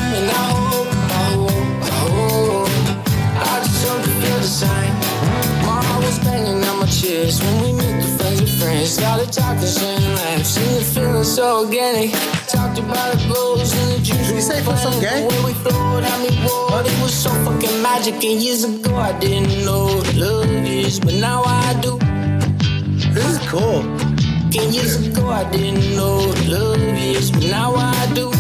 Chest 7.26 7.43
when 7.43 7.64
we 7.64 7.72
met 7.73 8.02
the 8.02 8.07
friends 8.18 8.41
of 8.41 8.49
friends. 8.60 8.89
Started 8.89 9.31
talking, 9.31 9.68
sharing 9.68 10.14
laughs, 10.15 10.57
and 10.57 10.77
the 10.77 10.85
feeling 10.93 11.23
so 11.23 11.65
organic. 11.65 12.11
Talked 12.47 12.80
about 12.80 13.14
the 13.14 13.26
and 13.80 13.89
the 13.93 14.02
dreams. 14.06 14.27
Did 14.27 14.35
you 14.35 14.41
say 14.41 14.61
for 14.61 14.76
some 14.77 14.99
gay? 15.02 15.26
Way 15.27 15.45
we 15.45 15.53
flowed, 15.53 16.03
how 16.03 16.18
we 16.23 16.30
rolled, 16.45 16.85
it 16.85 17.02
was 17.02 17.14
so 17.14 17.30
fucking 17.45 17.81
magic. 17.81 18.15
And 18.15 18.41
years 18.41 18.64
ago, 18.64 18.95
I 18.95 19.18
didn't 19.19 19.65
know 19.65 19.85
what 19.85 20.15
love 20.15 20.49
is, 20.49 20.99
but 20.99 21.14
now 21.14 21.43
I 21.45 21.73
do. 21.81 21.97
This 23.14 23.26
is 23.34 23.39
cool. 23.49 23.81
And 24.57 24.73
years 24.73 24.95
ago, 25.06 25.30
I 25.30 25.43
didn't 25.52 25.95
know 25.95 26.18
what 26.27 26.47
love 26.47 26.80
is, 26.80 27.31
but 27.31 27.43
now 27.43 27.76
I 27.76 28.14
do, 28.14 28.31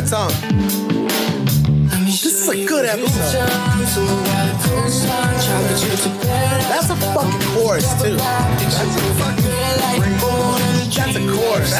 This 0.00 0.12
is 0.12 0.16
a 0.16 0.24
good 0.24 0.32
song. 0.32 0.32
This 2.06 2.24
is 2.24 2.48
a 2.48 2.66
good 2.66 2.86
episode. 2.86 3.48
That's 6.70 6.88
a 6.88 6.96
fucking 6.96 7.40
chorus 7.52 8.02
too. 8.02 8.16
That's 8.16 8.62
a 8.62 9.12
fucking 9.20 9.44
That's 10.96 11.16
a 11.16 11.20
chorus. 11.28 11.72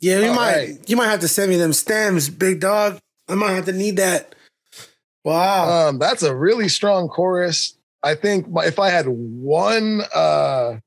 Yeah, 0.00 0.20
you 0.20 0.28
All 0.28 0.34
might 0.34 0.56
right. 0.56 0.78
you 0.88 0.96
might 0.96 1.08
have 1.08 1.20
to 1.20 1.28
send 1.28 1.50
me 1.50 1.58
them 1.58 1.74
stems, 1.74 2.30
big 2.30 2.60
dog. 2.60 2.98
I 3.28 3.34
might 3.34 3.52
have 3.52 3.66
to 3.66 3.72
need 3.72 3.98
that. 3.98 4.34
Wow. 5.22 5.88
Um, 5.88 5.98
that's 5.98 6.22
a 6.22 6.34
really 6.34 6.70
strong 6.70 7.08
chorus. 7.08 7.73
I 8.04 8.14
think 8.14 8.48
my, 8.48 8.66
if 8.66 8.78
I 8.78 8.90
had 8.90 9.06
one 9.08 10.02
uh 10.14 10.78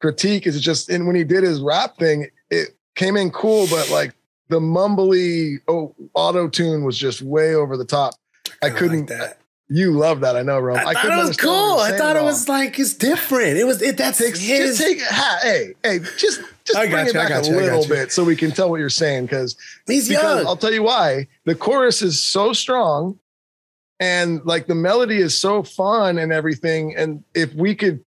critique, 0.00 0.46
is 0.46 0.60
just 0.60 0.88
in 0.88 1.06
when 1.06 1.16
he 1.16 1.24
did 1.24 1.42
his 1.42 1.60
rap 1.60 1.98
thing, 1.98 2.28
it 2.50 2.76
came 2.94 3.16
in 3.16 3.30
cool, 3.30 3.66
but 3.68 3.90
like 3.90 4.14
the 4.48 4.60
mumbly 4.60 5.58
oh, 5.68 5.94
auto 6.14 6.48
tune 6.48 6.84
was 6.84 6.96
just 6.96 7.20
way 7.20 7.54
over 7.54 7.76
the 7.76 7.84
top. 7.84 8.14
I 8.62 8.70
couldn't. 8.70 9.06
that. 9.06 9.38
You 9.72 9.92
love 9.92 10.20
that, 10.22 10.36
I 10.36 10.42
know, 10.42 10.58
Rome. 10.58 10.78
I, 10.78 10.82
thought 10.82 10.96
couldn't 10.96 11.12
it 11.12 11.20
was 11.20 11.26
understand 11.28 11.48
what 11.48 11.62
you 11.62 11.68
cool. 11.68 11.78
I 11.78 11.96
thought 11.96 12.16
it 12.16 12.24
was 12.24 12.48
like 12.48 12.78
it's 12.80 12.94
different. 12.94 13.56
It 13.56 13.64
was 13.64 13.80
it 13.80 13.96
that's 13.96 14.18
Takes- 14.18 14.40
his 14.40 14.78
just 14.78 14.82
take 14.82 15.00
ha, 15.00 15.38
hey 15.42 15.74
hey 15.84 16.00
just 16.18 16.40
just 16.64 16.76
I 16.76 16.88
bring 16.88 17.06
it 17.06 17.14
I 17.14 17.28
back 17.28 17.44
a 17.44 17.46
you, 17.46 17.54
little 17.54 17.86
bit 17.86 18.10
so 18.10 18.24
we 18.24 18.34
can 18.34 18.50
tell 18.50 18.68
what 18.68 18.80
you're 18.80 18.88
saying 18.88 19.26
because 19.26 19.56
He's 19.86 20.08
because 20.08 20.38
young. 20.38 20.46
I'll 20.46 20.56
tell 20.56 20.72
you 20.72 20.82
why 20.82 21.28
the 21.44 21.54
chorus 21.54 22.02
is 22.02 22.20
so 22.20 22.52
strong 22.52 23.20
and 24.00 24.44
like 24.44 24.66
the 24.66 24.74
melody 24.74 25.18
is 25.18 25.38
so 25.38 25.62
fun 25.62 26.18
and 26.18 26.32
everything 26.32 26.96
and 26.96 27.22
if 27.34 27.54
we 27.54 27.74
could 27.76 28.02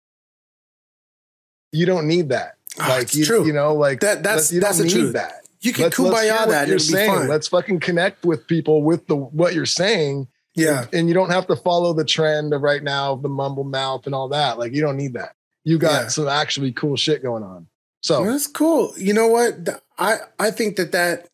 you 1.73 1.87
don't 1.87 2.07
need 2.07 2.29
that 2.31 2.55
Ah, 2.81 2.89
like 2.91 3.15
you, 3.15 3.25
true. 3.25 3.45
you 3.47 3.53
know 3.53 3.75
like 3.75 4.01
That- 4.01 4.23
that's- 4.23 4.53
you 4.53 4.61
that's 4.61 4.79
don't 4.79 4.87
the 4.89 4.95
need 4.95 5.01
truth. 5.01 5.13
that 5.15 5.45
You 5.61 5.73
can 5.73 5.83
hear 5.85 5.91
kumbaya 5.91 6.39
what 6.41 6.49
that 6.51 6.69
you're 6.69 6.79
saying. 6.79 7.27
let's 7.29 7.49
fucking 7.49 7.81
connect 7.81 8.25
with 8.25 8.47
people 8.47 8.83
with 8.85 9.07
the 9.09 9.17
what 9.17 9.55
you're 9.55 9.67
saying 9.67 10.29
Yeah. 10.55 10.87
and 10.93 11.09
you 11.09 11.15
don't 11.15 11.31
have 11.31 11.47
to 11.49 11.57
follow 11.57 11.93
the 11.93 12.05
trend 12.05 12.53
of 12.55 12.63
right 12.63 12.83
now 12.83 13.13
of 13.15 13.23
the 13.23 13.29
mumble 13.29 13.65
mouth 13.65 14.07
and 14.07 14.15
all 14.15 14.29
that 14.29 14.59
like 14.59 14.73
you 14.75 14.81
don't 14.81 14.97
need 14.97 15.15
that 15.15 15.35
you 15.65 15.79
got 15.79 16.03
Yeah. 16.03 16.09
some 16.09 16.29
actually 16.29 16.73
cool 16.73 16.97
shit 16.97 17.23
going 17.23 17.43
on 17.43 17.67
so 18.01 18.25
That's 18.25 18.47
cool. 18.47 18.93
You 18.97 19.13
know 19.13 19.27
what? 19.27 19.83
I 19.99 20.19
I 20.39 20.53
think 20.53 20.77
that 20.77 20.93
that 20.93 21.27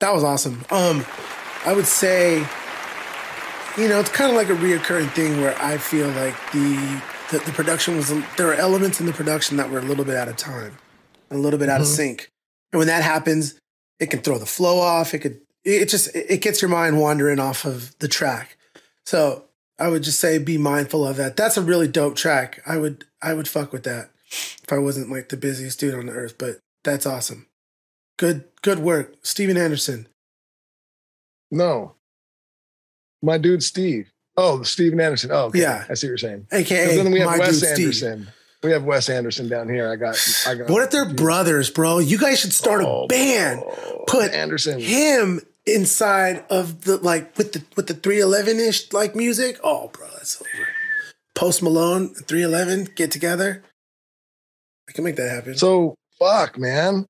that 0.00 0.12
was 0.12 0.24
awesome. 0.24 0.64
Um, 0.70 1.06
I 1.64 1.72
would 1.72 1.86
say, 1.86 2.44
you 3.78 3.88
know, 3.88 4.00
it's 4.00 4.10
kind 4.10 4.30
of 4.30 4.36
like 4.36 4.48
a 4.48 4.54
reoccurring 4.54 5.10
thing 5.12 5.40
where 5.40 5.56
I 5.60 5.78
feel 5.78 6.08
like 6.08 6.34
the 6.52 7.02
the, 7.30 7.38
the 7.38 7.52
production 7.52 7.96
was 7.96 8.08
there 8.36 8.48
are 8.48 8.54
elements 8.54 9.00
in 9.00 9.06
the 9.06 9.12
production 9.12 9.56
that 9.56 9.70
were 9.70 9.78
a 9.78 9.82
little 9.82 10.04
bit 10.04 10.16
out 10.16 10.28
of 10.28 10.36
time, 10.36 10.76
a 11.30 11.36
little 11.36 11.58
bit 11.58 11.68
out 11.70 11.80
of 11.80 11.86
Mhm. 11.86 11.96
sync, 11.96 12.30
and 12.72 12.78
when 12.78 12.88
that 12.88 13.02
happens, 13.02 13.54
it 13.98 14.10
can 14.10 14.20
throw 14.20 14.38
the 14.38 14.46
flow 14.46 14.78
off. 14.80 15.14
It 15.14 15.20
could 15.20 15.40
it 15.64 15.86
just 15.88 16.14
it 16.14 16.42
gets 16.42 16.60
your 16.60 16.68
mind 16.70 17.00
wandering 17.00 17.38
off 17.38 17.64
of 17.64 17.96
the 18.00 18.08
track. 18.08 18.56
So 19.06 19.44
I 19.78 19.88
would 19.88 20.02
just 20.02 20.20
say 20.20 20.38
be 20.38 20.58
mindful 20.58 21.06
of 21.06 21.16
that. 21.16 21.36
That's 21.36 21.56
a 21.56 21.62
really 21.62 21.88
dope 21.88 22.16
track. 22.16 22.60
I 22.66 22.76
would 22.76 23.04
I 23.22 23.32
would 23.34 23.48
fuck 23.48 23.72
with 23.72 23.84
that. 23.84 24.10
if 24.30 24.72
I 24.72 24.78
wasn't 24.78 25.10
like 25.10 25.28
the 25.28 25.36
busiest 25.36 25.78
dude 25.80 25.94
on 25.94 26.06
the 26.06 26.12
earth. 26.12 26.36
But 26.38 26.58
that's 26.84 27.04
awesome. 27.06 27.46
Good, 28.18 28.44
good 28.62 28.78
work, 28.78 29.14
Steven 29.22 29.56
Anderson. 29.56 30.06
No. 31.50 31.94
My 33.22 33.38
dude 33.38 33.62
Steve. 33.62 34.10
Oh, 34.36 34.62
Steven 34.62 35.00
Anderson. 35.00 35.30
Oh, 35.32 35.44
okay. 35.46 35.60
Yeah. 35.60 35.84
I 35.88 35.94
see 35.94 36.06
what 36.06 36.10
you're 36.10 36.18
saying. 36.18 36.46
AKA 36.52 36.96
then 36.96 37.12
we 37.12 37.20
have 37.20 37.30
my 37.30 37.38
Wes 37.38 37.60
dude 37.60 37.68
Steve. 37.74 37.86
Anderson. 37.86 38.28
We 38.62 38.70
have 38.70 38.84
Wes 38.84 39.08
Anderson 39.08 39.48
down 39.48 39.68
here. 39.68 39.90
I 39.90 39.96
got. 39.96 40.16
I 40.46 40.54
got. 40.54 40.70
What 40.70 40.82
if 40.82 40.90
they're 40.90 41.12
brothers, 41.12 41.68
bro? 41.70 41.98
You 41.98 42.18
guys 42.18 42.40
should 42.40 42.52
start 42.52 42.82
a 42.82 42.86
oh, 42.88 43.06
band. 43.08 43.62
Put 44.06 44.30
Oh, 44.30 44.34
Anderson. 44.34 44.80
him 44.80 45.40
inside 45.66 46.44
of 46.48 46.84
the 46.84 46.96
like 46.98 47.36
with 47.36 47.52
the 47.52 47.64
with 47.76 47.88
the 47.88 47.94
311 47.94 48.60
ish 48.60 48.92
like 48.92 49.14
music. 49.16 49.58
Oh, 49.64 49.88
bro, 49.92 50.06
that's 50.14 50.40
over. 50.40 50.68
Post 51.34 51.62
Malone, 51.62 52.14
311, 52.14 52.92
get 52.94 53.10
together. 53.10 53.62
I 54.88 54.92
can 54.92 55.04
make 55.04 55.16
that 55.16 55.30
happen. 55.30 55.56
So 55.56 55.96
fuck, 56.18 56.58
man. 56.58 57.06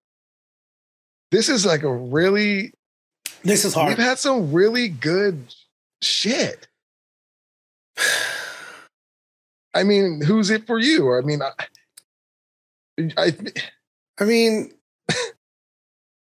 This 1.30 1.48
is 1.48 1.66
like 1.66 1.82
a 1.82 1.92
really. 1.92 2.72
This 3.42 3.64
is 3.64 3.74
hard. 3.74 3.88
We've 3.88 3.98
had 3.98 4.18
some 4.18 4.52
really 4.52 4.88
good 4.88 5.54
shit. 6.02 6.68
I 9.74 9.84
mean, 9.84 10.20
who's 10.20 10.50
it 10.50 10.66
for 10.66 10.78
you? 10.78 11.14
I 11.16 11.22
mean, 11.22 11.40
I, 11.42 11.52
I 13.16 13.32
I 14.20 14.24
mean, 14.24 14.72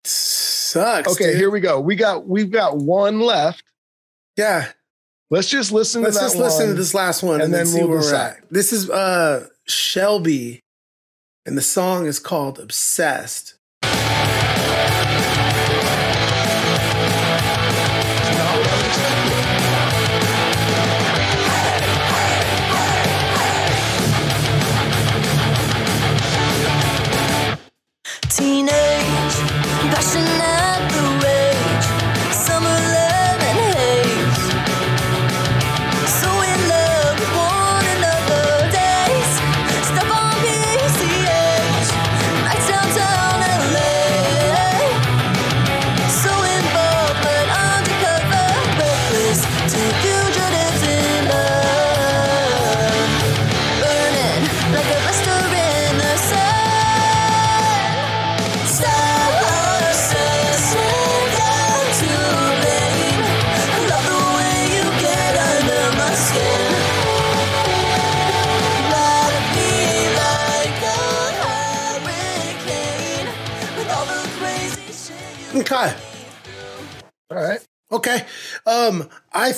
sucks. 0.05 1.13
okay, 1.13 1.31
dude. 1.31 1.37
here 1.37 1.51
we 1.51 1.61
go. 1.61 1.81
We 1.81 1.97
got 1.97 2.27
we've 2.27 2.51
got 2.51 2.77
one 2.77 3.21
left. 3.21 3.65
Yeah. 4.37 4.69
Let's 5.31 5.49
just 5.49 5.73
listen 5.73 6.03
Let's 6.03 6.21
just 6.21 6.37
listen 6.37 6.69
to 6.69 6.75
this 6.75 6.93
last 6.93 7.23
one 7.23 7.37
and, 7.37 7.45
and 7.45 7.55
then, 7.55 7.65
then 7.65 7.67
see 7.67 7.79
we'll 7.81 7.89
where 7.89 7.99
we're 8.01 8.15
at. 8.15 8.51
This 8.51 8.73
is 8.73 8.91
uh 8.91 9.49
Shelby, 9.67 10.61
and 11.47 11.57
the 11.57 11.63
song 11.63 12.07
is 12.07 12.19
called 12.19 12.59
Obsessed. 12.59 13.55
Teenage, 28.35 29.37
passion 29.93 30.42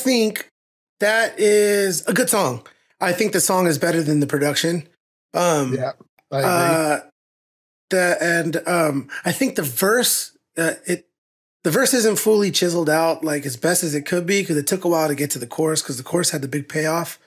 think 0.04 0.48
that 1.00 1.38
is 1.38 2.06
a 2.06 2.12
good 2.12 2.30
song. 2.30 2.66
I 3.00 3.12
think 3.12 3.32
the 3.32 3.40
song 3.40 3.66
is 3.66 3.78
better 3.78 4.02
than 4.02 4.20
the 4.20 4.26
production. 4.26 4.86
Um, 5.32 5.74
Yeah, 5.74 5.92
I 6.30 6.38
agree. 6.38 6.50
uh, 6.50 7.00
the 7.90 8.16
and 8.20 8.56
um, 8.68 9.08
I 9.24 9.32
think 9.32 9.56
the 9.56 9.62
verse 9.62 10.36
uh, 10.56 10.74
it 10.86 11.06
the 11.64 11.70
verse 11.70 11.94
isn't 11.94 12.18
fully 12.18 12.50
chiseled 12.50 12.90
out 12.90 13.24
like 13.24 13.46
as 13.46 13.56
best 13.56 13.82
as 13.82 13.94
it 13.94 14.06
could 14.06 14.26
be 14.26 14.42
because 14.42 14.56
it 14.56 14.66
took 14.66 14.84
a 14.84 14.88
while 14.88 15.08
to 15.08 15.14
get 15.14 15.30
to 15.32 15.38
the 15.38 15.46
chorus 15.46 15.82
because 15.82 15.96
the 15.96 16.02
chorus 16.02 16.30
had 16.30 16.42
the 16.42 16.48
big 16.48 16.68
payoff. 16.68 17.18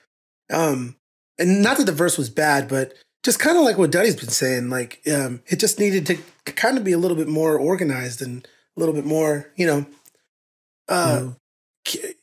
Um, 0.51 0.95
and 1.39 1.61
not 1.61 1.77
that 1.77 1.85
the 1.85 1.91
verse 1.91 2.17
was 2.17 2.29
bad, 2.29 2.67
but 2.67 2.93
just 3.23 3.39
kind 3.39 3.57
of 3.57 3.63
like 3.63 3.77
what 3.77 3.91
Duddy's 3.91 4.15
been 4.15 4.29
saying, 4.29 4.69
like 4.69 5.01
um, 5.11 5.41
it 5.47 5.59
just 5.59 5.79
needed 5.79 6.05
to 6.07 6.17
kind 6.45 6.77
of 6.77 6.83
be 6.83 6.93
a 6.93 6.97
little 6.97 7.17
bit 7.17 7.27
more 7.27 7.57
organized 7.57 8.21
and 8.21 8.47
a 8.75 8.79
little 8.79 8.95
bit 8.95 9.05
more, 9.05 9.51
you 9.55 9.67
know, 9.67 9.85
uh, 10.87 11.31
ca- 11.87 12.13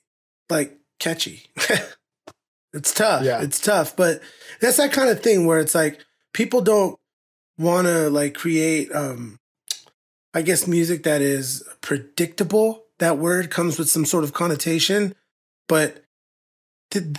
like 0.50 0.78
catchy. 0.98 1.50
it's 2.72 2.94
tough. 2.94 3.24
Yeah. 3.24 3.42
It's 3.42 3.60
tough, 3.60 3.96
but 3.96 4.20
that's 4.60 4.76
that 4.76 4.92
kind 4.92 5.10
of 5.10 5.22
thing 5.22 5.46
where 5.46 5.60
it's 5.60 5.74
like 5.74 6.00
people 6.32 6.60
don't 6.60 6.98
want 7.58 7.86
to 7.86 8.10
like 8.10 8.34
create, 8.34 8.94
um, 8.94 9.38
I 10.32 10.42
guess, 10.42 10.66
music 10.66 11.04
that 11.04 11.20
is 11.20 11.62
predictable. 11.80 12.84
That 12.98 13.18
word 13.18 13.50
comes 13.50 13.78
with 13.78 13.88
some 13.88 14.04
sort 14.04 14.24
of 14.24 14.32
connotation, 14.32 15.14
but 15.68 16.04
th- 16.90 17.16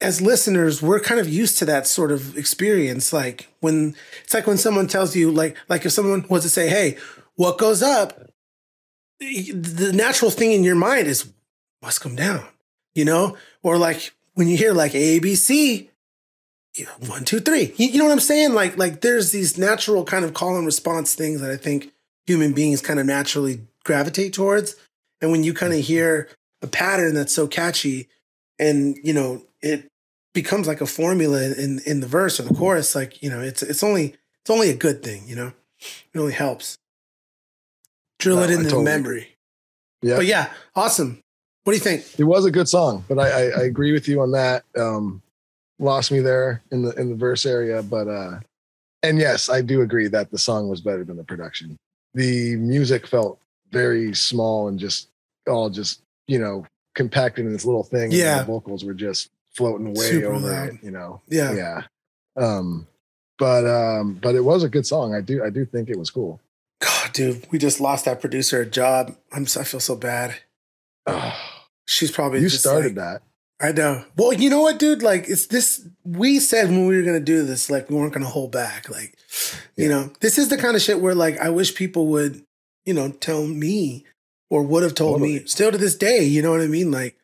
as 0.00 0.20
listeners, 0.20 0.80
we're 0.80 1.00
kind 1.00 1.20
of 1.20 1.28
used 1.28 1.58
to 1.58 1.64
that 1.66 1.86
sort 1.86 2.10
of 2.10 2.36
experience. 2.36 3.12
Like 3.12 3.48
when 3.60 3.94
it's 4.24 4.34
like 4.34 4.46
when 4.46 4.58
someone 4.58 4.86
tells 4.86 5.14
you, 5.14 5.30
like, 5.30 5.56
like 5.68 5.84
if 5.84 5.92
someone 5.92 6.24
was 6.28 6.42
to 6.42 6.48
say, 6.48 6.68
"Hey, 6.68 6.96
what 7.36 7.58
goes 7.58 7.82
up?" 7.82 8.30
The 9.20 9.92
natural 9.94 10.30
thing 10.30 10.52
in 10.52 10.64
your 10.64 10.76
mind 10.76 11.06
is 11.06 11.30
must 11.82 12.00
come 12.00 12.16
down, 12.16 12.44
you 12.94 13.04
know, 13.04 13.36
or 13.62 13.78
like 13.78 14.12
when 14.34 14.48
you 14.48 14.56
hear 14.56 14.72
like 14.72 14.94
A 14.94 15.18
B 15.18 15.34
C, 15.34 15.90
you 16.74 16.84
know, 16.84 17.08
one 17.08 17.24
two 17.24 17.40
three. 17.40 17.72
You, 17.76 17.88
you 17.88 17.98
know 17.98 18.04
what 18.04 18.12
I'm 18.12 18.20
saying? 18.20 18.52
Like, 18.54 18.76
like 18.76 19.00
there's 19.00 19.32
these 19.32 19.58
natural 19.58 20.04
kind 20.04 20.24
of 20.24 20.34
call 20.34 20.56
and 20.56 20.66
response 20.66 21.14
things 21.14 21.40
that 21.40 21.50
I 21.50 21.56
think 21.56 21.92
human 22.26 22.52
beings 22.52 22.80
kind 22.80 23.00
of 23.00 23.06
naturally 23.06 23.60
gravitate 23.84 24.32
towards. 24.32 24.76
And 25.20 25.30
when 25.30 25.44
you 25.44 25.52
kind 25.52 25.72
of 25.72 25.80
hear 25.80 26.28
a 26.62 26.66
pattern 26.66 27.14
that's 27.14 27.34
so 27.34 27.46
catchy, 27.46 28.08
and 28.58 28.98
you 29.02 29.12
know 29.12 29.42
it 29.62 29.88
becomes 30.34 30.68
like 30.68 30.80
a 30.80 30.86
formula 30.86 31.42
in 31.42 31.80
in 31.86 32.00
the 32.00 32.06
verse 32.06 32.38
or 32.38 32.44
the 32.44 32.54
chorus 32.54 32.94
like 32.94 33.22
you 33.22 33.30
know 33.30 33.40
it's 33.40 33.62
it's 33.62 33.82
only 33.82 34.14
it's 34.42 34.50
only 34.50 34.70
a 34.70 34.76
good 34.76 35.02
thing 35.02 35.22
you 35.26 35.34
know 35.34 35.52
it 36.12 36.18
only 36.18 36.32
helps 36.32 36.76
drill 38.18 38.36
No, 38.36 38.42
it 38.42 38.50
into 38.50 38.64
totally 38.64 38.84
memory 38.84 39.28
Yeah. 40.02 40.16
but 40.16 40.26
yeah 40.26 40.52
awesome 40.76 41.22
what 41.64 41.72
do 41.72 41.76
you 41.76 41.82
think 41.82 42.04
It 42.18 42.24
was 42.24 42.44
a 42.44 42.50
good 42.50 42.68
song, 42.68 43.04
but 43.08 43.18
I, 43.18 43.28
I, 43.28 43.42
I 43.60 43.62
agree 43.64 43.92
with 43.92 44.08
you 44.08 44.20
on 44.22 44.32
that. 44.32 44.64
Um, 44.76 45.22
lost 45.78 46.10
me 46.12 46.20
there 46.20 46.62
in 46.70 46.82
the 46.82 46.90
in 47.00 47.08
the 47.10 47.14
verse 47.16 47.44
area, 47.46 47.82
but 47.82 48.08
uh, 48.08 48.40
and 49.02 49.18
yes, 49.18 49.48
I 49.48 49.62
do 49.62 49.80
agree 49.82 50.08
that 50.08 50.30
the 50.30 50.38
song 50.38 50.68
was 50.68 50.80
better 50.80 51.04
than 51.04 51.16
the 51.16 51.24
production. 51.24 51.76
The 52.14 52.56
music 52.56 53.06
felt 53.06 53.38
very 53.70 54.14
small 54.14 54.68
and 54.68 54.78
just 54.78 55.08
all 55.48 55.70
just 55.70 56.02
you 56.26 56.38
know 56.38 56.66
compacted 56.94 57.46
in 57.46 57.52
this 57.52 57.64
little 57.64 57.84
thing. 57.84 58.04
and 58.04 58.12
Yeah. 58.12 58.38
the 58.38 58.44
vocals 58.44 58.84
were 58.84 58.94
just 58.94 59.30
floating 59.54 59.94
way 59.94 60.10
Super 60.10 60.32
over 60.34 60.48
loud. 60.50 60.68
it. 60.70 60.74
You 60.82 60.90
know, 60.90 61.20
Yeah. 61.28 61.52
yeah. 61.54 61.82
Um, 62.36 62.86
but 63.38 63.64
um, 63.66 64.14
but 64.20 64.34
it 64.34 64.44
was 64.44 64.62
a 64.64 64.68
good 64.68 64.86
song. 64.86 65.14
I 65.14 65.20
do 65.20 65.42
I 65.44 65.50
do 65.50 65.64
think 65.64 65.88
it 65.88 65.98
was 65.98 66.10
cool. 66.10 66.40
god 66.80 67.12
dude 67.12 67.46
we 67.50 67.58
just 67.58 67.80
lost 67.80 68.04
that 68.06 68.20
producer 68.22 68.60
a 68.62 68.66
job 68.66 69.14
i'm 69.32 69.44
so- 69.46 69.60
i 69.60 69.64
feel 69.64 69.80
so 69.80 69.94
bad 69.94 70.34
she's 71.90 72.10
probably 72.10 72.40
You 72.40 72.48
just 72.48 72.60
started 72.62 72.96
like- 72.96 73.04
that. 73.04 73.22
i 73.60 73.72
know. 73.72 74.04
Well 74.16 74.32
you 74.32 74.48
know 74.50 74.62
what 74.62 74.78
dude? 74.78 75.02
Like 75.02 75.28
it's 75.28 75.46
this 75.46 75.86
we 76.04 76.38
said 76.40 76.68
when 76.70 76.86
we 76.86 76.96
were 76.96 77.02
gonna 77.02 77.20
do 77.20 77.44
this 77.44 77.68
like 77.70 77.90
we 77.90 77.96
weren't 77.96 78.12
gonna 78.14 78.26
hold 78.26 78.52
back. 78.52 78.88
Like 78.88 79.16
you 79.76 79.88
know 79.88 80.12
this 80.20 80.38
is 80.38 80.48
the 80.48 80.56
kind 80.56 80.76
of 80.76 80.82
shit 80.82 81.00
where 81.00 81.14
like 81.14 81.38
i 81.38 81.48
wish 81.50 81.74
people 81.74 82.06
would 82.08 82.42
you 82.86 82.94
know 82.94 83.10
tell 83.12 83.46
me 83.46 84.04
or 84.48 84.62
would 84.62 84.82
have 84.82 84.94
told 84.94 85.20
me. 85.20 85.44
Still 85.46 85.70
to 85.72 85.78
this 85.78 85.96
day 85.96 86.24
you 86.24 86.40
know 86.42 86.50
what 86.52 86.60
i 86.62 86.66
mean? 86.66 86.90
Like 86.90 87.16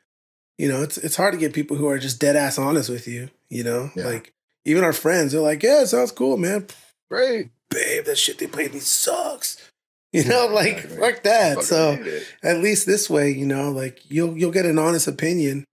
you 0.59 0.68
know 0.68 0.82
it's 0.82 0.98
it's 0.98 1.16
hard 1.16 1.32
to 1.32 1.40
get 1.40 1.52
people 1.55 1.76
who 1.76 1.86
are 1.88 1.98
just 1.98 2.20
dead 2.20 2.36
ass 2.36 2.59
honest 2.59 2.90
with 2.90 3.06
you 3.09 3.30
you 3.48 3.62
know? 3.64 3.90
Yeah. 3.97 4.06
like 4.06 4.32
even 4.64 4.82
our 4.84 4.93
friends 4.93 5.32
they're 5.32 5.40
like 5.40 5.62
yeah 5.62 5.84
sounds 5.84 6.12
cool 6.12 6.36
man. 6.36 6.66
Great. 7.10 7.51
babe 7.70 8.05
that 8.06 8.18
shit 8.18 8.38
they 8.38 8.47
played 8.47 8.74
me 8.74 8.80
sucks 8.80 9.70
you 10.12 10.24
know 10.24 10.46
like 10.46 10.80
fuck 10.80 11.22
that 11.22 11.62
so 11.62 11.98
at 12.42 12.58
least 12.58 12.86
this 12.86 13.10
way 13.10 13.30
you 13.30 13.46
know 13.46 13.70
like 13.70 14.00
you'll 14.08 14.36
you'll 14.36 14.52
get 14.52 14.66
an 14.66 14.78
honest 14.78 15.06
opinion 15.08 15.64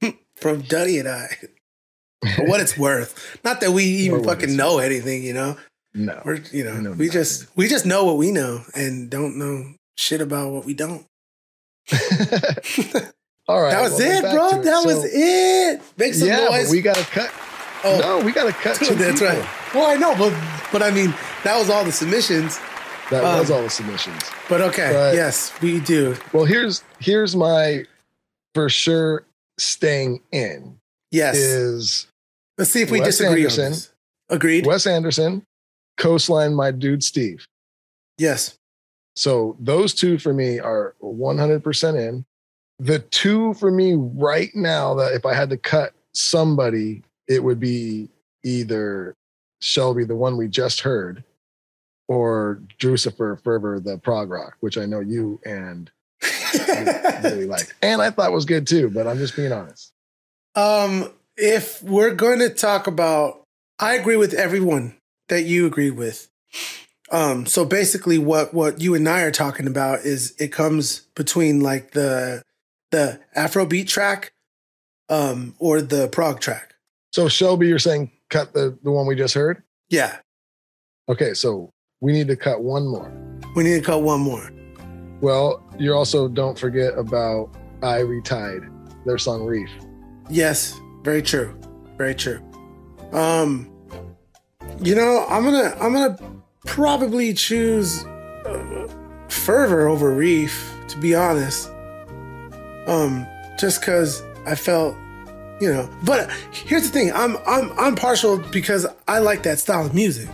from 0.36 0.60
Duddy 0.62 0.98
and 0.98 1.08
I 1.08 1.28
for 2.36 2.46
what 2.46 2.60
it's 2.60 2.76
worth 2.76 3.38
not 3.44 3.60
that 3.60 3.70
we 3.70 3.84
even 3.84 4.24
fucking 4.24 4.56
know 4.56 4.78
anything 4.78 5.22
you 5.22 5.32
know 5.32 5.56
No, 5.94 6.20
we're 6.24 6.42
you 6.52 6.64
know, 6.64 6.90
We 6.90 7.06
we 7.06 7.08
just 7.08 7.46
we 7.56 7.68
just 7.68 7.86
know 7.86 8.04
what 8.04 8.16
we 8.16 8.30
know 8.32 8.62
and 8.74 9.08
don't 9.08 9.38
know 9.38 9.74
shit 9.96 10.20
about 10.20 10.50
what 10.52 10.64
we 10.64 10.74
don't 10.74 11.06
all 13.48 13.62
right. 13.62 13.70
that 13.70 13.80
was 13.80 13.92
well, 13.92 14.00
it 14.00 14.22
bro 14.34 14.62
that 14.62 14.82
was 14.84 15.04
it 15.04 15.80
make 15.96 16.12
some 16.12 16.28
yeah, 16.28 16.44
noise 16.44 16.66
but 16.66 16.70
we 16.72 16.82
got 16.82 16.96
to 16.96 17.04
cut. 17.04 17.32
Oh 17.84 17.98
no, 18.00 18.24
we 18.24 18.32
got 18.32 18.44
to 18.44 18.52
cut 18.52 18.76
two. 18.76 18.94
That's 18.96 19.20
people. 19.20 19.36
right. 19.36 19.48
Well, 19.74 19.86
I 19.86 19.94
know, 19.94 20.14
but 20.18 20.34
but 20.72 20.82
I 20.82 20.90
mean 20.90 21.14
that 21.44 21.56
was 21.58 21.70
all 21.70 21.84
the 21.84 21.92
submissions. 21.92 22.58
That 23.10 23.24
Um, 23.24 23.38
was 23.40 23.50
all 23.50 23.62
the 23.62 23.70
submissions. 23.70 24.22
But 24.48 24.60
okay, 24.60 24.90
But- 24.92 25.14
yes, 25.14 25.52
we 25.62 25.80
do. 25.80 26.16
Well, 26.32 26.44
here's 26.44 26.82
here's 27.00 27.34
my 27.34 27.84
for 28.54 28.68
sure 28.68 29.24
staying 29.58 30.22
in. 30.32 30.78
Yes. 31.10 31.36
Is 31.36 32.06
Let's 32.58 32.70
see 32.70 32.82
if 32.82 32.90
we 32.90 33.00
Wes 33.00 33.16
disagree 33.16 33.42
Anderson, 33.42 33.64
on 33.66 33.70
this. 33.72 33.90
Agreed. 34.28 34.66
Wes 34.66 34.86
Anderson, 34.86 35.42
coastline, 35.96 36.54
my 36.54 36.70
dude 36.70 37.02
Steve. 37.02 37.46
Yes. 38.18 38.56
So 39.16 39.56
those 39.58 39.94
two 39.94 40.18
for 40.18 40.34
me 40.34 40.58
are 40.58 40.94
100% 41.02 41.96
in. 41.96 42.24
The 42.78 42.98
two 43.00 43.54
for 43.54 43.70
me 43.70 43.94
right 43.94 44.54
now 44.54 44.94
that 44.94 45.12
if 45.14 45.24
I 45.24 45.34
had 45.34 45.50
to 45.50 45.56
cut 45.56 45.94
somebody, 46.14 47.02
it 47.26 47.42
would 47.42 47.58
be 47.58 48.08
either 48.44 49.14
Shelby, 49.60 50.04
the 50.04 50.14
one 50.14 50.36
we 50.36 50.46
just 50.46 50.80
heard, 50.82 51.24
or 52.08 52.62
Drucifer 52.78 53.42
Fervor, 53.42 53.80
the 53.80 53.98
prog 53.98 54.30
rock, 54.30 54.56
which 54.60 54.76
I 54.76 54.86
know 54.86 55.00
you 55.00 55.40
and 55.44 55.90
really 57.22 57.44
like. 57.46 57.74
And 57.82 58.02
I 58.02 58.10
thought 58.10 58.32
was 58.32 58.44
good 58.44 58.66
too, 58.66 58.90
but 58.90 59.06
I'm 59.06 59.18
just 59.18 59.36
being 59.36 59.52
honest. 59.52 59.92
Um, 60.54 61.12
if 61.36 61.82
we're 61.82 62.14
going 62.14 62.40
to 62.40 62.50
talk 62.50 62.86
about, 62.86 63.42
I 63.78 63.94
agree 63.94 64.16
with 64.16 64.34
everyone 64.34 64.96
that 65.28 65.42
you 65.42 65.66
agreed 65.66 65.92
with. 65.92 66.28
Um, 67.10 67.46
so 67.46 67.64
basically, 67.64 68.18
what 68.18 68.52
what 68.52 68.80
you 68.80 68.94
and 68.94 69.08
I 69.08 69.22
are 69.22 69.30
talking 69.30 69.66
about 69.66 70.00
is 70.00 70.34
it 70.38 70.48
comes 70.48 71.00
between 71.14 71.60
like 71.60 71.92
the 71.92 72.42
the 72.90 73.20
Afrobeat 73.36 73.86
track, 73.86 74.32
um, 75.08 75.54
or 75.58 75.80
the 75.80 76.08
prog 76.08 76.40
track. 76.40 76.74
So 77.12 77.28
Shelby, 77.28 77.68
you're 77.68 77.78
saying 77.78 78.10
cut 78.28 78.52
the, 78.52 78.76
the 78.82 78.90
one 78.90 79.06
we 79.06 79.14
just 79.14 79.34
heard? 79.34 79.62
Yeah, 79.88 80.18
Okay, 81.08 81.32
so 81.32 81.72
we 82.00 82.12
need 82.12 82.28
to 82.28 82.36
cut 82.36 82.62
one 82.62 82.86
more. 82.86 83.12
we 83.56 83.64
need 83.64 83.78
to 83.78 83.84
cut 83.84 84.02
one 84.02 84.20
more. 84.20 84.50
Well, 85.20 85.64
you 85.78 85.94
also 85.94 86.28
don't 86.28 86.58
forget 86.58 86.96
about 86.96 87.50
Irie 87.80 88.22
Tide, 88.24 88.62
their 89.04 89.18
song 89.18 89.44
Reef. 89.44 89.70
Yes, 90.30 90.78
very 91.02 91.22
true, 91.22 91.58
very 91.96 92.14
true. 92.14 92.40
Um, 93.12 93.70
you 94.80 94.94
know, 94.94 95.26
I'm 95.28 95.42
gonna 95.44 95.74
I'm 95.80 95.92
gonna 95.92 96.18
probably 96.66 97.32
choose 97.34 98.04
uh, 98.04 98.86
Fervor 99.28 99.88
over 99.88 100.12
Reef, 100.14 100.72
to 100.88 100.98
be 100.98 101.14
honest. 101.14 101.68
Um, 102.86 103.26
just 103.58 103.80
because 103.80 104.22
I 104.46 104.54
felt, 104.54 104.94
you 105.60 105.72
know. 105.72 105.90
But 106.04 106.30
here's 106.52 106.82
the 106.84 106.90
thing: 106.90 107.12
I'm 107.12 107.38
I'm 107.46 107.72
I'm 107.78 107.96
partial 107.96 108.38
because 108.38 108.86
I 109.08 109.18
like 109.18 109.42
that 109.44 109.58
style 109.58 109.86
of 109.86 109.94
music. 109.94 110.28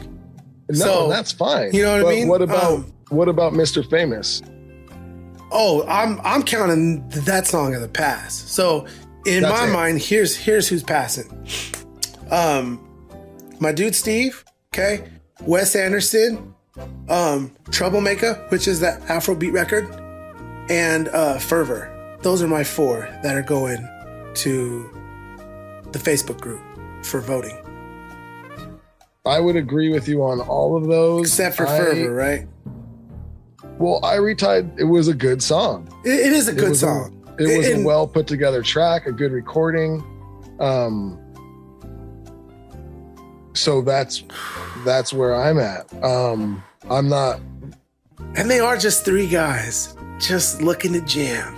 No, 0.69 0.77
So, 0.77 1.09
that's 1.09 1.33
fine. 1.33 1.73
You 1.73 1.83
know 1.85 1.97
what 1.97 2.03
But 2.05 2.09
I 2.09 2.15
mean? 2.15 2.29
What 2.29 2.43
about 2.43 2.73
Um, 2.73 2.93
what 3.11 3.29
about 3.29 3.53
Mr. 3.53 3.89
Famous? 3.89 4.43
Oh, 5.53 5.85
I'm 5.87 6.21
I'm 6.25 6.43
counting 6.43 7.07
that 7.11 7.47
song 7.47 7.75
as 7.75 7.81
the 7.81 7.89
past. 7.89 8.49
So 8.49 8.87
in 9.27 9.43
That's 9.43 9.55
my 9.61 9.69
it. 9.69 9.73
mind, 9.73 10.01
here's 10.01 10.35
here's 10.37 10.67
who's 10.69 10.83
passing. 10.83 11.47
Um, 12.31 12.81
my 13.61 13.71
dude 13.73 13.95
Steve, 13.95 14.45
okay, 14.75 15.05
Wes 15.43 15.77
Anderson, 15.77 16.55
um, 17.09 17.53
Troublemaker, 17.71 18.35
which 18.49 18.67
is 18.67 18.81
that 18.81 19.01
Afrobeat 19.03 19.53
record, 19.53 19.85
and 20.71 21.09
uh, 21.09 21.39
Fervor. 21.39 21.91
Those 22.23 22.43
are 22.43 22.49
my 22.49 22.65
four 22.65 23.01
that 23.23 23.37
are 23.37 23.43
going 23.43 23.87
to 24.35 24.91
the 25.93 25.99
Facebook 25.99 26.41
group 26.41 26.63
for 27.05 27.21
voting. 27.21 27.57
I 29.27 29.41
would 29.41 29.57
agree 29.57 29.89
with 29.91 30.07
you 30.07 30.23
on 30.23 30.41
all 30.41 30.77
of 30.77 30.87
those. 30.87 31.23
Except 31.29 31.57
for 31.57 31.67
I- 31.67 31.79
Fervor, 31.79 32.13
right? 32.15 32.47
Well, 33.79 34.01
Irie 34.03 34.37
Tide, 34.37 34.71
it 34.79 34.85
was 34.85 35.09
a 35.09 35.15
good 35.15 35.43
song. 35.43 35.89
It, 36.05 36.11
it 36.27 36.33
is 36.33 36.47
a 36.49 36.53
It 36.53 36.59
good 36.59 36.69
was 36.71 36.81
song. 36.81 37.11
It 37.41 37.57
was 37.59 37.69
And- 37.69 37.83
a 37.83 37.87
well 37.87 38.07
put 38.07 38.27
together 38.27 38.63
track, 38.63 39.07
a 39.07 39.13
good 39.13 39.33
recording. 39.33 40.05
Um, 40.61 41.19
so 43.55 43.81
that's 43.83 44.23
that's 44.85 45.13
where 45.13 45.35
I'm 45.35 45.59
at. 45.59 45.93
Um, 46.05 46.63
I'm 46.89 47.09
not. 47.09 47.41
And 48.37 48.49
they 48.51 48.61
are 48.61 48.77
just 48.77 49.05
three 49.05 49.27
guys 49.27 49.97
just 50.21 50.61
looking 50.63 50.93
to 50.93 51.01
jam. 51.01 51.57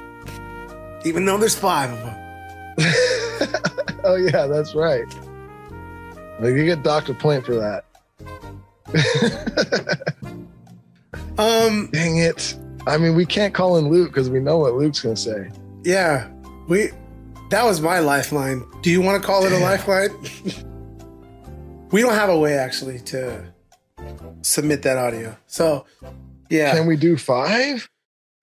Even 1.04 1.24
though 1.26 1.36
there's 1.36 1.54
five 1.56 1.90
of 1.92 1.98
them. 1.98 2.12
Oh 4.08 4.14
yeah, 4.14 4.46
that's 4.46 4.72
right. 4.76 5.04
Like 6.40 6.54
you 6.54 6.64
get 6.64 6.82
Doctor 6.82 7.14
Point 7.14 7.44
for 7.46 7.54
that. 7.54 7.84
Um, 11.38 11.90
Dang 11.92 12.16
it! 12.16 12.56
I 12.86 12.96
mean, 12.96 13.14
we 13.14 13.26
can't 13.26 13.52
call 13.52 13.76
in 13.76 13.90
Luke 13.90 14.08
because 14.10 14.30
we 14.30 14.40
know 14.40 14.56
what 14.56 14.72
Luke's 14.74 15.00
gonna 15.00 15.16
say. 15.16 15.50
yeah. 15.84 16.28
We 16.66 16.90
that 17.50 17.62
was 17.64 17.80
my 17.80 17.98
lifeline. 17.98 18.64
Do 18.80 18.90
you 18.90 19.02
want 19.02 19.20
to 19.20 19.26
call 19.26 19.44
it 19.44 19.52
a 19.52 19.58
lifeline? 19.58 20.08
we 21.92 22.00
don't 22.00 22.14
have 22.14 22.30
a 22.30 22.38
way 22.38 22.54
actually 22.56 23.00
to 23.00 23.44
submit 24.42 24.80
that 24.82 24.96
audio. 24.96 25.36
So 25.46 25.84
yeah. 26.48 26.72
Can 26.74 26.86
we 26.86 26.96
do 26.96 27.18
five? 27.18 27.86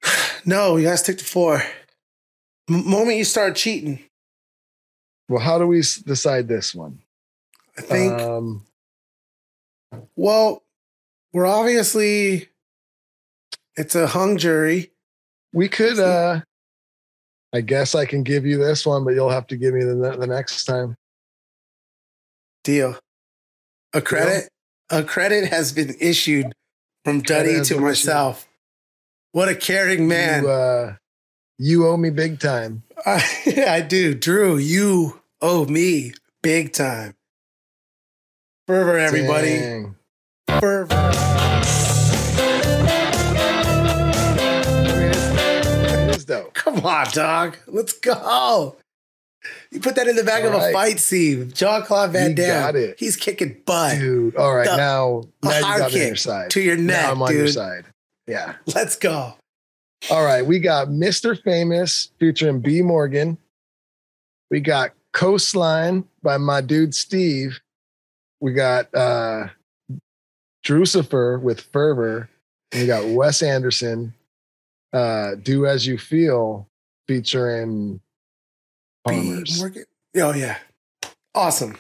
no, 0.46 0.78
you 0.78 0.84
gotta 0.84 0.98
stick 0.98 1.18
to 1.18 1.26
four. 1.26 1.64
M- 2.70 2.88
moment 2.88 3.18
you 3.18 3.26
start 3.26 3.56
cheating, 3.56 4.00
Well, 5.28 5.42
how 5.42 5.58
do 5.58 5.66
we 5.68 5.80
s- 5.80 5.96
decide 5.98 6.48
this 6.48 6.76
one? 6.76 7.00
I 7.78 7.82
think 7.82 8.14
Um, 8.14 8.66
well, 10.16 10.64
we're 11.32 11.48
obviously 11.48 12.50
it's 13.76 13.96
a 13.96 14.08
hung 14.08 14.38
jury. 14.38 14.92
we 15.54 15.68
could. 15.70 16.00
uh 16.00 16.42
I 17.56 17.62
guess 17.62 17.94
I 17.94 18.06
can 18.06 18.24
give 18.24 18.48
you 18.48 18.58
this 18.58 18.84
one, 18.84 19.04
but 19.04 19.14
you'll 19.14 19.30
have 19.30 19.46
to 19.48 19.58
give 19.58 19.74
me 19.76 19.84
the 19.84 20.16
the 20.20 20.28
next 20.28 20.66
time. 20.66 20.96
Deal. 22.64 22.98
A 23.94 24.02
credit, 24.02 24.50
a 24.90 25.04
credit 25.04 25.50
has 25.50 25.72
been 25.72 25.96
issued 26.00 26.54
from 27.06 27.22
Duddy 27.22 27.50
to 27.50 27.54
been 27.54 27.62
issued. 27.62 27.82
myself. 27.82 28.48
What 29.34 29.50
a 29.50 29.56
caring 29.56 30.08
man. 30.08 30.44
You, 30.44 30.50
uh, 30.50 30.96
you 31.60 31.88
owe 31.88 31.98
me 31.98 32.10
big 32.10 32.40
time. 32.40 32.84
I, 33.06 33.24
I 33.68 33.82
do. 33.82 34.16
Drew, 34.16 34.58
you 34.58 35.22
owe 35.42 35.66
me 35.66 36.14
big 36.42 36.74
time. 36.74 37.16
Fervor, 38.68 38.98
everybody. 38.98 39.60
Dang. 39.60 39.96
Fervor. 40.60 41.10
Come 46.54 46.86
on, 46.86 47.08
dog. 47.12 47.58
Let's 47.68 47.94
go. 47.94 48.78
You 49.72 49.82
put 49.82 49.96
that 49.96 50.08
in 50.08 50.16
the 50.16 50.24
back 50.24 50.44
All 50.46 50.56
of 50.56 50.62
a 50.64 50.72
fight 50.72 51.00
scene. 51.00 51.52
Jean 51.52 51.82
Claude 51.84 52.12
Van 52.12 52.34
Damme. 52.34 52.94
He's 52.98 53.18
kicking 53.18 53.58
butt. 53.66 54.00
Dude, 54.00 54.36
all 54.38 54.56
right, 54.56 54.66
The- 54.66 54.78
now, 54.78 55.24
now 55.44 55.58
you 55.58 55.62
got 55.62 55.94
me 55.94 56.02
on 56.02 56.08
your 56.08 56.16
side. 56.16 56.50
to 56.52 56.62
your 56.62 56.78
neck, 56.78 57.04
Now 57.04 57.12
I'm 57.12 57.22
on 57.22 57.34
your 57.36 57.48
side. 57.50 57.86
Yeah. 58.26 58.56
Let's 58.74 58.96
go. 58.96 59.34
All 60.10 60.24
right, 60.24 60.46
we 60.46 60.60
got 60.60 60.88
Mr. 60.88 61.42
Famous 61.44 62.10
featuring 62.20 62.62
B. 62.62 62.82
Morgan. 62.82 63.38
We 64.50 64.62
got 64.62 64.92
Coastline 65.12 66.06
by 66.22 66.38
my 66.38 66.62
dude 66.62 66.96
Steve. 66.96 67.60
We 68.44 68.52
got 68.52 68.94
uh 68.94 69.48
Drucifer 70.66 71.42
with 71.42 71.62
Fervor. 71.62 72.30
And 72.74 72.82
we 72.82 72.88
got 72.88 73.06
Wes 73.06 73.42
Anderson, 73.42 74.14
uh, 74.92 75.36
Do 75.36 75.66
As 75.66 75.88
You 75.88 75.98
Feel, 75.98 76.68
featuring. 77.08 78.02
Palmers. 79.08 79.64
Oh, 80.18 80.34
yeah. 80.34 80.58
Awesome. 81.34 81.78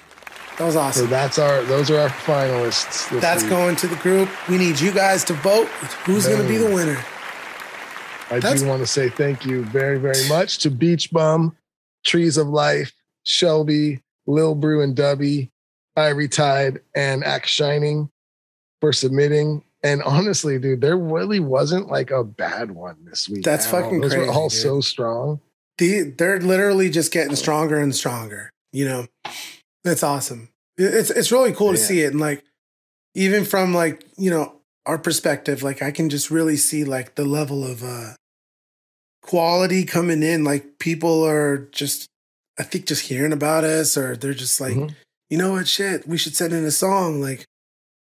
That 0.57 0.65
was 0.65 0.75
awesome. 0.77 1.05
So 1.05 1.09
that's 1.09 1.37
our 1.37 1.63
those 1.63 1.91
are 1.91 1.97
our 1.99 2.09
finalists. 2.09 3.09
That's 3.19 3.43
week. 3.43 3.49
going 3.49 3.75
to 3.77 3.87
the 3.87 3.95
group. 3.97 4.29
We 4.47 4.57
need 4.57 4.79
you 4.79 4.93
guys 4.93 5.25
to 5.25 5.33
vote. 5.33 5.67
Who's 6.05 6.27
going 6.27 6.41
to 6.41 6.47
be 6.47 6.57
the 6.57 6.73
winner? 6.73 6.97
I 8.29 8.39
That's- 8.39 8.61
do 8.61 8.67
want 8.67 8.81
to 8.81 8.87
say 8.87 9.09
thank 9.09 9.45
you 9.45 9.65
very, 9.65 9.97
very 9.99 10.29
much 10.29 10.59
to 10.59 10.69
Beach 10.71 11.11
Bum, 11.11 11.57
Trees 12.05 12.37
of 12.37 12.47
Life, 12.47 12.93
Shelby, 13.25 14.01
Lil 14.27 14.55
Brew 14.55 14.81
and 14.81 14.95
Dubby, 14.95 15.49
Irie 15.97 16.29
Tide, 16.31 16.81
and 16.95 17.23
Axe 17.23 17.49
Shining 17.49 18.09
for 18.81 18.91
submitting. 18.93 19.63
And 19.83 20.01
honestly, 20.03 20.57
dude, 20.59 20.81
there 20.81 20.97
really 20.97 21.39
wasn't 21.39 21.89
like 21.89 22.09
a 22.11 22.23
bad 22.23 22.71
one 22.71 22.97
this 23.03 23.27
week. 23.27 23.43
That's 23.43 23.67
at 23.67 23.73
all. 23.73 23.81
fucking 23.81 24.01
Those 24.01 24.11
were 24.15 24.23
crazy, 24.25 24.31
all 24.31 24.49
dude. 24.49 24.59
so 24.59 24.81
strong. 24.81 25.41
The, 25.77 26.01
they're 26.03 26.39
literally 26.39 26.89
just 26.89 27.11
getting 27.11 27.35
stronger 27.35 27.79
and 27.79 27.93
stronger. 27.95 28.49
You 28.71 28.85
know, 28.85 29.07
that's 29.83 30.03
awesome. 30.03 30.49
It's 30.77 31.09
it's 31.11 31.31
really 31.31 31.51
cool 31.53 31.71
to 31.71 31.77
see 31.77 32.01
it, 32.01 32.11
and 32.11 32.19
like 32.21 32.43
even 33.13 33.45
from 33.45 33.73
like 33.73 34.03
you 34.17 34.31
know 34.31 34.55
our 34.85 34.97
perspective, 34.97 35.61
like 35.63 35.81
I 35.83 35.91
can 35.91 36.09
just 36.09 36.31
really 36.31 36.57
see 36.57 36.83
like 36.83 37.15
the 37.15 37.25
level 37.25 37.63
of 37.63 37.83
uh 37.83 38.13
quality 39.21 39.83
coming 39.85 40.23
in. 40.23 40.43
Like 40.43 40.79
people 40.79 41.23
are 41.25 41.57
just, 41.71 42.07
I 42.59 42.63
think, 42.63 42.87
just 42.87 43.03
hearing 43.07 43.33
about 43.33 43.63
us, 43.63 43.95
or 43.97 44.15
they're 44.15 44.33
just 44.33 44.59
like, 44.59 44.73
Mhm. 44.75 44.95
You 45.33 45.39
know 45.39 45.53
what, 45.53 45.67
shit, 45.67 46.07
we 46.07 46.19
should 46.19 46.35
send 46.35 46.53
in 46.53 46.63
a 46.63 46.69
song. 46.69 47.19
Like, 47.19 47.47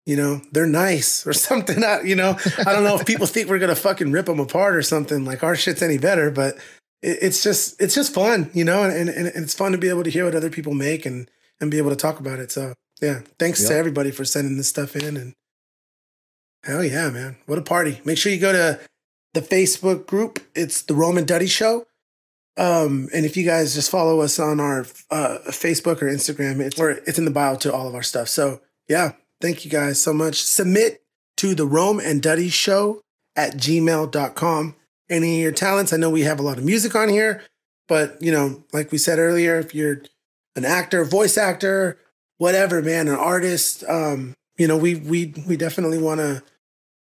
you 0.04 0.14
know, 0.14 0.42
they're 0.52 0.66
nice 0.66 1.26
or 1.26 1.32
something. 1.48 1.82
I, 1.82 2.02
you 2.02 2.14
know, 2.14 2.36
I 2.66 2.74
don't 2.74 2.84
know 2.84 2.98
if 2.98 3.06
people 3.06 3.26
think 3.26 3.48
we're 3.48 3.58
gonna 3.58 3.74
fucking 3.74 4.12
rip 4.12 4.26
them 4.26 4.40
apart 4.40 4.76
or 4.76 4.82
something. 4.82 5.24
Like 5.24 5.42
our 5.42 5.56
shit's 5.56 5.80
any 5.80 5.96
better, 5.96 6.30
but 6.30 6.56
it, 7.00 7.16
it's 7.22 7.42
just 7.42 7.80
it's 7.80 7.94
just 7.94 8.12
fun, 8.12 8.50
you 8.52 8.62
know, 8.62 8.82
and, 8.82 9.08
and 9.08 9.26
and 9.26 9.42
it's 9.42 9.54
fun 9.54 9.72
to 9.72 9.78
be 9.78 9.88
able 9.88 10.04
to 10.04 10.10
hear 10.10 10.26
what 10.26 10.34
other 10.34 10.50
people 10.50 10.74
make 10.74 11.06
and 11.06 11.30
and 11.62 11.70
be 11.70 11.78
able 11.78 11.88
to 11.88 11.96
talk 11.96 12.20
about 12.20 12.40
it. 12.40 12.52
So 12.52 12.74
yeah, 13.00 13.20
thanks 13.38 13.66
to 13.68 13.74
everybody 13.74 14.10
for 14.10 14.26
sending 14.26 14.58
this 14.58 14.68
stuff 14.68 14.94
in 14.94 15.16
and 15.16 15.32
hell 16.62 16.84
yeah, 16.84 17.08
man, 17.08 17.38
what 17.46 17.58
a 17.58 17.62
party! 17.62 18.02
Make 18.04 18.18
sure 18.18 18.32
you 18.32 18.38
go 18.38 18.52
to 18.52 18.80
the 19.32 19.40
Facebook 19.40 20.04
group. 20.04 20.40
It's 20.54 20.82
the 20.82 20.92
Rome 20.92 21.16
and 21.16 21.26
Duddy 21.26 21.46
Show. 21.46 21.86
Um, 22.56 23.08
and 23.12 23.26
if 23.26 23.36
you 23.36 23.44
guys 23.44 23.74
just 23.74 23.90
follow 23.90 24.20
us 24.20 24.38
on 24.38 24.60
our 24.60 24.80
uh, 25.10 25.38
Facebook 25.48 26.02
or 26.02 26.06
Instagram, 26.06 26.60
it's 26.60 26.78
where 26.78 26.90
it's 26.90 27.18
in 27.18 27.24
the 27.24 27.30
bio 27.30 27.56
to 27.56 27.72
all 27.72 27.88
of 27.88 27.94
our 27.94 28.02
stuff. 28.02 28.28
So 28.28 28.60
yeah, 28.88 29.12
thank 29.40 29.64
you 29.64 29.70
guys 29.70 30.00
so 30.00 30.12
much. 30.12 30.42
Submit 30.42 31.02
to 31.38 31.54
the 31.54 31.66
Rome 31.66 32.00
and 32.00 32.22
Duddy 32.22 32.48
Show 32.48 33.00
at 33.36 33.54
gmail.com. 33.54 34.76
Any 35.10 35.36
of 35.36 35.42
your 35.42 35.52
talents. 35.52 35.92
I 35.92 35.96
know 35.96 36.10
we 36.10 36.22
have 36.22 36.38
a 36.38 36.42
lot 36.42 36.58
of 36.58 36.64
music 36.64 36.94
on 36.94 37.08
here, 37.08 37.42
but 37.88 38.16
you 38.22 38.32
know, 38.32 38.64
like 38.72 38.92
we 38.92 38.98
said 38.98 39.18
earlier, 39.18 39.58
if 39.58 39.74
you're 39.74 40.02
an 40.56 40.64
actor, 40.64 41.04
voice 41.04 41.36
actor, 41.36 41.98
whatever, 42.38 42.80
man, 42.80 43.08
an 43.08 43.16
artist, 43.16 43.84
um, 43.88 44.34
you 44.56 44.66
know, 44.68 44.76
we 44.76 44.94
we 44.94 45.34
we 45.46 45.56
definitely 45.56 45.98
want 45.98 46.20
to 46.20 46.42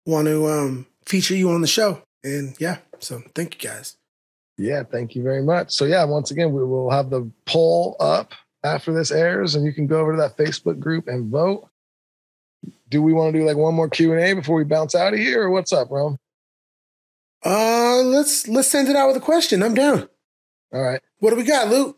want 0.06 0.28
to 0.28 0.48
um 0.48 0.86
feature 1.06 1.36
you 1.36 1.50
on 1.50 1.62
the 1.62 1.68
show. 1.68 2.02
And 2.24 2.56
yeah, 2.60 2.78
so 3.00 3.24
thank 3.36 3.62
you 3.62 3.70
guys. 3.70 3.98
Yeah, 4.62 4.84
thank 4.84 5.16
you 5.16 5.24
very 5.24 5.42
much. 5.42 5.72
So 5.72 5.86
yeah, 5.86 6.04
once 6.04 6.30
again, 6.30 6.54
we 6.54 6.64
will 6.64 6.92
have 6.92 7.10
the 7.10 7.30
poll 7.46 7.96
up 8.00 8.34
after 8.64 8.94
this 8.94 9.10
airs, 9.12 9.56
and 9.56 9.66
you 9.66 9.74
can 9.74 9.88
go 9.88 10.00
over 10.00 10.12
to 10.12 10.18
that 10.18 10.38
Facebook 10.38 10.80
group 10.80 11.08
and 11.08 11.32
vote. 11.32 11.68
Do 12.90 13.02
we 13.02 13.12
want 13.12 13.34
to 13.34 13.40
do 13.40 13.46
like 13.46 13.58
one 13.58 13.74
more 13.74 13.90
Q 13.90 14.14
and 14.14 14.22
A 14.22 14.34
before 14.34 14.56
we 14.58 14.64
bounce 14.64 14.94
out 14.94 15.14
of 15.14 15.20
here, 15.20 15.44
or 15.44 15.50
what's 15.50 15.74
up, 15.74 15.90
Rome? 15.90 16.18
Uh 17.44 18.04
let's 18.04 18.48
let's 18.48 18.68
send 18.68 18.88
it 18.88 18.96
out 18.96 19.08
with 19.08 19.18
a 19.18 19.22
question. 19.22 19.64
I'm 19.64 19.74
down. 19.74 20.08
All 20.72 20.82
right. 20.82 21.02
What 21.18 21.32
do 21.32 21.38
we 21.38 21.44
got, 21.44 21.70
Luke? 21.70 21.98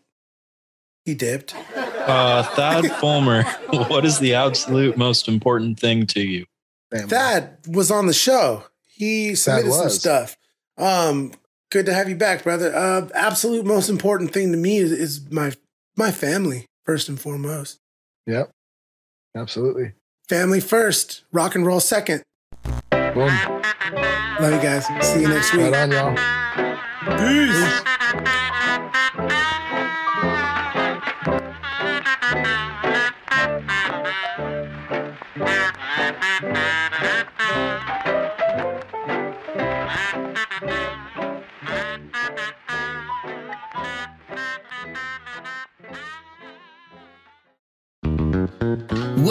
He 1.04 1.16
dipped. 1.16 1.54
Uh, 1.76 2.44
Thad 2.44 2.90
Fulmer, 2.94 3.44
what 3.90 4.06
is 4.06 4.20
the 4.20 4.36
absolute 4.36 4.96
most 4.96 5.28
important 5.28 5.80
thing 5.80 6.08
to 6.08 6.22
you? 6.22 6.46
Thad 6.94 7.58
was 7.68 7.92
on 7.92 8.08
the 8.08 8.14
show. 8.14 8.64
He 8.88 9.36
submitted 9.36 9.74
some 9.74 9.90
stuff. 9.90 10.38
Um, 10.78 11.34
good 11.74 11.88
to 11.88 11.94
have 11.94 12.08
you 12.08 12.16
back, 12.16 12.44
brother. 12.44 12.74
Uh, 12.74 13.10
absolute 13.16 13.66
most 13.66 13.90
important 13.90 14.32
thing 14.32 14.52
to 14.52 14.58
me 14.58 14.78
is, 14.78 14.92
is 14.92 15.32
my 15.32 15.52
my 15.98 16.12
family 16.12 16.68
first 16.86 17.10
and 17.10 17.20
foremost. 17.20 17.80
Yep. 18.28 18.52
Absolutely. 19.36 19.94
Family 20.30 20.60
first, 20.60 21.24
rock 21.34 21.56
and 21.56 21.66
roll 21.66 21.80
second. 21.80 22.24
Boom. 22.92 23.34
Love 24.40 24.54
you 24.54 24.62
guys. 24.62 24.86
See 25.02 25.22
you 25.22 25.28
next 25.28 25.52
week. 25.54 25.72
Right 25.72 25.92
on, 25.92 25.92
y'all. 25.92 27.18
Peace. 27.18 28.00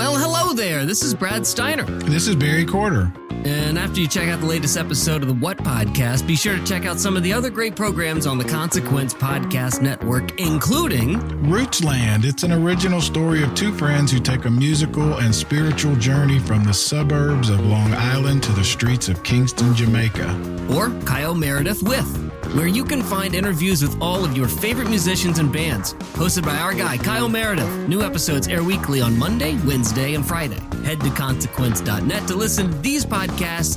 Well, 0.03 0.17
hello 0.17 0.53
there. 0.53 0.85
This 0.85 1.05
is 1.05 1.15
Brad 1.15 1.47
Steiner. 1.47 1.85
This 1.85 2.27
is 2.27 2.35
Barry 2.35 2.67
Corder. 2.67 3.13
And 3.45 3.77
after 3.77 4.01
you 4.01 4.07
check 4.07 4.29
out 4.29 4.39
the 4.41 4.47
latest 4.47 4.77
episode 4.77 5.23
of 5.23 5.29
the 5.29 5.35
What 5.35 5.59
Podcast, 5.59 6.27
be 6.29 6.37
sure 6.37 6.57
to 6.57 6.65
check 6.65 6.87
out 6.87 7.01
some 7.01 7.17
of 7.17 7.25
the 7.25 7.33
other 7.33 7.51
great 7.51 7.75
programs 7.75 8.25
on 8.25 8.39
the 8.39 8.45
Consequence 8.45 9.13
Podcast 9.13 9.83
Network, 9.83 10.39
including 10.41 11.19
Rootsland. 11.43 12.25
It's 12.25 12.45
an 12.45 12.53
original 12.53 13.01
story 13.01 13.43
of 13.43 13.53
two 13.57 13.73
friends 13.73 14.13
who 14.13 14.21
take 14.21 14.45
a 14.45 14.51
musical 14.51 15.19
and 15.19 15.35
spiritual 15.35 15.97
journey 15.97 16.39
from 16.39 16.63
the 16.63 16.73
suburbs 16.73 17.49
of 17.51 17.59
Long 17.67 17.93
Island 17.95 18.45
to 18.45 18.53
the 18.53 18.63
streets 18.65 19.09
of 19.09 19.23
Kingston, 19.25 19.75
Jamaica. 19.75 20.29
or 20.71 20.91
Kyle 21.05 21.35
Meredith 21.35 21.83
with, 21.83 22.07
where 22.55 22.69
you 22.69 22.85
can 22.85 23.03
find 23.03 23.35
interviews 23.35 23.83
with 23.83 24.01
all 24.01 24.25
of 24.25 24.37
your 24.37 24.47
favorite 24.47 24.89
musicians 24.89 25.41
and 25.41 25.53
bands. 25.53 25.95
Hosted 26.15 26.45
by 26.45 26.57
our 26.59 26.75
guy, 26.75 26.97
Kyle 26.97 27.29
Meredith. 27.29 27.89
New 27.89 28.03
episodes 28.03 28.47
air 28.47 28.63
weekly 28.63 29.01
on 29.01 29.19
Monday, 29.19 29.59
Wednesday, 29.67 30.15
and 30.15 30.25
Friday. 30.25 30.61
Head 30.85 31.01
to 31.01 31.11
consequence.net 31.11 32.29
to 32.29 32.37
listen 32.37 32.71
to 32.71 32.79
these 32.79 33.05
podcasts 33.05 33.32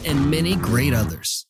and 0.06 0.30
many 0.30 0.56
great 0.56 0.94
others. 0.94 1.45